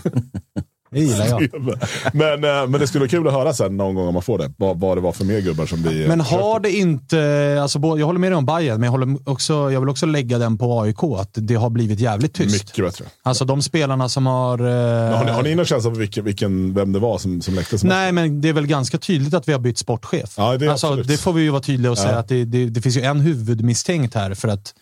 Det 0.92 1.00
gillar 1.00 1.26
jag. 1.28 1.42
men, 2.14 2.44
eh, 2.44 2.68
men 2.68 2.72
det 2.80 2.88
skulle 2.88 3.00
vara 3.00 3.10
kul 3.10 3.28
att 3.28 3.34
höra 3.34 3.54
sen 3.54 3.78
någon 3.78 3.96
gång 3.96 4.08
om 4.08 4.14
man 4.14 4.24
får 4.24 4.38
det. 4.38 4.52
Vad, 4.58 4.80
vad 4.80 4.98
det 4.98 5.02
var 5.02 5.12
för 5.12 5.26
mer 5.26 5.40
gubbar 5.40 5.66
som 5.66 5.84
vi... 5.84 6.08
Men 6.08 6.22
har 6.22 6.60
det 6.60 6.72
inte, 6.72 7.60
alltså, 7.62 7.80
jag 7.98 8.06
håller 8.06 8.20
med 8.20 8.32
dig 8.32 8.38
om 8.38 8.46
Bayern, 8.46 8.76
men 8.80 8.84
jag, 8.84 8.92
håller 8.92 9.18
också, 9.30 9.72
jag 9.72 9.80
vill 9.80 9.90
också 9.90 10.06
lägga 10.06 10.38
den 10.38 10.58
på 10.58 10.82
AIK, 10.82 11.04
att 11.20 11.30
det 11.34 11.56
har 11.56 11.70
blivit 11.70 12.00
jävligt 12.00 12.34
tyst. 12.34 12.64
Mycket 12.66 12.86
bättre. 12.86 13.06
Alltså 13.24 13.46
de 13.46 13.62
spelarna 13.62 14.10
som 14.10 14.26
har... 14.28 14.60
eh, 14.60 15.18
Har 15.18 15.26
ni, 15.26 15.32
har 15.32 15.44
ni 15.44 15.56
någon 15.56 15.66
känsla 15.66 15.92
för 15.92 16.00
vilken, 16.00 16.24
vilken, 16.26 16.74
vem 16.74 16.92
det 16.92 17.00
var 17.00 17.18
som, 17.18 17.42
som 17.42 17.54
läckte? 17.56 17.78
Som 17.80 17.90
Nej, 17.90 18.12
men 18.12 18.42
det 18.42 18.50
är 18.50 18.54
väl 18.54 18.68
ganska 18.68 18.98
tydligt 18.98 19.34
att 19.34 19.48
vi 19.48 19.52
har 19.52 19.60
bytt 19.60 19.78
sportchef. 19.78 20.34
Ja, 20.38 20.58
det 20.58 20.66
är 20.66 20.70
alltså, 20.70 20.88
absolut. 20.88 21.08
det 21.08 21.18
får 21.18 21.34
vi 21.34 21.42
ju 21.42 21.50
vara 21.50 21.62
tydliga 21.62 21.92
och 21.92 21.98
säga 21.98 22.12
Ja. 22.12 22.18
att 22.20 22.28
det, 22.28 22.46
det, 22.46 22.66
det 22.66 22.82
finns 22.82 22.98
ju 22.98 23.02
en 23.02 23.20
huvudmisstänkt 23.20 24.16
här. 24.16 24.34
För 24.34 24.48
att, 24.48 24.74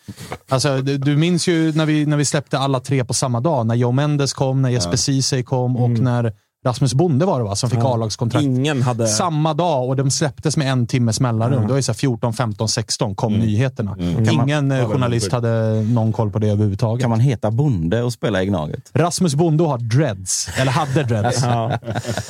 alltså, 0.48 0.78
du, 0.78 0.98
du 0.98 1.16
minns 1.16 1.48
ju 1.48 1.72
när 1.72 1.86
vi, 1.86 2.06
när 2.06 2.16
vi 2.16 2.24
släppte 2.24 2.58
alla 2.58 2.80
tre 2.80 3.04
på 3.04 3.14
samma 3.14 3.40
dag. 3.40 3.66
När 3.66 3.74
Joe 3.74 3.92
Mendes 3.92 4.32
kom, 4.32 4.62
när 4.62 4.68
Jesper 4.70 4.96
Ceesay 4.96 5.42
kom 5.42 5.76
och 5.76 5.97
Mm. 6.00 6.04
när 6.04 6.32
Rasmus 6.66 6.94
Bonde 6.94 7.26
var 7.26 7.38
det 7.38 7.44
va, 7.44 7.56
som 7.56 7.70
fick 7.70 7.78
Ja. 7.78 7.94
A-lagskontrakt. 7.94 8.44
Ingen 8.44 8.82
hade... 8.82 9.06
Samma 9.08 9.54
dag 9.54 9.88
och 9.88 9.96
de 9.96 10.10
släpptes 10.10 10.56
med 10.56 10.72
en 10.72 10.86
timmes 10.86 11.20
mellanrum. 11.20 11.70
Är 11.70 11.74
det 11.76 11.82
så 11.82 11.92
här 11.92 11.96
14, 11.96 12.32
15, 12.32 12.68
16 12.68 13.14
kom 13.14 13.32
nyheterna. 13.32 13.94
Kan 13.94 14.36
man- 14.36 14.48
Ingen 14.48 14.70
eh, 14.70 14.88
journalist 14.88 15.32
hade 15.32 15.82
någon 15.82 16.12
koll 16.12 16.30
på 16.30 16.38
det 16.38 16.48
överhuvudtaget. 16.48 17.00
Kan 17.02 17.10
man 17.10 17.20
heta 17.20 17.50
bonde 17.50 18.02
och 18.02 18.12
spela 18.12 18.42
i 18.42 18.46
Gnaget? 18.46 18.90
Rasmus 18.92 19.34
Bonde 19.34 19.64
har 19.64 19.78
dreads. 19.78 20.48
Eller 20.58 20.72
hade 20.72 21.02
dreads. 21.02 21.42
Ja. 21.44 21.72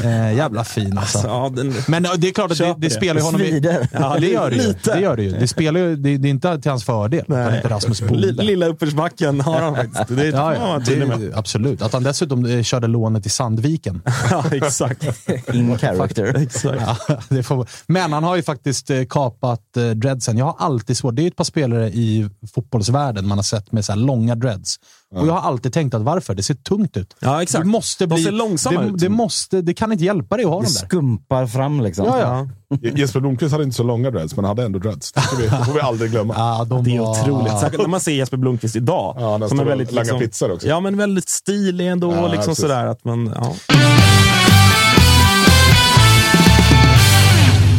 eh, 0.04 0.34
jävla 0.36 0.64
fin 0.64 0.98
alltså. 0.98 1.18
Alltså, 1.18 1.28
ja, 1.28 1.50
den... 1.62 1.74
Men 1.88 2.04
eh, 2.04 2.10
det 2.18 2.28
är 2.28 2.32
klart 2.32 2.50
att 2.50 2.58
det, 2.58 2.74
det 2.78 2.90
spelar 2.90 3.14
ju 3.20 3.26
honom 3.26 3.40
i... 3.40 3.78
Ja, 3.92 4.16
det 4.20 4.28
gör 4.28 4.50
det 4.50 4.56
ju. 4.56 4.74
Det, 4.84 5.00
gör 5.00 5.16
det, 5.16 5.22
ju. 5.22 5.30
det, 5.38 5.48
spelar 5.48 5.80
ju 5.80 5.96
det, 5.96 6.16
det 6.18 6.28
är 6.28 6.30
inte 6.30 6.58
till 6.60 6.70
hans 6.70 6.84
fördel 6.84 7.24
att 7.28 7.36
han 7.44 7.52
heter 7.52 7.68
Rasmus 7.68 8.02
Bonde. 8.02 8.42
Lilla 8.42 8.66
uppförsbacken 8.66 9.40
har 9.40 9.60
han 9.60 9.74
faktiskt. 9.76 10.02
Det 10.08 10.26
är 10.28 10.32
Ja, 10.32 10.54
ja, 10.54 10.80
det, 10.86 11.32
absolut. 11.34 11.82
Att 11.82 11.92
han 11.92 12.02
dessutom 12.02 12.44
eh, 12.44 12.62
körde 12.62 12.86
lånet 12.86 13.26
i 13.26 13.28
Sandviken. 13.28 14.02
Ja, 14.30 14.44
exakt. 14.52 15.28
In 15.54 15.78
character. 15.78 16.36
exakt. 16.42 16.82
Ja, 17.30 17.42
får, 17.42 17.68
men 17.86 18.12
han 18.12 18.24
har 18.24 18.36
ju 18.36 18.42
faktiskt 18.42 18.90
eh, 18.90 19.04
kapat 19.04 19.76
eh, 19.76 19.90
dreadsen. 19.90 20.38
Jag 20.38 20.44
har 20.44 20.56
alltid 20.58 20.96
svårt. 20.96 21.16
Det 21.16 21.22
är 21.22 21.26
ett 21.26 21.36
par 21.36 21.44
spelare 21.44 21.88
i 21.88 22.30
fotbollsvärlden 22.54 23.28
man 23.28 23.38
har 23.38 23.42
sett 23.42 23.72
med 23.72 23.84
så 23.84 23.92
här 23.92 23.98
långa 23.98 24.34
dreads. 24.34 24.76
Och 25.14 25.26
jag 25.26 25.32
har 25.32 25.40
alltid 25.40 25.72
tänkt 25.72 25.94
att 25.94 26.02
varför? 26.02 26.34
Det 26.34 26.42
ser 26.42 26.54
tungt 26.54 26.96
ut. 26.96 27.16
Ja, 27.20 27.42
exakt. 27.42 27.64
Det 27.64 27.70
måste 27.70 28.06
De 28.06 28.14
bli... 28.14 28.24
ser 28.24 28.32
långsamma 28.32 28.80
det, 28.80 28.86
ut. 28.88 28.98
det, 28.98 29.08
måste, 29.08 29.60
det 29.62 29.74
kan 29.74 29.92
inte 29.92 30.04
hjälpa 30.04 30.36
dig 30.36 30.44
att 30.44 30.50
ha 30.50 30.60
Det 30.60 30.66
dem 30.66 30.72
där. 30.80 30.86
skumpar 30.86 31.46
fram 31.46 31.80
liksom. 31.80 32.06
Ja, 32.06 32.18
ja. 32.20 32.88
Jesper 32.96 33.20
Blomqvist 33.20 33.52
hade 33.52 33.64
inte 33.64 33.76
så 33.76 33.82
långa 33.82 34.10
dreads, 34.10 34.36
men 34.36 34.44
han 34.44 34.50
hade 34.56 34.66
ändå 34.66 34.78
dreads. 34.78 35.12
Det 35.12 35.20
får 35.20 35.36
vi, 35.36 35.42
det 35.46 35.64
får 35.64 35.72
vi 35.72 35.80
aldrig 35.80 36.10
glömma. 36.10 36.34
Ja, 36.36 36.64
de 36.70 36.84
Det 36.84 36.96
är 36.96 37.00
var- 37.00 37.20
otroligt. 37.22 37.58
Särskilt 37.60 37.82
när 37.82 37.88
man 37.90 38.00
ser 38.00 38.12
Jesper 38.12 38.36
Blomqvist 38.36 38.76
idag. 38.76 39.16
Ja, 39.20 39.38
han 39.38 39.48
som 39.48 39.60
är 39.60 39.64
väldigt, 39.64 39.92
liksom, 39.92 40.18
pizzor 40.18 40.52
också. 40.52 40.68
Ja, 40.68 40.80
men 40.80 40.96
väldigt 40.96 41.28
stilig 41.28 41.88
ändå. 41.88 42.12
Ja, 42.12 42.26
liksom 42.26 42.44
precis. 42.50 42.62
sådär, 42.62 42.86
att 42.86 43.04
man, 43.04 43.32
ja. 43.36 43.54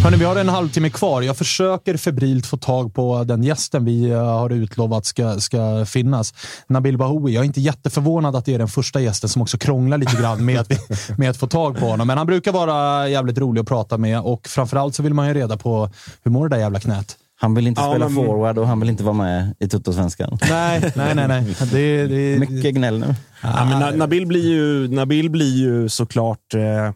Hörni, 0.03 0.17
vi 0.17 0.25
har 0.25 0.35
en 0.35 0.49
halvtimme 0.49 0.89
kvar. 0.89 1.21
Jag 1.21 1.37
försöker 1.37 1.97
febrilt 1.97 2.45
få 2.45 2.57
tag 2.57 2.93
på 2.93 3.23
den 3.23 3.43
gästen 3.43 3.85
vi 3.85 4.09
eh, 4.09 4.23
har 4.25 4.49
utlovat 4.49 5.05
ska, 5.05 5.39
ska 5.39 5.85
finnas. 5.85 6.33
Nabil 6.67 6.97
Bahoui. 6.97 7.33
Jag 7.33 7.41
är 7.41 7.45
inte 7.45 7.61
jätteförvånad 7.61 8.35
att 8.35 8.45
det 8.45 8.53
är 8.53 8.59
den 8.59 8.67
första 8.67 9.01
gästen 9.01 9.29
som 9.29 9.41
också 9.41 9.57
krånglar 9.57 9.97
lite 9.97 10.21
grann 10.21 10.45
med 10.45 10.59
att, 10.59 10.71
vi, 10.71 10.77
med 11.17 11.29
att 11.29 11.37
få 11.37 11.47
tag 11.47 11.77
på 11.77 11.85
honom. 11.85 12.07
Men 12.07 12.17
han 12.17 12.27
brukar 12.27 12.51
vara 12.51 13.07
jävligt 13.09 13.37
rolig 13.37 13.61
att 13.61 13.67
prata 13.67 13.97
med 13.97 14.19
och 14.21 14.47
framförallt 14.47 14.95
så 14.95 15.03
vill 15.03 15.13
man 15.13 15.27
ju 15.27 15.33
reda 15.33 15.57
på 15.57 15.89
hur 16.23 16.31
mår 16.31 16.49
det 16.49 16.55
där 16.55 16.61
jävla 16.61 16.79
knät? 16.79 17.15
Han 17.41 17.55
vill 17.55 17.67
inte 17.67 17.81
Ja, 17.81 17.89
spela 17.91 18.09
men- 18.09 18.15
forward 18.25 18.57
och 18.57 18.67
han 18.67 18.79
vill 18.79 18.89
inte 18.89 19.03
vara 19.03 19.13
med 19.13 19.55
i 19.59 19.67
Tuttosvenskan. 19.67 20.37
Nej, 20.49 20.91
nej, 20.95 21.15
nej. 21.15 21.27
nej. 21.27 21.55
Det, 21.71 22.07
det, 22.07 22.39
Mycket 22.39 22.75
gnäll 22.75 22.99
nu. 22.99 23.15
Ja, 23.43 23.65
men 23.65 23.81
Na- 23.83 23.95
Nabil 23.97 24.25
blir 24.27 24.47
ju, 24.49 24.87
Nabil 24.87 25.29
blir 25.29 25.57
ju 25.57 25.89
såklart... 25.89 26.53
Eh, 26.53 26.93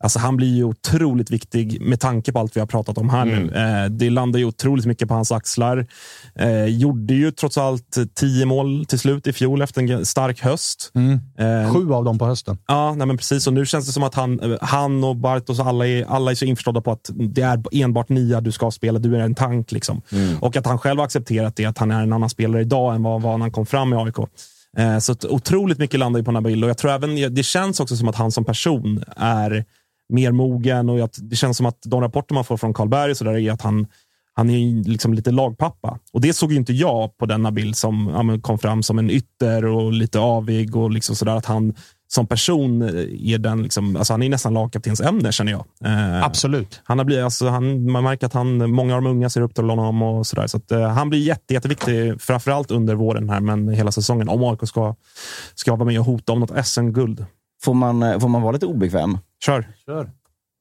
alltså 0.00 0.18
han 0.18 0.36
blir 0.36 0.56
ju 0.56 0.64
otroligt 0.64 1.30
viktig 1.30 1.80
med 1.80 2.00
tanke 2.00 2.32
på 2.32 2.38
allt 2.38 2.56
vi 2.56 2.60
har 2.60 2.66
pratat 2.66 2.98
om 2.98 3.10
här 3.10 3.24
nu. 3.24 3.52
Eh, 3.54 3.90
det 3.90 4.10
landar 4.10 4.38
ju 4.38 4.44
otroligt 4.44 4.86
mycket 4.86 5.08
på 5.08 5.14
hans 5.14 5.32
axlar. 5.32 5.86
Eh, 6.34 6.64
gjorde 6.64 7.14
ju 7.14 7.30
trots 7.30 7.58
allt 7.58 7.98
tio 8.14 8.46
mål 8.46 8.86
till 8.86 8.98
slut 8.98 9.26
i 9.26 9.32
fjol 9.32 9.62
efter 9.62 9.82
en 9.82 10.06
stark 10.06 10.40
höst. 10.40 10.92
Eh, 11.38 11.74
Sju 11.74 11.92
av 11.92 12.04
dem 12.04 12.18
på 12.18 12.26
hösten. 12.26 12.58
Ja, 12.66 12.94
nej 12.94 13.06
men 13.06 13.16
precis. 13.16 13.46
Och 13.46 13.52
nu 13.52 13.66
känns 13.66 13.86
det 13.86 13.92
som 13.92 14.02
att 14.02 14.14
han, 14.14 14.40
eh, 14.40 14.58
han 14.60 15.04
och 15.04 15.16
Bartos, 15.16 15.60
alla 15.60 15.86
är, 15.86 16.04
alla 16.04 16.30
är 16.30 16.34
så 16.34 16.44
införstådda 16.44 16.80
på 16.80 16.92
att 16.92 17.10
det 17.14 17.42
är 17.42 17.62
enbart 17.72 18.08
nia 18.08 18.40
du 18.40 18.52
ska 18.52 18.70
spela. 18.70 18.98
Du 18.98 19.16
är 19.16 19.20
en 19.20 19.34
tank. 19.34 19.72
Liksom. 19.72 20.02
Och 20.40 20.56
att 20.56 20.66
han 20.66 20.78
själv 20.78 20.98
har 20.98 21.04
accepterat 21.04 21.56
det, 21.56 21.64
att 21.64 21.78
han 21.78 21.90
är 21.90 22.02
en 22.02 22.12
annan 22.12 22.30
spelare 22.30 22.62
idag 22.62 22.94
än 22.94 23.02
vad, 23.02 23.22
vad 23.22 23.40
han 23.40 23.52
kom 23.52 23.66
fram 23.66 23.92
i 23.92 23.96
AIK. 23.96 24.18
Eh, 24.76 24.98
så 24.98 25.14
otroligt 25.28 25.78
mycket 25.78 26.00
landar 26.00 26.20
ju 26.20 26.24
på 26.24 26.32
Nabil 26.32 26.64
och 26.64 26.70
jag 26.70 26.78
tror 26.78 26.90
även, 26.90 27.34
det 27.34 27.42
känns 27.42 27.80
också 27.80 27.96
som 27.96 28.08
att 28.08 28.16
han 28.16 28.32
som 28.32 28.44
person 28.44 29.04
är 29.16 29.64
mer 30.08 30.32
mogen 30.32 30.88
och 30.88 31.00
att 31.00 31.18
det 31.22 31.36
känns 31.36 31.56
som 31.56 31.66
att 31.66 31.78
de 31.82 32.00
rapporter 32.00 32.34
man 32.34 32.44
får 32.44 32.56
från 32.56 32.74
Karlberg 32.74 33.14
så 33.14 33.24
där 33.24 33.38
är 33.38 33.52
att 33.52 33.62
han, 33.62 33.86
han 34.34 34.50
är 34.50 34.84
liksom 34.84 35.14
lite 35.14 35.30
lagpappa. 35.30 35.98
Och 36.12 36.20
det 36.20 36.32
såg 36.32 36.52
ju 36.52 36.58
inte 36.58 36.72
jag 36.72 37.18
på 37.18 37.26
denna 37.26 37.50
bild 37.52 37.76
som 37.76 38.10
ja, 38.14 38.40
kom 38.40 38.58
fram 38.58 38.82
som 38.82 38.98
en 38.98 39.10
ytter 39.10 39.64
och 39.64 39.92
lite 39.92 40.18
avig 40.18 40.76
och 40.76 40.90
liksom 40.90 41.16
sådär. 41.16 41.36
Att 41.36 41.46
han 41.46 41.74
som 42.10 42.26
person 42.26 42.82
är 42.82 43.38
den, 43.38 43.62
liksom, 43.62 43.96
alltså 43.96 44.12
han 44.12 44.22
är 44.22 44.28
nästan 44.28 44.54
lagkaptensämne 44.54 45.32
känner 45.32 45.52
jag. 45.52 45.64
Eh, 45.84 46.24
Absolut. 46.24 46.80
han 46.84 46.98
har 46.98 47.04
blivit, 47.04 47.24
alltså, 47.24 47.48
han, 47.48 47.90
man 47.90 48.04
märker 48.04 48.26
att 48.26 48.32
han, 48.32 48.70
många 48.70 48.96
av 48.96 49.02
de 49.02 49.10
unga 49.10 49.30
ser 49.30 49.40
upp 49.40 49.54
till 49.54 49.64
honom 49.64 50.02
och 50.02 50.26
sådär. 50.26 50.46
Så 50.46 50.56
att, 50.56 50.72
eh, 50.72 50.88
han 50.88 51.10
blir 51.10 51.18
jätte, 51.18 51.54
jätteviktig, 51.54 52.20
framförallt 52.20 52.70
under 52.70 52.94
våren 52.94 53.30
här, 53.30 53.40
men 53.40 53.68
hela 53.68 53.92
säsongen. 53.92 54.28
Om 54.28 54.44
AIK 54.44 54.68
ska, 54.68 54.94
ska 55.54 55.76
vara 55.76 55.84
med 55.84 56.00
och 56.00 56.06
hota 56.06 56.32
om 56.32 56.40
något 56.40 56.66
SM-guld. 56.66 57.26
Får 57.62 57.74
man, 57.74 58.02
eh, 58.02 58.18
får 58.18 58.28
man 58.28 58.42
vara 58.42 58.52
lite 58.52 58.66
obekväm? 58.66 59.18
Kör. 59.44 59.66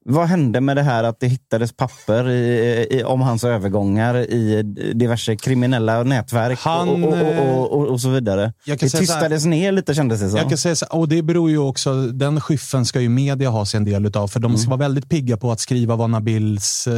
Vad 0.10 0.28
hände 0.28 0.62
med 0.62 0.78
det 0.78 0.82
här 0.84 1.04
att 1.04 1.20
det 1.20 1.28
hittades 1.28 1.74
papper 1.74 2.30
i, 2.30 2.88
i, 2.92 3.04
om 3.04 3.22
hans 3.22 3.44
övergångar 3.44 4.16
i 4.18 4.64
diverse 4.96 5.36
kriminella 5.36 6.04
nätverk 6.04 6.60
Han, 6.60 7.04
och, 7.04 7.14
och, 7.14 7.50
och, 7.50 7.72
och, 7.72 7.88
och 7.88 8.02
så 8.02 8.10
vidare? 8.10 8.54
Jag 8.66 8.80
kan 8.80 8.86
Det 8.86 8.90
säga 8.90 9.06
så 9.06 9.14
här- 9.14 9.20
tystades 9.22 9.46
ner 9.46 9.72
lite 9.72 9.94
kändes 9.94 10.20
det 10.22 10.30
som. 10.30 10.38
Jag 10.38 10.50
kan 10.50 10.58
säga 10.58 10.76
så, 10.76 10.86
och 10.90 11.08
det 11.08 11.22
beror 11.22 11.50
ju 11.50 11.58
också, 11.58 11.94
den 12.08 12.42
skyffen 12.42 12.86
ska 12.86 13.02
ju 13.02 13.10
media 13.10 13.50
ha 13.50 13.66
sig 13.66 13.78
en 13.78 13.86
del 13.86 14.06
utav, 14.06 14.28
för 14.28 14.40
de 14.40 14.58
ska 14.58 14.70
vara 14.70 14.78
väldigt 14.80 15.10
pigga 15.10 15.38
på 15.38 15.52
att 15.52 15.60
skriva 15.60 15.96
vad 15.96 16.10
Nabils 16.10 16.88
eh, 16.88 16.94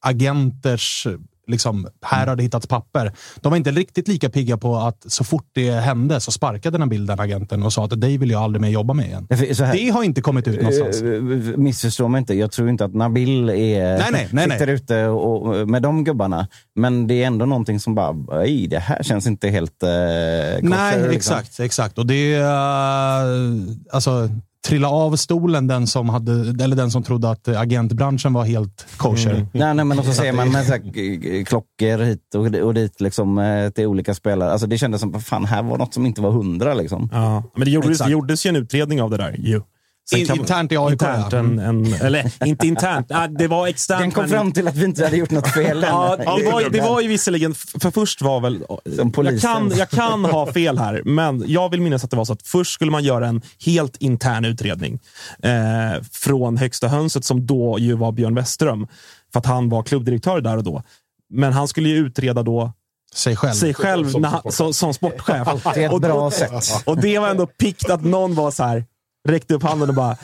agenters 0.00 1.06
liksom, 1.48 1.88
här 2.02 2.26
har 2.26 2.36
det 2.36 2.42
hittats 2.42 2.66
papper. 2.66 3.12
De 3.40 3.50
var 3.50 3.56
inte 3.56 3.70
riktigt 3.70 4.08
lika 4.08 4.28
pigga 4.30 4.56
på 4.56 4.76
att 4.76 5.04
så 5.06 5.24
fort 5.24 5.46
det 5.52 5.70
hände 5.70 6.20
så 6.20 6.30
sparkade 6.32 6.78
den 6.78 7.20
agenten 7.20 7.62
och 7.62 7.72
sa 7.72 7.84
att 7.84 8.00
dig 8.00 8.18
vill 8.18 8.30
jag 8.30 8.42
aldrig 8.42 8.60
mer 8.60 8.68
jobba 8.68 8.94
med 8.94 9.06
igen. 9.06 9.26
Här- 9.30 9.72
Det 9.72 9.90
har 9.90 10.02
inte 10.02 10.20
kommit 10.20 10.48
ut 10.48 10.56
någonstans. 10.62 11.02
Eh, 11.02 11.22
Missförstå 11.58 12.08
mig 12.08 12.18
inte. 12.18 12.34
Jag 12.34 12.52
tror 12.52 12.68
inte 12.68 12.84
att 12.84 12.94
Nabil 12.94 13.48
är, 13.50 13.54
Nej, 13.98 14.08
nej, 14.12 14.28
nej, 14.32 14.50
sitter 14.50 14.66
nej. 14.66 14.74
ute 14.74 15.06
och, 15.06 15.68
med 15.68 15.82
de 15.82 16.04
gubbarna. 16.04 16.48
Men 16.74 17.06
det 17.06 17.22
är 17.22 17.26
ändå 17.26 17.46
någonting 17.46 17.80
som 17.80 17.94
bara, 17.94 18.14
"Oj, 18.28 18.66
det 18.66 18.78
här 18.78 19.02
känns 19.02 19.26
inte 19.26 19.48
helt 19.48 19.82
eh, 19.82 19.88
kosher", 19.88 20.62
Nej, 20.62 20.98
liksom. 21.00 21.12
exakt. 21.16 21.60
exakt. 21.60 21.98
Och 21.98 22.06
det 22.06 22.34
är... 22.34 23.22
eh, 23.22 23.62
alltså, 23.92 24.28
trilla 24.66 24.88
av 24.88 25.16
stolen 25.16 25.66
den 25.66 25.86
som, 25.86 26.08
hade, 26.08 26.32
eller 26.64 26.76
den 26.76 26.90
som 26.90 27.02
trodde 27.02 27.30
att 27.30 27.48
agentbranschen 27.48 28.32
var 28.32 28.44
helt 28.44 28.86
kosher. 28.96 29.30
Mm. 29.30 29.46
Nej, 29.52 29.74
nej, 29.74 29.84
men 29.84 29.98
och 29.98 30.04
så 30.04 30.12
ser 30.12 30.28
att 30.28 30.34
man 30.34 30.52
med 30.52 30.66
så 30.66 30.72
här, 30.72 31.44
klockor 31.44 31.98
hit 31.98 32.34
och, 32.34 32.66
och 32.66 32.74
dit 32.74 33.00
liksom, 33.00 33.38
eh, 33.38 33.70
till 33.70 33.86
olika 33.86 34.14
spelare. 34.14 34.52
Alltså, 34.52 34.66
det 34.66 34.78
kändes 34.78 35.00
som, 35.00 35.20
fan, 35.20 35.44
här 35.44 35.62
var 35.62 35.78
något 35.78 35.94
som 35.94 36.06
inte 36.06 36.20
var 36.20 36.30
hundra. 36.30 36.74
Liksom. 36.74 37.08
Ja, 37.12 37.42
men 37.54 37.64
det 37.64 37.70
gjordes, 37.70 37.98
det 37.98 38.10
gjordes 38.10 38.46
ju 38.46 38.48
en 38.48 38.56
utredning 38.56 39.02
av 39.02 39.10
det 39.10 39.16
där. 39.16 39.36
Ju. 39.38 39.62
Sen 40.10 40.18
In- 40.20 40.26
kan- 40.26 40.36
internt 40.38 40.72
i 40.72 40.76
AIK, 40.76 40.92
internt 40.92 41.32
ja. 41.32 41.38
en, 41.38 41.58
en, 41.58 41.94
Eller 41.94 42.44
inte 42.46 42.66
internt, 42.66 43.06
Nej, 43.10 43.28
det 43.28 43.48
var 43.48 43.66
externt. 43.66 44.00
Den 44.00 44.10
kom 44.10 44.22
men- 44.22 44.30
fram 44.30 44.52
till 44.52 44.68
att 44.68 44.76
vi 44.76 44.84
inte 44.84 45.04
hade 45.04 45.16
gjort 45.16 45.30
något 45.30 45.54
fel. 45.54 45.82
Ja, 45.88 46.16
det 46.16 46.24
var, 46.24 46.70
det 46.70 46.80
var 46.80 47.00
ju 47.00 47.08
visserligen, 47.08 47.54
för 47.54 47.90
först 47.90 48.22
var 48.22 48.40
väl... 48.40 48.64
Som 48.68 48.82
Jag 48.96 49.12
polisen. 49.14 49.40
kan, 49.40 49.78
jag 49.78 49.90
kan 49.90 50.24
ha 50.24 50.52
fel 50.52 50.78
här, 50.78 51.02
men 51.04 51.44
jag 51.46 51.70
vill 51.70 51.80
minnas 51.80 52.04
att 52.04 52.10
det 52.10 52.16
var 52.16 52.24
så 52.24 52.32
att 52.32 52.42
först 52.42 52.72
skulle 52.72 52.90
man 52.90 53.04
göra 53.04 53.26
en 53.28 53.42
helt 53.66 53.96
intern 53.96 54.44
utredning 54.44 54.98
eh, 55.42 56.02
från 56.12 56.56
högsta 56.56 56.88
hönset 56.88 57.24
som 57.24 57.46
då 57.46 57.76
ju 57.78 57.94
var 57.94 58.12
Björn 58.12 58.34
Westerström, 58.34 58.86
för 59.32 59.40
att 59.40 59.46
han 59.46 59.68
var 59.68 59.82
klubbdirektör 59.82 60.40
där 60.40 60.56
och 60.56 60.64
då. 60.64 60.82
Men 61.30 61.52
han 61.52 61.68
skulle 61.68 61.88
ju 61.88 61.96
utreda 61.96 62.42
då 62.42 62.72
Sig 63.14 63.36
själv. 63.36 63.52
sig 63.54 63.74
själv 63.74 64.10
Som 64.10 64.24
han, 64.24 64.32
sportchef. 64.40 64.54
som, 64.56 64.74
som 64.74 64.94
sportchef. 64.94 65.48
Det 65.74 65.82
är 65.82 65.86
ett 65.86 65.92
Och 65.92 66.00
då- 66.00 66.08
bra 66.08 66.30
sätt. 66.30 66.82
Och 66.84 66.96
det 67.00 67.18
var 67.18 67.28
ändå 67.28 67.46
pikt 67.46 67.90
att 67.90 68.04
någon 68.04 68.34
var 68.34 68.50
så 68.50 68.64
här, 68.64 68.84
räckte 69.28 69.54
upp 69.54 69.62
handen 69.62 69.88
och 69.88 69.94
bara 69.94 70.16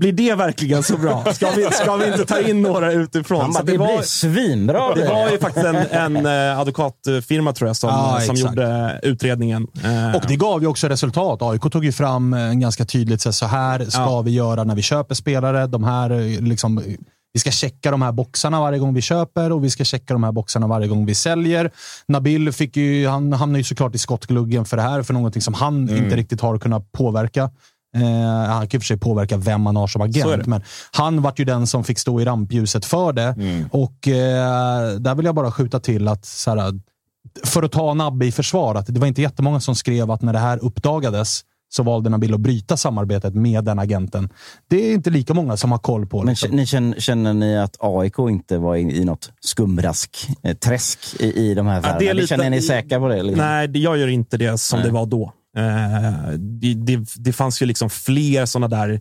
blir 0.00 0.12
det 0.12 0.34
verkligen 0.34 0.82
så 0.82 0.96
bra? 0.98 1.24
Ska 1.34 1.50
vi, 1.50 1.64
ska 1.72 1.96
vi 1.96 2.06
inte 2.06 2.24
ta 2.24 2.40
in 2.40 2.62
några 2.62 2.92
utifrån? 2.92 3.40
Han 3.40 3.52
bara, 3.52 3.62
det, 3.62 3.78
var, 3.78 3.86
blir 3.96 4.02
svinbra. 4.02 4.94
det 4.94 5.08
var 5.08 5.30
ju 5.30 5.38
faktiskt 5.38 5.66
en, 5.66 5.76
en 6.16 6.26
eh, 6.26 6.58
advokatfirma 6.60 7.52
tror 7.52 7.68
jag 7.68 7.76
som, 7.76 7.88
Ja, 7.90 8.20
som 8.20 8.36
gjorde 8.36 9.00
utredningen. 9.02 9.66
Eh, 9.84 10.16
Och 10.16 10.22
det 10.28 10.36
gav 10.36 10.60
ju 10.60 10.66
också 10.66 10.88
resultat. 10.88 11.42
AIK 11.42 11.62
tog 11.72 11.84
ju 11.84 11.92
fram 11.92 12.34
eh, 12.34 12.40
en 12.40 12.60
ganska 12.60 12.84
tydligt, 12.84 13.20
så 13.22 13.46
här, 13.46 13.84
ska 13.84 14.00
Ja. 14.00 14.22
vi 14.22 14.30
göra 14.30 14.64
när 14.64 14.74
vi 14.74 14.82
köper 14.82 15.14
spelare. 15.14 15.66
De 15.66 15.84
här, 15.84 16.10
eh, 16.10 16.40
liksom, 16.40 16.78
eh, 16.78 16.84
vi 17.32 17.40
ska 17.40 17.50
checka 17.50 17.90
de 17.90 18.02
här 18.02 18.12
boxarna 18.12 18.60
varje 18.60 18.78
gång 18.78 18.94
vi 18.94 19.02
köper 19.02 19.52
och 19.52 19.64
vi 19.64 19.70
ska 19.70 19.84
checka 19.84 20.12
de 20.14 20.24
här 20.24 20.32
boxarna 20.32 20.66
varje 20.66 20.88
gång 20.88 21.06
vi 21.06 21.14
säljer. 21.14 21.70
Nabil 22.08 22.52
fick 22.52 22.76
ju, 22.76 23.06
han 23.08 23.32
hamnade 23.32 23.58
ju 23.58 23.64
såklart 23.64 23.94
i 23.94 23.98
skottgluggen 23.98 24.64
för 24.64 24.76
det 24.76 24.82
här, 24.82 25.02
för 25.02 25.14
någonting 25.14 25.42
som 25.42 25.54
han 25.54 25.88
Mm. 25.88 26.04
inte 26.04 26.16
riktigt 26.16 26.40
har 26.40 26.58
kunnat 26.58 26.92
påverka. 26.92 27.50
Eh, 27.96 28.02
han 28.48 28.68
kan 28.68 28.76
i 28.76 28.78
och 28.78 28.82
för 28.82 28.86
sig 28.86 28.96
påverka 28.96 29.36
vem 29.36 29.60
man 29.62 29.76
har 29.76 29.86
som 29.86 30.02
agent, 30.02 30.46
men 30.46 30.62
han 30.92 31.22
vart 31.22 31.38
ju 31.40 31.44
den 31.44 31.66
som 31.66 31.84
fick 31.84 31.98
stå 31.98 32.20
i 32.20 32.24
rampljuset 32.24 32.84
för 32.84 33.12
det. 33.12 33.22
Mm. 33.38 33.64
Och 33.72 34.08
eh, 34.08 34.90
där 34.98 35.14
vill 35.14 35.26
jag 35.26 35.34
bara 35.34 35.52
skjuta 35.52 35.80
till 35.80 36.08
att 36.08 36.24
så 36.24 36.50
här, 36.56 36.80
för 37.44 37.62
att 37.62 37.72
ta 37.72 37.94
Nabbe 37.94 38.26
i 38.26 38.32
försvar, 38.32 38.74
att 38.74 38.86
det 38.86 39.00
var 39.00 39.06
inte 39.06 39.22
jättemånga 39.22 39.60
som 39.60 39.74
skrev 39.74 40.10
att 40.10 40.22
när 40.22 40.32
det 40.32 40.38
här 40.38 40.64
uppdagades 40.64 41.40
så 41.72 41.82
valde 41.82 42.10
Nabil 42.10 42.34
att 42.34 42.40
bryta 42.40 42.76
samarbetet 42.76 43.34
med 43.34 43.64
den 43.64 43.78
agenten. 43.78 44.28
Det 44.68 44.76
är 44.90 44.94
inte 44.94 45.10
lika 45.10 45.34
många 45.34 45.56
som 45.56 45.72
har 45.72 45.78
koll 45.78 46.06
på. 46.06 46.18
Men 46.18 46.26
Liksom. 46.26 46.50
ni 46.50 46.66
känner, 46.66 47.00
känner 47.00 47.34
ni 47.34 47.58
att 47.58 47.76
AIK 47.80 48.18
inte 48.18 48.58
var 48.58 48.76
i, 48.76 48.80
i 48.80 49.04
något 49.04 49.30
skumrask-träsk 49.40 50.98
i, 51.20 51.32
i 51.50 51.54
de 51.54 51.66
här 51.66 51.74
Ja, 51.76 51.80
det 51.82 51.88
är 51.88 51.94
affärerna? 51.94 52.12
lite- 52.12 52.26
Känner 52.26 52.50
ni 52.50 52.62
säkra 52.62 52.98
på 52.98 53.08
det? 53.08 53.22
Liksom? 53.22 53.46
Nej, 53.46 53.70
jag 53.78 53.98
gör 53.98 54.08
inte 54.08 54.36
det 54.36 54.58
som 54.58 54.78
Nej. 54.78 54.88
det 54.88 54.94
var 54.94 55.06
då. 55.06 55.32
Eh, 55.56 56.30
det, 56.38 56.74
det, 56.74 57.08
det 57.16 57.32
fanns 57.32 57.62
ju 57.62 57.66
liksom 57.66 57.90
fler 57.90 58.46
sådana 58.46 58.68
där 58.68 59.00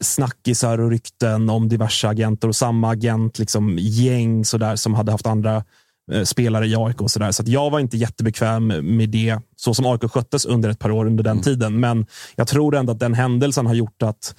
snackisar 0.00 0.78
och 0.78 0.90
rykten 0.90 1.50
om 1.50 1.68
diverse 1.68 2.08
agenter 2.08 2.48
och 2.48 2.56
samma 2.56 2.90
agent, 2.90 3.38
liksom 3.38 3.76
gäng 3.80 4.44
sådär, 4.44 4.76
som 4.76 4.94
hade 4.94 5.12
haft 5.12 5.26
andra 5.26 5.64
eh, 6.12 6.22
spelare 6.22 6.66
i 6.66 6.76
AIK. 6.76 7.00
Och 7.00 7.10
så 7.10 7.18
där. 7.18 7.32
så 7.32 7.42
jag 7.46 7.70
var 7.70 7.80
inte 7.80 7.96
jättebekväm 7.96 8.66
med 8.96 9.08
det, 9.08 9.38
så 9.56 9.74
som 9.74 9.86
AIK 9.86 10.10
sköttes 10.10 10.44
under 10.44 10.70
ett 10.70 10.78
par 10.78 10.90
år 10.90 11.06
under 11.06 11.24
den 11.24 11.40
tiden. 11.40 11.80
Men 11.80 12.06
jag 12.36 12.48
tror 12.48 12.76
ändå 12.76 12.92
att 12.92 13.00
den 13.00 13.14
händelsen 13.14 13.66
har 13.66 13.74
gjort 13.74 14.02
att 14.02 14.34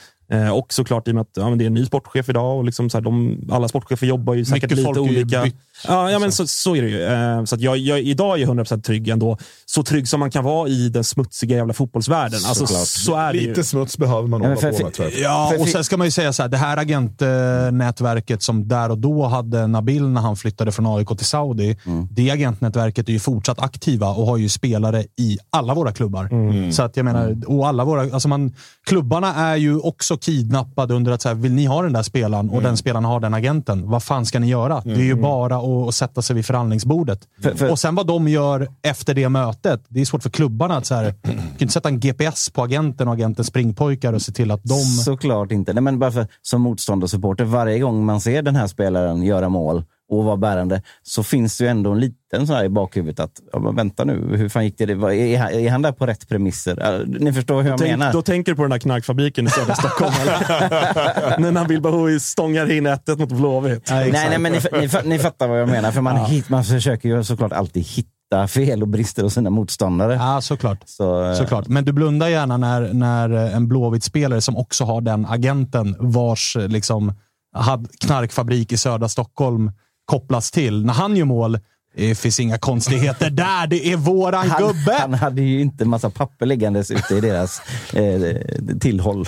och 0.53 0.73
såklart 0.73 1.07
i 1.07 1.11
och 1.11 1.15
med 1.15 1.21
att 1.21 1.29
ja, 1.33 1.49
men 1.49 1.57
det 1.57 1.63
är 1.63 1.67
en 1.67 1.73
ny 1.73 1.85
sportchef 1.85 2.29
idag 2.29 2.57
och 2.57 2.63
liksom 2.63 2.89
så 2.89 2.97
här, 2.97 3.03
de, 3.03 3.41
alla 3.51 3.67
sportchefer 3.67 4.07
jobbar 4.07 4.33
ju 4.33 4.45
säkert 4.45 4.71
Mycket 4.71 4.77
lite 4.77 4.99
ju 4.99 4.99
olika. 4.99 5.51
Ja, 5.87 6.11
ja 6.11 6.19
men 6.19 6.31
så, 6.31 6.47
så 6.47 6.75
är 6.75 6.81
det 6.81 6.89
ju. 6.89 7.03
Eh, 7.03 7.43
Så 7.43 7.55
att 7.55 7.61
jag, 7.61 7.77
jag, 7.77 8.01
idag 8.01 8.39
är 8.39 8.41
jag 8.41 8.49
100% 8.49 8.81
trygg 8.81 9.07
ändå. 9.07 9.37
Så 9.65 9.83
trygg 9.83 10.07
som 10.07 10.19
man 10.19 10.31
kan 10.31 10.43
vara 10.43 10.69
i 10.69 10.89
den 10.89 11.03
smutsiga 11.03 11.57
jävla 11.57 11.73
fotbollsvärlden. 11.73 12.39
Alltså, 12.47 12.67
så 12.67 13.15
är 13.15 13.33
det 13.33 13.39
ju. 13.39 13.47
Lite 13.47 13.63
smuts 13.63 13.97
behöver 13.97 14.27
man 14.27 14.41
hålla 14.41 14.55
på 14.55 14.61
med 14.83 14.93
tror 14.93 15.09
jag. 15.11 15.19
Ja, 15.19 15.53
och 15.59 15.67
sen 15.67 15.83
ska 15.83 15.97
man 15.97 16.07
ju 16.07 16.11
säga 16.11 16.33
så 16.33 16.41
här, 16.41 16.49
det 16.49 16.57
här 16.57 16.77
agentnätverket 16.77 18.43
som 18.43 18.67
där 18.67 18.91
och 18.91 18.97
då 18.97 19.25
hade 19.25 19.67
Nabil 19.67 20.07
när 20.07 20.21
han 20.21 20.35
flyttade 20.35 20.71
från 20.71 20.97
AIK 20.97 21.07
till 21.07 21.25
Saudi. 21.25 21.77
Det 22.11 22.31
agentnätverket 22.31 23.09
är 23.09 23.13
ju 23.13 23.19
fortsatt 23.19 23.59
aktiva 23.59 24.07
och 24.09 24.25
har 24.27 24.37
ju 24.37 24.49
spelare 24.49 25.03
i 25.19 25.37
alla 25.49 25.73
våra 25.73 25.91
klubbar. 25.91 26.29
Så 26.71 26.83
att 26.83 26.97
jag 26.97 27.03
menar, 27.03 27.37
och 27.47 27.67
alla 27.67 27.85
våra, 27.85 28.01
alltså 28.01 28.27
man, 28.27 28.53
klubbarna 28.85 29.35
är 29.35 29.55
ju 29.55 29.79
också 29.79 30.17
kidnappade 30.23 30.93
under 30.93 31.11
att 31.11 31.21
så 31.21 31.29
här, 31.29 31.35
vill 31.35 31.53
ni 31.53 31.65
ha 31.65 31.81
den 31.81 31.93
där 31.93 32.03
spelaren 32.03 32.49
och 32.49 32.61
den 32.61 32.77
spelaren 32.77 33.05
har 33.05 33.19
den 33.19 33.33
agenten, 33.33 33.89
vad 33.89 34.03
fan 34.03 34.25
ska 34.25 34.39
ni 34.39 34.47
göra? 34.47 34.81
Det 34.85 34.91
är 34.91 34.97
ju 34.97 35.15
bara 35.15 35.57
att, 35.57 35.87
att 35.87 35.95
sätta 35.95 36.21
sig 36.21 36.35
vid 36.35 36.45
förhandlingsbordet. 36.45 37.19
För- 37.41 37.55
för- 37.55 37.71
Och 37.71 37.79
sen 37.79 37.95
vad 37.95 38.07
de 38.07 38.27
gör 38.27 38.67
efter 38.81 39.13
det 39.13 39.29
mötet, 39.29 39.81
det 39.87 40.01
är 40.01 40.05
svårt 40.05 40.23
för 40.23 40.29
klubbarna 40.29 40.77
att 40.77 40.85
så 40.85 40.95
här, 40.95 41.13
kan 41.23 41.41
inte 41.59 41.73
sätta 41.73 41.89
en 41.89 41.99
GPS 41.99 42.49
på 42.49 42.63
agenten 42.63 43.07
och 43.07 43.13
agentens 43.13 43.47
springpojkar 43.47 44.13
och 44.13 44.21
se 44.21 44.31
till 44.31 44.51
att 44.51 44.63
de... 44.63 44.75
Såklart 44.79 45.51
inte. 45.51 45.73
Nej, 45.73 45.83
men 45.83 45.99
bara 45.99 46.11
för, 46.11 46.27
som 46.41 46.61
motståndarsupporter, 46.61 47.43
varje 47.45 47.79
gång 47.79 48.05
man 48.05 48.21
ser 48.21 48.41
den 48.41 48.55
här 48.55 48.67
spelaren 48.67 49.23
göra 49.23 49.49
mål 49.49 49.83
och 50.09 50.23
vara 50.23 50.37
bärande, 50.37 50.81
så 51.03 51.23
finns 51.23 51.57
det 51.57 51.63
ju 51.63 51.69
ändå 51.69 51.91
en 51.91 51.99
liten 51.99 52.47
sån 52.47 52.55
här 52.55 52.63
i 52.65 52.69
bakhuvudet 52.69 53.19
att, 53.19 53.31
ja, 53.53 53.59
men 53.59 53.75
vänta 53.75 54.03
nu, 54.03 54.37
hur 54.37 54.49
fan 54.49 54.63
gick 54.65 54.77
det? 54.77 54.83
Är, 54.83 55.37
han- 55.39 55.51
är 55.53 55.69
han 55.69 55.81
där 55.81 55.91
på 55.91 56.05
rätt 56.05 56.27
premisser? 56.29 56.77
Ja, 56.81 57.19
Ni 57.19 57.33
förstår 57.33 57.61
hur 57.61 57.69
jag 57.69 57.79
Tänk, 57.79 57.91
menar. 57.99 58.13
då 58.13 58.21
tänker 58.21 58.51
du 58.51 58.55
på 58.55 58.61
den 58.61 58.71
där 58.71 58.77
knarkfabriken 58.79 59.47
i 59.47 59.49
södra 59.49 59.75
Stockholm. 59.75 60.13
eller? 60.21 61.39
När 61.39 61.51
Nabil 61.51 61.81
Bahoui 61.81 62.19
stångar 62.19 62.71
in 62.71 62.85
1 62.85 63.07
mot 63.07 63.29
Blåvitt. 63.31 63.87
nej, 63.89 64.11
nej, 64.11 64.39
men 64.39 64.51
ni, 64.51 64.59
ni, 64.71 64.89
ni 65.09 65.19
fattar 65.19 65.47
vad 65.47 65.61
jag 65.61 65.69
menar. 65.69 65.91
För 65.91 66.01
man, 66.01 66.17
hit, 66.25 66.49
man 66.49 66.63
försöker 66.63 67.09
ju 67.09 67.23
såklart 67.23 67.51
alltid 67.53 67.83
hitta 67.83 68.47
fel 68.47 68.81
och 68.81 68.87
brister 68.87 69.23
hos 69.23 69.33
sina 69.33 69.49
motståndare. 69.49 70.13
Ja, 70.13 70.41
såklart. 70.41 70.79
Så, 70.85 71.23
eh, 71.25 71.33
Såklart. 71.35 71.67
Men 71.67 71.85
du 71.85 71.91
blundar 71.91 72.27
gärna 72.27 72.57
när, 72.57 72.93
när 72.93 73.29
en 73.29 73.67
Blåvitt-spelare 73.67 74.41
som 74.41 74.57
också 74.57 74.83
har 74.85 75.01
den 75.01 75.25
agenten 75.25 75.95
vars 75.99 76.57
liksom, 76.67 77.13
hade 77.55 77.89
knarkfabrik 77.99 78.71
i 78.71 78.77
södra 78.77 79.09
Stockholm 79.09 79.71
kopplas 80.05 80.51
till. 80.51 80.85
När 80.85 80.93
han 80.93 81.17
gör 81.17 81.25
mål, 81.25 81.59
det 81.95 82.15
finns 82.15 82.39
inga 82.39 82.57
konstigheter 82.57 83.29
där. 83.29 83.67
Det 83.67 83.91
är 83.91 83.97
våran 83.97 84.49
han, 84.49 84.61
gubbe! 84.61 84.97
han 84.99 85.13
hade 85.13 85.41
ju 85.41 85.61
inte 85.61 85.85
massa 85.85 86.09
papper 86.09 86.45
liggandes 86.45 86.91
ute 86.91 87.15
i 87.15 87.21
deras 87.21 87.61
eh, 87.93 88.37
tillhåll. 88.79 89.27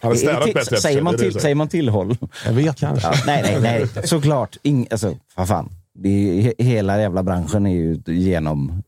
Han 0.00 0.16
till- 0.16 0.54
bättre 0.54 0.76
säger, 0.76 1.02
man 1.02 1.16
till, 1.16 1.40
säger 1.40 1.54
man 1.54 1.68
tillhåll? 1.68 2.16
Jag 2.46 2.52
vet 2.52 2.76
kanske. 2.80 3.06
Ja, 3.08 3.14
nej, 3.26 3.42
nej, 3.42 3.60
nej. 3.60 3.88
Såklart. 4.08 4.56
Ing, 4.62 4.86
alltså, 4.90 5.14
vad 5.36 5.48
fan. 5.48 5.68
Det 5.94 6.08
är, 6.08 6.42
he- 6.42 6.62
hela 6.64 7.00
jävla 7.00 7.22
branschen 7.22 7.66
är 7.66 7.70
ju 7.74 8.00
genom 8.06 8.82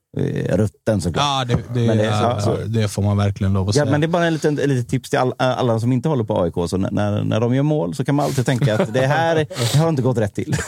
rutten 0.48 1.00
såklart. 1.00 1.24
Ja, 1.24 1.44
det, 1.56 1.80
det, 1.80 1.86
Men 1.86 1.96
det- 1.98 2.04
ja, 2.04 2.40
så- 2.40 2.56
det 2.66 2.88
får 2.88 3.02
man 3.02 3.16
verkligen 3.16 3.52
lov 3.52 3.68
att 3.68 3.74
Ja, 3.76 3.82
säga. 3.82 3.90
men 3.90 4.00
det 4.00 4.04
är 4.06 4.08
bara 4.08 4.26
en 4.26 4.32
liten, 4.32 4.58
ett 4.58 4.68
litet 4.68 4.88
tips 4.88 5.10
till 5.10 5.18
all, 5.18 5.32
alla 5.38 5.80
som 5.80 5.92
inte 5.92 6.08
håller 6.08 6.24
på 6.24 6.42
AIK. 6.42 6.54
Så 6.70 6.76
när- 6.76 7.24
när, 7.24 7.40
de 7.40 7.54
gör 7.54 7.62
mål 7.62 7.94
så 7.94 8.04
kan 8.04 8.14
man 8.14 8.26
alltid 8.26 8.46
tänka 8.46 8.74
att 8.74 8.94
det 8.94 9.06
här 9.06 9.46
det 9.72 9.78
har 9.78 9.88
inte 9.88 10.02
gått 10.02 10.18
rätt 10.18 10.34
till. 10.34 10.56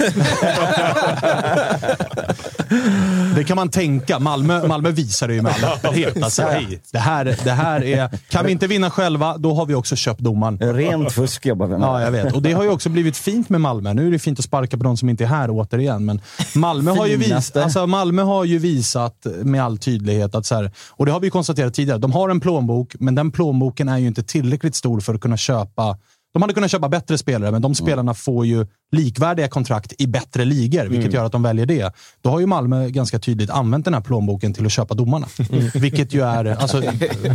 Det 3.37 3.45
kan 3.45 3.57
man 3.57 3.69
tänka. 3.69 4.19
Malmö, 4.19 4.67
Malmö 4.69 4.91
visar 4.91 5.29
det 5.29 5.35
ju 5.35 5.43
med 5.43 5.53
all 5.53 5.65
öppenhet. 5.73 6.23
Alltså, 6.23 6.43
hej, 6.43 6.81
det, 6.93 6.99
här, 6.99 7.37
det 7.45 7.51
här 7.51 7.85
är... 7.85 8.09
Kan 8.29 8.47
vi 8.47 8.53
inte 8.53 8.67
vinna 8.67 8.91
själva, 8.91 9.39
då 9.39 9.55
har 9.55 9.67
vi 9.67 9.75
också 9.75 9.97
köpt 9.97 10.21
domaren. 10.21 10.59
Rent 10.75 11.13
fusk 11.13 11.47
jobbar 11.47 11.67
vi 11.67 11.73
med. 11.79 11.87
Ja, 11.89 12.03
jag 12.03 12.11
vet. 12.11 12.33
Och 12.35 12.43
det 12.43 12.53
har 12.53 12.63
ju 12.63 12.69
också 12.69 12.89
blivit 12.89 13.17
fint 13.17 13.49
med 13.49 13.61
Malmö. 13.61 13.95
Nu 13.95 14.07
är 14.07 14.11
det 14.11 14.19
fint 14.19 14.39
att 14.39 14.45
sparka 14.45 14.77
på 14.77 14.85
de 14.85 14.97
som 14.97 15.09
inte 15.09 15.25
är 15.25 15.29
här 15.29 15.49
återigen, 15.51 16.05
men 16.05 16.21
Malmö 16.55 16.91
har 16.91 17.07
ju, 17.07 17.17
vis, 17.17 17.57
alltså, 17.57 17.87
Malmö 17.87 18.23
har 18.23 18.45
ju 18.45 18.59
visat 18.59 19.27
med 19.45 19.65
all 19.65 19.79
tydlighet 19.79 20.35
att, 20.35 20.47
så 20.47 20.55
här, 20.55 20.71
och 20.91 21.07
det 21.07 21.13
har 21.13 21.21
vi 21.21 21.31
konstaterat 21.31 21.75
tidigare, 21.75 21.99
de 21.99 22.13
har 22.13 22.29
en 22.29 22.41
plånbok, 22.41 22.95
men 23.01 23.15
den 23.15 23.31
plånboken 23.31 23.89
är 23.89 23.99
ju 23.99 24.07
inte 24.07 24.23
tillräckligt 24.23 24.75
stor 24.75 25.01
för 25.01 25.15
att 25.15 25.21
kunna 25.21 25.37
köpa 25.37 25.99
de 26.33 26.43
hade 26.43 26.55
kunnat 26.55 26.71
köpa 26.71 26.89
bättre 26.89 27.19
spelare, 27.19 27.51
men 27.51 27.63
de 27.63 27.75
spelarna 27.75 28.15
får 28.15 28.47
ju 28.47 28.67
likvärdiga 28.93 29.49
kontrakt 29.49 29.93
i 29.99 30.07
bättre 30.07 30.45
ligor, 30.45 30.87
vilket 30.87 31.13
gör 31.13 31.25
att 31.25 31.33
de 31.33 31.43
väljer 31.43 31.67
det. 31.67 31.93
Då 32.21 32.31
har 32.31 32.41
ju 32.41 32.47
Malmö 32.47 32.89
ganska 32.89 33.19
tydligt 33.19 33.51
använt 33.51 33.85
den 33.85 33.95
här 33.95 34.01
plånboken 34.01 34.55
till 34.55 34.67
att 34.67 34.73
köpa 34.73 34.95
domarna. 34.95 35.27
Vilket 35.75 36.15
ju 36.15 36.23
är 36.23 36.45
alltså, 36.45 36.83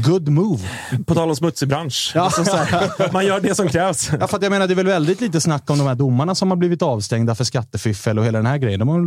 good 0.05 0.29
move. 0.29 0.63
På 1.05 1.15
tal 1.15 1.29
om 1.29 1.35
smutsig 1.35 1.69
bransch. 1.69 2.11
Ja. 2.15 2.21
Alltså, 2.21 2.45
så 2.45 2.57
här, 2.57 3.13
man 3.13 3.25
gör 3.25 3.39
det 3.39 3.55
som 3.55 3.67
krävs. 3.67 4.09
Ja, 4.19 4.27
för 4.27 4.37
att 4.37 4.43
jag 4.43 4.49
menar, 4.49 4.67
det 4.67 4.73
är 4.73 4.75
väl 4.75 4.87
väldigt 4.87 5.21
lite 5.21 5.41
snack 5.41 5.69
om 5.69 5.77
de 5.77 5.87
här 5.87 5.95
domarna 5.95 6.35
som 6.35 6.51
har 6.51 6.57
blivit 6.57 6.81
avstängda 6.81 7.35
för 7.35 7.43
skattefiffel 7.43 8.19
och 8.19 8.25
hela 8.25 8.37
den 8.37 8.45
här 8.45 8.57
grejen. 8.57 8.79
De 8.79 8.89
har 8.89 8.99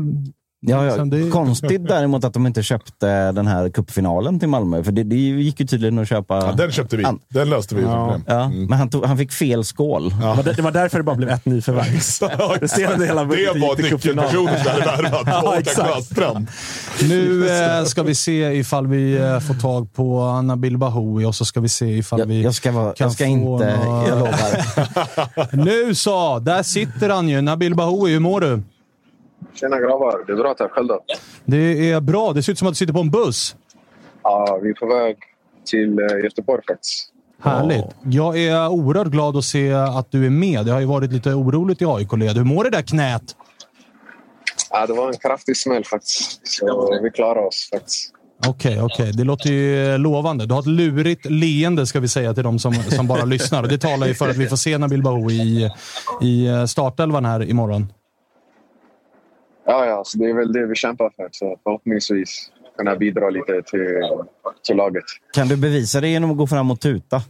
Ja, 0.63 0.85
ja. 0.87 1.05
Det- 1.05 1.31
Konstigt 1.31 1.89
däremot 1.89 2.25
att 2.25 2.35
de 2.35 2.47
inte 2.47 2.63
köpte 2.63 3.33
den 3.33 3.47
här 3.47 3.69
cupfinalen 3.71 4.39
till 4.41 4.49
Malmö. 4.49 4.83
För 4.85 4.93
det, 4.93 5.03
det 5.03 5.17
gick 5.17 5.61
ju 5.61 5.67
tydligen 5.67 5.99
att 5.99 6.09
köpa. 6.09 6.37
Ja, 6.37 6.53
den 6.53 6.73
köpte 6.73 6.97
vi. 6.97 7.05
An- 7.05 7.19
Den 7.29 7.51
löste 7.51 7.75
vi. 7.75 7.83
Ja. 7.83 8.17
Ja, 8.27 8.49
Men 8.49 8.73
han, 8.73 8.91
tog, 8.91 9.05
han 9.05 9.19
fick 9.19 9.33
fel 9.33 9.65
skål. 9.65 10.11
Det 10.11 10.17
var 10.27 10.43
där- 10.43 10.55
Det 10.55 10.63
var 10.63 10.71
därför 10.71 10.99
det 10.99 11.05
bara 11.05 11.17
blev 11.17 11.29
ett 11.31 11.45
nyförvärv. 11.47 11.87
Hela 13.07 13.21
det 13.21 13.27
budgeten 13.29 13.61
var 13.61 13.77
nyckelpersonen 13.83 14.65
som 14.65 14.73
hade 14.73 15.03
värvat. 15.03 15.23
Ja, 15.77 15.95
Håkan. 16.17 16.47
Nu 17.09 17.49
eh, 17.51 17.85
ska 17.85 18.03
vi 18.03 18.15
se 18.15 18.53
ifall 18.53 18.87
vi 18.87 19.17
eh, 19.17 19.41
får 19.41 19.55
tag 19.55 19.93
på 19.95 20.41
Nabil 20.43 20.79
Bahoui 20.79 21.25
och 21.25 21.35
så 21.35 21.45
ska 21.45 21.61
vi 21.61 21.69
se 21.69 21.87
ifall 21.87 22.19
Jag, 22.19 22.27
vi 22.27 22.43
jag 22.43 22.55
ska, 22.55 22.73
vara, 22.73 22.93
kan 22.93 23.05
jag 23.05 23.13
ska 23.13 23.25
få 23.25 23.31
inte, 23.31 23.45
några- 23.85 24.09
jag 24.09 24.19
lovar. 24.19 25.57
Nu 25.65 25.95
så! 25.95 26.39
Där 26.39 26.63
sitter 26.63 27.09
han 27.09 27.29
ju. 27.29 27.41
Nabil 27.41 27.75
Bahoui, 27.75 28.13
hur 28.13 28.21
mår 28.21 28.41
du? 28.41 28.63
Tjena 29.55 29.81
grabbar, 29.81 30.25
det 30.27 30.33
är 30.33 30.37
bra 30.37 30.55
tack 30.55 30.71
själv 30.71 30.89
då. 30.89 31.05
Det 31.45 31.91
är 31.91 32.01
bra. 32.01 32.33
Det 32.33 32.43
ser 32.43 32.53
ut 32.53 32.59
som 32.59 32.69
att 32.69 32.75
du 32.75 32.77
sitter 32.77 32.93
på 32.93 33.01
en 33.01 33.11
buss. 33.11 33.57
Ja, 34.23 34.61
vi 34.63 34.71
är 34.71 34.75
på 34.75 34.87
väg 34.87 35.17
till 35.67 35.99
eh, 35.99 36.25
Göteborg 36.25 36.63
faktiskt. 36.69 37.13
Härligt. 37.43 37.85
Jag 38.05 38.39
är 38.39 38.69
oerhört 38.69 39.07
glad 39.07 39.37
att 39.37 39.45
se 39.45 39.73
att 39.73 40.11
du 40.11 40.27
är 40.27 40.31
med. 40.31 40.67
Det 40.67 40.73
har 40.73 40.81
ju 40.81 40.87
varit 40.87 41.13
lite 41.13 41.31
oroligt 41.35 41.83
i 41.83 41.85
AIK-led. 41.85 42.37
Hur 42.37 42.45
mår 42.45 42.65
det 42.65 42.71
där 42.71 42.83
knät? 42.83 43.37
Ja, 44.71 44.87
det 44.87 44.93
var 44.93 45.09
en 45.09 45.17
kraftig 45.17 45.57
smäll 45.57 45.85
faktiskt. 45.85 46.41
Så 46.49 46.99
vi 47.03 47.11
klarar 47.11 47.47
oss 47.47 47.69
faktiskt. 47.73 48.13
Okej, 48.47 48.83
okej. 48.83 49.13
Det 49.13 49.25
låter 49.25 49.51
ju 49.51 49.99
lovande. 49.99 50.47
Du 50.47 50.55
har 50.55 50.61
ett 50.61 50.67
lurigt 50.67 51.31
leende 51.31 51.87
ska 51.87 52.01
vi 52.01 52.09
säga 52.09 52.35
till 52.35 52.45
de 52.45 52.59
som, 52.59 52.75
som 52.75 53.07
bara 53.07 53.25
lyssnar. 53.35 53.63
Det 53.63 53.79
talar 53.79 54.07
ju 54.07 54.15
för 54.15 54.29
att 54.29 54.37
vi 54.37 54.47
får 54.47 54.57
se 54.57 54.79
Nabil 54.79 55.03
Bahoui 55.03 55.35
i, 55.35 55.71
i 56.23 56.67
startelvan 56.69 57.25
här 57.25 57.51
imorgon. 57.51 57.93
Ja, 59.67 59.87
ja, 59.87 60.03
så 60.05 60.19
det 60.19 60.25
är 60.25 60.35
väl 60.35 60.53
det 60.53 60.67
vi 60.67 60.75
kämpar 60.75 61.11
för. 61.17 61.29
Så 61.33 61.57
förhoppningsvis 61.63 62.51
kunna 62.79 62.97
bidra 62.97 63.31
lite 63.31 63.63
till, 63.67 63.87
till 64.67 64.77
laget. 64.77 65.05
Kan 65.33 65.49
du 65.49 65.57
bevisa 65.57 66.01
det 66.01 66.09
genom 66.09 66.31
att 66.31 66.37
gå 66.37 66.47
fram 66.47 66.71
och 66.71 66.81
tuta? 66.81 67.23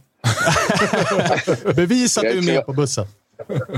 Bevisa 1.75 2.21
att 2.21 2.31
du 2.31 2.37
är 2.37 2.53
med 2.53 2.65
på 2.65 2.73
bussen. 2.73 3.05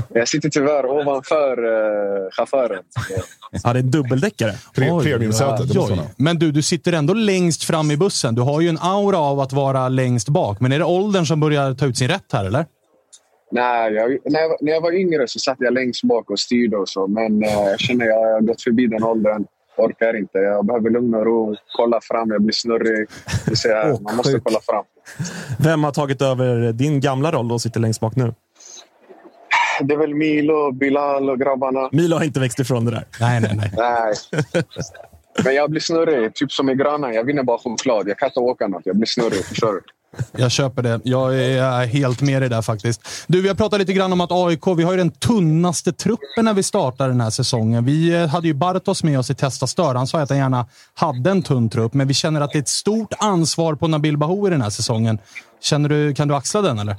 Jag 0.08 0.28
sitter 0.28 0.48
tyvärr 0.48 0.86
ovanför 0.86 1.64
uh, 1.64 2.30
chauffören. 2.30 2.82
Ja, 3.50 3.72
det 3.72 3.78
är 3.78 3.82
en 3.82 3.90
dubbeldäckare. 3.90 4.52
Pre- 4.74 5.02
Premiumsätet. 5.02 5.76
Men 6.16 6.38
du, 6.38 6.52
du 6.52 6.62
sitter 6.62 6.92
ändå 6.92 7.14
längst 7.14 7.64
fram 7.64 7.90
i 7.90 7.96
bussen. 7.96 8.34
Du 8.34 8.42
har 8.42 8.60
ju 8.60 8.68
en 8.68 8.78
aura 8.78 9.18
av 9.18 9.40
att 9.40 9.52
vara 9.52 9.88
längst 9.88 10.28
bak. 10.28 10.60
Men 10.60 10.72
är 10.72 10.78
det 10.78 10.84
åldern 10.84 11.26
som 11.26 11.40
börjar 11.40 11.74
ta 11.74 11.86
ut 11.86 11.98
sin 11.98 12.08
rätt 12.08 12.32
här, 12.32 12.44
eller? 12.44 12.66
Nej, 13.54 13.92
jag, 13.92 14.18
när, 14.24 14.40
jag, 14.40 14.56
när 14.60 14.72
jag 14.72 14.80
var 14.80 14.92
yngre 14.92 15.28
så 15.28 15.38
satt 15.38 15.56
jag 15.58 15.74
längst 15.74 16.02
bak 16.02 16.30
och 16.30 16.38
styrde 16.38 16.76
och 16.76 16.88
så. 16.88 17.06
Men 17.06 17.42
eh, 17.42 17.50
jag 17.50 17.80
känner 17.80 18.04
att 18.04 18.10
jag 18.10 18.32
har 18.32 18.40
gått 18.40 18.62
förbi 18.62 18.86
den 18.86 19.04
åldern. 19.04 19.44
Orkar 19.76 20.16
inte. 20.18 20.38
Jag 20.38 20.66
behöver 20.66 20.90
lugn 20.90 21.14
och 21.14 21.24
ro. 21.24 21.56
Kolla 21.76 22.00
fram. 22.02 22.30
Jag 22.30 22.42
blir 22.42 22.52
snurrig. 22.52 23.08
Det 23.46 23.56
ser 23.56 23.70
jag, 23.70 24.02
man 24.02 24.16
måste 24.16 24.40
kolla 24.44 24.60
fram. 24.60 24.84
Vem 25.58 25.84
har 25.84 25.92
tagit 25.92 26.22
över 26.22 26.72
din 26.72 27.00
gamla 27.00 27.32
roll 27.32 27.52
och 27.52 27.60
sitter 27.60 27.80
längst 27.80 28.00
bak 28.00 28.16
nu? 28.16 28.34
Det 29.80 29.94
är 29.94 29.98
väl 29.98 30.14
Milo, 30.14 30.72
Bilal 30.72 31.30
och 31.30 31.38
grabbarna. 31.40 31.88
Milo 31.92 32.16
har 32.16 32.24
inte 32.24 32.40
växt 32.40 32.60
ifrån 32.60 32.84
det 32.84 32.90
där. 32.90 33.04
Nej, 33.20 33.40
nej, 33.40 33.52
nej. 33.56 33.72
Nej. 33.76 34.14
Men 35.44 35.54
jag 35.54 35.70
blir 35.70 35.80
snurrig. 35.80 36.34
Typ 36.34 36.52
som 36.52 36.70
i 36.70 36.74
grannen. 36.74 37.14
Jag 37.14 37.24
vinner 37.24 37.42
bara 37.42 37.58
choklad. 37.58 38.08
Jag 38.08 38.18
kan 38.18 38.28
inte 38.28 38.40
åka 38.40 38.66
något. 38.66 38.82
Jag 38.84 38.96
blir 38.96 39.06
snurrig. 39.06 39.44
Förstår 39.44 39.72
du? 39.72 39.80
Jag 40.32 40.50
köper 40.50 40.82
det. 40.82 41.00
Jag 41.04 41.40
är 41.40 41.86
helt 41.86 42.22
med 42.22 42.42
dig 42.42 42.48
där 42.48 42.62
faktiskt. 42.62 43.24
Du, 43.26 43.42
vi 43.42 43.48
har 43.48 43.54
pratat 43.54 43.78
lite 43.78 43.92
grann 43.92 44.12
om 44.12 44.20
att 44.20 44.32
AIK, 44.32 44.66
vi 44.76 44.82
har 44.82 44.92
ju 44.92 44.98
den 44.98 45.10
tunnaste 45.10 45.92
truppen 45.92 46.44
när 46.44 46.54
vi 46.54 46.62
startar 46.62 47.08
den 47.08 47.20
här 47.20 47.30
säsongen. 47.30 47.84
Vi 47.84 48.14
eh, 48.14 48.26
hade 48.26 48.46
ju 48.46 48.54
Bartos 48.54 49.04
med 49.04 49.18
oss 49.18 49.30
i 49.30 49.34
Testa 49.34 49.66
Stör. 49.66 49.94
Han 49.94 50.06
sa 50.06 50.20
att 50.20 50.30
han 50.30 50.38
gärna 50.38 50.66
hade 50.94 51.30
en 51.30 51.42
tunn 51.42 51.70
trupp, 51.70 51.94
men 51.94 52.08
vi 52.08 52.14
känner 52.14 52.40
att 52.40 52.52
det 52.52 52.58
är 52.58 52.62
ett 52.62 52.68
stort 52.68 53.14
ansvar 53.18 53.74
på 53.74 53.88
Nabil 53.88 54.16
Bahoui 54.16 54.50
den 54.50 54.62
här 54.62 54.70
säsongen. 54.70 55.18
Känner 55.60 55.88
du, 55.88 56.14
kan 56.14 56.28
du 56.28 56.34
axla 56.34 56.62
den 56.62 56.78
eller? 56.78 56.96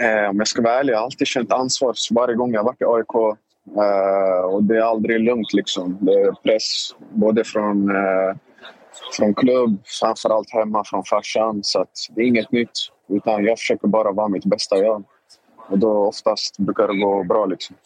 Eh, 0.00 0.30
om 0.30 0.36
jag 0.36 0.48
ska 0.48 0.62
vara 0.62 0.80
ärlig, 0.80 0.92
jag 0.92 0.98
har 0.98 1.04
alltid 1.04 1.26
känt 1.26 1.52
ansvar 1.52 1.94
varje 2.10 2.34
gång 2.34 2.52
jag 2.52 2.60
har 2.60 2.64
varit 2.64 2.80
i 2.80 2.84
AIK. 2.84 3.36
Eh, 3.76 4.44
och 4.44 4.62
det 4.62 4.76
är 4.76 4.80
aldrig 4.80 5.20
lugnt. 5.20 5.52
Liksom. 5.52 5.98
Det 6.00 6.12
är 6.12 6.32
press 6.32 6.94
både 7.14 7.44
från, 7.44 7.90
eh, 7.90 8.36
från 9.16 9.34
klubb, 9.34 9.82
framförallt 10.00 10.50
hemma 10.50 10.84
från 10.84 11.04
farsan. 11.04 11.60
Så 11.62 11.80
att 11.80 11.90
det 12.14 12.20
är 12.20 12.26
inget 12.26 12.52
nytt. 12.52 12.70
Utan 13.08 13.44
jag 13.44 13.58
försöker 13.58 13.88
bara 13.88 14.12
vara 14.12 14.28
mitt 14.28 14.44
bästa 14.44 14.76
jag. 14.76 15.04
Och 15.68 15.78
då 15.78 16.06
oftast 16.06 16.58
brukar 16.58 16.88
det 16.88 16.94
gå 16.94 17.24
bra. 17.24 17.46
Liksom. 17.46 17.76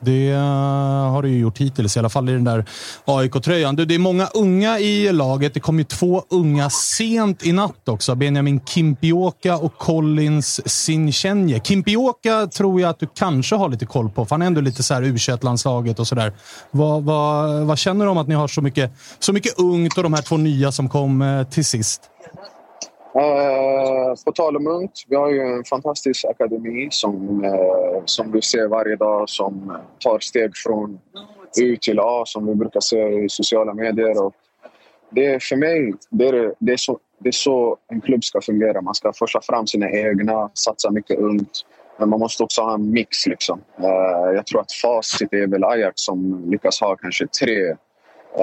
Det 0.00 0.30
eh, 0.30 0.40
har 1.10 1.22
du 1.22 1.28
ju 1.28 1.38
gjort 1.38 1.58
hittills, 1.58 1.96
i 1.96 1.98
alla 1.98 2.08
fall 2.08 2.28
i 2.28 2.32
den 2.32 2.44
där 2.44 2.64
AIK-tröjan. 3.04 3.76
Du, 3.76 3.84
Det 3.84 3.94
är 3.94 3.98
många 3.98 4.26
unga 4.26 4.78
i 4.78 5.12
laget. 5.12 5.54
Det 5.54 5.60
kom 5.60 5.78
ju 5.78 5.84
två 5.84 6.22
unga 6.30 6.70
sent 6.70 7.46
i 7.46 7.52
natt 7.52 7.88
också. 7.88 8.14
Benjamin 8.14 8.60
Kimpioka 8.60 9.56
och 9.56 9.78
Collins 9.78 10.68
Sinchenye. 10.68 11.60
Kimpioka 11.60 12.46
tror 12.46 12.80
jag 12.80 12.90
att 12.90 13.00
du 13.00 13.06
kanske 13.14 13.56
har 13.56 13.68
lite 13.68 13.86
koll 13.86 14.10
på, 14.10 14.24
för 14.24 14.34
han 14.34 14.42
är 14.42 14.46
ändå 14.46 14.60
lite 14.60 14.82
så 14.82 14.94
här 14.94 15.02
u 15.02 15.16
landslaget 15.40 15.98
och 15.98 16.06
sådär. 16.06 16.32
Vad, 16.70 17.02
vad, 17.04 17.66
vad 17.66 17.78
känner 17.78 18.04
du 18.04 18.10
om 18.10 18.18
att 18.18 18.28
ni 18.28 18.34
har 18.34 18.48
så 18.48 18.62
mycket, 18.62 18.92
så 19.18 19.32
mycket 19.32 19.58
ungt 19.58 19.96
och 19.96 20.02
de 20.02 20.12
här 20.12 20.22
två 20.22 20.36
nya 20.36 20.72
som 20.72 20.88
kom 20.88 21.22
eh, 21.22 21.42
till 21.44 21.64
sist? 21.64 22.00
Eh, 23.16 24.14
på 24.24 24.32
tal 24.32 24.56
om 24.56 24.66
ungt, 24.66 25.04
vi 25.08 25.16
har 25.16 25.30
ju 25.30 25.40
en 25.40 25.64
fantastisk 25.64 26.24
akademi 26.24 26.88
som, 26.90 27.44
eh, 27.44 28.02
som 28.04 28.32
vi 28.32 28.42
ser 28.42 28.68
varje 28.68 28.96
dag 28.96 29.28
som 29.28 29.78
tar 29.98 30.18
steg 30.18 30.50
från 30.56 31.00
U 31.60 31.76
till 31.80 32.00
A 32.00 32.22
som 32.26 32.46
vi 32.46 32.54
brukar 32.54 32.80
se 32.80 33.08
i 33.08 33.28
sociala 33.28 33.74
medier. 33.74 34.24
Och 34.24 34.34
det 35.10 35.26
är 35.26 35.38
för 35.38 35.56
mig 35.56 35.94
det 36.10 36.28
är, 36.28 36.54
det, 36.58 36.72
är 36.72 36.76
så, 36.76 36.98
det 37.18 37.28
är 37.28 37.32
så 37.32 37.76
en 37.88 38.00
klubb 38.00 38.24
ska 38.24 38.40
fungera. 38.40 38.80
Man 38.80 38.94
ska 38.94 39.12
forsa 39.12 39.40
fram 39.42 39.66
sina 39.66 39.90
egna, 39.90 40.50
satsa 40.54 40.90
mycket 40.90 41.18
ungt. 41.18 41.66
Men 41.98 42.08
man 42.08 42.20
måste 42.20 42.42
också 42.42 42.62
ha 42.62 42.74
en 42.74 42.90
mix. 42.90 43.26
Liksom. 43.26 43.60
Eh, 43.78 44.34
jag 44.34 44.46
tror 44.46 44.60
att 44.60 44.72
facit 44.72 45.32
är 45.32 45.46
väl 45.46 45.64
Ajax 45.64 46.02
som 46.02 46.50
lyckas 46.50 46.80
ha 46.80 46.96
kanske 46.96 47.26
tre, 47.26 47.76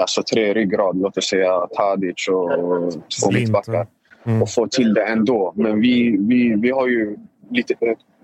alltså 0.00 0.22
tre 0.22 0.54
ryggrad. 0.54 0.96
Låt 0.96 1.18
oss 1.18 1.28
säga 1.28 1.66
Tadic 1.66 2.28
och 2.28 2.92
två 3.20 3.30
mittbackar 3.30 3.86
mm. 4.24 4.42
och 4.42 4.50
få 4.50 4.66
till 4.66 4.94
det 4.94 5.04
ändå. 5.04 5.52
Men 5.56 5.80
vi, 5.80 6.16
vi, 6.20 6.54
vi 6.54 6.70
har 6.70 6.88
ju 6.88 7.16
lite, 7.50 7.74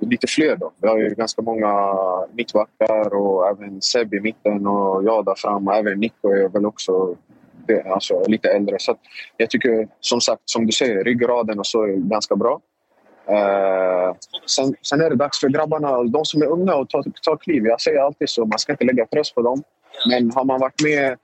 lite 0.00 0.26
fler 0.26 0.56
då. 0.56 0.72
Vi 0.82 0.88
har 0.88 0.98
ju 0.98 1.14
ganska 1.14 1.42
många 1.42 1.96
mittbackar 2.32 3.14
och 3.14 3.48
även 3.48 3.82
Seb 3.82 4.14
i 4.14 4.20
mitten 4.20 4.66
och 4.66 5.04
jag 5.04 5.24
där 5.24 5.34
fram. 5.34 5.68
Och 5.68 5.74
även 5.74 6.00
Nico 6.00 6.28
är 6.28 6.48
väl 6.48 6.66
också 6.66 7.16
det, 7.66 7.82
alltså, 7.82 8.24
lite 8.26 8.48
äldre. 8.48 8.76
Så 8.78 8.92
att 8.92 9.00
jag 9.36 9.50
tycker 9.50 9.88
som 10.00 10.20
sagt, 10.20 10.42
som 10.44 10.66
du 10.66 10.72
säger, 10.72 11.04
ryggraden 11.04 11.58
och 11.58 11.66
så 11.66 11.82
är 11.82 11.88
ganska 11.88 12.36
bra. 12.36 12.60
Uh, 13.30 14.14
sen, 14.46 14.74
sen 14.82 15.00
är 15.00 15.10
det 15.10 15.16
dags 15.16 15.40
för 15.40 15.48
grabbarna, 15.48 16.02
de 16.02 16.24
som 16.24 16.42
är 16.42 16.46
unga, 16.46 16.74
att 16.74 16.88
ta, 16.88 17.02
ta 17.22 17.36
kliv. 17.36 17.66
Jag 17.66 17.80
säger 17.80 18.00
alltid 18.00 18.28
så, 18.28 18.44
man 18.44 18.58
ska 18.58 18.72
inte 18.72 18.84
lägga 18.84 19.06
press 19.06 19.32
på 19.32 19.42
dem. 19.42 19.62
Men 20.08 20.30
har 20.30 20.44
man 20.44 20.60
varit 20.60 20.82
med 20.82 21.16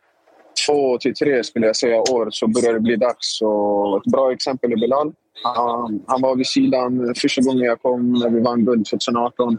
två 0.66 0.98
till 0.98 1.14
tre 1.14 1.44
skulle 1.44 1.66
jag 1.66 1.76
säga 1.76 2.00
år 2.00 2.28
så 2.30 2.46
börjar 2.46 2.72
det 2.72 2.80
bli 2.80 2.96
dags. 2.96 3.42
Och 3.42 3.96
ett 3.96 4.12
bra 4.12 4.32
exempel 4.32 4.72
är 4.72 4.76
Bilal. 4.76 5.12
Han, 5.42 6.02
han 6.06 6.20
var 6.20 6.36
vid 6.36 6.46
sidan 6.46 7.14
första 7.16 7.42
gången 7.42 7.64
jag 7.64 7.82
kom 7.82 8.12
när 8.12 8.30
vi 8.30 8.40
vann 8.40 8.64
guld 8.64 8.86
2018. 8.86 9.58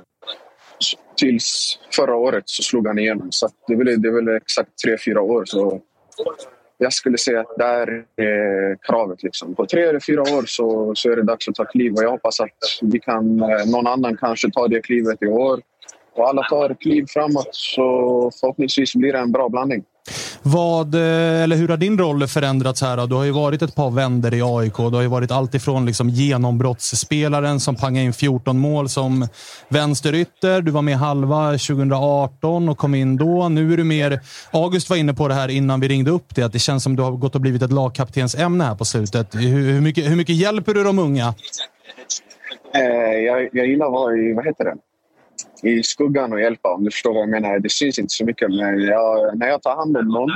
Tills 1.17 1.79
förra 1.95 2.15
året 2.15 2.43
så 2.45 2.63
slog 2.63 2.87
han 2.87 2.99
igenom. 2.99 3.27
Så 3.31 3.49
det, 3.67 3.73
är 3.73 3.77
väl, 3.77 4.01
det 4.01 4.07
är 4.07 4.13
väl 4.13 4.37
exakt 4.37 4.69
tre, 4.85 4.97
fyra 5.05 5.21
år. 5.21 5.43
Så 5.45 5.81
jag 6.77 6.93
skulle 6.93 7.17
säga 7.17 7.39
att 7.39 7.57
där 7.57 8.05
är 8.15 8.77
kravet. 8.81 9.23
Liksom. 9.23 9.55
På 9.55 9.65
tre 9.65 9.83
eller 9.83 9.99
fyra 9.99 10.21
år 10.21 10.43
så, 10.45 10.95
så 10.95 11.11
är 11.11 11.15
det 11.15 11.23
dags 11.23 11.47
att 11.47 11.55
ta 11.55 11.65
kliv. 11.65 11.93
Och 11.93 12.03
jag 12.03 12.11
hoppas 12.11 12.39
att 12.39 12.57
vi 12.81 12.99
kan, 12.99 13.39
eh, 13.39 13.65
någon 13.65 13.87
annan 13.87 14.17
kanske 14.17 14.51
tar 14.51 14.67
det 14.67 14.81
klivet 14.81 15.23
i 15.23 15.27
år. 15.27 15.61
Och 16.15 16.29
alla 16.29 16.43
tar 16.43 16.73
kliv 16.73 17.05
framåt 17.09 17.49
så 17.51 17.83
förhoppningsvis 18.39 18.95
blir 18.95 19.13
det 19.13 19.19
en 19.19 19.31
bra 19.31 19.49
blandning. 19.49 19.83
Vad, 20.43 20.95
eh, 20.95 21.43
eller 21.43 21.55
hur 21.55 21.67
har 21.67 21.77
din 21.77 21.97
roll 21.97 22.27
förändrats 22.27 22.81
här? 22.81 22.97
Då? 22.97 23.05
Du 23.05 23.15
har 23.15 23.23
ju 23.23 23.31
varit 23.31 23.61
ett 23.61 23.75
par 23.75 23.91
vänder 23.91 24.34
i 24.34 24.41
AIK. 24.41 24.77
Du 24.77 24.95
har 24.95 25.01
ju 25.01 25.07
varit 25.07 25.31
alltifrån 25.31 25.85
liksom 25.85 26.09
genombrottsspelaren 26.09 27.59
som 27.59 27.75
pangade 27.75 28.05
in 28.05 28.13
14 28.13 28.59
mål 28.59 28.89
som 28.89 29.27
vänsterytter. 29.69 30.61
Du 30.61 30.71
var 30.71 30.81
med 30.81 30.97
halva 30.97 31.51
2018 31.51 32.69
och 32.69 32.77
kom 32.77 32.95
in 32.95 33.17
då. 33.17 33.49
Nu 33.49 33.73
är 33.73 33.77
du 33.77 33.84
mer... 33.84 34.19
August 34.51 34.89
var 34.89 34.97
inne 34.97 35.13
på 35.13 35.27
det 35.27 35.34
här 35.34 35.49
innan 35.49 35.79
vi 35.79 35.88
ringde 35.88 36.11
upp 36.11 36.35
det, 36.35 36.43
att 36.43 36.53
det 36.53 36.59
känns 36.59 36.84
som 36.84 36.95
du 36.95 37.03
har 37.03 37.11
gått 37.11 37.35
och 37.35 37.41
blivit 37.41 37.61
ett 37.61 37.71
lagkaptensämne 37.71 38.63
här 38.63 38.75
på 38.75 38.85
slutet. 38.85 39.35
Hur, 39.35 39.71
hur, 39.71 39.81
mycket, 39.81 40.11
hur 40.11 40.15
mycket 40.15 40.35
hjälper 40.35 40.73
du 40.73 40.84
de 40.84 40.99
unga? 40.99 41.34
Eh, 42.75 43.17
jag, 43.19 43.49
jag 43.51 43.67
gillar 43.67 43.85
att 43.85 43.91
vara 43.91 44.15
i, 44.15 44.34
vad 44.34 44.45
heter 44.45 44.63
det? 44.63 44.75
I 45.63 45.84
skuggan 45.84 46.34
och 46.34 46.41
hjälpa 46.41 46.73
om 46.73 46.84
du 46.84 46.91
förstår 46.91 47.13
vad 47.13 47.21
jag 47.21 47.29
menar. 47.29 47.59
Det 47.59 47.71
syns 47.71 47.99
inte 47.99 48.13
så 48.13 48.25
mycket 48.25 48.49
men 48.49 48.81
jag, 48.81 49.38
när 49.38 49.47
jag 49.47 49.61
tar 49.61 49.75
hand 49.75 49.97
om 49.97 50.07
någon 50.07 50.29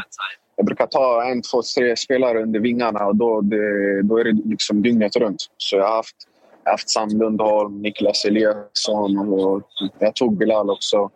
jag 0.61 0.65
brukar 0.65 0.87
ta 0.87 1.23
en, 1.23 1.41
två, 1.41 1.61
tre 1.77 1.97
spelare 1.97 2.41
under 2.41 2.59
vingarna 2.59 3.05
och 3.05 3.15
då, 3.15 3.41
det, 3.41 4.01
då 4.01 4.17
är 4.17 4.23
det 4.23 4.31
liksom 4.45 4.81
dygnet 4.81 5.15
runt. 5.15 5.47
Så 5.57 5.75
jag 5.75 5.87
har 5.87 5.95
haft, 5.95 6.15
jag 6.63 6.71
har 6.71 6.73
haft 6.73 6.89
Sam 6.89 7.09
Lundholm, 7.09 7.81
Niklas 7.81 8.25
Eliasson 8.25 9.17
och 9.17 9.61
jag 9.99 10.15
tog 10.15 10.37
Bilal 10.37 10.69
också. 10.69 11.09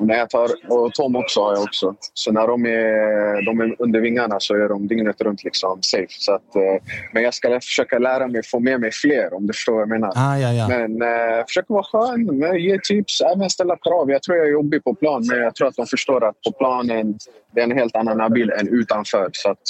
När 0.00 0.18
jag 0.18 0.30
tar, 0.30 0.48
och 0.68 0.94
Tom 0.94 1.16
också 1.16 1.40
har 1.40 1.54
jag 1.54 1.62
också. 1.62 1.94
Så 2.14 2.32
när 2.32 2.48
de 2.48 2.66
är, 2.66 3.44
de 3.44 3.60
är 3.60 3.76
under 3.78 4.00
vingarna 4.00 4.40
så 4.40 4.54
är 4.54 4.68
de 4.68 4.86
dygnet 4.86 5.20
runt 5.20 5.44
liksom 5.44 5.78
safe. 5.82 6.06
Så 6.08 6.32
att, 6.32 6.56
eh, 6.56 6.82
men 7.12 7.22
jag 7.22 7.34
ska 7.34 7.60
försöka 7.60 7.98
lära 7.98 8.26
mig 8.26 8.42
få 8.44 8.60
med 8.60 8.80
mig 8.80 8.90
fler 8.92 9.34
om 9.34 9.46
du 9.46 9.52
förstår 9.52 9.72
vad 9.72 9.82
jag 9.82 9.88
menar. 9.88 10.12
Ah, 10.16 10.38
ja, 10.38 10.52
ja. 10.52 10.68
Men 10.68 11.02
eh, 11.02 11.44
försöka 11.46 11.74
vara 11.74 11.84
skön, 11.84 12.60
ge 12.60 12.78
tips, 12.78 13.20
även 13.20 13.50
ställa 13.50 13.76
krav. 13.76 14.10
Jag 14.10 14.22
tror 14.22 14.36
jag 14.36 14.46
är 14.46 14.52
jobbig 14.52 14.84
på 14.84 14.94
plan, 14.94 15.26
men 15.30 15.38
jag 15.38 15.54
tror 15.54 15.68
att 15.68 15.76
de 15.76 15.86
förstår 15.86 16.24
att 16.24 16.42
på 16.42 16.52
planen 16.52 17.18
det 17.50 17.60
är 17.60 17.64
en 17.64 17.78
helt 17.78 17.96
annan 17.96 18.18
Nabil 18.18 18.50
än 18.50 18.68
utanför. 18.68 19.30
Så 19.32 19.50
att 19.50 19.62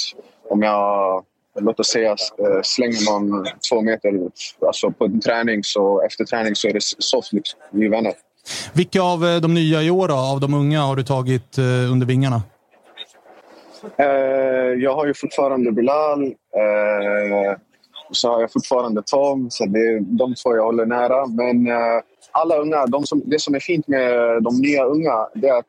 om 0.49 0.61
jag, 0.61 1.23
låt 1.59 1.79
oss 1.79 1.87
säga, 1.87 2.11
eh, 2.11 2.61
slänger 2.63 3.11
någon 3.11 3.45
två 3.69 3.81
meter 3.81 4.29
alltså 4.67 4.91
på 4.91 5.05
en 5.05 5.21
träning 5.21 5.63
så 5.63 6.01
efter 6.01 6.25
träning 6.25 6.55
så 6.55 6.67
är 6.67 6.73
det 6.73 6.83
soft. 6.83 7.33
Liksom. 7.33 7.59
Vi 7.71 7.85
är 7.85 7.89
vänner. 7.89 8.13
Vilka 8.73 9.01
av 9.01 9.25
eh, 9.25 9.41
de 9.41 9.53
nya 9.53 9.83
i 9.83 9.89
år, 9.89 10.07
då, 10.07 10.13
av 10.13 10.39
de 10.39 10.53
unga, 10.53 10.81
har 10.81 10.95
du 10.95 11.03
tagit 11.03 11.57
eh, 11.57 11.91
under 11.91 12.05
vingarna? 12.05 12.41
Eh, 13.97 14.05
jag 14.77 14.95
har 14.95 15.05
ju 15.05 15.13
fortfarande 15.13 15.71
Bilal. 15.71 16.33
Så 18.11 18.31
har 18.31 18.41
jag 18.41 18.51
fortfarande 18.51 19.01
Tom. 19.05 19.49
Så 19.51 19.65
det 19.65 19.79
är 19.79 19.99
de 19.99 20.35
två 20.35 20.55
jag 20.55 20.63
håller 20.63 20.85
nära. 20.85 21.27
Men 21.27 21.67
alla 22.31 22.55
unga, 22.55 22.85
de 22.85 23.03
som, 23.03 23.21
det 23.25 23.41
som 23.41 23.55
är 23.55 23.59
fint 23.59 23.87
med 23.87 24.43
de 24.43 24.61
nya 24.61 24.83
unga 24.83 25.27
det 25.33 25.47
är 25.47 25.59
att 25.59 25.65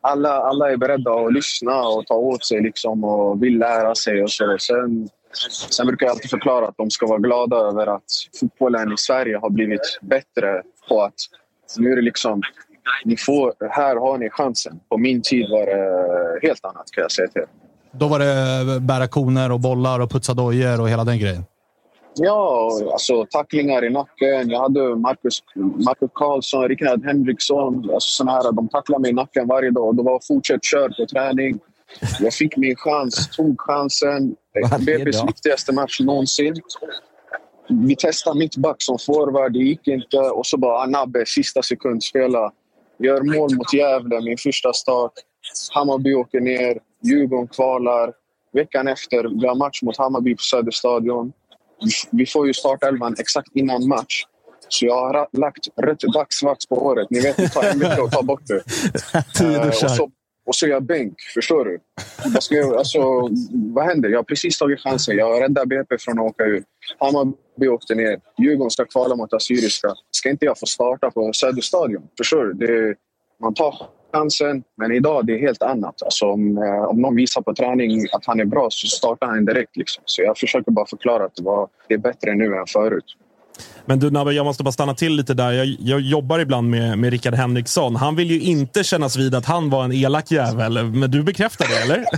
alla, 0.00 0.32
alla 0.32 0.72
är 0.72 0.76
beredda 0.76 1.10
att 1.10 1.32
lyssna 1.32 1.82
och 1.88 2.06
ta 2.06 2.14
åt 2.14 2.44
sig 2.44 2.60
liksom, 2.60 3.04
och 3.04 3.42
vill 3.42 3.58
lära 3.58 3.94
sig. 3.94 4.22
Och 4.22 4.30
så. 4.30 4.56
Sen, 4.60 5.08
sen 5.70 5.86
brukar 5.86 6.06
jag 6.06 6.12
alltid 6.12 6.30
förklara 6.30 6.68
att 6.68 6.76
de 6.76 6.90
ska 6.90 7.06
vara 7.06 7.18
glada 7.18 7.56
över 7.56 7.86
att 7.86 8.10
fotbollen 8.40 8.92
i 8.92 8.96
Sverige 8.96 9.36
har 9.36 9.50
blivit 9.50 9.98
bättre 10.02 10.62
på 10.88 11.02
att 11.02 11.14
nu 11.78 11.92
är 11.92 11.96
det 11.96 12.02
liksom... 12.02 12.42
Ni 13.04 13.16
får, 13.16 13.54
här 13.70 13.96
har 13.96 14.18
ni 14.18 14.30
chansen. 14.30 14.80
På 14.88 14.98
min 14.98 15.22
tid 15.22 15.46
var 15.50 15.66
det 15.66 16.46
helt 16.46 16.64
annat 16.64 16.90
kan 16.90 17.02
jag 17.02 17.12
säga 17.12 17.28
till 17.28 17.42
er. 17.42 17.48
Då 17.92 18.08
var 18.08 18.18
det 18.18 18.80
bära 18.80 19.08
koner 19.08 19.52
och 19.52 19.60
bollar 19.60 20.00
och 20.00 20.10
putsa 20.10 20.34
dojor 20.34 20.80
och 20.80 20.88
hela 20.88 21.04
den 21.04 21.18
grejen? 21.18 21.44
Ja, 22.14 22.70
alltså 22.92 23.26
tacklingar 23.30 23.84
i 23.84 23.90
nacken. 23.90 24.50
Jag 24.50 24.60
hade 24.60 24.96
Marcus, 24.96 25.42
Marcus 25.54 26.10
Karlsson, 26.14 26.68
Rickard 26.68 27.04
Henriksson. 27.04 27.74
Alltså, 27.74 28.08
såna 28.08 28.32
här, 28.32 28.52
de 28.52 28.68
tacklade 28.68 29.02
mig 29.02 29.10
i 29.10 29.14
nacken 29.14 29.46
varje 29.46 29.70
dag. 29.70 29.96
Det 29.96 30.02
var 30.02 30.20
fortsätt 30.28 30.64
kör 30.64 30.88
på 30.88 31.06
träning. 31.06 31.58
Jag 32.20 32.34
fick 32.34 32.56
min 32.56 32.76
chans, 32.76 33.36
tog 33.36 33.60
chansen. 33.60 34.36
BP's 34.78 35.26
viktigaste 35.26 35.72
match 35.72 36.00
någonsin. 36.00 36.54
Vi 37.70 37.96
testade 37.96 38.38
mittback 38.38 38.76
som 38.78 38.98
forward, 38.98 39.52
det 39.52 39.58
gick 39.58 39.88
inte. 39.88 40.18
Och 40.18 40.46
så 40.46 40.56
bara 40.56 40.82
Anabe, 40.82 41.26
sista 41.26 41.62
sekund, 41.62 42.04
spela. 42.04 42.52
Gör 42.98 43.22
mål 43.22 43.54
mot 43.56 43.72
Gävle, 43.72 44.20
min 44.20 44.36
första 44.38 44.72
start. 44.72 45.12
Hammarby 45.74 46.14
åker 46.14 46.40
ner, 46.40 46.78
Djurgården 47.04 47.48
kvalar. 47.48 48.12
Veckan 48.52 48.88
efter, 48.88 49.40
vi 49.40 49.46
har 49.46 49.54
match 49.54 49.82
mot 49.82 49.96
Hammarby 49.96 50.34
på 50.34 50.42
Söderstadion. 50.42 51.32
Vi 52.10 52.26
får 52.26 52.46
ju 52.46 52.54
startelvan 52.54 53.14
exakt 53.18 53.48
innan 53.54 53.88
match. 53.88 54.24
Så 54.68 54.86
jag 54.86 54.94
har 54.94 55.28
lagt 55.32 55.68
rött 55.82 56.00
dagsvax 56.00 56.66
på 56.66 56.74
håret. 56.74 57.06
Ni 57.10 57.20
vet, 57.20 57.36
det 57.36 57.48
tar 57.48 57.62
en 57.62 57.78
vecka 57.78 58.02
att 58.02 58.12
ta 58.12 58.22
bort 58.22 58.46
det. 58.46 58.62
Tio 59.38 59.56
Eh, 59.56 59.66
duschar. 59.66 59.86
och, 59.86 59.90
så, 59.90 60.10
och 60.50 60.54
så 60.54 60.66
är 60.66 60.70
jag 60.70 60.82
bänk. 60.82 61.20
Förstår 61.34 61.64
du? 61.64 61.78
Vad, 62.34 62.42
ska 62.42 62.54
jag, 62.54 62.76
alltså, 62.76 63.28
vad 63.74 63.84
händer? 63.84 64.08
Jag 64.08 64.18
har 64.18 64.24
precis 64.24 64.58
tagit 64.58 64.80
chansen. 64.80 65.16
Jag 65.16 65.42
räddar 65.42 65.66
BP 65.66 65.98
från 65.98 66.18
att 66.18 66.24
åka 66.24 66.44
ur. 66.44 66.62
Hammarby 66.98 67.68
åkte 67.68 67.94
ner. 67.94 68.20
Djurgården 68.38 68.70
ska 68.70 68.84
kvala 68.84 69.16
mot 69.16 69.32
Assyriska. 69.32 69.88
Ska 70.10 70.30
inte 70.30 70.44
jag 70.44 70.58
få 70.58 70.66
starta 70.66 71.10
på 71.10 71.32
Söderstadion? 71.32 72.02
Förstår 72.18 72.44
du? 72.44 72.52
Det, 72.66 72.94
man 73.40 73.54
tar 73.54 73.74
chansen, 74.12 74.62
men 74.76 74.92
idag 74.92 75.26
det 75.26 75.32
är 75.34 75.38
helt 75.38 75.62
annat. 75.62 76.02
Alltså, 76.02 76.26
om, 76.26 76.58
eh, 76.58 76.84
om 76.84 77.00
någon 77.00 77.16
visar 77.16 77.42
på 77.42 77.54
träning 77.54 78.06
att 78.12 78.26
han 78.26 78.40
är 78.40 78.44
bra 78.44 78.68
så 78.70 78.86
startar 78.86 79.26
han 79.26 79.44
direkt. 79.44 79.76
Liksom. 79.76 80.02
Så 80.06 80.22
jag 80.22 80.38
försöker 80.38 80.70
bara 80.70 80.86
förklara 80.86 81.24
att 81.24 81.34
det, 81.34 81.42
var, 81.42 81.68
det 81.88 81.94
är 81.94 81.98
bättre 81.98 82.34
nu 82.34 82.56
än 82.56 82.66
förut. 82.66 83.16
Men 83.84 83.98
du 83.98 84.10
Nabbe, 84.10 84.32
jag 84.32 84.46
måste 84.46 84.64
bara 84.64 84.72
stanna 84.72 84.94
till 84.94 85.16
lite 85.16 85.34
där. 85.34 85.52
Jag, 85.52 85.66
jag 85.80 86.00
jobbar 86.00 86.38
ibland 86.38 86.70
med, 86.70 86.98
med 86.98 87.10
Rickard 87.10 87.34
Henriksson. 87.34 87.96
Han 87.96 88.16
vill 88.16 88.30
ju 88.30 88.40
inte 88.40 88.84
kännas 88.84 89.16
vid 89.16 89.34
att 89.34 89.46
han 89.46 89.70
var 89.70 89.84
en 89.84 89.92
elak 89.92 90.30
jävel. 90.30 90.84
Men 90.84 91.10
du 91.10 91.22
bekräftar 91.22 91.66
det, 91.68 91.82
eller? 91.82 92.04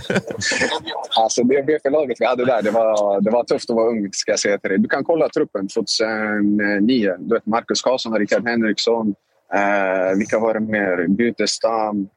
Alltså 1.15 1.43
det 1.43 1.63
BP-laget 1.63 2.17
vi 2.19 2.25
hade 2.25 2.45
där, 2.45 2.61
det 2.61 2.71
var, 2.71 3.21
det 3.21 3.31
var 3.31 3.43
tufft 3.43 3.69
att 3.69 3.75
vara 3.75 3.89
ung 3.89 4.09
ska 4.11 4.31
jag 4.31 4.39
säga 4.39 4.57
till 4.57 4.69
dig. 4.69 4.79
Du 4.79 4.89
kan 4.89 5.03
kolla 5.03 5.29
truppen 5.29 5.67
2009. 5.67 7.15
Du 7.19 7.35
vet 7.35 7.45
Marcus 7.45 7.81
Karlsson, 7.81 8.19
Rickard 8.19 8.47
Henriksson. 8.47 9.13
Eh, 9.53 10.17
vilka 10.17 10.39
var 10.39 10.53
det 10.53 10.59
mer? 10.59 11.07
Bytestam. 11.07 12.07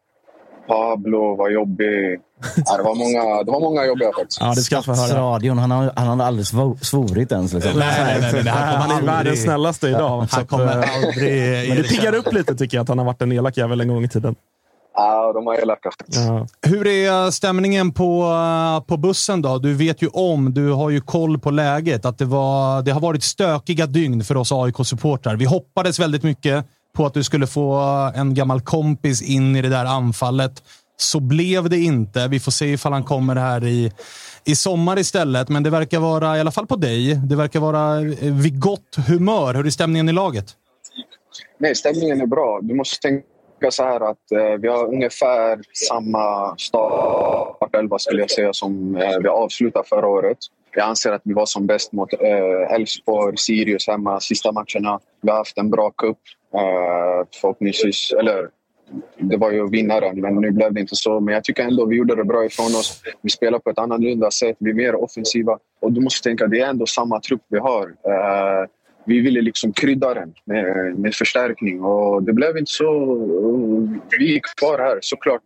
Pablo 0.66 1.36
var 1.36 1.50
jobbig. 1.50 2.20
Ja, 2.66 2.76
det, 2.76 2.82
var 2.82 2.94
många, 2.94 3.42
det 3.42 3.50
var 3.52 3.60
många 3.60 3.84
jobbiga 3.86 4.10
faktiskt. 4.18 4.40
Ja, 4.40 4.46
det 4.54 4.62
ska 4.62 4.82
få 4.82 4.90
höra. 4.92 4.96
Stadsradion, 5.06 5.58
han 5.58 5.70
har, 5.70 5.92
han 5.96 6.20
har 6.20 6.26
aldrig 6.26 6.46
svor- 6.46 6.84
svorit 6.84 7.32
ens. 7.32 7.52
Liksom. 7.52 7.72
Nej, 7.78 8.04
nej, 8.04 8.18
nej, 8.20 8.32
nej, 8.32 8.42
kommer 8.42 8.50
Han 8.52 8.90
är 8.90 8.94
aldrig- 8.94 9.06
världens 9.14 9.42
snällaste 9.42 9.88
idag. 9.88 10.26
Han 10.30 10.46
kommer 10.46 10.82
eh, 10.82 10.94
aldrig 11.04 11.68
Men 11.68 11.76
det 11.76 11.82
piggar 11.88 12.14
upp 12.14 12.32
lite 12.32 12.54
tycker 12.54 12.76
jag, 12.76 12.82
att 12.82 12.88
han 12.88 12.98
har 12.98 13.04
varit 13.04 13.22
en 13.22 13.32
elak 13.32 13.56
jävel 13.56 13.80
en 13.80 13.88
gång 13.88 14.04
i 14.04 14.08
tiden. 14.08 14.34
Ja, 14.98 15.32
de 15.32 15.44
var 15.44 15.54
elaka 15.54 15.90
faktiskt. 15.98 16.18
Ja. 16.26 16.46
Hur 16.62 16.86
är 16.86 17.30
stämningen 17.30 17.92
på, 17.92 18.32
på 18.86 18.96
bussen 18.96 19.42
då? 19.42 19.58
Du 19.58 19.74
vet 19.74 20.02
ju 20.02 20.08
om, 20.08 20.54
du 20.54 20.72
har 20.72 20.90
ju 20.90 21.00
koll 21.00 21.38
på 21.38 21.50
läget, 21.50 22.04
att 22.04 22.18
det, 22.18 22.24
var, 22.24 22.82
det 22.82 22.90
har 22.92 23.00
varit 23.00 23.22
stökiga 23.22 23.86
dygn 23.86 24.24
för 24.24 24.36
oss 24.36 24.52
AIK-supportrar. 24.52 25.36
Vi 25.36 25.44
hoppades 25.44 25.98
väldigt 26.00 26.22
mycket 26.22 26.64
på 26.96 27.06
att 27.06 27.14
du 27.14 27.24
skulle 27.24 27.46
få 27.46 27.74
en 28.14 28.34
gammal 28.34 28.60
kompis 28.60 29.22
in 29.22 29.56
i 29.56 29.62
det 29.62 29.68
där 29.68 29.84
anfallet. 29.84 30.62
Så 30.96 31.20
blev 31.20 31.68
det 31.68 31.78
inte. 31.78 32.28
Vi 32.28 32.40
får 32.40 32.52
se 32.52 32.66
ifall 32.66 32.92
han 32.92 33.04
kommer 33.04 33.36
här 33.36 33.64
i, 33.64 33.92
i 34.44 34.56
sommar 34.56 34.98
istället. 34.98 35.48
Men 35.48 35.62
det 35.62 35.70
verkar 35.70 35.98
vara, 35.98 36.36
i 36.36 36.40
alla 36.40 36.50
fall 36.50 36.66
på 36.66 36.76
dig, 36.76 37.14
det 37.14 37.36
verkar 37.36 37.60
vara 37.60 38.00
eh, 38.00 38.34
vid 38.34 38.60
gott 38.60 38.96
humör. 39.08 39.54
Hur 39.54 39.66
är 39.66 39.70
stämningen 39.70 40.08
i 40.08 40.12
laget? 40.12 40.56
Nej, 41.58 41.74
stämningen 41.74 42.20
är 42.20 42.26
bra. 42.26 42.60
Du 42.62 42.74
måste 42.74 43.08
tänka 43.08 43.70
så 43.70 43.82
här 43.82 44.10
att 44.10 44.32
eh, 44.32 44.60
vi 44.60 44.68
har 44.68 44.86
ungefär 44.86 45.58
samma 45.88 46.56
startelva 46.58 47.98
skulle 47.98 48.20
jag 48.20 48.30
säga 48.30 48.52
som 48.52 48.96
eh, 48.96 49.18
vi 49.22 49.28
avslutade 49.28 49.88
förra 49.88 50.06
året. 50.06 50.38
Jag 50.74 50.88
anser 50.88 51.12
att 51.12 51.22
vi 51.24 51.32
var 51.32 51.46
som 51.46 51.66
bäst 51.66 51.92
mot 51.92 52.12
eh, 52.12 52.74
Elfsborg, 52.74 53.36
Sirius 53.36 53.86
hemma 53.86 54.20
sista 54.20 54.52
matcherna. 54.52 55.00
Vi 55.20 55.30
har 55.30 55.36
haft 55.36 55.58
en 55.58 55.70
bra 55.70 55.90
cup. 55.90 56.18
Eh, 56.54 57.26
förhoppningsvis, 57.40 58.12
eller 58.20 58.48
det 59.18 59.36
var 59.36 59.52
ju 59.52 59.70
vinnaren, 59.70 60.20
men 60.20 60.34
nu 60.34 60.50
blev 60.50 60.72
det 60.72 60.80
inte 60.80 60.96
så. 60.96 61.20
Men 61.20 61.34
jag 61.34 61.44
tycker 61.44 61.62
ändå 61.62 61.86
vi 61.86 61.96
gjorde 61.96 62.14
det 62.14 62.24
bra 62.24 62.44
ifrån 62.44 62.66
oss. 62.66 63.02
Vi 63.22 63.30
spelar 63.30 63.58
på 63.58 63.70
ett 63.70 63.78
annorlunda 63.78 64.30
sätt, 64.30 64.56
vi 64.58 64.70
är 64.70 64.74
mer 64.74 64.94
offensiva. 64.94 65.58
Och 65.80 65.92
du 65.92 66.00
måste 66.00 66.28
tänka, 66.28 66.46
det 66.46 66.60
är 66.60 66.66
ändå 66.66 66.86
samma 66.86 67.20
trupp 67.20 67.42
vi 67.48 67.58
har. 67.58 67.86
Uh, 67.86 68.68
vi 69.06 69.20
ville 69.20 69.40
liksom 69.40 69.72
krydda 69.72 70.14
den 70.14 70.34
med, 70.44 70.98
med 70.98 71.14
förstärkning 71.14 71.84
och 71.84 72.22
det 72.22 72.32
blev 72.32 72.58
inte 72.58 72.72
så. 72.72 73.16
Vi 74.18 74.32
gick 74.32 74.44
kvar 74.56 74.78
här, 74.78 74.98
såklart. 75.00 75.42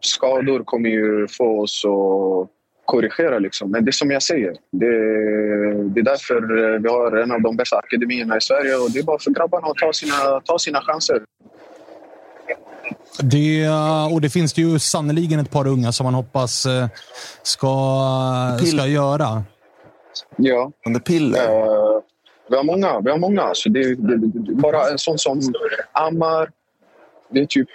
Skador 0.00 0.64
kommer 0.64 0.90
ju 0.90 1.28
få 1.28 1.60
oss 1.60 1.84
att 1.84 2.50
korrigera. 2.84 3.38
Liksom. 3.38 3.70
Men 3.70 3.84
det 3.84 3.90
är 3.90 3.92
som 3.92 4.10
jag 4.10 4.22
säger, 4.22 4.56
det, 4.72 4.92
det 5.94 6.00
är 6.00 6.04
därför 6.04 6.40
vi 6.78 6.88
har 6.88 7.16
en 7.16 7.32
av 7.32 7.42
de 7.42 7.56
bästa 7.56 7.76
akademierna 7.76 8.36
i 8.36 8.40
Sverige 8.40 8.76
och 8.76 8.90
det 8.90 8.98
är 8.98 9.02
bara 9.02 9.18
för 9.18 9.30
grabbarna 9.30 9.66
att 9.66 9.76
ta 9.76 9.92
sina, 9.92 10.40
ta 10.44 10.58
sina 10.58 10.80
chanser. 10.80 11.22
Det, 13.22 13.68
och 14.12 14.20
det 14.20 14.30
finns 14.30 14.52
det 14.52 14.62
ju 14.62 14.78
sannoliken 14.78 15.40
ett 15.40 15.50
par 15.50 15.66
unga 15.66 15.92
som 15.92 16.04
man 16.04 16.14
hoppas 16.14 16.66
eh, 16.66 16.88
ska, 17.42 18.58
ska 18.66 18.86
göra. 18.86 19.42
Ja. 20.36 20.72
Under 20.86 21.00
piller? 21.00 21.38
Eh, 21.38 22.00
vi 22.50 22.56
har 22.56 22.64
många. 22.64 23.00
Vi 23.00 23.10
har 23.10 23.18
många. 23.18 23.50
Så 23.52 23.68
det, 23.68 23.94
det, 23.94 24.16
det, 24.16 24.54
bara 24.54 24.90
en 24.90 24.98
sån 24.98 25.18
som 25.18 25.40
Ammar. 25.92 26.50
Det 27.30 27.40
är 27.40 27.46
typ 27.46 27.68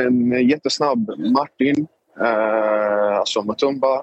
en 0.00 0.48
jättesnabb 0.48 1.10
Martin. 1.18 1.86
Eh, 2.20 3.18
alltså 3.18 3.42
Mutumba. 3.42 4.02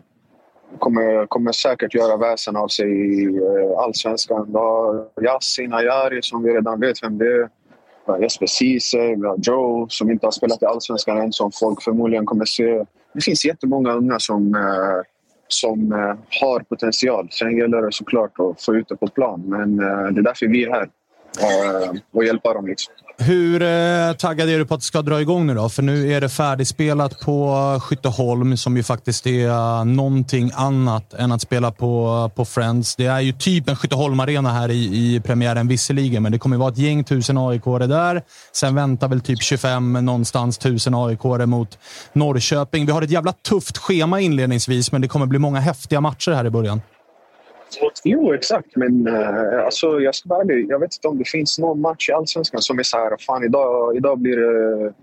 Kommer, 0.79 1.25
kommer 1.27 1.51
säkert 1.51 1.93
göra 1.93 2.17
väsen 2.17 2.55
av 2.55 2.67
sig 2.67 2.89
i 2.89 3.25
eh, 3.25 3.79
allsvenskan. 3.79 4.55
Yasin 5.21 5.73
Ayari 5.73 6.21
som 6.21 6.43
vi 6.43 6.49
redan 6.49 6.79
vet 6.79 7.03
vem 7.03 7.17
det 7.17 7.25
är. 7.25 7.49
Vi 8.05 8.11
har 8.11 8.19
Jesper 8.19 8.45
Ceesay, 8.45 9.15
vi 9.15 9.27
har 9.27 9.37
Joe 9.37 9.87
som 9.89 10.11
inte 10.11 10.25
har 10.27 10.31
spelat 10.31 10.61
i 10.61 10.65
allsvenskan 10.65 11.17
än 11.17 11.33
som 11.33 11.51
folk 11.51 11.83
förmodligen 11.83 12.25
kommer 12.25 12.45
se. 12.45 12.85
Det 13.13 13.21
finns 13.21 13.45
jättemånga 13.45 13.93
unga 13.93 14.19
som 14.19 14.55
eh, 14.55 15.01
som 15.47 15.91
eh, 15.91 16.15
har 16.41 16.59
potential. 16.59 17.27
Sen 17.31 17.57
gäller 17.57 17.81
det 17.81 17.91
såklart 17.91 18.39
att 18.39 18.61
få 18.61 18.75
ut 18.75 18.89
det 18.89 18.95
på 18.95 19.07
plan. 19.07 19.43
Men 19.45 19.79
eh, 19.79 20.07
det 20.13 20.21
är 20.21 20.23
därför 20.23 20.47
vi 20.47 20.63
är 20.63 20.69
här. 20.69 20.89
och, 21.41 22.17
och 22.17 22.25
hjälpa 22.25 22.53
dem. 22.53 22.67
Liksom. 22.67 22.93
Hur 23.25 23.61
eh, 23.61 24.13
taggad 24.13 24.49
är 24.49 24.59
du 24.59 24.65
på 24.65 24.73
att 24.73 24.79
det 24.79 24.85
ska 24.85 25.01
dra 25.01 25.21
igång 25.21 25.47
nu 25.47 25.53
då? 25.53 25.69
För 25.69 25.83
nu 25.83 26.13
är 26.13 26.21
det 26.21 26.29
färdigspelat 26.29 27.19
på 27.19 27.79
Skytteholm 27.83 28.57
som 28.57 28.77
ju 28.77 28.83
faktiskt 28.83 29.27
är 29.27 29.47
eh, 29.47 29.85
någonting 29.85 30.51
annat 30.55 31.13
än 31.13 31.31
att 31.31 31.41
spela 31.41 31.71
på, 31.71 32.23
eh, 32.29 32.35
på 32.35 32.45
Friends. 32.45 32.95
Det 32.95 33.05
är 33.05 33.19
ju 33.19 33.31
typ 33.31 33.69
en 33.69 33.75
Skytteholm-arena 33.75 34.51
här 34.51 34.71
i, 34.71 35.15
i 35.15 35.19
premiären 35.19 35.67
visserligen, 35.67 36.23
men 36.23 36.31
det 36.31 36.39
kommer 36.39 36.57
vara 36.57 36.71
ett 36.71 36.77
gäng 36.77 37.03
tusen 37.03 37.37
aik 37.37 37.63
där. 37.63 38.21
Sen 38.53 38.75
väntar 38.75 39.07
väl 39.07 39.21
typ 39.21 39.41
25 39.41 39.95
eh, 39.95 40.01
någonstans 40.01 40.57
tusen 40.57 40.95
aik 40.95 41.23
mot 41.23 41.77
Norrköping. 42.13 42.85
Vi 42.85 42.91
har 42.91 43.01
ett 43.01 43.11
jävla 43.11 43.31
tufft 43.31 43.77
schema 43.77 44.19
inledningsvis, 44.19 44.91
men 44.91 45.01
det 45.01 45.07
kommer 45.07 45.25
bli 45.25 45.39
många 45.39 45.59
häftiga 45.59 46.01
matcher 46.01 46.31
här 46.31 46.45
i 46.45 46.49
början. 46.49 46.81
Jo, 48.03 48.33
exakt. 48.33 48.75
Men 48.75 49.07
uh, 49.07 49.65
alltså, 49.65 49.99
jag 49.99 50.15
ska 50.15 50.29
vara 50.29 50.41
ärlig. 50.41 50.65
Jag 50.69 50.79
vet 50.79 50.95
inte 50.95 51.07
om 51.07 51.17
det 51.17 51.29
finns 51.29 51.59
någon 51.59 51.81
match 51.81 52.09
i 52.09 52.13
Allsvenskan 52.13 52.61
som 52.61 52.79
är 52.79 52.83
så 52.83 52.97
här, 52.97 53.17
fan 53.19 53.43
idag, 53.43 53.97
idag 53.97 54.19
blir 54.19 54.37
det 54.37 54.93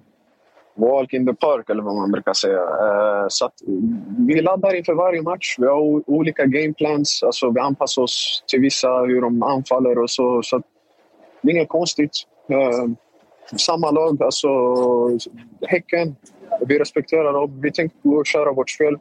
walk 0.75 1.13
in 1.13 1.27
the 1.27 1.35
park 1.35 1.71
eller 1.71 1.83
vad 1.83 1.95
man 1.95 2.11
brukar 2.11 2.33
säga. 2.33 2.61
Uh, 2.61 3.27
så 3.29 3.47
att, 3.47 3.55
vi 4.19 4.43
laddar 4.43 4.75
inför 4.75 4.95
varje 4.95 5.23
match. 5.23 5.57
Vi 5.59 5.67
har 5.67 6.11
olika 6.11 6.47
gameplans. 6.47 7.23
Alltså, 7.23 7.51
vi 7.51 7.61
anpassar 7.61 8.03
oss 8.03 8.45
till 8.47 8.61
vissa, 8.61 8.99
hur 8.99 9.21
de 9.21 9.43
anfaller 9.43 9.99
och 9.99 10.11
så. 10.11 10.43
så 10.43 10.57
att, 10.57 10.63
det 11.43 11.51
är 11.51 11.57
inget 11.57 11.69
konstigt. 11.69 12.13
Uh, 12.51 12.95
samma 13.57 13.91
lag, 13.91 14.23
alltså 14.23 14.49
Häcken. 15.67 16.17
Vi 16.67 16.79
respekterar 16.79 17.33
dem. 17.33 17.61
Vi 17.63 17.73
tänker 17.73 18.25
köra 18.25 18.53
vårt 18.53 18.71
spel. 18.71 18.97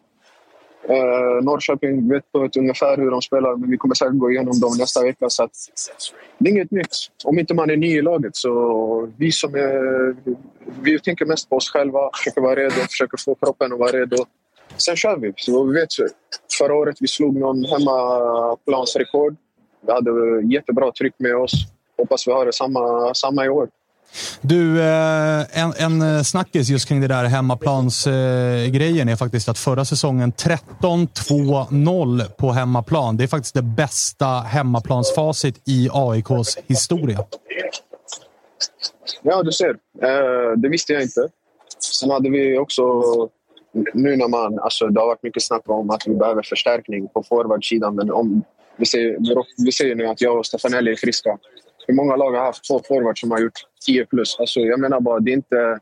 Eh, 0.84 1.44
Norrköping 1.44 2.10
vet 2.10 2.32
på 2.32 2.44
ett 2.44 2.58
ungefär 2.58 2.98
hur 2.98 3.12
de 3.12 3.22
spelar, 3.22 3.56
men 3.56 3.70
vi 3.70 3.78
kommer 3.78 3.96
säkert 3.96 4.14
gå 4.14 4.32
igenom 4.32 4.60
dem 4.60 4.72
nästa 4.78 5.04
vecka. 5.04 5.30
Så 5.30 5.44
att, 5.44 5.52
det 6.38 6.50
är 6.50 6.54
inget 6.54 6.72
nytt. 6.72 6.96
Om 7.24 7.40
inte 7.40 7.54
man 7.54 7.70
är 7.70 7.78
ny 7.78 7.98
i 7.98 8.02
laget 8.02 8.36
så 8.36 9.10
vi 9.18 9.32
som 9.32 9.56
är... 9.56 10.16
Vi 10.82 11.00
tänker 11.00 11.26
mest 11.26 11.50
på 11.50 11.56
oss 11.56 11.70
själva, 11.70 12.10
försöker 12.14 12.42
vara 12.42 12.56
redo, 12.56 12.76
försöker 12.90 13.18
få 13.18 13.36
kroppen 13.36 13.74
att 13.74 13.80
vara 13.80 13.92
redo. 13.92 14.26
Sen 14.78 14.96
kör 14.96 15.18
vi. 15.18 15.34
Så 15.36 15.64
vi 15.64 15.80
vet, 15.80 15.90
förra 16.58 16.76
året 16.76 16.98
vi 17.00 17.08
slog 17.08 17.36
någon 17.36 17.66
hemmaplansrekord. 17.66 19.36
Vi 19.82 19.92
hade 19.92 20.12
jättebra 20.54 20.92
tryck 20.92 21.14
med 21.18 21.36
oss. 21.36 21.54
Hoppas 21.98 22.28
vi 22.28 22.32
har 22.32 22.46
det 22.46 22.54
samma, 22.54 23.14
samma 23.14 23.46
i 23.46 23.50
år. 23.50 23.70
Du, 24.42 24.82
eh, 24.82 25.62
en, 25.64 25.74
en 25.78 26.02
eh, 26.02 26.22
snackis 26.22 26.70
just 26.70 26.88
kring 26.88 27.02
det 27.02 27.08
där 27.08 27.24
hemmaplansgrejen 27.24 29.10
är 29.10 29.16
faktiskt 29.16 29.50
att 29.50 29.58
förra 29.58 29.86
säsongen 29.86 30.34
13-2-0 30.34 32.32
på 32.32 32.52
hemmaplan. 32.52 33.18
Det 33.18 33.24
är 33.24 33.28
faktiskt 33.28 33.54
det 33.54 33.62
bästa 33.62 34.26
hemmaplansfacit 34.26 35.62
i 35.66 35.90
AIKs 35.94 36.58
historia. 36.68 37.20
Ja, 39.22 39.44
du 39.44 39.52
ser. 39.52 39.70
Eh, 40.02 40.52
det 40.58 40.70
visste 40.70 40.94
jag 40.94 41.02
inte. 41.02 41.28
Sen 41.80 42.10
hade 42.10 42.30
vi 42.30 42.58
också, 42.58 42.84
nu 43.94 44.16
när 44.16 44.28
man, 44.28 44.60
alltså 44.60 44.88
det 44.88 45.00
har 45.00 45.08
varit 45.08 45.24
mycket 45.24 45.44
snack 45.44 45.64
om 45.66 45.90
att 45.90 46.08
vi 46.08 46.16
behöver 46.16 46.44
förstärkning 46.44 47.08
på 47.08 47.24
forwardsidan. 47.24 47.96
Men 47.96 48.12
om, 48.12 48.44
vi 48.78 48.86
ser, 48.86 49.18
vi 49.66 49.72
ser 49.72 49.96
nu 49.96 50.08
att 50.08 50.22
jag 50.22 50.38
och 50.38 50.46
Stefanelli 50.46 50.92
är 50.92 50.96
friska. 50.96 51.38
Hur 51.88 51.94
många 51.94 52.16
lag 52.16 52.32
har 52.32 52.46
haft 52.46 52.68
två 52.68 52.82
forwards 52.88 53.22
som 53.22 53.32
har 53.32 53.40
gjort 53.40 53.60
10 53.86 54.06
plus? 54.06 54.36
Alltså, 54.40 54.60
jag 54.60 54.80
menar 54.80 55.00
bara, 55.00 55.20
det 55.20 55.32
är 55.32 55.36
inte... 55.36 55.80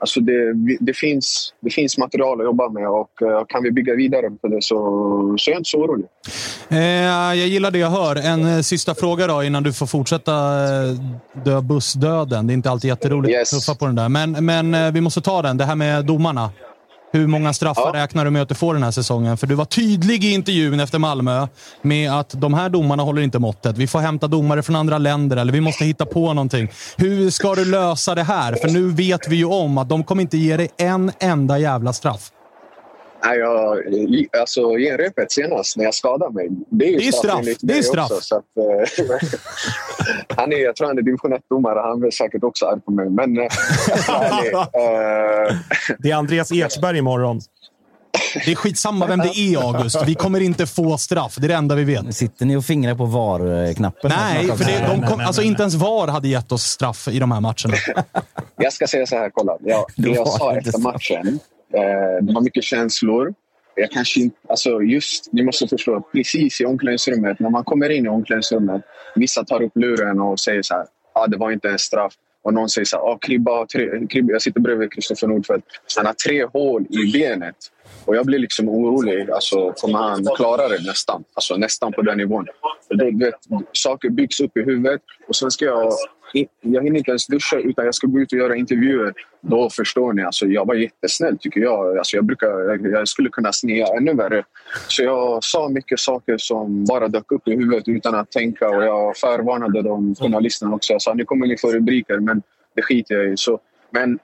Alltså 0.00 0.20
det, 0.20 0.52
det, 0.80 0.94
finns, 0.94 1.54
det 1.60 1.70
finns 1.70 1.98
material 1.98 2.40
att 2.40 2.44
jobba 2.44 2.68
med 2.68 2.88
och 2.88 3.10
uh, 3.22 3.44
kan 3.48 3.62
vi 3.62 3.70
bygga 3.70 3.94
vidare 3.94 4.30
på 4.30 4.48
det 4.48 4.62
så, 4.62 4.76
så 5.38 5.50
är 5.50 5.52
jag 5.52 5.60
inte 5.60 5.70
så 5.70 5.78
orolig. 5.78 6.06
Eh, 6.68 6.78
jag 6.78 7.36
gillar 7.36 7.70
det 7.70 7.78
jag 7.78 7.90
hör. 7.90 8.16
En 8.16 8.46
eh, 8.46 8.60
sista 8.60 8.94
fråga 8.94 9.26
då 9.26 9.42
innan 9.42 9.62
du 9.62 9.72
får 9.72 9.86
fortsätta 9.86 10.32
eh, 10.32 10.94
dö 11.44 11.60
bussdöden. 11.60 12.46
Det 12.46 12.52
är 12.52 12.54
inte 12.54 12.70
alltid 12.70 12.88
jätteroligt 12.88 13.32
yes. 13.32 13.52
att 13.52 13.60
tuffa 13.60 13.74
på 13.74 13.86
den 13.86 13.94
där. 13.94 14.08
Men, 14.08 14.44
men 14.44 14.74
eh, 14.74 14.92
vi 14.92 15.00
måste 15.00 15.20
ta 15.20 15.42
den. 15.42 15.56
Det 15.56 15.64
här 15.64 15.74
med 15.74 16.04
domarna. 16.04 16.50
Hur 17.12 17.26
många 17.26 17.52
straffar 17.52 17.90
ja. 17.94 18.02
räknar 18.02 18.24
du 18.24 18.30
med 18.30 18.42
att 18.42 18.48
du 18.48 18.54
får 18.54 18.74
den 18.74 18.82
här 18.82 18.90
säsongen? 18.90 19.36
För 19.36 19.46
du 19.46 19.54
var 19.54 19.64
tydlig 19.64 20.24
i 20.24 20.32
intervjun 20.32 20.80
efter 20.80 20.98
Malmö 20.98 21.48
med 21.82 22.12
att 22.12 22.40
de 22.40 22.54
här 22.54 22.68
domarna 22.68 23.02
håller 23.02 23.22
inte 23.22 23.38
måttet. 23.38 23.78
Vi 23.78 23.86
får 23.86 23.98
hämta 23.98 24.26
domare 24.26 24.62
från 24.62 24.76
andra 24.76 24.98
länder 24.98 25.36
eller 25.36 25.52
vi 25.52 25.60
måste 25.60 25.84
hitta 25.84 26.06
på 26.06 26.34
någonting. 26.34 26.68
Hur 26.96 27.30
ska 27.30 27.54
du 27.54 27.64
lösa 27.64 28.14
det 28.14 28.22
här? 28.22 28.54
För 28.54 28.68
nu 28.68 28.90
vet 28.90 29.28
vi 29.28 29.36
ju 29.36 29.44
om 29.44 29.78
att 29.78 29.88
de 29.88 30.04
kommer 30.04 30.22
inte 30.22 30.38
ge 30.38 30.56
dig 30.56 30.68
en 30.76 31.12
enda 31.20 31.58
jävla 31.58 31.92
straff. 31.92 32.30
Nej, 33.24 33.38
jag, 33.38 33.78
alltså 34.40 34.76
genrepet 34.76 35.32
senast 35.32 35.76
när 35.76 35.84
jag 35.84 35.94
skadade 35.94 36.34
mig. 36.34 36.48
Det 36.70 36.94
är, 36.94 36.98
det 36.98 37.08
är 37.08 37.12
straff. 37.12 37.46
Det 37.60 37.78
är 37.78 37.82
straff. 37.82 38.10
Också, 38.10 38.20
så 38.22 38.36
att, 38.36 38.44
uh, 38.58 39.18
han 40.36 40.52
är, 40.52 40.56
jag 40.56 40.76
tror 40.76 40.86
han 40.86 40.98
är 40.98 41.02
division 41.02 41.34
1-domare. 41.34 41.80
Han 41.80 42.02
är 42.04 42.10
säkert 42.10 42.44
också 42.44 42.66
arg 42.66 42.80
på 42.80 42.90
mig. 42.90 43.10
Men, 43.10 43.38
uh, 43.38 43.46
det 45.98 46.10
är 46.10 46.14
Andreas 46.14 46.52
Edsberg 46.52 46.98
imorgon. 46.98 47.40
Det 48.44 48.52
är 48.52 48.54
skitsamma 48.54 49.06
vem 49.06 49.18
det 49.18 49.38
är, 49.38 49.66
August. 49.66 50.02
Vi 50.06 50.14
kommer 50.14 50.40
inte 50.40 50.66
få 50.66 50.98
straff. 50.98 51.36
Det 51.36 51.46
är 51.46 51.48
det 51.48 51.54
enda 51.54 51.74
vi 51.74 51.84
vet. 51.84 52.16
Sitter 52.16 52.46
ni 52.46 52.56
och 52.56 52.64
fingrar 52.64 52.94
på 52.94 53.04
VAR-knappen? 53.04 54.12
Nej, 54.16 54.46
för 54.46 54.64
det, 54.64 54.86
de 54.88 55.06
kom, 55.06 55.20
alltså 55.20 55.42
inte 55.42 55.62
ens 55.62 55.74
VAR 55.74 56.08
hade 56.08 56.28
gett 56.28 56.52
oss 56.52 56.62
straff 56.62 57.08
i 57.08 57.18
de 57.18 57.32
här 57.32 57.40
matcherna. 57.40 57.74
Jag 58.56 58.72
ska 58.72 58.86
säga 58.86 59.06
så 59.06 59.16
här, 59.16 59.30
kolla. 59.34 59.56
Jag, 59.60 59.84
det 59.96 60.10
jag 60.10 60.28
sa 60.28 60.56
efter 60.56 60.78
matchen 60.78 61.40
Eh, 61.74 62.24
det 62.24 62.32
var 62.32 62.40
mycket 62.40 62.64
känslor. 62.64 63.34
Jag 63.74 63.90
kanske 63.90 64.20
inte, 64.20 64.36
alltså 64.48 64.82
just, 64.82 65.32
ni 65.32 65.42
måste 65.42 65.68
förstå, 65.68 66.00
precis 66.12 66.60
i 66.60 66.64
omklädningsrummet, 66.64 67.40
när 67.40 67.50
man 67.50 67.64
kommer 67.64 67.90
in 67.90 68.06
i 68.06 68.08
omklädningsrummet, 68.08 68.82
vissa 69.14 69.44
tar 69.44 69.62
upp 69.62 69.76
luren 69.76 70.20
och 70.20 70.40
säger 70.40 70.62
så 70.62 70.74
här, 70.74 70.86
ah, 71.12 71.26
det 71.26 71.36
var 71.36 71.50
inte 71.50 71.68
en 71.68 71.78
straff. 71.78 72.14
Och 72.42 72.54
någon 72.54 72.68
säger 72.68 72.84
så 72.84 72.96
här, 72.96 73.04
ah, 73.04 73.18
Kribba 73.18 73.66
tre, 73.66 74.06
Kribba, 74.06 74.32
jag 74.32 74.42
sitter 74.42 74.60
bredvid 74.60 74.92
Kristoffer 74.92 75.26
Nordfeldt, 75.26 75.66
han 75.96 76.06
har 76.06 76.12
tre 76.12 76.44
hål 76.44 76.86
i 76.90 77.12
benet. 77.12 77.56
Och 78.04 78.16
jag 78.16 78.26
blir 78.26 78.38
liksom 78.38 78.68
orolig. 78.68 79.30
Alltså, 79.30 79.72
kommer 79.72 79.98
han 79.98 80.26
klara 80.36 80.68
det 80.68 80.86
nästan? 80.86 81.24
Alltså 81.34 81.56
nästan 81.56 81.92
på 81.92 82.02
den 82.02 82.18
nivån. 82.18 82.46
Det, 82.88 83.24
vet, 83.24 83.34
saker 83.72 84.10
byggs 84.10 84.40
upp 84.40 84.56
i 84.56 84.60
huvudet 84.60 85.00
och 85.28 85.36
sen 85.36 85.50
ska 85.50 85.64
jag 85.64 85.92
jag 86.60 86.84
hinner 86.84 86.98
inte 86.98 87.10
ens 87.10 87.26
duscha 87.26 87.56
utan 87.56 87.84
jag 87.84 87.94
ska 87.94 88.06
gå 88.06 88.20
ut 88.20 88.32
och 88.32 88.38
göra 88.38 88.56
intervjuer. 88.56 89.14
Då 89.40 89.70
förstår 89.70 90.12
ni. 90.12 90.22
Alltså, 90.22 90.46
jag 90.46 90.66
var 90.66 90.74
jättesnäll 90.74 91.38
tycker 91.38 91.60
jag. 91.60 91.98
Alltså, 91.98 92.16
jag, 92.16 92.24
brukar, 92.24 92.88
jag 92.88 93.08
skulle 93.08 93.28
kunna 93.28 93.52
snea 93.52 93.86
ännu 93.96 94.14
värre. 94.14 94.44
Så 94.88 95.02
jag 95.02 95.44
sa 95.44 95.68
mycket 95.68 96.00
saker 96.00 96.36
som 96.38 96.84
bara 96.84 97.08
dök 97.08 97.32
upp 97.32 97.48
i 97.48 97.50
huvudet 97.56 97.88
utan 97.88 98.14
att 98.14 98.30
tänka. 98.30 98.68
Och 98.68 98.84
jag 98.84 99.16
förvarnade 99.16 99.82
de 99.82 100.14
journalisterna 100.14 100.74
också. 100.74 100.92
Jag 100.92 101.02
sa 101.02 101.14
nu 101.14 101.24
kommer 101.24 101.46
ni 101.46 101.56
få 101.58 101.72
rubriker 101.72 102.18
men 102.18 102.42
det 102.74 102.82
skiter 102.82 103.14
jag 103.14 103.32
i. 103.32 103.36
Så, 103.36 103.60
men 103.90 104.18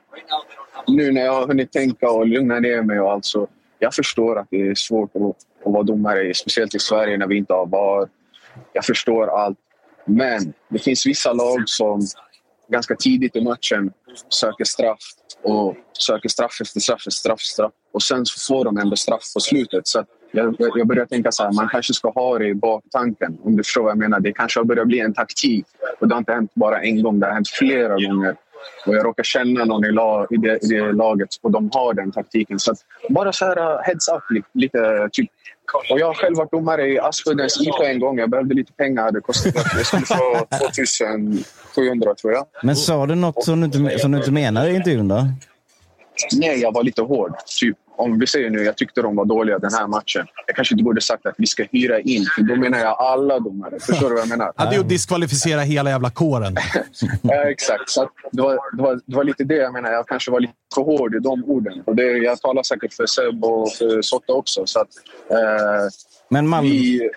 nu 0.86 1.12
när 1.12 1.24
jag 1.24 1.32
har 1.32 1.46
hunnit 1.46 1.72
tänka 1.72 2.10
och 2.10 2.26
lugna 2.26 2.60
ner 2.60 2.82
mig 2.82 3.00
och 3.00 3.12
allt 3.12 3.24
så 3.24 3.48
jag 3.78 3.94
förstår 3.94 4.38
att 4.38 4.46
det 4.50 4.68
är 4.68 4.74
svårt 4.74 5.10
att, 5.16 5.22
att 5.66 5.72
vara 5.72 5.82
domare, 5.82 6.34
speciellt 6.34 6.74
i 6.74 6.78
Sverige 6.78 7.16
när 7.16 7.26
vi 7.26 7.36
inte 7.36 7.52
har 7.52 7.66
VAR. 7.66 8.08
Jag 8.72 8.84
förstår 8.84 9.26
allt. 9.26 9.58
Men 10.06 10.52
det 10.68 10.78
finns 10.78 11.06
vissa 11.06 11.32
lag 11.32 11.62
som 11.66 12.00
ganska 12.68 12.96
tidigt 12.96 13.36
i 13.36 13.40
matchen 13.40 13.92
söker 14.28 14.64
straff 14.64 14.98
och 15.42 15.76
söker 15.92 16.28
straff 16.28 16.60
efter 16.60 16.80
straff 16.80 16.96
efter 16.96 17.10
straff, 17.10 17.40
straff. 17.40 17.72
Och 17.92 18.02
sen 18.02 18.26
så 18.26 18.54
får 18.54 18.64
de 18.64 18.78
ändå 18.78 18.96
straff 18.96 19.34
på 19.34 19.40
slutet. 19.40 19.86
Så 19.88 20.04
jag, 20.30 20.56
jag 20.58 20.86
börjar 20.86 21.06
tänka 21.06 21.32
så 21.32 21.42
här, 21.42 21.52
man 21.52 21.68
kanske 21.68 21.94
ska 21.94 22.10
ha 22.10 22.38
det 22.38 22.46
i 22.46 22.54
baktanken. 22.54 23.38
Om 23.42 23.56
du 23.56 23.62
förstår 23.62 23.82
vad 23.82 23.90
jag 23.90 23.98
menar. 23.98 24.20
Det 24.20 24.32
kanske 24.32 24.60
har 24.60 24.64
börjat 24.64 24.86
bli 24.86 25.00
en 25.00 25.14
taktik. 25.14 25.66
Och 26.00 26.08
det 26.08 26.14
har 26.14 26.18
inte 26.18 26.32
hänt 26.32 26.50
bara 26.54 26.82
en 26.82 27.02
gång, 27.02 27.20
det 27.20 27.26
har 27.26 27.34
hänt 27.34 27.48
flera 27.48 27.94
gånger. 27.94 28.36
Och 28.86 28.94
jag 28.94 29.04
råkar 29.06 29.22
känna 29.22 29.64
någon 29.64 29.84
i, 29.84 29.92
lag, 29.92 30.26
i, 30.30 30.36
det, 30.36 30.64
i 30.64 30.66
det 30.66 30.92
laget 30.92 31.28
och 31.42 31.50
de 31.50 31.70
har 31.72 31.94
den 31.94 32.12
taktiken. 32.12 32.58
Så 32.58 32.74
bara 33.08 33.32
så 33.32 33.44
här 33.44 33.82
heads 33.82 34.08
up 34.08 34.44
lite 34.52 35.08
typ. 35.12 35.30
Och 35.90 36.00
jag 36.00 36.06
har 36.06 36.14
själv 36.14 36.36
varit 36.36 36.50
domare 36.50 36.88
i 36.88 36.98
Aspuddens 36.98 37.60
IK 37.60 37.80
en 37.84 38.00
gång. 38.00 38.18
Jag 38.18 38.30
behövde 38.30 38.54
lite 38.54 38.72
pengar. 38.72 39.12
Det 39.12 39.20
kostade, 39.20 39.60
jag 39.76 39.86
skulle 39.86 40.06
få 40.06 40.46
2700 40.74 42.14
tror 42.14 42.32
jag. 42.32 42.46
Men 42.62 42.76
sa 42.76 43.06
du 43.06 43.14
något 43.14 43.44
som 43.44 43.60
du 43.60 43.66
inte, 43.66 43.98
som 43.98 44.12
du 44.12 44.18
inte 44.18 44.30
menade 44.30 44.70
i 44.70 44.74
intervjun 44.76 45.08
då? 45.08 45.26
Nej, 46.32 46.60
jag 46.60 46.72
var 46.72 46.82
lite 46.82 47.02
hård. 47.02 47.34
Typ, 47.60 47.76
om 47.96 48.18
vi 48.18 48.26
säger 48.26 48.50
nu, 48.50 48.62
jag 48.62 48.76
tyckte 48.76 49.02
de 49.02 49.16
var 49.16 49.24
dåliga 49.24 49.58
den 49.58 49.72
här 49.72 49.86
matchen. 49.86 50.26
Jag 50.46 50.56
kanske 50.56 50.74
inte 50.74 50.84
borde 50.84 51.00
sagt 51.00 51.26
att 51.26 51.34
vi 51.38 51.46
ska 51.46 51.64
hyra 51.72 52.00
in, 52.00 52.26
för 52.36 52.42
då 52.42 52.56
menar 52.56 52.78
jag 52.78 52.96
alla 52.98 53.38
domare. 53.40 53.80
Förstår 53.80 54.08
du 54.08 54.14
vad 54.14 54.22
jag 54.22 54.28
menar? 54.28 54.52
Ja, 54.56 54.70
det 54.70 54.76
är 54.76 54.80
att 54.80 54.88
diskvalificera 54.88 55.60
hela 55.60 55.90
jävla 55.90 56.10
kåren. 56.10 56.56
ja, 57.22 57.50
exakt. 57.50 57.90
Så 57.90 58.10
det, 58.32 58.42
var, 58.42 58.76
det, 58.76 58.82
var, 58.82 59.00
det 59.06 59.16
var 59.16 59.24
lite 59.24 59.44
det 59.44 59.56
jag 59.56 59.72
menar. 59.72 59.92
Jag 59.92 60.08
kanske 60.08 60.30
var 60.30 60.40
lite 60.40 60.52
för 60.74 60.82
hård 60.82 61.14
i 61.14 61.18
de 61.18 61.44
orden. 61.44 61.82
Och 61.86 61.96
det, 61.96 62.02
jag 62.02 62.40
talar 62.40 62.62
säkert 62.62 62.94
för 62.94 63.06
Seb 63.06 63.44
och 63.44 63.72
för 63.72 64.02
Sotta 64.02 64.32
också. 64.32 64.66
Så 64.66 64.80
att, 64.80 64.88
eh, 65.30 65.88
Men 66.28 66.48
Malmö... 66.48 66.70
Vi, 66.70 67.10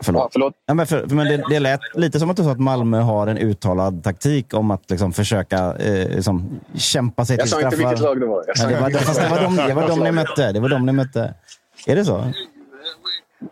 Förlåt. 0.00 0.22
Ja, 0.22 0.28
förlåt. 0.32 0.54
Ja, 0.66 0.74
men 0.74 0.86
för, 0.86 1.06
men 1.06 1.26
det, 1.26 1.44
det 1.50 1.60
lät 1.60 1.80
lite 1.94 2.18
som 2.18 2.30
att 2.30 2.36
du 2.36 2.42
sa 2.42 2.50
att 2.50 2.60
Malmö 2.60 3.00
har 3.00 3.26
en 3.26 3.38
uttalad 3.38 4.04
taktik 4.04 4.54
om 4.54 4.70
att 4.70 4.90
liksom, 4.90 5.12
försöka 5.12 5.56
eh, 5.56 6.08
liksom, 6.08 6.60
kämpa 6.74 7.24
sig 7.24 7.36
jag 7.36 7.42
till 7.42 7.50
straffar. 7.50 7.64
Jag 7.64 7.72
sa 7.72 7.76
inte 7.78 7.88
vilket 7.88 8.04
lag 8.04 8.20
det 8.20 8.26
var. 8.26 8.44
Ja, 8.46 8.66
det, 8.68 8.80
var, 8.80 8.90
fast 8.90 9.20
det 9.20 9.28
var 9.28 9.42
de, 9.42 9.56
det 9.56 9.74
var 9.74 9.88
de 9.88 10.00
ni 10.00 10.12
mötte. 10.12 10.52
Det 10.52 10.60
var 10.60 10.68
de 10.68 10.86
ni 10.86 10.92
mötte. 10.92 11.34
Är 11.86 11.96
det 11.96 12.04
så? 12.04 12.32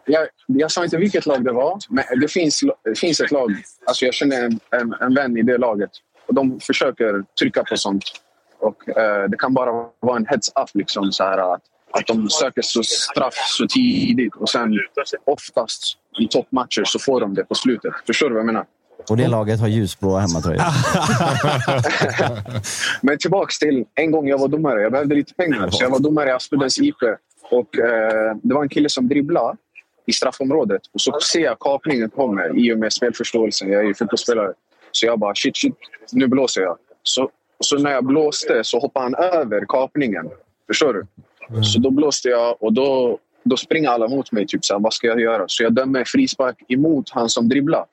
Jag, 0.05 0.27
jag 0.47 0.71
sa 0.71 0.85
inte 0.85 0.97
vilket 0.97 1.27
lag 1.27 1.45
det 1.45 1.53
var, 1.53 1.79
men 1.89 2.05
det 2.21 2.29
finns, 2.29 2.61
det 2.85 2.99
finns 2.99 3.21
ett 3.21 3.31
lag. 3.31 3.51
Alltså 3.87 4.05
jag 4.05 4.15
känner 4.15 4.45
en, 4.45 4.61
en, 4.71 4.95
en 5.01 5.15
vän 5.15 5.37
i 5.37 5.43
det 5.43 5.59
laget. 5.59 5.91
Och 6.29 6.35
de 6.35 6.61
försöker 6.61 7.25
trycka 7.39 7.65
på 7.65 7.77
sånt. 7.77 8.05
Och 8.61 8.89
eh, 8.89 9.29
Det 9.29 9.37
kan 9.37 9.55
bara 9.55 9.71
vara 10.01 10.16
en 10.16 10.27
heads 10.27 10.49
up. 10.49 10.71
Liksom, 10.75 11.12
så 11.12 11.25
här, 11.25 11.55
att, 11.55 11.62
att 11.99 12.07
de 12.07 12.31
söker 12.31 12.62
så 12.62 12.83
straff 12.83 13.35
så 13.59 13.66
tidigt 13.66 14.35
och 14.37 14.49
sen 14.49 14.79
oftast 15.25 15.99
i 16.21 16.29
toppmatcher 16.29 16.85
så 16.85 16.99
får 16.99 17.21
de 17.21 17.35
det 17.35 17.45
på 17.45 17.55
slutet. 17.55 17.93
Förstår 18.07 18.29
du 18.29 18.35
vad 18.35 18.41
jag 18.41 18.47
menar? 18.47 18.65
Och 19.11 19.16
det 19.16 19.29
laget 19.29 19.61
har 19.61 19.69
ljusblå 19.69 20.16
hemmatröja. 20.16 20.65
Men 23.03 23.19
tillbaks 23.19 23.59
till 23.59 23.85
en 23.95 24.11
gång 24.11 24.29
jag 24.29 24.39
var 24.39 24.49
domare. 24.49 24.83
Jag 24.83 24.93
behövde 24.93 25.15
lite 25.15 25.35
pengar, 25.35 25.71
så 25.71 25.83
jag 25.85 25.91
var 25.91 25.99
domare 25.99 26.29
i 26.29 26.33
Aspudens 26.33 26.79
IP. 26.79 26.97
Och, 27.51 27.79
eh, 27.79 28.37
det 28.43 28.55
var 28.55 28.62
en 28.62 28.69
kille 28.69 28.89
som 28.89 29.09
dribblade 29.09 29.57
i 30.07 30.12
straffområdet. 30.12 30.83
Och 30.93 31.01
så 31.01 31.21
ser 31.21 31.41
jag 31.41 31.59
kapningen 31.59 32.11
kommer 32.11 32.59
i 32.59 32.75
och 32.75 32.79
med 32.79 32.93
spelförståelsen. 32.93 33.69
Jag 33.73 33.83
är 33.83 33.87
ju 33.87 33.95
fotbollsspelare. 33.95 34.53
Så 34.93 35.07
jag 35.07 35.19
bara 35.19 35.35
shit, 35.35 35.57
shit, 35.57 35.75
nu 36.12 36.27
blåser 36.27 36.62
jag. 36.62 36.77
Så, 37.03 37.31
så 37.61 37.79
när 37.79 37.91
jag 37.91 38.05
blåste 38.05 38.65
så 38.65 38.81
hoppade 38.81 39.05
han 39.05 39.15
över 39.15 39.65
kapningen. 39.69 40.31
Förstår 40.66 40.95
du? 40.95 41.07
Så 41.62 41.79
då 41.79 41.91
blåste 41.91 42.29
jag 42.29 42.62
och 42.62 42.73
då, 42.73 43.19
då 43.45 43.57
springer 43.57 43.89
alla 43.89 44.09
mot 44.09 44.33
mig. 44.33 44.47
Typ 44.47 44.65
så 44.65 44.75
här, 44.75 44.81
vad 44.81 44.95
ska 44.95 45.07
jag 45.07 45.21
göra? 45.21 45.45
Så 45.47 45.62
jag 45.62 45.73
dömer 45.73 46.05
frispark 46.07 46.57
emot 46.69 47.11
han 47.11 47.29
som 47.29 47.49
dribblar. 47.49 47.85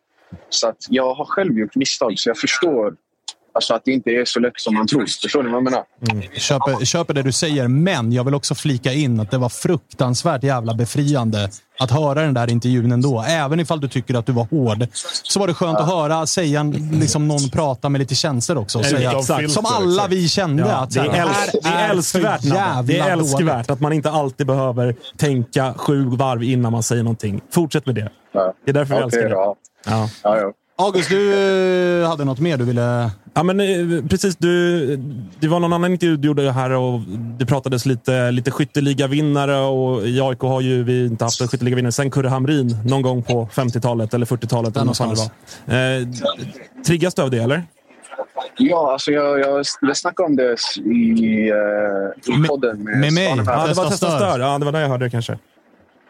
Så 0.50 0.68
att 0.68 0.78
jag 0.90 1.14
har 1.14 1.26
själv 1.26 1.60
gjort 1.60 1.76
misstag, 1.76 2.20
så 2.20 2.30
jag 2.30 2.38
förstår 2.38 2.96
alltså, 3.54 3.74
att 3.74 3.86
det 3.86 3.92
inte 3.92 4.10
är 4.10 4.26
så 4.26 4.40
lätt 4.40 4.60
som 4.60 4.74
man 4.74 4.88
tror. 4.88 5.06
Förstår 5.22 5.44
ni 5.44 5.50
vad 5.50 5.58
jag 5.58 5.64
menar? 5.64 5.84
Köper, 6.40 6.86
köper 6.86 7.14
det 7.14 7.24
du 7.24 7.32
säger, 7.32 7.68
men 7.68 8.12
jag 8.12 8.24
vill 8.24 8.34
också 8.34 8.56
flika 8.56 8.94
in 8.94 9.20
att 9.20 9.32
det 9.32 9.38
var 9.38 9.50
fruktansvärt 9.50 10.44
jävla 10.44 10.74
befriande 10.74 11.50
att 11.82 11.92
höra 11.92 12.22
den 12.22 12.34
där 12.34 12.50
intervjun 12.50 12.92
ändå. 12.92 13.24
Även 13.28 13.60
ifall 13.60 13.80
du 13.82 13.88
tycker 13.88 14.14
att 14.14 14.26
du 14.26 14.32
var 14.32 14.48
hård, 14.52 14.88
så 15.24 15.40
var 15.40 15.48
det 15.48 15.54
skönt 15.54 15.78
att 15.80 15.88
höra 15.88 16.28
säga, 16.28 16.64
liksom 16.92 17.28
någon 17.28 17.50
prata 17.50 17.90
med 17.90 18.00
lite 18.00 18.16
känslor 18.16 18.58
också. 18.58 18.80
Och 18.80 18.86
säga, 18.86 19.22
som 19.48 19.66
alla 19.66 20.08
vi 20.08 20.28
kände. 20.28 20.64
Ja, 20.64 20.76
att, 20.76 20.92
det 20.92 21.00
är, 21.00 21.04
älsk, 21.04 21.56
här 21.64 21.64
det 21.64 21.70
är 21.70 21.90
älskvärt. 21.90 22.42
Det 22.84 23.00
är 23.00 23.12
älskvärt 23.12 23.70
att 23.70 23.80
man 23.80 23.94
inte 23.94 24.12
alltid 24.12 24.48
behöver 24.48 24.96
tänka 25.18 25.74
sju 25.78 26.06
varv 26.06 26.44
innan 26.44 26.72
man 26.72 26.84
säger 26.84 27.04
någonting. 27.04 27.42
Fortsätt 27.52 27.86
med 27.86 27.96
det. 27.96 28.10
Ja. 28.34 28.54
Det 28.66 28.72
är 28.72 28.74
därför 28.74 28.96
vi 28.96 29.04
Okej 29.04 29.06
älskar 29.06 29.30
det. 29.30 29.36
Ja. 29.36 29.56
Ja, 30.24 30.38
ja. 30.38 30.52
August, 30.78 31.10
du 31.10 32.06
hade 32.08 32.26
något 32.26 32.40
mer 32.40 32.58
du 32.58 32.66
ville... 32.66 33.12
Ja, 33.34 33.44
men 33.44 33.60
eh, 33.60 34.06
precis. 34.10 34.36
Du, 34.36 34.96
det 35.40 35.48
var 35.48 35.60
någon 35.60 35.74
annan 35.74 35.92
intervju 35.92 36.18
du 36.18 36.28
gjorde 36.28 36.52
här 36.52 36.70
och 36.72 37.00
det 37.40 37.46
pratades 37.46 37.86
lite, 37.86 38.32
lite 38.32 38.52
skytteligavinnare 38.52 39.58
och 39.58 40.08
i 40.08 40.22
AIK 40.22 40.40
har 40.40 40.62
ju 40.62 40.84
vi 40.84 41.06
inte 41.06 41.24
haft 41.24 41.42
en 41.42 41.48
skytteligavinnare 41.48 41.92
sen 41.92 42.12
Kurre 42.12 42.28
Hamrin 42.28 42.78
någon 42.86 43.02
gång 43.02 43.24
på 43.24 43.48
50-talet 43.54 44.14
eller 44.14 44.26
40-talet. 44.26 44.74
Där 44.74 44.82
eller 44.82 44.94
det 44.94 45.02
någonstans. 45.02 45.32
var. 45.66 45.76
Eh, 45.76 46.08
triggas 46.88 47.14
du 47.14 47.22
av 47.22 47.32
det, 47.32 47.38
eller? 47.38 47.64
Ja, 48.58 48.92
alltså 48.94 49.12
jag, 49.12 49.40
jag, 49.40 49.66
jag 49.82 49.98
snackade 49.98 50.28
om 50.28 50.36
det 50.36 50.56
i, 50.86 51.50
eh, 51.50 52.34
i 52.36 52.38
Med- 52.38 52.50
podden 52.50 52.84
med, 52.84 53.00
med 53.00 53.14
mig? 53.14 53.26
Ja, 53.46 53.68
det 53.68 53.74
var 53.74 53.90
Testa 53.90 54.10
stör. 54.18 54.40
Ja, 54.40 54.58
det 54.60 54.66
var 54.66 54.72
det 54.72 54.82
jag 54.82 54.90
hörde 54.90 55.10
kanske. 55.10 55.38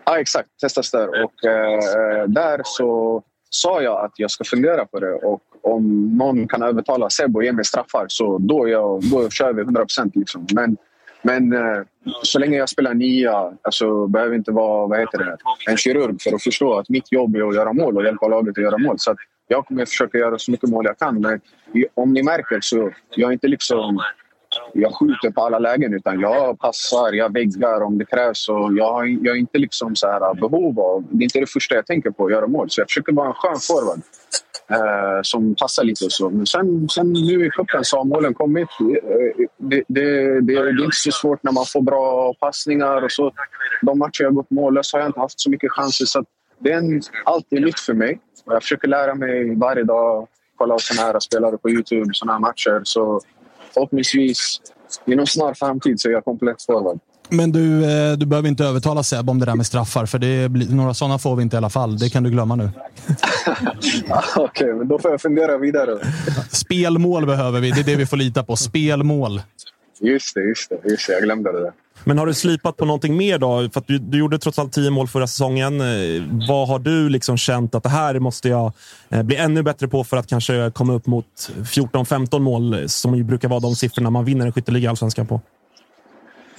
Ja, 0.05 0.19
exakt. 0.19 0.47
Testa 0.61 0.83
stör. 0.83 1.07
Och 1.07 1.45
eh, 1.45 2.27
där 2.27 2.61
så 2.65 3.21
sa 3.49 3.81
jag 3.81 4.05
att 4.05 4.11
jag 4.15 4.31
ska 4.31 4.43
fundera 4.43 4.85
på 4.85 4.99
det. 4.99 5.11
Och 5.13 5.41
om 5.63 6.17
någon 6.17 6.47
kan 6.47 6.63
övertala 6.63 7.09
Sebo 7.09 7.39
och 7.39 7.43
ge 7.43 7.51
mig 7.51 7.65
straffar 7.65 8.05
så 8.07 8.37
då, 8.37 8.67
jag, 8.67 9.01
då 9.11 9.29
kör 9.29 9.53
vi 9.53 9.61
100 9.61 9.81
procent. 9.81 10.15
Liksom. 10.15 10.47
Men, 10.53 10.77
men 11.21 11.53
eh, 11.53 11.83
så 12.23 12.39
länge 12.39 12.57
jag 12.57 12.69
spelar 12.69 12.93
nia 12.93 13.53
alltså, 13.61 14.07
behöver 14.07 14.31
jag 14.31 14.39
inte 14.39 14.51
vara 14.51 14.87
vad 14.87 14.99
heter 14.99 15.17
det, 15.17 15.37
en 15.71 15.77
kirurg 15.77 16.21
för 16.21 16.35
att 16.35 16.43
förstå 16.43 16.73
att 16.73 16.89
mitt 16.89 17.11
jobb 17.11 17.35
är 17.35 17.49
att 17.49 17.55
göra 17.55 17.73
mål 17.73 17.97
och 17.97 18.03
hjälpa 18.05 18.27
laget 18.27 18.57
att 18.57 18.63
göra 18.63 18.77
mål. 18.77 18.95
Så 18.99 19.11
att 19.11 19.17
jag 19.47 19.65
kommer 19.65 19.85
försöka 19.85 20.17
göra 20.17 20.37
så 20.39 20.51
mycket 20.51 20.69
mål 20.69 20.85
jag 20.85 20.97
kan. 20.97 21.21
Men 21.21 21.39
om 21.93 22.13
ni 22.13 22.23
märker 22.23 22.59
så 22.61 22.91
jag 23.15 23.29
är 23.29 23.33
inte 23.33 23.47
liksom 23.47 23.99
jag 24.73 24.95
skjuter 24.95 25.31
på 25.31 25.41
alla 25.41 25.59
lägen 25.59 25.93
utan 25.93 26.19
jag 26.19 26.59
passar, 26.59 27.13
jag 27.13 27.33
väggar 27.33 27.81
om 27.81 27.97
det 27.97 28.05
krävs. 28.05 28.49
Och 28.49 28.77
jag, 28.77 28.93
har, 28.93 29.05
jag 29.05 29.35
är 29.35 29.39
inte 29.39 29.57
liksom 29.57 29.95
så 29.95 30.07
här 30.07 30.33
behov 30.33 30.79
av... 30.79 31.03
Det 31.09 31.21
är 31.21 31.23
inte 31.23 31.39
det 31.39 31.49
första 31.49 31.75
jag 31.75 31.85
tänker 31.85 32.11
på, 32.11 32.25
att 32.25 32.31
göra 32.31 32.47
mål. 32.47 32.69
Så 32.69 32.81
jag 32.81 32.87
försöker 32.87 33.13
vara 33.13 33.27
en 33.27 33.33
skön 33.33 33.59
forward 33.59 34.01
eh, 34.69 35.19
som 35.21 35.55
passar 35.55 35.83
lite 35.83 36.05
och 36.05 36.11
så. 36.11 36.29
Men 36.29 36.45
sen, 36.45 36.89
sen 36.89 37.13
nu 37.13 37.45
i 37.45 37.49
cupen 37.49 37.83
så 37.83 37.97
har 37.97 38.05
målen 38.05 38.33
kommit. 38.33 38.69
Eh, 38.79 39.45
det, 39.57 39.83
det, 39.87 40.41
det, 40.41 40.41
det 40.41 40.53
är 40.53 40.83
inte 40.83 40.97
så 40.97 41.11
svårt 41.11 41.43
när 41.43 41.51
man 41.51 41.65
får 41.65 41.81
bra 41.81 42.33
passningar 42.39 43.03
och 43.03 43.11
så. 43.11 43.31
De 43.81 43.99
matcher 43.99 44.23
jag 44.23 44.27
har 44.27 44.35
gått 44.35 44.49
mållös 44.51 44.93
har 44.93 44.99
jag 44.99 45.09
inte 45.09 45.19
haft 45.19 45.39
så 45.39 45.49
mycket 45.49 45.71
chanser. 45.71 46.05
Så 46.05 46.19
att 46.19 46.25
det 46.59 46.71
är 46.71 46.77
en, 46.77 47.01
allt 47.25 47.45
är 47.49 47.59
nytt 47.59 47.79
för 47.79 47.93
mig. 47.93 48.19
Jag 48.45 48.61
försöker 48.61 48.87
lära 48.87 49.15
mig 49.15 49.55
varje 49.55 49.83
dag. 49.83 50.27
Kolla 50.57 50.73
på 50.73 50.79
såna 50.79 51.01
här 51.01 51.19
spelare 51.19 51.57
på 51.57 51.69
Youtube, 51.69 52.09
såna 52.13 52.33
här 52.33 52.39
matcher. 52.39 52.81
Så 52.83 53.21
förhoppningsvis 53.73 54.61
inom 55.05 55.27
snar 55.27 55.53
framtid 55.53 56.01
så 56.01 56.09
är 56.09 56.13
jag 56.13 56.25
komplett 56.25 56.61
forward. 56.61 56.99
Men 57.29 57.51
du, 57.51 57.83
eh, 57.83 58.17
du 58.17 58.25
behöver 58.25 58.49
inte 58.49 58.65
övertala 58.65 59.03
Seb 59.03 59.29
om 59.29 59.39
det 59.39 59.45
där 59.45 59.55
med 59.55 59.65
straffar, 59.65 60.05
för 60.05 60.19
det 60.19 60.49
blir, 60.49 60.69
några 60.69 60.93
sådana 60.93 61.19
får 61.19 61.35
vi 61.35 61.43
inte 61.43 61.55
i 61.55 61.57
alla 61.57 61.69
fall. 61.69 61.97
Det 61.97 62.09
kan 62.09 62.23
du 62.23 62.29
glömma 62.29 62.55
nu. 62.55 62.69
Okej, 64.35 64.73
men 64.73 64.87
då 64.87 64.99
får 64.99 65.11
jag 65.11 65.21
fundera 65.21 65.57
vidare. 65.57 65.99
Spelmål 66.51 67.25
behöver 67.25 67.59
vi. 67.59 67.71
Det 67.71 67.79
är 67.79 67.83
det 67.83 67.95
vi 67.95 68.05
får 68.05 68.17
lita 68.17 68.43
på. 68.43 68.55
Spelmål. 68.55 69.41
Just 69.99 70.35
det, 70.35 70.41
just 70.41 70.69
det. 70.69 70.89
Just 70.89 71.07
det 71.07 71.13
jag 71.13 71.23
glömde 71.23 71.51
det 71.51 71.59
där. 71.59 71.71
Men 72.03 72.17
har 72.17 72.25
du 72.25 72.33
slipat 72.33 72.77
på 72.77 72.85
någonting 72.85 73.17
mer 73.17 73.37
då? 73.37 73.69
För 73.73 73.83
du, 73.87 73.97
du 73.97 74.17
gjorde 74.17 74.39
trots 74.39 74.59
allt 74.59 74.73
10 74.73 74.91
mål 74.91 75.07
förra 75.07 75.27
säsongen. 75.27 75.81
Eh, 75.81 76.23
Vad 76.49 76.67
har 76.67 76.79
du 76.79 77.09
liksom 77.09 77.37
känt 77.37 77.75
att 77.75 77.83
det 77.83 77.89
här 77.89 78.19
måste 78.19 78.49
jag 78.49 78.73
eh, 79.09 79.23
bli 79.23 79.35
ännu 79.35 79.63
bättre 79.63 79.87
på 79.87 80.03
för 80.03 80.17
att 80.17 80.27
kanske 80.27 80.71
komma 80.75 80.93
upp 80.93 81.07
mot 81.07 81.25
14-15 81.63 82.39
mål 82.39 82.73
eh, 82.73 82.85
som 82.85 83.15
ju 83.15 83.23
brukar 83.23 83.49
vara 83.49 83.59
de 83.59 83.75
siffrorna 83.75 84.09
man 84.09 84.25
vinner 84.25 84.45
en 84.45 84.53
skytteliga 84.53 84.89
Allsvenskan 84.89 85.27
på? 85.27 85.41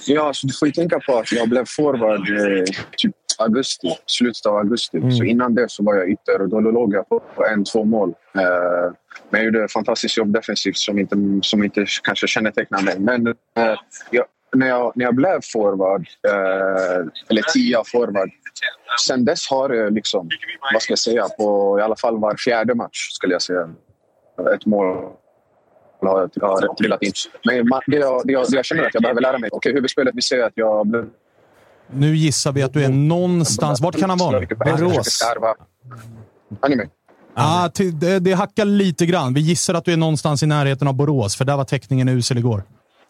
Ja, 0.07 0.33
så 0.33 0.47
du 0.47 0.53
får 0.53 0.67
ju 0.67 0.71
tänka 0.71 0.99
på 0.99 1.17
att 1.17 1.31
jag 1.31 1.49
blev 1.49 1.65
forward 1.67 2.29
eh, 2.29 2.63
typ 2.97 3.15
augusti, 3.37 3.87
slutet 4.05 4.45
av 4.45 4.57
augusti. 4.57 5.11
Så 5.11 5.23
innan 5.23 5.55
det 5.55 5.65
så 5.69 5.83
var 5.83 5.95
jag 5.95 6.09
ytter 6.09 6.41
och 6.41 6.49
då 6.49 6.59
låg 6.59 6.93
jag 6.93 7.09
på, 7.09 7.19
på 7.35 7.45
en, 7.45 7.63
två 7.63 7.83
mål. 7.83 8.09
Eh, 8.35 8.93
men 9.29 9.41
jag 9.41 9.43
gjorde 9.43 9.63
ett 9.63 9.71
fantastiskt 9.71 10.17
jobb 10.17 10.33
defensivt 10.33 10.77
som 10.77 10.99
inte, 10.99 11.15
som 11.41 11.63
inte 11.63 11.85
kanske 12.03 12.27
kännetecknar 12.27 12.81
mig. 12.81 12.99
Men 12.99 13.27
eh, 13.27 13.33
jag, 14.11 14.25
när, 14.53 14.67
jag, 14.67 14.91
när 14.95 15.05
jag 15.05 15.15
blev 15.15 15.39
forward, 15.53 16.07
eh, 16.27 17.07
eller 17.29 17.41
tia 17.53 17.83
forward, 17.85 18.29
sen 19.05 19.25
dess 19.25 19.49
har 19.49 19.69
det 19.69 19.89
liksom, 19.89 20.29
vad 20.73 20.81
ska 20.81 20.91
jag 20.91 20.99
säga, 20.99 21.27
på 21.37 21.77
i 21.79 21.81
alla 21.81 21.95
fall 21.95 22.19
var 22.19 22.35
fjärde 22.35 22.75
match 22.75 23.09
skulle 23.11 23.33
jag 23.33 23.41
säga, 23.41 23.69
ett 24.55 24.65
mål 24.65 24.97
har 26.07 26.29
jag 26.33 26.47
har 26.47 26.75
trillat 26.75 27.03
in. 27.03 27.11
Men 27.45 27.55
det 27.87 27.97
jag, 27.97 28.21
det, 28.25 28.33
jag, 28.33 28.45
det 28.49 28.55
jag 28.55 28.65
känner 28.65 28.83
att 28.83 28.93
jag 28.93 29.03
behöver 29.03 29.21
lära 29.21 29.37
mig. 29.37 29.49
Okej, 29.53 29.73
huvudspelet, 29.73 30.15
vi 30.15 30.21
ser 30.21 30.43
att 30.43 30.53
jag 30.55 30.87
blev... 30.87 31.09
Nu 31.91 32.15
gissar 32.15 32.51
vi 32.51 32.63
att 32.63 32.73
du 32.73 32.83
är 32.83 32.89
någonstans... 32.89 33.81
Vart 33.81 33.99
kan 33.99 34.09
han 34.09 34.19
vara? 34.19 34.39
Borås. 34.39 35.19
Ni? 36.69 36.89
Ah, 37.33 37.69
det, 37.93 38.19
det 38.19 38.31
hackar 38.31 38.65
lite 38.65 39.05
grann. 39.05 39.33
Vi 39.33 39.41
gissar 39.41 39.73
att 39.73 39.85
du 39.85 39.93
är 39.93 39.97
någonstans 39.97 40.43
i 40.43 40.45
närheten 40.45 40.87
av 40.87 40.93
Borås, 40.93 41.35
för 41.35 41.45
där 41.45 41.57
var 41.57 41.63
täckningen 41.63 42.09
usel 42.09 42.37
igår. 42.37 42.63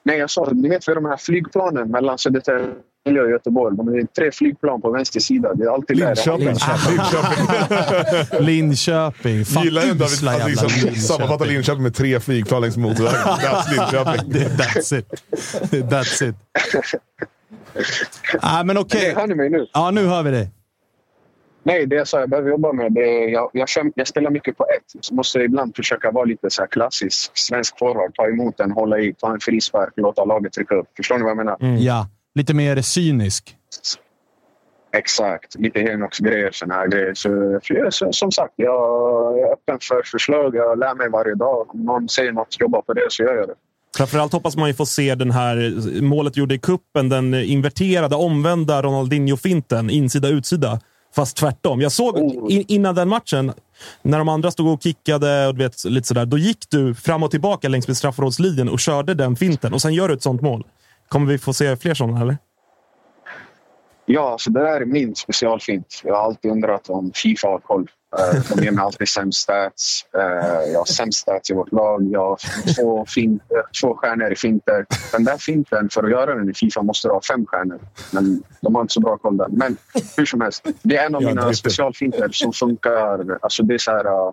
Nej, 0.06 0.18
jag 0.18 0.30
sa 0.30 0.50
ni 0.52 0.70
vet 0.70 0.86
för 0.86 0.96
de 0.96 1.06
här 1.06 1.18
flygplanen 1.18 1.92
mellan 1.92 2.18
Södertälje 2.18 3.22
och 3.24 3.30
Göteborg. 3.32 3.78
De 3.78 3.88
är 3.88 4.06
tre 4.06 4.32
flygplan 4.32 4.82
på 4.82 4.92
vänster 4.92 5.20
sida. 5.20 5.54
Det 5.54 5.64
är 5.64 5.70
alltid 5.74 5.98
där. 5.98 6.38
Linköping. 6.38 6.48
Linköping. 6.90 8.46
Linköping. 8.46 9.46
Fan, 9.46 9.64
Gillar 9.64 9.82
ändå 9.82 10.06
att, 10.06 10.12
att 10.12 10.22
jävla 10.22 10.46
liksom 10.48 10.96
sammanfatta 10.96 11.46
Linköping 11.46 11.84
med 11.84 11.96
tre 11.96 12.20
flygplan 12.20 12.62
längs 12.62 12.78
motorvägen. 12.78 13.20
That's 13.22 13.72
Linköping. 13.72 14.44
That's 14.58 15.00
it. 15.00 15.08
That's 15.72 16.30
it. 16.30 16.36
Ah, 18.42 18.64
men 18.64 18.78
okej. 18.78 19.02
Nej, 19.02 19.16
Hör 19.16 19.28
ni 19.28 19.36
mig 19.36 19.50
nu? 19.50 19.68
Ja, 19.74 19.92
nu 19.92 20.06
hör 20.06 20.24
vi 20.24 20.32
dig. 20.32 20.50
Nej, 21.64 21.86
det 21.86 21.96
jag 21.96 22.08
sa 22.08 22.20
jag 22.20 22.30
behöver 22.30 22.50
jobba 22.50 22.74
med. 22.74 22.94
Det 22.94 23.24
är, 23.24 23.30
jag, 23.30 23.50
jag, 23.54 23.68
jag 23.96 24.08
spelar 24.08 24.32
mycket 24.32 24.58
på 24.58 24.64
ett. 24.64 25.06
Så 25.06 25.16
måste 25.16 25.38
jag 25.38 25.46
ibland 25.46 25.76
försöka 25.76 26.12
vara 26.12 26.26
lite 26.26 26.50
så 26.50 26.62
här 26.62 26.68
klassisk 26.68 27.32
svensk 27.38 27.80
forward. 27.80 28.16
Ta 28.16 28.28
emot 28.28 28.58
den, 28.58 28.72
hålla 28.72 29.00
i, 29.00 29.14
ta 29.14 29.34
en 29.34 29.40
frispark, 29.40 29.94
låta 29.96 30.26
laget 30.26 30.54
trycka 30.54 30.76
upp. 30.76 30.88
Förstår 30.98 31.18
ni 31.18 31.22
vad 31.24 31.30
jag 31.30 31.38
menar? 31.38 31.58
Ja, 31.80 32.08
lite 32.36 32.54
mer 32.54 32.82
cynisk. 32.82 33.56
Exakt. 34.98 35.56
Lite 35.56 35.80
Henox-grejer, 35.80 36.52
såna 36.52 36.74
här 36.74 36.88
grejer. 36.88 37.14
Så, 37.14 37.30
för, 37.64 37.90
så, 37.90 38.14
som 38.14 38.32
sagt, 38.32 38.54
jag 38.56 39.40
är 39.40 39.54
öppen 39.54 39.78
för 39.82 40.02
förslag. 40.12 40.56
Jag 40.56 40.80
lär 40.80 40.96
mig 40.96 41.10
varje 41.10 41.36
dag. 41.36 41.76
Om 41.76 41.86
någon 41.86 42.10
säger 42.10 42.32
något, 42.32 42.60
jobba 42.60 42.82
på 42.82 42.94
det, 42.94 43.06
så 43.10 43.24
gör 43.24 43.36
jag 43.36 43.48
det. 43.48 43.56
Framförallt 43.98 44.34
hoppas 44.34 44.56
man 44.56 44.68
ju 44.68 44.74
få 44.74 44.86
se 44.86 45.16
den 45.16 45.32
här 45.32 45.74
målet 46.02 46.38
gjorde 46.38 46.56
i 46.56 46.60
kuppen, 46.60 47.10
den 47.10 47.34
inverterade, 47.34 48.16
omvända 48.16 48.82
Ronaldinho-finten, 48.82 49.90
insida-utsida. 49.90 50.80
Fast 51.16 51.38
tvärtom. 51.38 51.82
Jag 51.82 51.92
såg 51.92 52.18
in, 52.50 52.66
innan 52.68 52.96
den 52.96 53.10
matchen, 53.10 53.54
när 54.02 54.18
de 54.18 54.30
andra 54.30 54.52
stod 54.52 54.74
och 54.74 54.84
kickade 54.84 55.48
och 55.48 55.56
du 55.56 55.64
vet, 55.64 55.86
lite 55.86 56.08
sådär, 56.08 56.26
då 56.26 56.38
gick 56.38 56.70
du 56.70 56.96
fram 56.96 57.24
och 57.24 57.32
tillbaka 57.32 57.70
längs 57.70 57.88
med 57.88 57.98
straffområdeslinjen 57.98 58.70
och 58.70 58.80
körde 58.80 59.14
den 59.14 59.36
finten 59.36 59.74
och 59.74 59.82
sen 59.82 59.94
gör 59.94 60.08
du 60.08 60.14
ett 60.14 60.24
sånt 60.24 60.42
mål. 60.42 60.66
Kommer 61.08 61.28
vi 61.28 61.38
få 61.38 61.54
se 61.54 61.78
fler 61.78 61.94
sådana, 61.94 62.22
eller? 62.22 62.38
Ja, 64.06 64.36
så 64.40 64.50
det 64.50 64.60
där 64.60 64.82
är 64.82 64.86
min 64.86 65.16
specialfint. 65.16 66.02
Jag 66.04 66.16
har 66.16 66.24
alltid 66.24 66.52
undrat 66.52 66.90
om 66.90 67.12
Fifa 67.16 67.48
har 67.48 67.60
koll. 67.60 67.88
Eh, 68.20 68.56
De 68.56 68.64
ger 68.64 68.72
mig 68.72 68.84
alltid 68.84 69.08
sämst 69.08 69.40
stats. 69.42 70.06
Eh, 70.18 70.72
Jag 70.72 70.80
har 70.80 70.86
sämst 70.86 71.20
stats 71.20 71.50
i 71.50 71.54
vårt 71.54 71.72
lag. 71.72 72.04
Jag 72.12 72.20
har 72.30 72.38
två, 72.76 73.06
fint, 73.08 73.42
eh, 73.50 73.58
två 73.82 73.96
stjärnor 73.96 74.32
i 74.32 74.36
finter. 74.36 74.86
Den 75.12 75.24
där 75.24 75.38
finten, 75.38 75.90
för 75.90 76.04
att 76.04 76.12
göra 76.12 76.36
den 76.36 76.50
i 76.50 76.54
Fifa 76.54 76.82
måste 76.82 77.08
du 77.08 77.12
ha 77.14 77.22
fem 77.22 77.46
stjärnor. 77.46 77.80
Men 78.12 78.44
de 78.62 78.76
har 78.76 78.82
inte 78.82 78.94
så 78.94 79.00
bra 79.00 79.18
koll 79.18 79.38
där. 79.38 79.48
Men 79.52 79.78
hur 80.18 80.26
som 80.26 80.42
helst, 80.42 80.68
det 80.82 80.98
är 80.98 81.06
en 81.06 81.16
av 81.16 81.22
mina 81.24 81.54
specialfinter 81.54 82.30
som 82.32 82.54
funkar. 82.54 83.38
Alltså 83.42 83.64
det 83.64 83.74
är 83.74 83.78
så 83.78 83.92
här... 83.92 84.06
eh, 84.06 84.32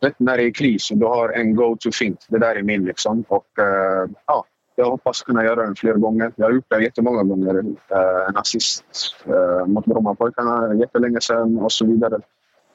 vet, 0.00 0.14
när 0.18 0.36
det 0.36 0.42
är 0.42 0.50
kris 0.54 0.90
och 0.90 0.96
du 0.96 1.06
har 1.06 1.28
en 1.28 1.56
go-to-fint. 1.56 2.26
Det 2.28 2.38
där 2.38 2.56
är 2.56 2.62
min 2.62 2.84
liksom. 2.84 3.24
Och 3.28 3.58
eh, 3.58 4.08
ja, 4.26 4.44
jag 4.76 4.90
hoppas 4.90 5.22
kunna 5.22 5.44
göra 5.44 5.62
den 5.66 5.76
fler 5.76 5.92
gånger. 5.94 6.32
Jag 6.36 6.46
har 6.46 6.52
gjort 6.52 6.64
det 6.68 6.82
jättemånga 6.82 7.22
gånger. 7.22 7.58
Eh, 7.88 8.28
en 8.28 8.36
assist 8.36 8.84
eh, 9.26 9.66
mot 9.66 9.84
Brommapojkarna 9.84 10.74
jättelänge 10.74 11.20
sedan 11.20 11.58
och 11.58 11.72
så 11.72 11.86
vidare. 11.86 12.18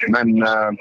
Men 0.08 0.44
eh, 0.44 0.72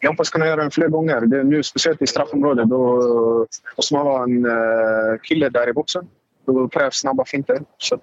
jag 0.00 0.10
hoppas 0.10 0.30
kunna 0.30 0.46
göra 0.46 0.62
den 0.62 0.70
fler 0.70 0.88
gånger. 0.88 1.20
Det 1.20 1.38
är 1.38 1.44
nu, 1.44 1.62
speciellt 1.62 2.02
i 2.02 2.06
straffområdet, 2.06 2.68
då 2.68 3.46
måste 3.76 3.94
man 3.94 4.06
vara 4.06 4.22
en 4.22 4.44
eh, 4.44 5.18
kille 5.22 5.48
där 5.48 5.68
i 5.68 5.72
boxen. 5.72 6.04
Då 6.46 6.68
krävs 6.68 6.94
snabba 6.96 7.24
finter. 7.24 7.58
Så 7.78 7.98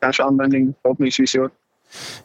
kanske 0.00 0.22
användning 0.22 0.74
förhoppningsvis 0.82 1.34
i 1.34 1.38
år. 1.38 1.50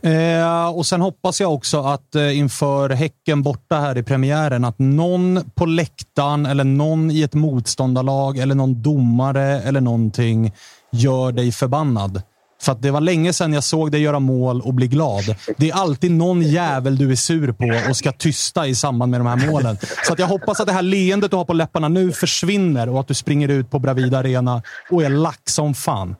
Eh, 0.01 0.77
och 0.77 0.85
sen 0.85 1.01
hoppas 1.01 1.41
jag 1.41 1.53
också 1.53 1.79
att 1.79 2.15
eh, 2.15 2.37
inför 2.37 2.89
Häcken 2.89 3.43
borta 3.43 3.75
här 3.75 3.97
i 3.97 4.03
premiären, 4.03 4.65
att 4.65 4.79
någon 4.79 5.51
på 5.55 5.65
läktaren 5.65 6.45
eller 6.45 6.63
någon 6.63 7.11
i 7.11 7.23
ett 7.23 7.33
motståndarlag 7.33 8.37
eller 8.37 8.55
någon 8.55 8.81
domare 8.81 9.43
eller 9.43 9.81
någonting 9.81 10.51
gör 10.91 11.31
dig 11.31 11.51
förbannad. 11.51 12.21
För 12.63 12.71
att 12.71 12.81
det 12.81 12.91
var 12.91 13.01
länge 13.01 13.33
sedan 13.33 13.53
jag 13.53 13.63
såg 13.63 13.91
dig 13.91 14.01
göra 14.01 14.19
mål 14.19 14.61
och 14.61 14.73
bli 14.73 14.87
glad. 14.87 15.23
Det 15.57 15.69
är 15.69 15.75
alltid 15.75 16.11
någon 16.11 16.41
jävel 16.41 16.97
du 16.97 17.11
är 17.11 17.15
sur 17.15 17.51
på 17.51 17.89
och 17.89 17.97
ska 17.97 18.11
tysta 18.11 18.67
i 18.67 18.75
samband 18.75 19.11
med 19.11 19.19
de 19.19 19.27
här 19.27 19.51
målen. 19.51 19.77
Så 20.07 20.13
att 20.13 20.19
jag 20.19 20.27
hoppas 20.27 20.59
att 20.59 20.67
det 20.67 20.73
här 20.73 20.81
leendet 20.81 21.31
du 21.31 21.37
har 21.37 21.45
på 21.45 21.53
läpparna 21.53 21.87
nu 21.87 22.11
försvinner 22.11 22.89
och 22.89 22.99
att 22.99 23.07
du 23.07 23.13
springer 23.13 23.47
ut 23.47 23.71
på 23.71 23.79
Bravida 23.79 24.17
Arena 24.19 24.61
och 24.91 25.03
är 25.03 25.09
lack 25.09 25.49
som 25.49 25.73
fan. 25.73 26.15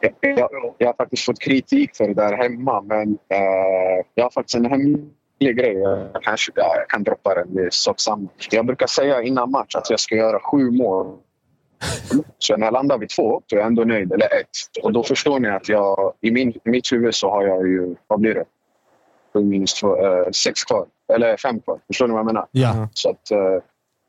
Jag, 0.00 0.48
jag, 0.78 0.86
har 0.86 0.94
faktiskt 0.94 1.24
fått 1.24 1.40
kritik 1.40 1.96
för 1.96 2.08
det 2.08 2.14
där 2.14 2.36
hemma, 2.36 2.80
men 2.80 3.08
eh, 3.12 4.04
jag 4.14 4.24
har 4.24 4.30
faktiskt 4.30 4.56
en 4.56 4.66
hemlig 4.66 5.56
grej. 5.56 5.76
Jag, 6.12 6.22
kanske, 6.22 6.52
jag 6.54 6.88
kan 6.88 7.02
droppa 7.02 7.34
den, 7.34 7.54
det 7.54 7.62
är 7.62 7.70
sak 7.70 8.00
samma. 8.00 8.28
Jag 8.50 8.66
brukar 8.66 8.86
säga 8.86 9.22
innan 9.22 9.50
match 9.50 9.74
att 9.74 9.90
jag 9.90 10.00
ska 10.00 10.14
göra 10.14 10.40
sju 10.40 10.70
mål. 10.70 11.16
Så 12.38 12.56
när 12.56 12.66
jag 12.66 12.72
landar 12.72 12.98
vid 12.98 13.08
två, 13.08 13.42
så 13.46 13.56
är 13.56 13.60
jag 13.60 13.66
ändå 13.66 13.84
nöjd. 13.84 14.12
Eller 14.12 14.26
ett. 14.26 14.82
Och 14.82 14.92
då 14.92 15.02
förstår 15.02 15.40
ni 15.40 15.48
att 15.48 15.68
jag, 15.68 16.12
i, 16.20 16.30
min, 16.30 16.50
i 16.50 16.70
mitt 16.70 16.92
huvud 16.92 17.14
så 17.14 17.30
har 17.30 17.46
jag 17.46 17.68
ju, 17.68 17.94
vad 18.06 18.20
blir 18.20 18.34
det? 18.34 18.44
Minus 19.40 19.74
två, 19.74 20.06
eh, 20.06 20.30
sex 20.30 20.64
kvar. 20.64 20.86
Eller 21.14 21.36
fem 21.36 21.60
kvar. 21.60 21.78
Förstår 21.86 22.06
ni 22.06 22.12
vad 22.12 22.20
jag 22.20 22.26
menar? 22.26 22.46
Ja. 22.50 22.88
Så 22.92 23.10
att, 23.10 23.30
eh, 23.30 23.62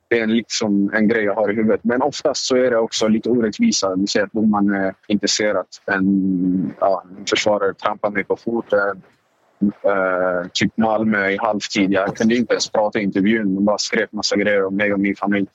det 0.09 0.19
är 0.19 0.27
liksom 0.27 0.91
en 0.93 1.07
grej 1.07 1.23
jag 1.23 1.35
har 1.35 1.51
i 1.51 1.55
huvudet. 1.55 1.83
Men 1.83 2.01
oftast 2.01 2.45
så 2.45 2.55
är 2.55 2.71
det 2.71 2.77
också 2.77 3.07
lite 3.07 3.29
orättvisa. 3.29 3.95
Vi 3.95 4.07
ser 4.07 4.23
att 4.23 4.31
domaren 4.31 4.73
är 4.73 4.93
inte 5.07 5.27
ser 5.27 5.55
att 5.55 5.81
en, 5.85 6.73
ja, 6.79 7.03
en 7.19 7.25
försvarare 7.25 7.73
trampar 7.73 8.09
mig 8.09 8.23
på 8.23 8.37
foten. 8.37 9.01
Eh, 9.61 10.49
typ 10.53 10.77
Malmö 10.77 11.29
i 11.29 11.37
halvtid. 11.37 11.91
Jag 11.91 12.15
kunde 12.15 12.35
inte 12.35 12.53
ens 12.53 12.69
prata 12.69 12.99
i 12.99 13.03
intervjun. 13.03 13.55
De 13.55 13.65
bara 13.65 13.77
skrek 13.77 14.11
massa 14.11 14.35
grejer 14.35 14.65
om 14.65 14.75
mig 14.75 14.93
och 14.93 14.99
min 14.99 15.15
familj. 15.15 15.47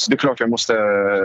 Så 0.00 0.10
det 0.10 0.14
är 0.14 0.18
klart 0.18 0.40
jag 0.40 0.50
måste 0.50 0.72
eh, 0.74 0.78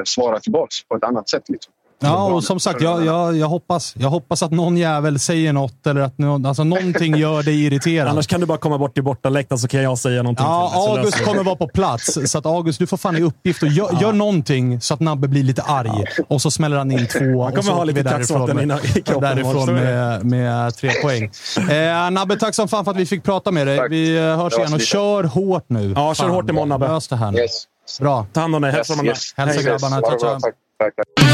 svara 0.05 0.39
tillbaka 0.39 0.69
på 0.89 0.95
ett 0.95 1.03
annat 1.03 1.29
sätt. 1.29 1.43
Liksom. 1.49 1.73
Ja, 2.05 2.23
och 2.25 2.43
som 2.43 2.59
sagt, 2.59 2.81
jag, 2.81 3.05
jag, 3.05 3.37
jag, 3.37 3.47
hoppas, 3.47 3.93
jag 3.97 4.09
hoppas 4.09 4.43
att 4.43 4.51
någon 4.51 4.77
jävel 4.77 5.19
säger 5.19 5.53
något 5.53 5.87
eller 5.87 6.01
att 6.01 6.17
någon, 6.17 6.45
alltså 6.45 6.63
någonting 6.63 7.15
gör 7.15 7.43
dig 7.43 7.65
irriterad. 7.65 8.07
Annars 8.11 8.27
kan 8.27 8.39
du 8.39 8.45
bara 8.45 8.57
komma 8.57 8.77
bort 8.77 8.93
till 8.93 9.03
bortaläktaren 9.03 9.59
så 9.59 9.67
kan 9.67 9.83
jag 9.83 9.97
säga 9.97 10.23
någonting. 10.23 10.45
Ja, 10.45 10.69
till 10.69 10.97
August 10.99 11.23
kommer 11.23 11.43
vara 11.43 11.55
på 11.55 11.67
plats. 11.67 12.19
Så 12.31 12.37
att 12.37 12.45
August, 12.45 12.79
du 12.79 12.87
får 12.87 12.97
fan 12.97 13.17
i 13.17 13.21
uppgift 13.21 13.63
och 13.63 13.69
gör, 13.69 14.01
gör 14.01 14.13
någonting 14.13 14.81
så 14.81 14.93
att 14.93 14.99
Nabbe 14.99 15.27
blir 15.27 15.43
lite 15.43 15.61
arg. 15.61 16.05
Och 16.27 16.41
så 16.41 16.51
smäller 16.51 16.77
han 16.77 16.91
in 16.91 17.07
två. 17.07 17.19
Han 17.19 17.35
och 17.35 17.49
kommer 17.49 17.61
så 17.61 17.71
ha 17.71 17.83
lite 17.83 18.03
därifrån 18.03 18.49
med- 18.55 18.63
innan- 18.63 18.79
i 18.79 19.01
kroppen 19.01 19.21
Därifrån 19.21 19.73
med, 19.73 20.25
med 20.25 20.75
tre 20.75 20.91
poäng. 21.01 21.31
Eh, 21.71 22.11
Nabbe, 22.11 22.35
tack 22.37 22.55
som 22.55 22.67
fan 22.67 22.83
för 22.85 22.91
att 22.91 22.97
vi 22.97 23.05
fick 23.05 23.23
prata 23.23 23.51
med 23.51 23.67
dig. 23.67 23.77
Tack. 23.77 23.91
Vi 23.91 24.17
eh, 24.17 24.23
hörs 24.23 24.53
igen 24.53 24.65
och 24.65 24.73
lite. 24.73 24.85
kör 24.85 25.23
hårt 25.23 25.65
nu. 25.67 25.93
Ja, 25.95 26.13
kör 26.13 26.29
hårt 26.29 26.49
imorgon, 26.49 26.69
Nabbe. 26.69 26.87
Lös 26.87 27.07
det 27.07 27.15
här 27.15 27.31
nu. 27.31 27.37
Yes. 27.39 27.63
Bra. 27.99 28.25
Ta 28.33 28.41
hand 28.41 28.55
om 28.55 28.61
dig. 28.61 28.71
Hälsa 28.71 28.93
Yes, 28.93 29.03
yes. 29.03 29.33
Hälsa 29.37 29.61
grabbarna. 29.61 30.01
Ciao, 30.01 30.19
ciao. 30.19 30.39
Tack, 30.39 30.55
tack, 30.79 30.95
tack. 30.95 31.32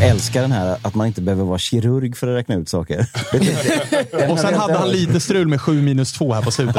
Jag 0.00 0.08
älskar 0.08 0.42
den 0.42 0.52
här 0.52 0.76
att 0.82 0.94
man 0.94 1.06
inte 1.06 1.22
behöver 1.22 1.44
vara 1.44 1.58
kirurg 1.58 2.16
för 2.16 2.28
att 2.28 2.36
räkna 2.38 2.54
ut 2.54 2.68
saker. 2.68 2.98
Och 4.32 4.38
sen 4.38 4.54
hade 4.54 4.74
han 4.78 4.90
lite 4.90 5.20
strul 5.20 5.48
med 5.48 5.60
7 5.60 5.82
minus 5.82 6.12
2 6.12 6.32
här 6.34 6.42
på 6.42 6.50
slutet. 6.50 6.74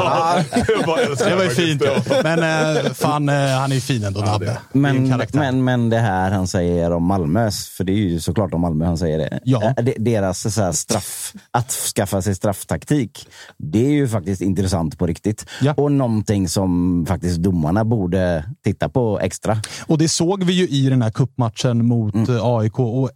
Det 1.18 1.34
var 1.36 1.42
ju 1.44 1.50
fint. 1.50 1.82
Men 2.22 2.38
eh, 2.76 2.92
fan, 2.92 3.28
eh, 3.28 3.34
han 3.34 3.70
är 3.70 3.74
ju 3.74 3.80
fin 3.80 4.04
ändå, 4.04 4.20
Nabbe. 4.20 4.46
Är 4.46 4.50
en 4.74 4.80
Men, 4.80 5.18
men, 5.32 5.64
men 5.64 5.90
det 5.90 5.98
här 5.98 6.30
han 6.30 6.46
säger 6.48 6.90
om 6.92 7.04
Malmös, 7.04 7.68
för 7.68 7.84
det 7.84 7.92
är 7.92 7.96
ju 7.96 8.20
såklart 8.20 8.54
om 8.54 8.60
Malmö 8.60 8.84
han 8.84 8.98
säger 8.98 9.18
det. 9.18 9.40
Ja. 9.44 9.62
Eh, 9.76 9.84
de- 9.84 9.94
Deras 9.98 10.54
så 10.54 10.62
här 10.62 10.72
straff, 10.72 11.32
att 11.50 11.70
skaffa 11.70 12.22
sig 12.22 12.34
strafftaktik, 12.34 13.26
det 13.58 13.86
är 13.86 13.90
ju 13.92 14.08
faktiskt 14.08 14.40
intressant 14.42 14.98
på 14.98 15.06
riktigt. 15.06 15.46
Ja. 15.60 15.74
Och 15.76 15.92
någonting 15.92 16.48
som 16.48 17.04
faktiskt 17.08 17.38
domarna 17.38 17.84
borde 17.84 18.44
titta 18.64 18.88
på 18.88 19.20
extra. 19.20 19.58
Och 19.86 19.98
det 19.98 20.08
såg 20.08 20.44
vi 20.44 20.52
ju 20.52 20.68
i 20.68 20.88
den 20.90 21.02
här 21.02 21.10
kuppmatchen 21.10 21.86
mot 21.86 22.14
Mm. 22.14 22.40
AIK. 22.42 22.78
Och 22.78 23.10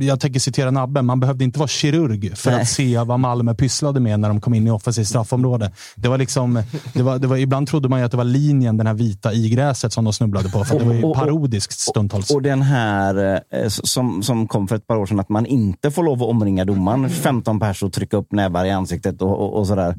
jag 0.00 0.20
tänker 0.20 0.40
citera 0.40 0.70
Nabbe, 0.70 1.02
man 1.02 1.20
behövde 1.20 1.44
inte 1.44 1.58
vara 1.58 1.68
kirurg 1.68 2.36
för 2.36 2.50
Nej. 2.50 2.60
att 2.60 2.68
se 2.68 2.98
vad 2.98 3.20
Malmö 3.20 3.54
pysslade 3.54 4.00
med 4.00 4.20
när 4.20 4.28
de 4.28 4.40
kom 4.40 4.54
in 4.54 4.66
i 4.66 4.70
offensivt 4.70 5.06
straffområde. 5.08 5.72
Det 5.96 6.08
var 6.08 6.18
liksom, 6.18 6.62
det 6.92 7.02
var, 7.02 7.18
det 7.18 7.26
var, 7.26 7.36
ibland 7.36 7.68
trodde 7.68 7.88
man 7.88 7.98
ju 7.98 8.04
att 8.04 8.10
det 8.10 8.16
var 8.16 8.24
linjen, 8.24 8.76
den 8.76 8.86
här 8.86 8.94
vita 8.94 9.32
igräset 9.32 9.92
som 9.92 10.04
de 10.04 10.12
snubblade 10.12 10.48
på. 10.50 10.64
För 10.64 10.78
det 10.78 10.84
var 10.84 10.92
ju 10.94 10.98
Och- 11.02 11.04
och- 11.04 11.10
och- 11.10 11.16
parodiskt 11.16 11.78
stundtals. 11.80 12.30
Och 12.30 12.42
den 12.42 12.62
här 12.62 13.40
eh, 13.50 13.68
som, 13.68 14.22
som 14.22 14.48
kom 14.48 14.68
för 14.68 14.76
ett 14.76 14.86
par 14.86 14.96
år 14.96 15.06
sedan, 15.06 15.20
att 15.20 15.28
man 15.28 15.46
inte 15.46 15.90
får 15.90 16.02
lov 16.02 16.22
att 16.22 16.28
omringa 16.28 16.64
domaren 16.64 17.10
15 17.10 17.60
pers 17.60 17.82
och 17.82 17.92
trycka 17.92 18.16
upp 18.16 18.32
nävar 18.32 18.64
i 18.64 18.70
ansiktet 18.70 19.22
och, 19.22 19.30
och, 19.40 19.58
och 19.58 19.66
sådär. 19.66 19.94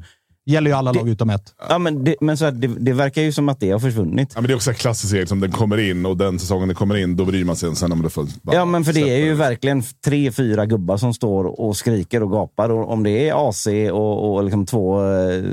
Gäller 0.47 0.69
ju 0.71 0.75
alla 0.77 0.91
lag 0.91 1.09
utom 1.09 1.29
ett. 1.29 1.53
Ja, 1.69 1.77
men 1.77 2.03
det, 2.03 2.15
men 2.21 2.37
så 2.37 2.45
här, 2.45 2.51
det, 2.51 2.67
det 2.67 2.93
verkar 2.93 3.21
ju 3.21 3.31
som 3.31 3.49
att 3.49 3.59
det 3.59 3.71
har 3.71 3.79
försvunnit. 3.79 4.31
Ja, 4.35 4.41
men 4.41 4.47
det 4.47 4.53
är 4.53 4.55
också 4.55 4.69
en 4.69 4.75
klassisk 4.75 5.13
regel, 5.13 5.27
som 5.27 5.39
den 5.39 5.51
kommer 5.51 5.77
in 5.77 6.05
och 6.05 6.17
den 6.17 6.39
säsongen 6.39 6.67
den 6.67 6.75
kommer 6.75 6.95
in, 6.97 7.15
då 7.15 7.25
bryr 7.25 7.45
man 7.45 7.55
sig 7.55 7.75
sen 7.75 7.91
om 7.91 8.01
det 8.01 8.09
får... 8.09 8.25
Ja, 8.51 8.65
men 8.65 8.83
för 8.85 8.93
det 8.93 9.09
är 9.09 9.17
ju 9.25 9.33
verkligen 9.33 9.83
tre, 10.05 10.31
fyra 10.31 10.65
gubbar 10.65 10.97
som 10.97 11.13
står 11.13 11.59
och 11.61 11.77
skriker 11.77 12.23
och 12.23 12.31
gapar. 12.31 12.69
Och 12.69 12.91
om 12.91 13.03
det 13.03 13.29
är 13.29 13.49
AC 13.49 13.67
och, 13.91 14.33
och 14.35 14.43
liksom 14.43 14.65
två 14.65 15.03
eh, 15.13 15.43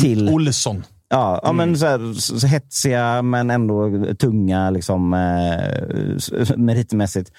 till. 0.00 0.28
Olsson. 0.28 0.84
Ja, 1.12 1.40
ja 1.42 1.52
men 1.52 1.78
så 1.78 1.86
här, 1.86 2.10
s- 2.18 2.44
hetsiga 2.44 3.22
men 3.22 3.50
ändå 3.50 3.90
tunga 4.18 4.70
liksom, 4.70 5.14
eh, 5.14 6.56
meritmässigt. 6.56 7.32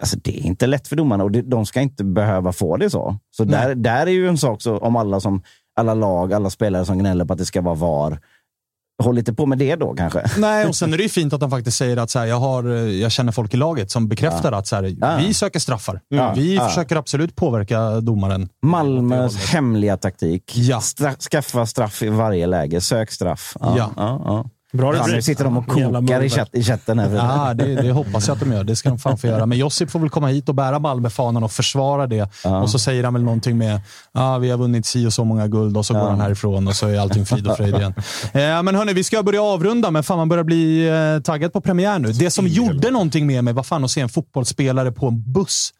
Alltså, 0.00 0.18
det 0.22 0.38
är 0.40 0.46
inte 0.46 0.66
lätt 0.66 0.88
för 0.88 0.96
domarna 0.96 1.24
och 1.24 1.30
det, 1.30 1.42
de 1.42 1.66
ska 1.66 1.80
inte 1.80 2.04
behöva 2.04 2.52
få 2.52 2.76
det 2.76 2.90
så. 2.90 3.16
Så 3.36 3.44
där, 3.44 3.74
där 3.74 4.06
är 4.06 4.10
ju 4.10 4.28
en 4.28 4.38
sak 4.38 4.62
så, 4.62 4.78
om 4.78 4.96
alla, 4.96 5.20
som, 5.20 5.42
alla 5.78 5.94
lag, 5.94 6.32
alla 6.32 6.50
spelare 6.50 6.84
som 6.84 6.98
gnäller 6.98 7.24
på 7.24 7.32
att 7.32 7.38
det 7.38 7.44
ska 7.46 7.60
vara 7.60 7.74
VAR. 7.74 8.20
Håll 9.02 9.14
lite 9.14 9.32
på 9.34 9.46
med 9.46 9.58
det 9.58 9.76
då 9.76 9.94
kanske. 9.94 10.24
Nej, 10.38 10.66
och 10.66 10.76
sen 10.76 10.92
är 10.92 10.96
det 10.96 11.02
ju 11.02 11.08
fint 11.08 11.32
att 11.32 11.40
han 11.40 11.50
faktiskt 11.50 11.76
säger 11.76 11.96
att 11.96 12.10
så 12.10 12.18
här, 12.18 12.26
jag, 12.26 12.36
har, 12.36 12.64
eh, 12.76 12.76
jag 13.00 13.12
känner 13.12 13.32
folk 13.32 13.54
i 13.54 13.56
laget 13.56 13.90
som 13.90 14.08
bekräftar 14.08 14.52
att 14.52 14.66
så 14.66 14.76
här, 14.76 14.96
Ja. 15.00 15.16
vi 15.26 15.34
söker 15.34 15.60
straffar. 15.60 16.00
Ja. 16.08 16.32
Vi 16.36 16.54
Ja. 16.54 16.68
försöker 16.68 16.96
absolut 16.96 17.36
påverka 17.36 18.00
domaren. 18.00 18.48
Malmös 18.62 19.36
hemliga 19.52 19.96
taktik. 19.96 20.52
Ja. 20.56 20.80
Stra 20.80 21.14
skaffa 21.14 21.66
straff 21.66 22.02
i 22.02 22.08
varje 22.08 22.46
läge. 22.46 22.80
Sök 22.80 23.10
straff. 23.10 23.56
Ja, 23.60 23.90
Ja. 24.72 24.78
ja. 24.78 24.78
Ja, 24.78 24.78
Bra 24.78 24.92
rubrik. 24.92 25.14
nu 25.14 25.22
sitter 25.22 25.44
de 25.44 25.56
och 25.56 25.66
kokar 25.66 26.22
i, 26.22 26.30
chatt, 26.30 26.48
i 26.52 26.62
chatten. 26.62 26.98
Här. 26.98 27.16
Ja, 27.16 27.54
det, 27.54 27.74
det 27.74 27.92
hoppas 27.92 28.28
jag 28.28 28.34
att 28.34 28.40
de 28.40 28.52
gör. 28.52 28.64
Det 28.64 28.76
ska 28.76 28.88
de 28.88 28.98
fan 28.98 29.18
få 29.18 29.26
göra. 29.26 29.46
Men 29.46 29.58
Josip 29.58 29.90
får 29.90 29.98
väl 29.98 30.10
komma 30.10 30.26
hit 30.28 30.48
och 30.48 30.54
bära 30.54 30.78
Malmöfanan 30.78 31.42
och 31.42 31.52
försvara 31.52 32.06
det. 32.06 32.28
Och 32.62 32.70
så 32.70 32.78
säger 32.78 33.04
han 33.04 33.14
väl 33.14 33.22
någonting 33.22 33.58
med 33.58 33.80
ah, 34.12 34.38
vi 34.38 34.50
har 34.50 34.58
vunnit 34.58 34.86
si 34.86 35.06
och 35.06 35.12
så 35.12 35.24
många 35.24 35.48
guld 35.48 35.76
och 35.76 35.86
så 35.86 35.94
går 35.94 36.00
han 36.10 36.20
härifrån 36.20 36.68
och 36.68 36.76
så 36.76 36.86
är 36.86 36.98
allting 37.00 37.26
frid 37.26 37.46
och 37.46 37.56
fröjd 37.56 37.74
igen. 37.76 37.94
Eh, 38.32 38.62
men 38.62 38.74
hörni, 38.74 38.92
vi 38.92 39.04
ska 39.04 39.22
börja 39.22 39.42
avrunda, 39.42 39.90
men 39.90 40.02
fan 40.02 40.16
man 40.18 40.28
börjar 40.28 40.44
bli 40.44 40.88
eh, 40.88 41.22
taggad 41.22 41.52
på 41.52 41.60
premiär 41.60 41.98
nu. 41.98 42.12
Det 42.12 42.30
som 42.30 42.46
gjorde 42.46 42.90
någonting 42.90 43.26
med 43.26 43.44
mig 43.44 43.54
var 43.54 43.62
fan 43.62 43.84
att 43.84 43.90
se 43.90 44.00
en 44.00 44.08
fotbollsspelare 44.08 44.92
på 44.92 45.06
en 45.06 45.32
buss. 45.32 45.70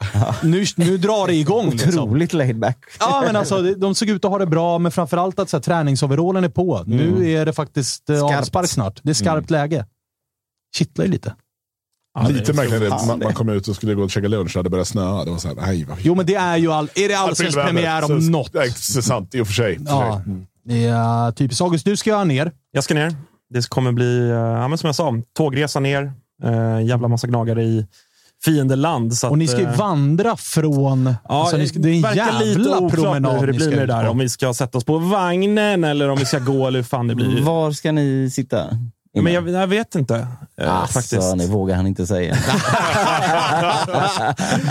Nu, 0.43 0.65
nu 0.77 0.98
drar 0.98 1.27
det 1.27 1.35
igång. 1.35 1.70
Liksom. 1.70 1.89
Otroligt 1.89 2.32
laid 2.32 2.59
back. 2.59 2.78
Ja, 3.01 3.23
men 3.27 3.36
alltså, 3.36 3.62
de 3.62 3.94
såg 3.94 4.09
ut 4.09 4.24
att 4.24 4.31
ha 4.31 4.39
det 4.39 4.47
bra, 4.47 4.78
men 4.78 4.93
framförallt 4.93 5.39
att 5.39 5.51
så 5.51 5.56
här, 5.56 5.62
träningsoverallen 5.62 6.44
är 6.44 6.48
på. 6.48 6.82
Nu 6.86 7.31
är 7.32 7.47
det 7.47 7.52
faktiskt 7.52 8.10
eh, 8.10 8.23
avspark 8.39 8.77
snart. 8.78 9.00
Det 9.02 9.10
är 9.10 9.14
skarpt 9.14 9.50
läge. 9.50 9.86
Kittlar 10.76 11.05
ju 11.05 11.10
lite. 11.10 11.34
Lite 12.28 12.52
märkligt 12.52 12.90
Man, 13.06 13.18
man 13.18 13.34
kom 13.34 13.48
ut 13.48 13.68
och 13.68 13.76
skulle 13.76 13.94
gå 13.94 14.02
och 14.02 14.10
käka 14.10 14.28
lunch 14.28 14.56
och 14.56 14.64
det 14.64 14.70
började 14.70 14.84
snöa. 14.88 15.24
Det 15.24 15.30
var 15.30 15.38
så 15.38 15.48
här, 15.48 15.55
nej 15.55 15.84
vad 15.84 15.98
Jo, 16.00 16.14
men 16.14 16.26
det 16.26 16.34
är 16.34 16.56
ju 16.56 16.72
all, 16.72 16.90
är 16.94 17.09
det 17.09 17.14
allsvensk 17.14 17.59
premiär 17.59 18.02
om 18.12 18.22
Så- 18.22 18.30
något. 18.30 18.52
Det 18.52 18.59
är 18.59 19.00
sant, 19.00 19.34
i 19.34 19.40
och 19.40 19.46
för 19.46 19.55
sig. 19.55 19.78
Ja, 19.86 20.22
det 20.64 20.84
är 20.84 21.32
typiskt. 21.32 21.62
August, 21.62 21.84
du 21.84 21.96
ska 21.96 22.10
göra 22.10 22.24
ner. 22.24 22.52
Jag 22.70 22.84
ska 22.84 22.94
ner. 22.94 23.16
Det 23.50 23.68
kommer 23.68 23.92
bli, 23.92 24.18
eh, 24.28 24.34
ja, 24.36 24.68
men 24.68 24.78
som 24.78 24.88
jag 24.88 24.94
sa, 24.94 25.14
tågresa 25.36 25.80
ner. 25.80 26.12
Eh, 26.44 26.80
jävla 26.86 27.09
massa 27.09 27.26
gnagare 27.26 27.62
i 27.64 27.86
fiendeland. 28.44 29.15
Så 29.15 29.28
Och 29.28 29.39
ni 29.39 29.47
ska 29.47 29.59
ju 29.59 29.66
eh, 29.66 29.77
vandra 29.77 30.36
från... 30.36 31.15
Ja, 31.28 31.40
alltså, 31.40 31.56
ni 31.56 31.69
ska, 31.69 31.78
det 31.78 31.89
är 31.89 31.93
en 31.93 32.01
lite 32.01 32.16
jävla 32.16 32.81
nu 32.81 32.90
promenad 32.90 33.40
hur 33.40 33.47
det 33.47 33.52
blir 33.52 33.69
med 33.70 33.78
det 33.78 33.86
där. 33.86 34.09
Om 34.09 34.19
vi 34.19 34.28
ska 34.28 34.55
sätta 34.55 34.78
oss 34.78 34.85
på 34.85 34.98
vagnen 34.98 35.85
eller 35.85 36.09
om 36.09 36.19
vi 36.19 36.24
ska 36.24 36.39
gå 36.39 36.66
eller 36.66 36.78
hur 36.78 36.85
fan 36.85 37.09
det 37.09 37.15
blir. 37.15 37.43
Var 37.43 37.73
ska 37.73 37.93
ni 37.93 38.31
sitta? 38.32 38.66
Men 39.23 39.32
jag, 39.32 39.48
jag 39.48 39.66
vet 39.66 39.94
inte 39.94 40.27
eh, 40.60 40.74
Alltså, 40.74 40.93
faktiskt. 41.01 41.39
det 41.39 41.47
vågar 41.47 41.77
han 41.77 41.86
inte 41.86 42.06
säga. 42.06 42.36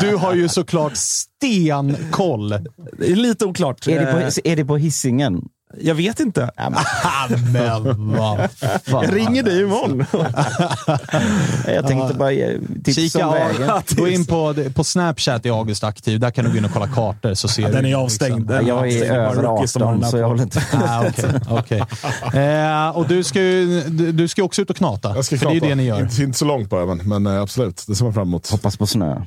Du 0.01 0.15
har 0.15 0.33
ju 0.33 0.47
såklart 0.49 0.93
stenkoll. 0.95 2.49
Det 2.97 3.11
är 3.11 3.15
lite 3.15 3.45
oklart. 3.45 3.87
är, 3.87 3.99
det 3.99 4.11
Eh, 4.11 4.13
på, 4.13 4.39
är 4.43 4.55
det 4.55 4.65
på 4.65 4.77
hissingen? 4.77 5.41
Jag 5.75 5.95
vet 5.95 6.19
inte. 6.19 6.51
Men 7.53 8.13
vad 8.17 8.51
fan. 8.51 8.79
Jag 9.03 9.15
ringer 9.15 9.43
dig 9.43 9.61
imorgon. 9.61 10.05
Jag 11.65 11.87
tänkte 11.87 12.13
bara 12.13 12.31
ge 12.31 12.59
tips 12.83 12.95
Kika, 12.95 13.27
om 13.27 13.33
vägen. 13.33 13.61
ja, 13.67 13.81
gå 13.89 14.07
in 14.07 14.25
på, 14.25 14.55
på 14.75 14.83
Snapchat 14.83 15.45
i 15.45 15.49
August 15.49 15.83
aktiv. 15.83 16.19
Där 16.19 16.31
kan 16.31 16.45
du 16.45 16.51
gå 16.51 16.57
in 16.57 16.65
och 16.65 16.71
kolla 16.73 16.87
kartor. 16.87 17.33
Så 17.33 17.47
ser 17.47 17.71
Den 17.71 17.83
du, 17.83 17.89
är 17.89 17.95
avstängd. 17.95 18.47
Den 18.47 18.67
Jag 18.67 18.91
är 18.91 19.11
över 19.11 19.41
rookies 19.41 19.71
som 19.71 19.81
har 19.81 19.93
den 19.93 19.97
18 19.97 20.01
där 20.01 20.09
så 20.09 20.17
jag 20.17 20.27
håller 20.27 20.43
inte 20.43 20.63
Ah, 20.73 21.05
okej, 21.07 21.83
okej. 22.29 22.41
Eh, 22.43 22.89
och 22.89 23.07
du 23.07 23.23
ska 23.23 23.41
ju 23.41 23.81
du, 23.81 24.11
du 24.11 24.27
ska 24.27 24.43
också 24.43 24.61
ut 24.61 24.69
och 24.69 24.77
knata. 24.77 25.15
Jag 25.15 25.25
ska 25.25 25.37
för 25.37 25.45
det 25.45 25.51
är 25.51 25.59
knata. 25.59 25.69
det 25.69 25.75
ni 25.75 25.83
gör. 25.83 26.01
Inte, 26.01 26.23
inte 26.23 26.37
så 26.37 26.45
långt 26.45 26.69
bara, 26.69 26.85
men, 26.85 26.97
men 26.97 27.27
eh, 27.27 27.41
absolut. 27.41 27.83
Det 27.87 27.95
ser 27.95 28.03
man 28.03 28.13
fram 28.13 28.27
emot. 28.27 28.49
Hoppas 28.49 28.77
på 28.77 28.87
snö. 28.87 29.21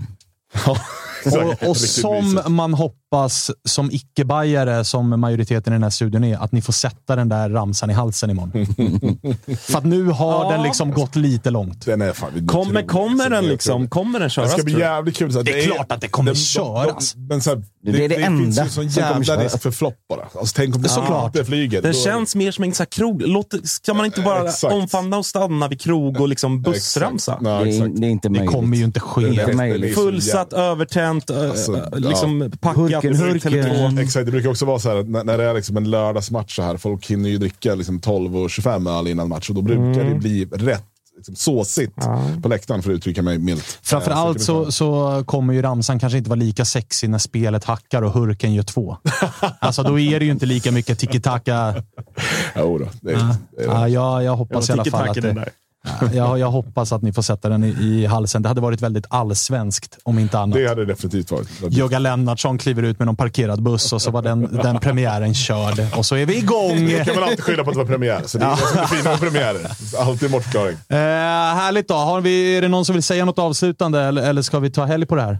Och, 1.26 1.68
och 1.68 1.76
som 1.76 2.24
mysigt. 2.24 2.48
man 2.48 2.74
hoppas 2.74 3.51
som 3.68 3.90
icke-bajare, 3.90 4.84
som 4.84 5.20
majoriteten 5.20 5.72
i 5.72 5.74
den 5.74 5.82
här 5.82 5.90
studion 5.90 6.24
är, 6.24 6.36
att 6.38 6.52
ni 6.52 6.62
får 6.62 6.72
sätta 6.72 7.16
den 7.16 7.28
där 7.28 7.51
ramsan 7.51 7.90
i 7.90 7.92
halsen 7.92 8.30
imorgon. 8.30 8.66
För 9.60 9.78
att 9.78 9.84
nu 9.84 10.05
har 10.05 10.44
Ja. 10.44 10.51
den 10.52 10.62
liksom 10.62 10.92
gått 10.92 11.16
lite 11.16 11.51
långt. 11.51 11.86
Den 11.86 12.02
är 12.02 12.12
fan 12.12 12.47
Kommer, 12.47 12.82
kommer 12.82 13.30
den 13.30 13.42
det 13.44 13.48
är 13.48 13.52
liksom? 13.52 13.88
Kommer 13.88 14.18
den 14.18 14.26
Det 14.28 14.30
köras? 14.30 14.52
ska 14.52 14.62
bli 14.62 14.78
jävligt 14.78 15.16
kul. 15.16 15.32
Så 15.32 15.38
här, 15.38 15.44
Det 15.44 15.60
är 15.64 15.66
klart 15.66 15.92
att 15.92 16.01
det 16.01 16.09
kommer 16.09 16.30
de- 16.30 16.34
de- 16.38 16.40
köras. 16.44 17.12
de- 17.12 17.26
Men 17.26 17.40
så 17.42 17.51
här, 17.51 17.56
Det 17.82 17.92
det, 17.92 18.05
är 18.05 18.09
det 18.09 18.16
det, 18.16 18.22
enda 18.22 18.42
finns 18.44 18.59
ju 18.60 18.68
sån 18.70 18.88
jävla 18.88 19.36
risk 19.44 19.62
för 19.62 19.70
flopp 19.70 19.97
bara. 20.09 20.20
Alltså, 20.40 20.55
tänk 20.56 20.76
om 20.76 20.82
det 20.82 20.88
Såklart. 20.88 21.36
inte 21.36 21.44
flyger. 21.48 21.82
Det 21.82 21.92
känns 21.94 22.34
mer 22.34 22.52
som 22.52 22.64
en 22.64 22.72
sån 22.74 22.82
här 22.84 22.86
krog. 22.90 23.22
Låt, 23.26 23.55
ska 23.68 23.94
man 23.94 24.06
inte 24.06 24.20
bara 24.20 24.44
Exakt. 24.48 24.74
omfamna 24.74 25.18
och 25.18 25.26
stanna 25.26 25.68
vid 25.68 25.80
krog 25.80 26.20
och 26.20 26.28
liksom 26.28 26.62
bussramsa? 26.62 27.38
Ja, 27.40 27.51
Det 27.51 27.76
är, 27.76 27.88
det 28.01 28.06
är 28.06 28.10
inte 28.10 28.28
Det 28.28 28.32
möjligt. 28.32 28.51
kommer 28.51 28.76
ju 28.76 28.84
inte 28.84 29.01
ske. 29.01 29.20
Det 29.20 29.26
är 29.28 29.32
Det 29.47 29.52
är- 29.52 29.78
det 29.78 29.90
är 29.90 29.94
Fullsatt, 29.94 30.52
övertänt, 30.52 31.10
ö- 31.31 31.51
Alltså, 31.51 31.77
ö- 31.77 31.89
liksom 31.93 32.51
packat. 32.61 32.77
Hurken, 32.77 33.16
hurken. 33.16 33.53
Tele2. 33.53 34.01
Exakt, 34.01 34.27
det 34.27 34.32
brukar 34.32 34.49
också 34.51 34.65
vara 34.65 34.78
så 34.78 34.89
här 34.89 34.97
att 34.97 35.09
när, 35.09 35.24
när 35.24 35.39
det 35.39 35.45
är 35.45 35.55
liksom 35.55 35.77
en 35.77 35.91
lördagsmatch 35.91 36.57
så 36.57 36.62
här, 36.62 36.77
folk 36.77 37.07
hinner 37.11 37.28
ju 37.28 37.39
dricka 37.39 37.74
liksom 37.74 38.01
12 38.01 38.37
och 38.37 38.51
25 38.51 38.87
öl 38.87 39.07
innan 39.09 39.28
match 39.28 39.49
och 39.49 39.55
då 39.55 39.62
brukar 39.62 40.05
det 40.05 40.15
bli 40.15 40.45
rätt 40.45 40.85
liksom, 41.16 41.35
såsigt 41.35 41.95
på 42.43 42.49
läktaren 42.49 42.82
för 42.82 42.91
att 42.91 42.95
uttrycka 42.97 43.23
mig 43.23 43.39
milt. 43.39 43.78
Framförallt 43.82 44.39
Eh, 44.39 44.43
så, 44.43 44.73
så 44.73 45.23
kommer 45.27 45.55
ju 45.55 45.62
ramsan 45.62 45.99
kanske 45.99 46.19
inte 46.19 46.31
vara 46.31 46.39
lika 46.41 46.65
sexig 46.65 47.11
när 47.11 47.19
spelet 47.19 47.65
hackar 47.65 48.03
och 48.03 48.12
Hurken 48.12 48.55
gör 48.55 48.62
två. 48.62 48.97
Alltså 49.61 49.82
då 49.82 49.99
är 49.99 50.19
det 50.19 50.24
ju 50.24 50.31
inte 50.31 50.47
lika 50.47 50.73
mycket 50.73 50.99
tiki-taka. 50.99 51.74
Jo 52.57 52.78
då, 52.78 52.89
det 53.01 53.12
är, 53.12 53.35
det 53.57 53.62
är, 53.62 53.66
Ja, 53.66 53.89
jag, 53.89 54.23
jag 54.24 54.37
hoppas 54.37 54.69
i 54.69 54.73
alla 54.73 54.85
fall 54.85 55.09
att 55.09 55.15
det, 55.15 55.32
där. 55.32 55.49
Jag, 56.12 56.39
jag 56.39 56.51
hoppas 56.51 56.93
att 56.93 57.02
ni 57.02 57.12
får 57.12 57.23
sätta 57.23 57.48
den 57.48 57.65
i, 57.65 57.69
i 57.69 58.07
halsen. 58.07 58.43
Det 58.43 58.48
hade 58.48 58.61
varit 58.61 58.81
väldigt 58.82 59.07
allsvenskt 59.09 59.98
om 60.02 60.19
inte 60.19 60.39
annat. 60.39 60.59
det 60.59 60.69
hade 60.69 60.85
definitivt 60.85 61.31
varit. 61.31 61.48
Jogga 61.61 61.98
Lennartsson 61.98 62.59
kliver 62.59 62.82
ut 62.82 62.98
med 62.98 63.07
någon 63.07 63.16
parkerad 63.16 63.62
buss 63.62 63.93
och 63.93 64.02
så 64.02 64.11
var 64.11 64.23
den, 64.23 64.59
den 64.62 64.78
premiären 64.78 65.35
körd. 65.35 65.86
Och 65.97 66.07
så 66.07 66.16
är 66.16 66.27
vi 66.27 66.39
igång! 66.39 66.86
Det 66.86 67.05
kan 67.05 67.15
man 67.15 67.24
alltid 67.24 67.44
skylla 67.44 67.65
på 67.65 67.70
att 67.70 67.74
det 67.74 67.78
var 67.78 67.86
premiär, 67.86 68.23
så 68.27 68.39
det 68.39 68.44
är 68.44 68.81
det 68.81 68.89
fint 68.89 69.05
med 69.05 69.20
premiärer. 69.20 69.70
Alltid 69.98 70.31
bortförklaring. 70.31 70.77
Eh, 70.89 70.97
härligt 71.57 71.89
då. 71.89 71.94
Har 71.94 72.20
vi, 72.20 72.57
är 72.57 72.62
det 72.62 72.69
någon 72.69 72.85
som 72.85 72.93
vill 72.93 73.02
säga 73.02 73.24
något 73.24 73.39
avslutande 73.39 74.01
eller, 74.02 74.23
eller 74.23 74.43
ska 74.43 74.59
vi 74.59 74.70
ta 74.70 74.85
helg 74.85 75.07
på 75.07 75.16
det 75.16 75.23
här? 75.23 75.39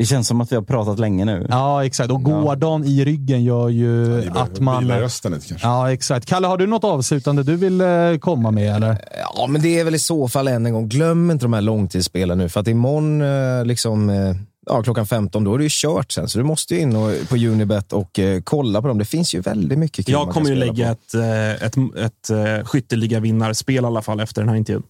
Det 0.00 0.06
känns 0.06 0.28
som 0.28 0.40
att 0.40 0.52
vi 0.52 0.56
har 0.56 0.62
pratat 0.62 0.98
länge 0.98 1.24
nu. 1.24 1.46
Ja, 1.50 1.84
exakt. 1.84 2.10
Och 2.10 2.22
gårdagen 2.22 2.84
i 2.84 3.04
ryggen 3.04 3.44
gör 3.44 3.68
ju 3.68 4.22
att 4.34 4.60
man... 4.60 4.82
Vila 4.82 5.00
rösten 5.00 5.32
lite 5.32 5.48
kanske. 5.48 5.66
Ja, 5.66 5.92
exakt. 5.92 6.26
Kalle, 6.26 6.46
har 6.46 6.58
du 6.58 6.66
något 6.66 6.84
avslutande 6.84 7.42
du 7.42 7.56
vill 7.56 7.80
eh, 7.80 8.16
komma 8.20 8.50
med? 8.50 8.76
Eller? 8.76 8.96
Ja, 9.36 9.46
men 9.46 9.62
det 9.62 9.80
är 9.80 9.84
väl 9.84 9.94
i 9.94 9.98
så 9.98 10.28
fall 10.28 10.48
än 10.48 10.66
en 10.66 10.72
gång, 10.72 10.88
glöm 10.88 11.30
inte 11.30 11.44
de 11.44 11.52
här 11.52 11.60
långtidsspelen 11.60 12.38
nu, 12.38 12.48
för 12.48 12.60
att 12.60 12.68
imorgon 12.68 13.22
eh, 13.22 13.64
liksom, 13.64 14.10
eh, 14.10 14.36
ja, 14.66 14.82
klockan 14.82 15.06
15, 15.06 15.44
då 15.44 15.54
är 15.54 15.58
det 15.58 15.64
ju 15.64 15.70
kört 15.72 16.12
sen. 16.12 16.28
Så 16.28 16.38
du 16.38 16.44
måste 16.44 16.74
ju 16.74 16.80
in 16.80 16.96
och, 16.96 17.12
på 17.28 17.36
Unibet 17.36 17.92
och 17.92 18.18
eh, 18.18 18.40
kolla 18.44 18.82
på 18.82 18.88
dem. 18.88 18.98
Det 18.98 19.04
finns 19.04 19.34
ju 19.34 19.40
väldigt 19.40 19.78
mycket 19.78 20.06
kul 20.06 20.12
Jag 20.12 20.28
kommer 20.28 20.50
ju 20.50 20.56
lägga 20.56 20.86
på. 20.86 20.92
ett, 20.92 21.14
ett, 21.62 21.76
ett, 21.96 22.30
ett 22.30 22.66
skytteligavinnarspel 22.68 23.84
i 23.84 23.86
alla 23.86 24.02
fall 24.02 24.20
efter 24.20 24.42
den 24.42 24.48
här 24.48 24.56
intervjun. 24.56 24.82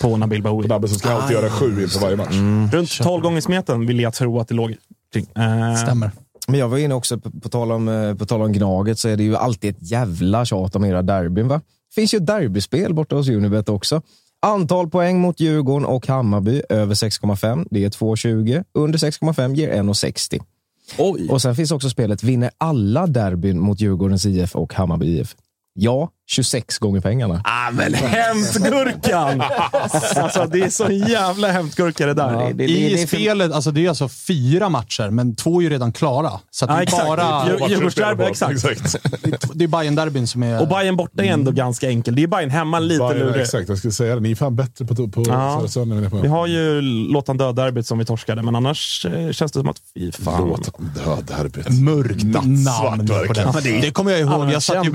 På 0.00 0.16
Nabil 0.16 0.42
Bahoui. 0.42 0.68
Dabbe 0.68 0.88
som 0.88 0.98
ska 0.98 1.10
alltid 1.10 1.36
göra 1.36 1.50
sju 1.50 1.82
inför 1.82 2.00
varje 2.00 2.16
match. 2.16 2.34
Mm. 2.34 2.70
Runt 2.70 3.02
12 3.02 3.22
gånger 3.22 3.40
smeten 3.40 3.86
vill 3.86 4.00
jag 4.00 4.14
tro 4.14 4.40
att 4.40 4.48
det 4.48 4.54
låg 4.54 4.76
kring. 5.12 5.26
Eh, 5.36 5.76
Stämmer. 5.76 6.10
Men 6.48 6.60
jag 6.60 6.68
var 6.68 6.78
inne 6.78 6.94
också, 6.94 7.18
på, 7.18 7.30
på, 7.30 7.48
tal 7.48 7.72
om, 7.72 7.88
eh, 7.88 8.14
på 8.14 8.26
tal 8.26 8.42
om 8.42 8.52
Gnaget, 8.52 8.98
så 8.98 9.08
är 9.08 9.16
det 9.16 9.22
ju 9.22 9.36
alltid 9.36 9.70
ett 9.70 9.90
jävla 9.90 10.44
tjat 10.44 10.76
om 10.76 10.84
era 10.84 11.02
derbyn. 11.02 11.48
Va? 11.48 11.60
Det 11.88 11.94
finns 11.94 12.14
ju 12.14 12.16
ett 12.16 12.26
derbyspel 12.26 12.94
borta 12.94 13.16
hos 13.16 13.28
Unibet 13.28 13.68
också. 13.68 14.02
Antal 14.42 14.90
poäng 14.90 15.20
mot 15.20 15.40
Djurgården 15.40 15.86
och 15.86 16.06
Hammarby 16.06 16.62
över 16.68 16.94
6,5. 16.94 17.66
Det 17.70 17.84
är 17.84 17.90
2,20. 17.90 18.64
Under 18.74 18.98
6,5 18.98 19.54
ger 19.54 19.82
1,60. 19.82 20.42
Oj. 20.98 21.28
Och 21.30 21.42
sen 21.42 21.56
finns 21.56 21.70
också 21.70 21.90
spelet 21.90 22.22
Vinner 22.22 22.50
alla 22.58 23.06
derbyn 23.06 23.60
mot 23.60 23.80
Djurgårdens 23.80 24.26
IF 24.26 24.56
och 24.56 24.74
Hammarby 24.74 25.20
IF? 25.20 25.36
Ja, 25.74 26.10
26 26.28 26.78
gånger 26.78 27.00
pengarna. 27.00 27.40
Ah, 27.44 27.70
men 27.70 27.94
hämtgurkan! 27.94 29.42
alltså, 29.72 30.46
det 30.46 30.60
är 30.60 30.70
så 30.70 30.90
jävla 30.90 31.48
hämtgurka 31.52 32.06
det 32.06 32.14
där. 32.14 32.46
Det- 32.46 32.52
det- 32.52 32.64
I 32.64 32.94
det 32.94 33.06
spelet, 33.06 33.52
alltså 33.52 33.70
det 33.70 33.84
är 33.84 33.88
alltså 33.88 34.08
fyra 34.08 34.68
matcher, 34.68 35.10
men 35.10 35.36
två 35.36 35.58
är 35.60 35.62
ju 35.64 35.70
redan 35.70 35.92
klara. 35.92 36.30
Så 36.50 36.64
att 36.64 36.68
det 36.68 36.74
Ja, 36.74 36.78
är 36.78 36.82
exakt. 36.82 37.06
bara... 37.06 37.46
Djur- 37.46 37.68
Djurgårdsderby, 37.68 38.24
exakt. 38.24 38.64
exakt. 38.64 39.04
Det 39.54 39.64
är 39.64 39.68
bayern 39.68 39.94
derbyn 39.94 40.26
som 40.26 40.42
är... 40.42 40.60
Och 40.60 40.68
Bayern 40.68 40.96
borta 40.96 41.22
är 41.24 41.32
ändå 41.32 41.50
ganska 41.50 41.88
enkel. 41.88 42.14
Det 42.14 42.22
är 42.22 42.26
Bayern 42.26 42.50
hemma 42.50 42.78
lite 42.78 42.98
Bayern, 42.98 43.18
lurigt. 43.18 43.38
exakt, 43.38 43.68
jag 43.68 43.78
skulle 43.78 43.92
säga 43.92 44.14
det. 44.14 44.20
Ni 44.20 44.30
är 44.30 44.34
fan 44.34 44.56
bättre 44.56 44.84
på, 44.84 44.94
på 45.08 45.24
Ja. 45.26 45.64
Södertörn 45.68 46.10
på. 46.10 46.16
Vi 46.16 46.28
har 46.28 46.46
ju 46.46 46.80
Låt 47.12 47.28
han 47.28 47.36
dö-derbyt 47.38 47.86
som 47.86 47.98
vi 47.98 48.04
torskade, 48.04 48.42
men 48.42 48.56
annars 48.56 49.06
eh, 49.06 49.30
känns 49.30 49.52
det 49.52 49.58
som 49.58 49.68
att 49.68 49.76
fy 49.94 50.12
fan. 50.12 50.48
Låt 50.48 50.70
han 50.76 51.24
derbyt. 51.26 51.68
mörkt 51.80 52.24
Nattsvart 52.24 52.44
namn 52.96 53.06
på 53.06 53.12
verkligen. 53.14 53.52
det. 53.80 53.86
Det 53.86 53.90
kommer 53.90 54.10
jag 54.10 54.20
ihåg. 54.20 54.30
Ja, 54.48 54.52
Jag 54.52 54.62
satt 54.62 54.86
ju 54.86 54.90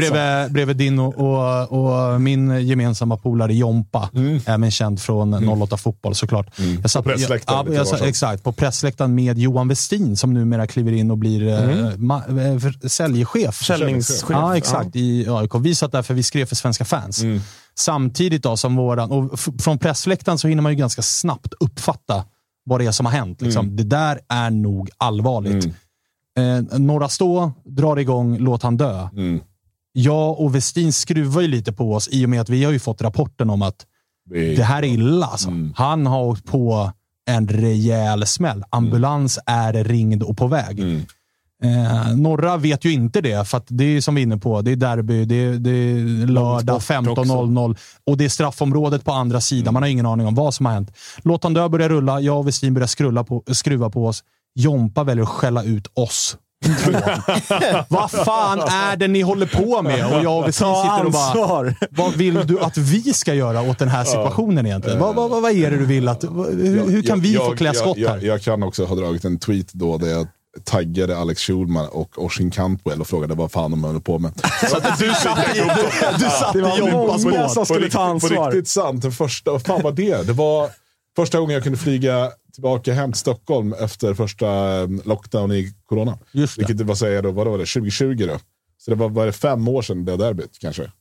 bredvid 0.49 0.77
din 0.77 0.99
och, 0.99 1.20
och, 1.21 1.71
och 2.13 2.21
min 2.21 2.67
gemensamma 2.67 3.17
polare 3.17 3.53
Jompa, 3.53 4.09
även 4.45 4.71
känd 4.71 4.99
från 5.01 5.49
08 5.61 5.77
Fotboll 5.77 6.15
såklart. 6.15 6.47
Jag 6.81 6.91
satt, 6.91 7.03
På 7.03 7.09
pressläktaren 7.09 7.65
Ja, 7.67 7.73
jag, 7.73 7.87
satt, 7.87 7.93
varsamt. 7.93 8.09
exakt, 8.09 8.43
på 8.43 8.51
pressläktaren 8.51 9.15
med 9.15 9.37
Johan 9.37 9.67
Westin 9.67 10.17
som 10.17 10.33
numera 10.33 10.67
kliver 10.67 10.91
in 10.91 11.11
och 11.11 11.17
blir 11.17 11.47
eh, 11.47 11.97
ma, 11.97 12.17
eh, 12.17 12.59
för- 12.59 12.87
säljchef. 12.87 13.55
Försäljningschef. 13.55 14.29
Ja, 14.29 14.57
exakt. 14.57 14.95
I 14.95 15.25
AIK. 15.29 15.51
Vi 15.55 15.75
satt 15.75 15.91
där 15.91 16.01
för 16.01 16.13
vi 16.13 16.23
skrev 16.23 16.45
för 16.45 16.55
Svenska 16.55 16.85
fans. 16.85 17.23
Samtidigt 17.75 18.43
då 18.43 18.57
som 18.57 18.75
våran, 18.75 19.11
och 19.11 19.39
från 19.39 19.77
pressläktaren 19.77 20.37
så 20.37 20.47
hinner 20.47 20.61
man 20.61 20.71
ju 20.71 20.77
ganska 20.77 21.01
snabbt 21.01 21.53
uppfatta 21.59 22.25
vad 22.65 22.79
det 22.79 22.85
är 22.85 22.91
som 22.91 23.05
har 23.05 23.13
hänt. 23.13 23.41
Liksom. 23.41 23.75
Det 23.75 23.83
där 23.83 24.19
är 24.29 24.49
nog 24.49 24.89
allvarligt. 24.97 25.65
Eh, 26.37 26.79
Norra 26.79 27.09
Stå 27.09 27.51
drar 27.65 27.97
igång 27.99 28.37
Låt 28.39 28.63
han 28.63 28.77
dö. 28.77 29.09
Jag 29.93 30.39
och 30.39 30.55
Westin 30.55 30.93
skruvar 30.93 31.41
ju 31.41 31.47
lite 31.47 31.73
på 31.73 31.93
oss 31.93 32.09
i 32.11 32.25
och 32.25 32.29
med 32.29 32.41
att 32.41 32.49
vi 32.49 32.63
har 32.63 32.71
ju 32.71 32.79
fått 32.79 33.01
rapporten 33.01 33.49
om 33.49 33.61
att 33.61 33.85
Det 34.29 34.51
är- 34.53 34.57
det 34.57 34.63
här 34.63 34.83
är 34.83 34.87
illa. 34.87 35.25
Alltså. 35.25 35.49
Han 35.75 36.05
har 36.05 36.23
åkt 36.23 36.45
på 36.45 36.91
en 37.29 37.47
rejäl 37.47 38.25
smäll. 38.25 38.63
Ambulans 38.69 39.39
är 39.45 39.83
ringd 39.83 40.23
och 40.23 40.37
på 40.37 40.47
väg. 40.47 40.79
Eh, 41.63 42.15
norra 42.15 42.57
vet 42.57 42.85
ju 42.85 42.91
inte 42.91 43.21
det, 43.21 43.47
för 43.47 43.61
det 43.67 43.83
är 43.83 44.01
som 44.01 44.15
vi 44.15 44.21
är 44.21 44.23
inne 44.23 44.37
på. 44.37 44.61
Det 44.61 44.71
är 44.71 44.75
derby, 44.75 45.25
det 45.25 45.35
är, 45.35 45.53
det 45.53 45.69
är 45.71 46.27
lördag 46.27 46.75
bort 46.75 46.83
15.00 46.83 47.75
och 48.05 48.17
det 48.17 48.25
är 48.25 48.29
straffområdet 48.29 49.05
på 49.05 49.11
andra 49.11 49.41
sidan. 49.41 49.73
Man 49.73 49.83
har 49.83 49.87
ingen 49.89 50.05
aning 50.05 50.27
om 50.27 50.35
vad 50.35 50.53
som 50.53 50.65
har 50.65 50.73
hänt. 50.73 50.91
Låt 51.23 51.43
han 51.43 51.53
dö 51.53 51.69
börja 51.69 51.89
rulla. 51.89 52.19
Jag 52.21 52.39
och 52.39 52.47
Westin 52.47 52.73
börjar 52.73 52.87
skrulla 52.87 53.23
på, 53.23 53.43
skruva 53.51 53.89
på 53.89 54.07
oss. 54.07 54.23
Jompa 54.55 55.03
väljer 55.03 55.23
att 55.23 55.29
skälla 55.29 55.63
ut 55.63 55.87
oss. 55.93 56.37
Vad 57.87 58.11
fan 58.11 58.59
är 58.59 58.95
det 58.97 59.07
ni 59.07 59.21
håller 59.21 59.45
på 59.45 59.81
med? 59.81 60.05
Och 60.05 60.23
jag 60.23 60.37
och 60.39 60.47
Westin 60.47 60.67
Ta 60.67 60.83
sitter 60.83 61.05
och 61.05 61.11
bara... 61.11 61.23
ansvar! 61.25 61.75
Vad 61.91 62.13
vill 62.13 62.33
du 62.47 62.59
att 62.59 62.77
vi 62.77 63.13
ska 63.13 63.33
göra 63.33 63.61
åt 63.61 63.79
den 63.79 63.89
här 63.89 64.03
situationen 64.03 64.65
egentligen? 64.65 64.99
Vad, 64.99 65.15
vad, 65.15 65.41
vad 65.41 65.51
är 65.51 65.71
det 65.71 65.77
du 65.77 65.85
vill 65.85 66.07
att... 66.07 66.23
Hur, 66.23 66.89
hur 66.91 67.01
kan 67.01 67.19
vi 67.21 67.35
få 67.35 67.55
klä 67.55 67.73
skott 67.73 67.97
jag, 67.97 68.09
här? 68.09 68.15
jag, 68.17 68.25
jag 68.25 68.41
kan 68.41 68.63
också 68.63 68.85
ha 68.85 68.95
dragit 68.95 69.25
en 69.25 69.39
tweet 69.39 69.73
då 69.73 69.97
där 69.97 70.07
jag 70.07 70.27
taggade 70.63 71.17
Alex 71.17 71.41
Schulman 71.41 71.87
och 71.87 72.23
Oshin 72.25 72.51
Cantwell 72.51 73.01
och 73.01 73.07
frågade 73.07 73.33
vad 73.35 73.51
fan 73.51 73.71
de 73.71 73.83
höll 73.83 74.01
på 74.01 74.19
med. 74.19 74.31
Så 74.69 74.77
att 74.77 74.99
du 74.99 75.09
satt 75.09 75.55
i, 75.55 75.59
Du 76.17 76.23
satt 76.29 76.53
Det 76.53 76.59
i 76.59 76.61
var 76.61 76.77
Jompas 76.77 77.23
många 77.23 77.37
båt. 77.41 77.51
som 77.51 77.65
skulle 77.65 77.85
på, 77.85 77.91
ta 77.91 78.13
riktigt, 78.13 78.29
på 78.29 78.37
ansvar. 78.37 78.51
riktigt 78.51 78.67
sant. 78.67 79.01
Den 79.01 79.11
första, 79.11 79.51
vad 79.51 79.61
fan 79.65 79.81
var 79.81 79.91
det? 79.91 80.27
Det 80.27 80.33
var 80.33 80.69
första 81.15 81.39
gången 81.39 81.53
jag 81.53 81.63
kunde 81.63 81.77
flyga 81.77 82.31
tillbaka 82.53 82.93
hem 82.93 83.11
till 83.11 83.19
Stockholm 83.19 83.73
efter 83.73 84.13
första 84.13 84.81
eh, 84.81 84.87
lockdown 85.05 85.51
i 85.51 85.73
corona. 85.85 86.19
Just 86.31 86.55
det. 86.59 86.65
Vilket 86.67 86.85
vad 86.87 86.97
säger 86.97 87.15
jag 87.15 87.23
då, 87.23 87.31
vad 87.31 87.47
var 87.47 87.57
det, 87.57 87.65
2020 87.65 88.25
då? 88.27 88.39
Så 88.77 88.91
det 88.91 88.95
var, 88.97 89.09
var 89.09 89.25
det 89.25 89.31
fem 89.33 89.67
år 89.67 89.81
sedan 89.81 90.05
det 90.05 90.17
derbyt 90.17 90.59
kanske. 90.59 90.91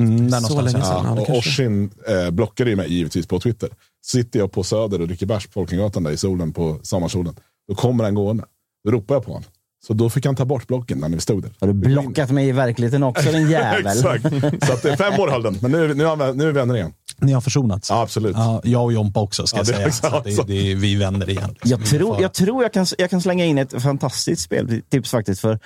Mm, 0.00 0.30
där 0.30 0.40
Så 0.40 0.60
länge 0.60 0.70
sedan. 0.84 1.04
Ja. 1.04 1.10
Och 1.20 1.26
kanske- 1.26 1.50
Oshin 1.50 1.90
eh, 2.08 2.30
blockade 2.30 2.70
ju 2.70 2.76
mig 2.76 2.92
givetvis 2.92 3.26
på 3.26 3.40
Twitter. 3.40 3.70
Sitter 4.06 4.38
jag 4.38 4.52
på 4.52 4.62
Söder 4.64 5.00
och 5.00 5.06
dricker 5.08 5.26
bärs 5.26 5.46
på 5.46 5.52
Folkungagatan 5.52 6.02
där 6.02 6.10
i 6.10 6.16
solen 6.16 6.52
på 6.52 6.78
sommarsolen. 6.82 7.34
Då 7.68 7.74
kommer 7.74 8.04
han 8.04 8.14
gående. 8.14 8.44
Då 8.84 8.90
ropar 8.90 9.14
jag 9.14 9.24
på 9.24 9.32
honom. 9.32 9.50
Så 9.86 9.94
då 9.94 10.10
fick 10.10 10.26
han 10.26 10.36
ta 10.36 10.44
bort 10.44 10.66
blocken 10.66 10.98
när 10.98 11.08
vi 11.08 11.20
stod 11.20 11.42
där. 11.42 11.50
Har 11.60 11.66
du 11.68 11.74
blockat 11.74 12.30
mig 12.30 12.48
i 12.48 12.52
verkligheten 12.52 13.02
också 13.02 13.30
din 13.30 13.50
jävel? 13.50 13.86
Exakt. 13.86 14.22
Så 14.66 14.72
att, 14.72 14.98
fem 14.98 15.20
år 15.20 15.28
höll 15.28 15.42
den, 15.42 15.58
men 15.62 15.70
nu, 15.70 15.88
nu, 15.88 15.94
nu 15.94 16.04
är 16.04 16.46
vi 16.46 16.52
vänner 16.52 16.76
igen. 16.76 16.92
Ni 17.20 17.32
har 17.32 17.40
försonats? 17.40 17.90
Ja, 17.90 18.02
absolut. 18.02 18.36
Ja, 18.36 18.60
jag 18.64 18.84
och 18.84 18.92
Jompa 18.92 19.20
också, 19.20 19.46
ska 19.46 19.56
Ja, 19.56 19.64
jag 19.66 19.94
säga. 19.94 20.12
Så 20.12 20.20
det, 20.24 20.46
det 20.46 20.72
är 20.72 20.76
vi 20.76 20.96
vänner 20.96 21.30
igen. 21.30 21.54
Jag 21.64 21.86
tror, 21.86 22.20
jag, 22.20 22.32
tror 22.34 22.62
jag, 22.62 22.72
kan, 22.72 22.86
jag 22.98 23.10
kan 23.10 23.20
slänga 23.20 23.44
in 23.44 23.58
ett 23.58 23.82
fantastiskt 23.82 24.42
speltips 24.42 25.10
faktiskt. 25.10 25.40
För 25.40 25.58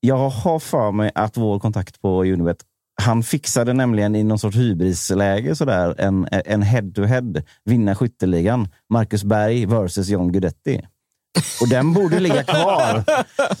jag 0.00 0.28
har 0.28 0.58
för 0.58 0.92
mig 0.92 1.10
att 1.14 1.36
vår 1.36 1.58
kontakt 1.58 2.02
på 2.02 2.24
Unibet, 2.24 2.56
han 3.02 3.22
fixade 3.22 3.72
nämligen 3.72 4.16
i 4.16 4.24
någon 4.24 4.38
sorts 4.38 4.56
hybrisläge 4.56 5.54
sådär, 5.56 5.94
en, 5.98 6.28
en 6.30 6.62
head-to-head, 6.62 7.42
vinna 7.64 7.94
skytteligan, 7.94 8.68
Marcus 8.92 9.24
Berg 9.24 9.66
versus 9.66 10.08
John 10.08 10.32
Guidetti. 10.32 10.80
Och 11.60 11.68
den 11.68 11.92
borde 11.92 12.20
ligga 12.20 12.42
kvar. 12.44 13.04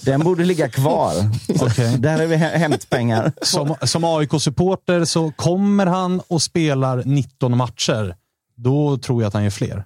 Den 0.04 0.20
borde 0.20 0.44
ligga 0.44 0.68
kvar. 0.68 1.14
Okej. 1.60 1.98
Där 1.98 2.18
har 2.18 2.26
vi 2.26 2.36
hä- 2.36 2.56
hämt 2.58 2.90
pengar. 2.90 3.32
Som, 3.42 3.74
som 3.82 4.04
AIK-supporter 4.04 5.04
så 5.04 5.30
kommer 5.36 5.86
han 5.86 6.20
och 6.28 6.42
spelar 6.42 7.02
19 7.04 7.56
matcher. 7.56 8.14
Då 8.56 8.98
tror 8.98 9.22
jag 9.22 9.28
att 9.28 9.34
han 9.34 9.42
gör 9.44 9.50
fler. 9.50 9.84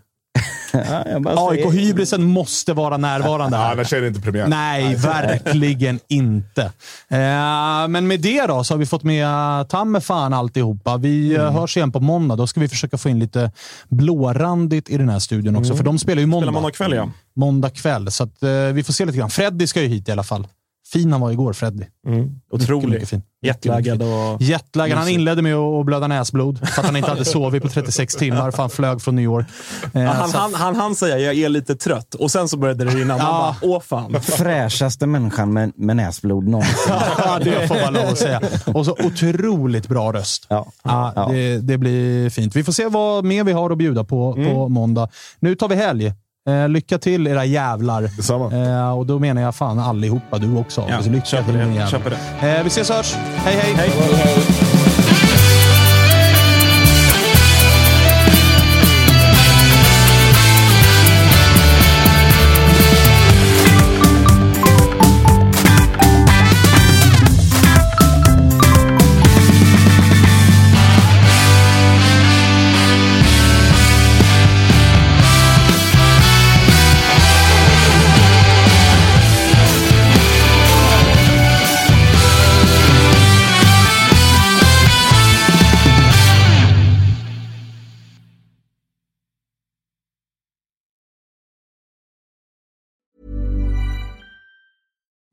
Ja, 0.73 1.51
AIK-hybrisen 1.51 2.23
måste 2.25 2.73
vara 2.73 2.97
närvarande 2.97 3.57
Ja, 3.57 3.63
här. 3.63 3.73
annars 3.73 3.93
är 3.93 4.01
det 4.01 4.09
inte 4.09 4.21
premiär. 4.21 4.47
Nej, 4.49 4.95
verkligen 4.95 6.01
inte. 6.09 6.63
Eh, 7.09 7.89
men 7.89 8.07
med 8.07 8.21
det 8.21 8.47
då 8.47 8.65
så 8.65 8.75
har 8.75 8.79
vi 8.79 8.87
fått 8.87 9.03
med 9.03 9.27
ta 9.69 9.85
med 9.85 10.05
fan 10.05 10.33
alltihopa. 10.33 10.97
Vi 10.97 11.35
Mm. 11.35 11.47
eh, 11.47 11.53
hörs 11.53 11.77
igen 11.77 11.93
på 11.93 12.01
måndag. 12.01 12.37
Då 12.37 12.47
ska 12.47 12.61
vi 12.61 12.69
försöka 12.69 12.99
få 12.99 13.09
in 13.09 13.19
lite 13.19 13.51
blårandigt 13.89 14.91
i 14.91 14.97
den 14.99 15.09
här 15.09 15.19
studion 15.19 15.57
också, 15.57 15.77
för 15.77 15.85
de 15.85 15.99
spelar 15.99 16.21
ju 16.21 16.27
måndag. 16.27 16.49
Mm. 16.49 16.53
Spelar 16.55 16.63
måndag 16.63 16.77
kväll, 16.77 16.93
ja. 16.93 17.09
Måndag 17.37 17.71
kväll, 17.71 18.11
så 18.11 18.25
att, 18.25 18.43
eh, 18.43 18.51
vi 18.51 18.83
får 18.85 18.93
se 18.93 19.05
lite 19.05 19.19
grann. 19.19 19.31
Freddy 19.31 19.67
ska 19.67 19.81
ju 19.83 19.89
hit 19.89 20.09
i 20.09 20.13
alla 20.13 20.23
fall. 20.23 20.47
Fin 20.93 21.13
han 21.13 21.21
var 21.21 21.31
igår, 21.31 21.53
Freddy. 21.53 21.85
Mm. 22.07 22.31
Otrolig. 22.53 22.89
mycket 22.89 23.09
fin. 23.09 23.23
Jetlaggad 23.45 24.03
och... 24.03 24.43
Jetlaggad. 24.43 24.99
Han 24.99 25.09
inledde 25.09 25.43
med 25.43 25.55
att 25.55 25.87
blöda 25.87 26.07
näsblod 26.07 26.59
för 26.69 26.81
att 26.81 26.87
han 26.87 26.97
inte 26.97 27.09
hade 27.11 27.25
sovit 27.25 27.63
på 27.63 27.69
36 27.69 28.15
timmar 28.17 28.51
för 28.51 28.59
han 28.59 28.71
flög 28.71 29.03
från 29.03 29.17
New 29.17 29.25
York. 29.25 29.47
Eh, 29.95 30.03
Han, 30.03 30.29
så- 30.29 30.39
han, 30.39 30.55
han, 30.55 30.77
han 30.77 30.95
säger 30.95 31.19
jag 31.19 31.35
är 31.35 31.49
lite 31.49 31.77
trött 31.77 32.15
och 32.15 32.31
sen 32.31 32.49
så 32.49 32.57
började 32.57 32.85
det 32.85 32.91
rinna. 32.91 33.17
Man 33.17 33.27
Ja. 33.27 33.57
bara, 33.61 33.71
åh 33.71 33.81
fan. 33.81 34.21
Fräschaste 34.23 35.07
människan 35.07 35.53
med, 35.53 35.73
med 35.77 35.97
näsblod 35.97 36.49
någonsin. 36.49 36.75
Ja, 37.19 37.39
det 37.45 37.69
får 37.69 37.75
man 37.85 37.93
lov 37.95 38.07
att 38.07 38.19
säga. 38.19 38.41
Och 38.67 38.85
så 38.87 38.93
otroligt 38.93 39.89
bra 39.89 40.13
röst. 40.13 40.47
Ja. 40.49 40.67
Ja, 40.83 41.29
det, 41.31 41.59
det 41.59 41.79
blir 41.79 42.31
fint. 42.31 42.57
Vi 42.57 42.65
får 42.65 42.73
se 42.73 42.87
vad 42.89 43.25
mer 43.25 43.45
vi 43.45 43.53
har 43.53 43.71
att 43.71 43.79
bjuda 43.79 44.05
på 44.05 44.35
på 44.35 44.69
måndag. 44.69 45.09
Nu 45.41 45.55
tar 45.55 45.69
vi 45.69 45.75
helg. 45.77 46.13
Eh, 46.49 46.69
lycka 46.69 46.99
till 46.99 47.27
era 47.27 47.45
jävlar. 47.45 48.03
Detsamma. 48.03 48.53
Eh, 48.53 48.99
och 48.99 49.07
då 49.07 49.19
menar 49.19 49.43
jag 49.43 49.55
fan 49.55 49.79
allihopa. 49.79 50.39
Du 50.39 50.57
också. 50.57 50.87
Ja, 50.89 51.03
Så 51.03 51.11
lycka 51.11 51.25
köper 51.27 51.45
till 51.45 51.55
det, 51.59 51.65
min 51.65 51.75
jävel. 51.75 51.91
köper 51.91 52.11
det. 52.41 52.49
Eh, 52.49 52.63
vi 52.63 52.69
ses 52.69 52.91
och 52.91 52.97
hörs. 52.97 53.15
Hej, 53.37 53.57
hej. 53.77 53.91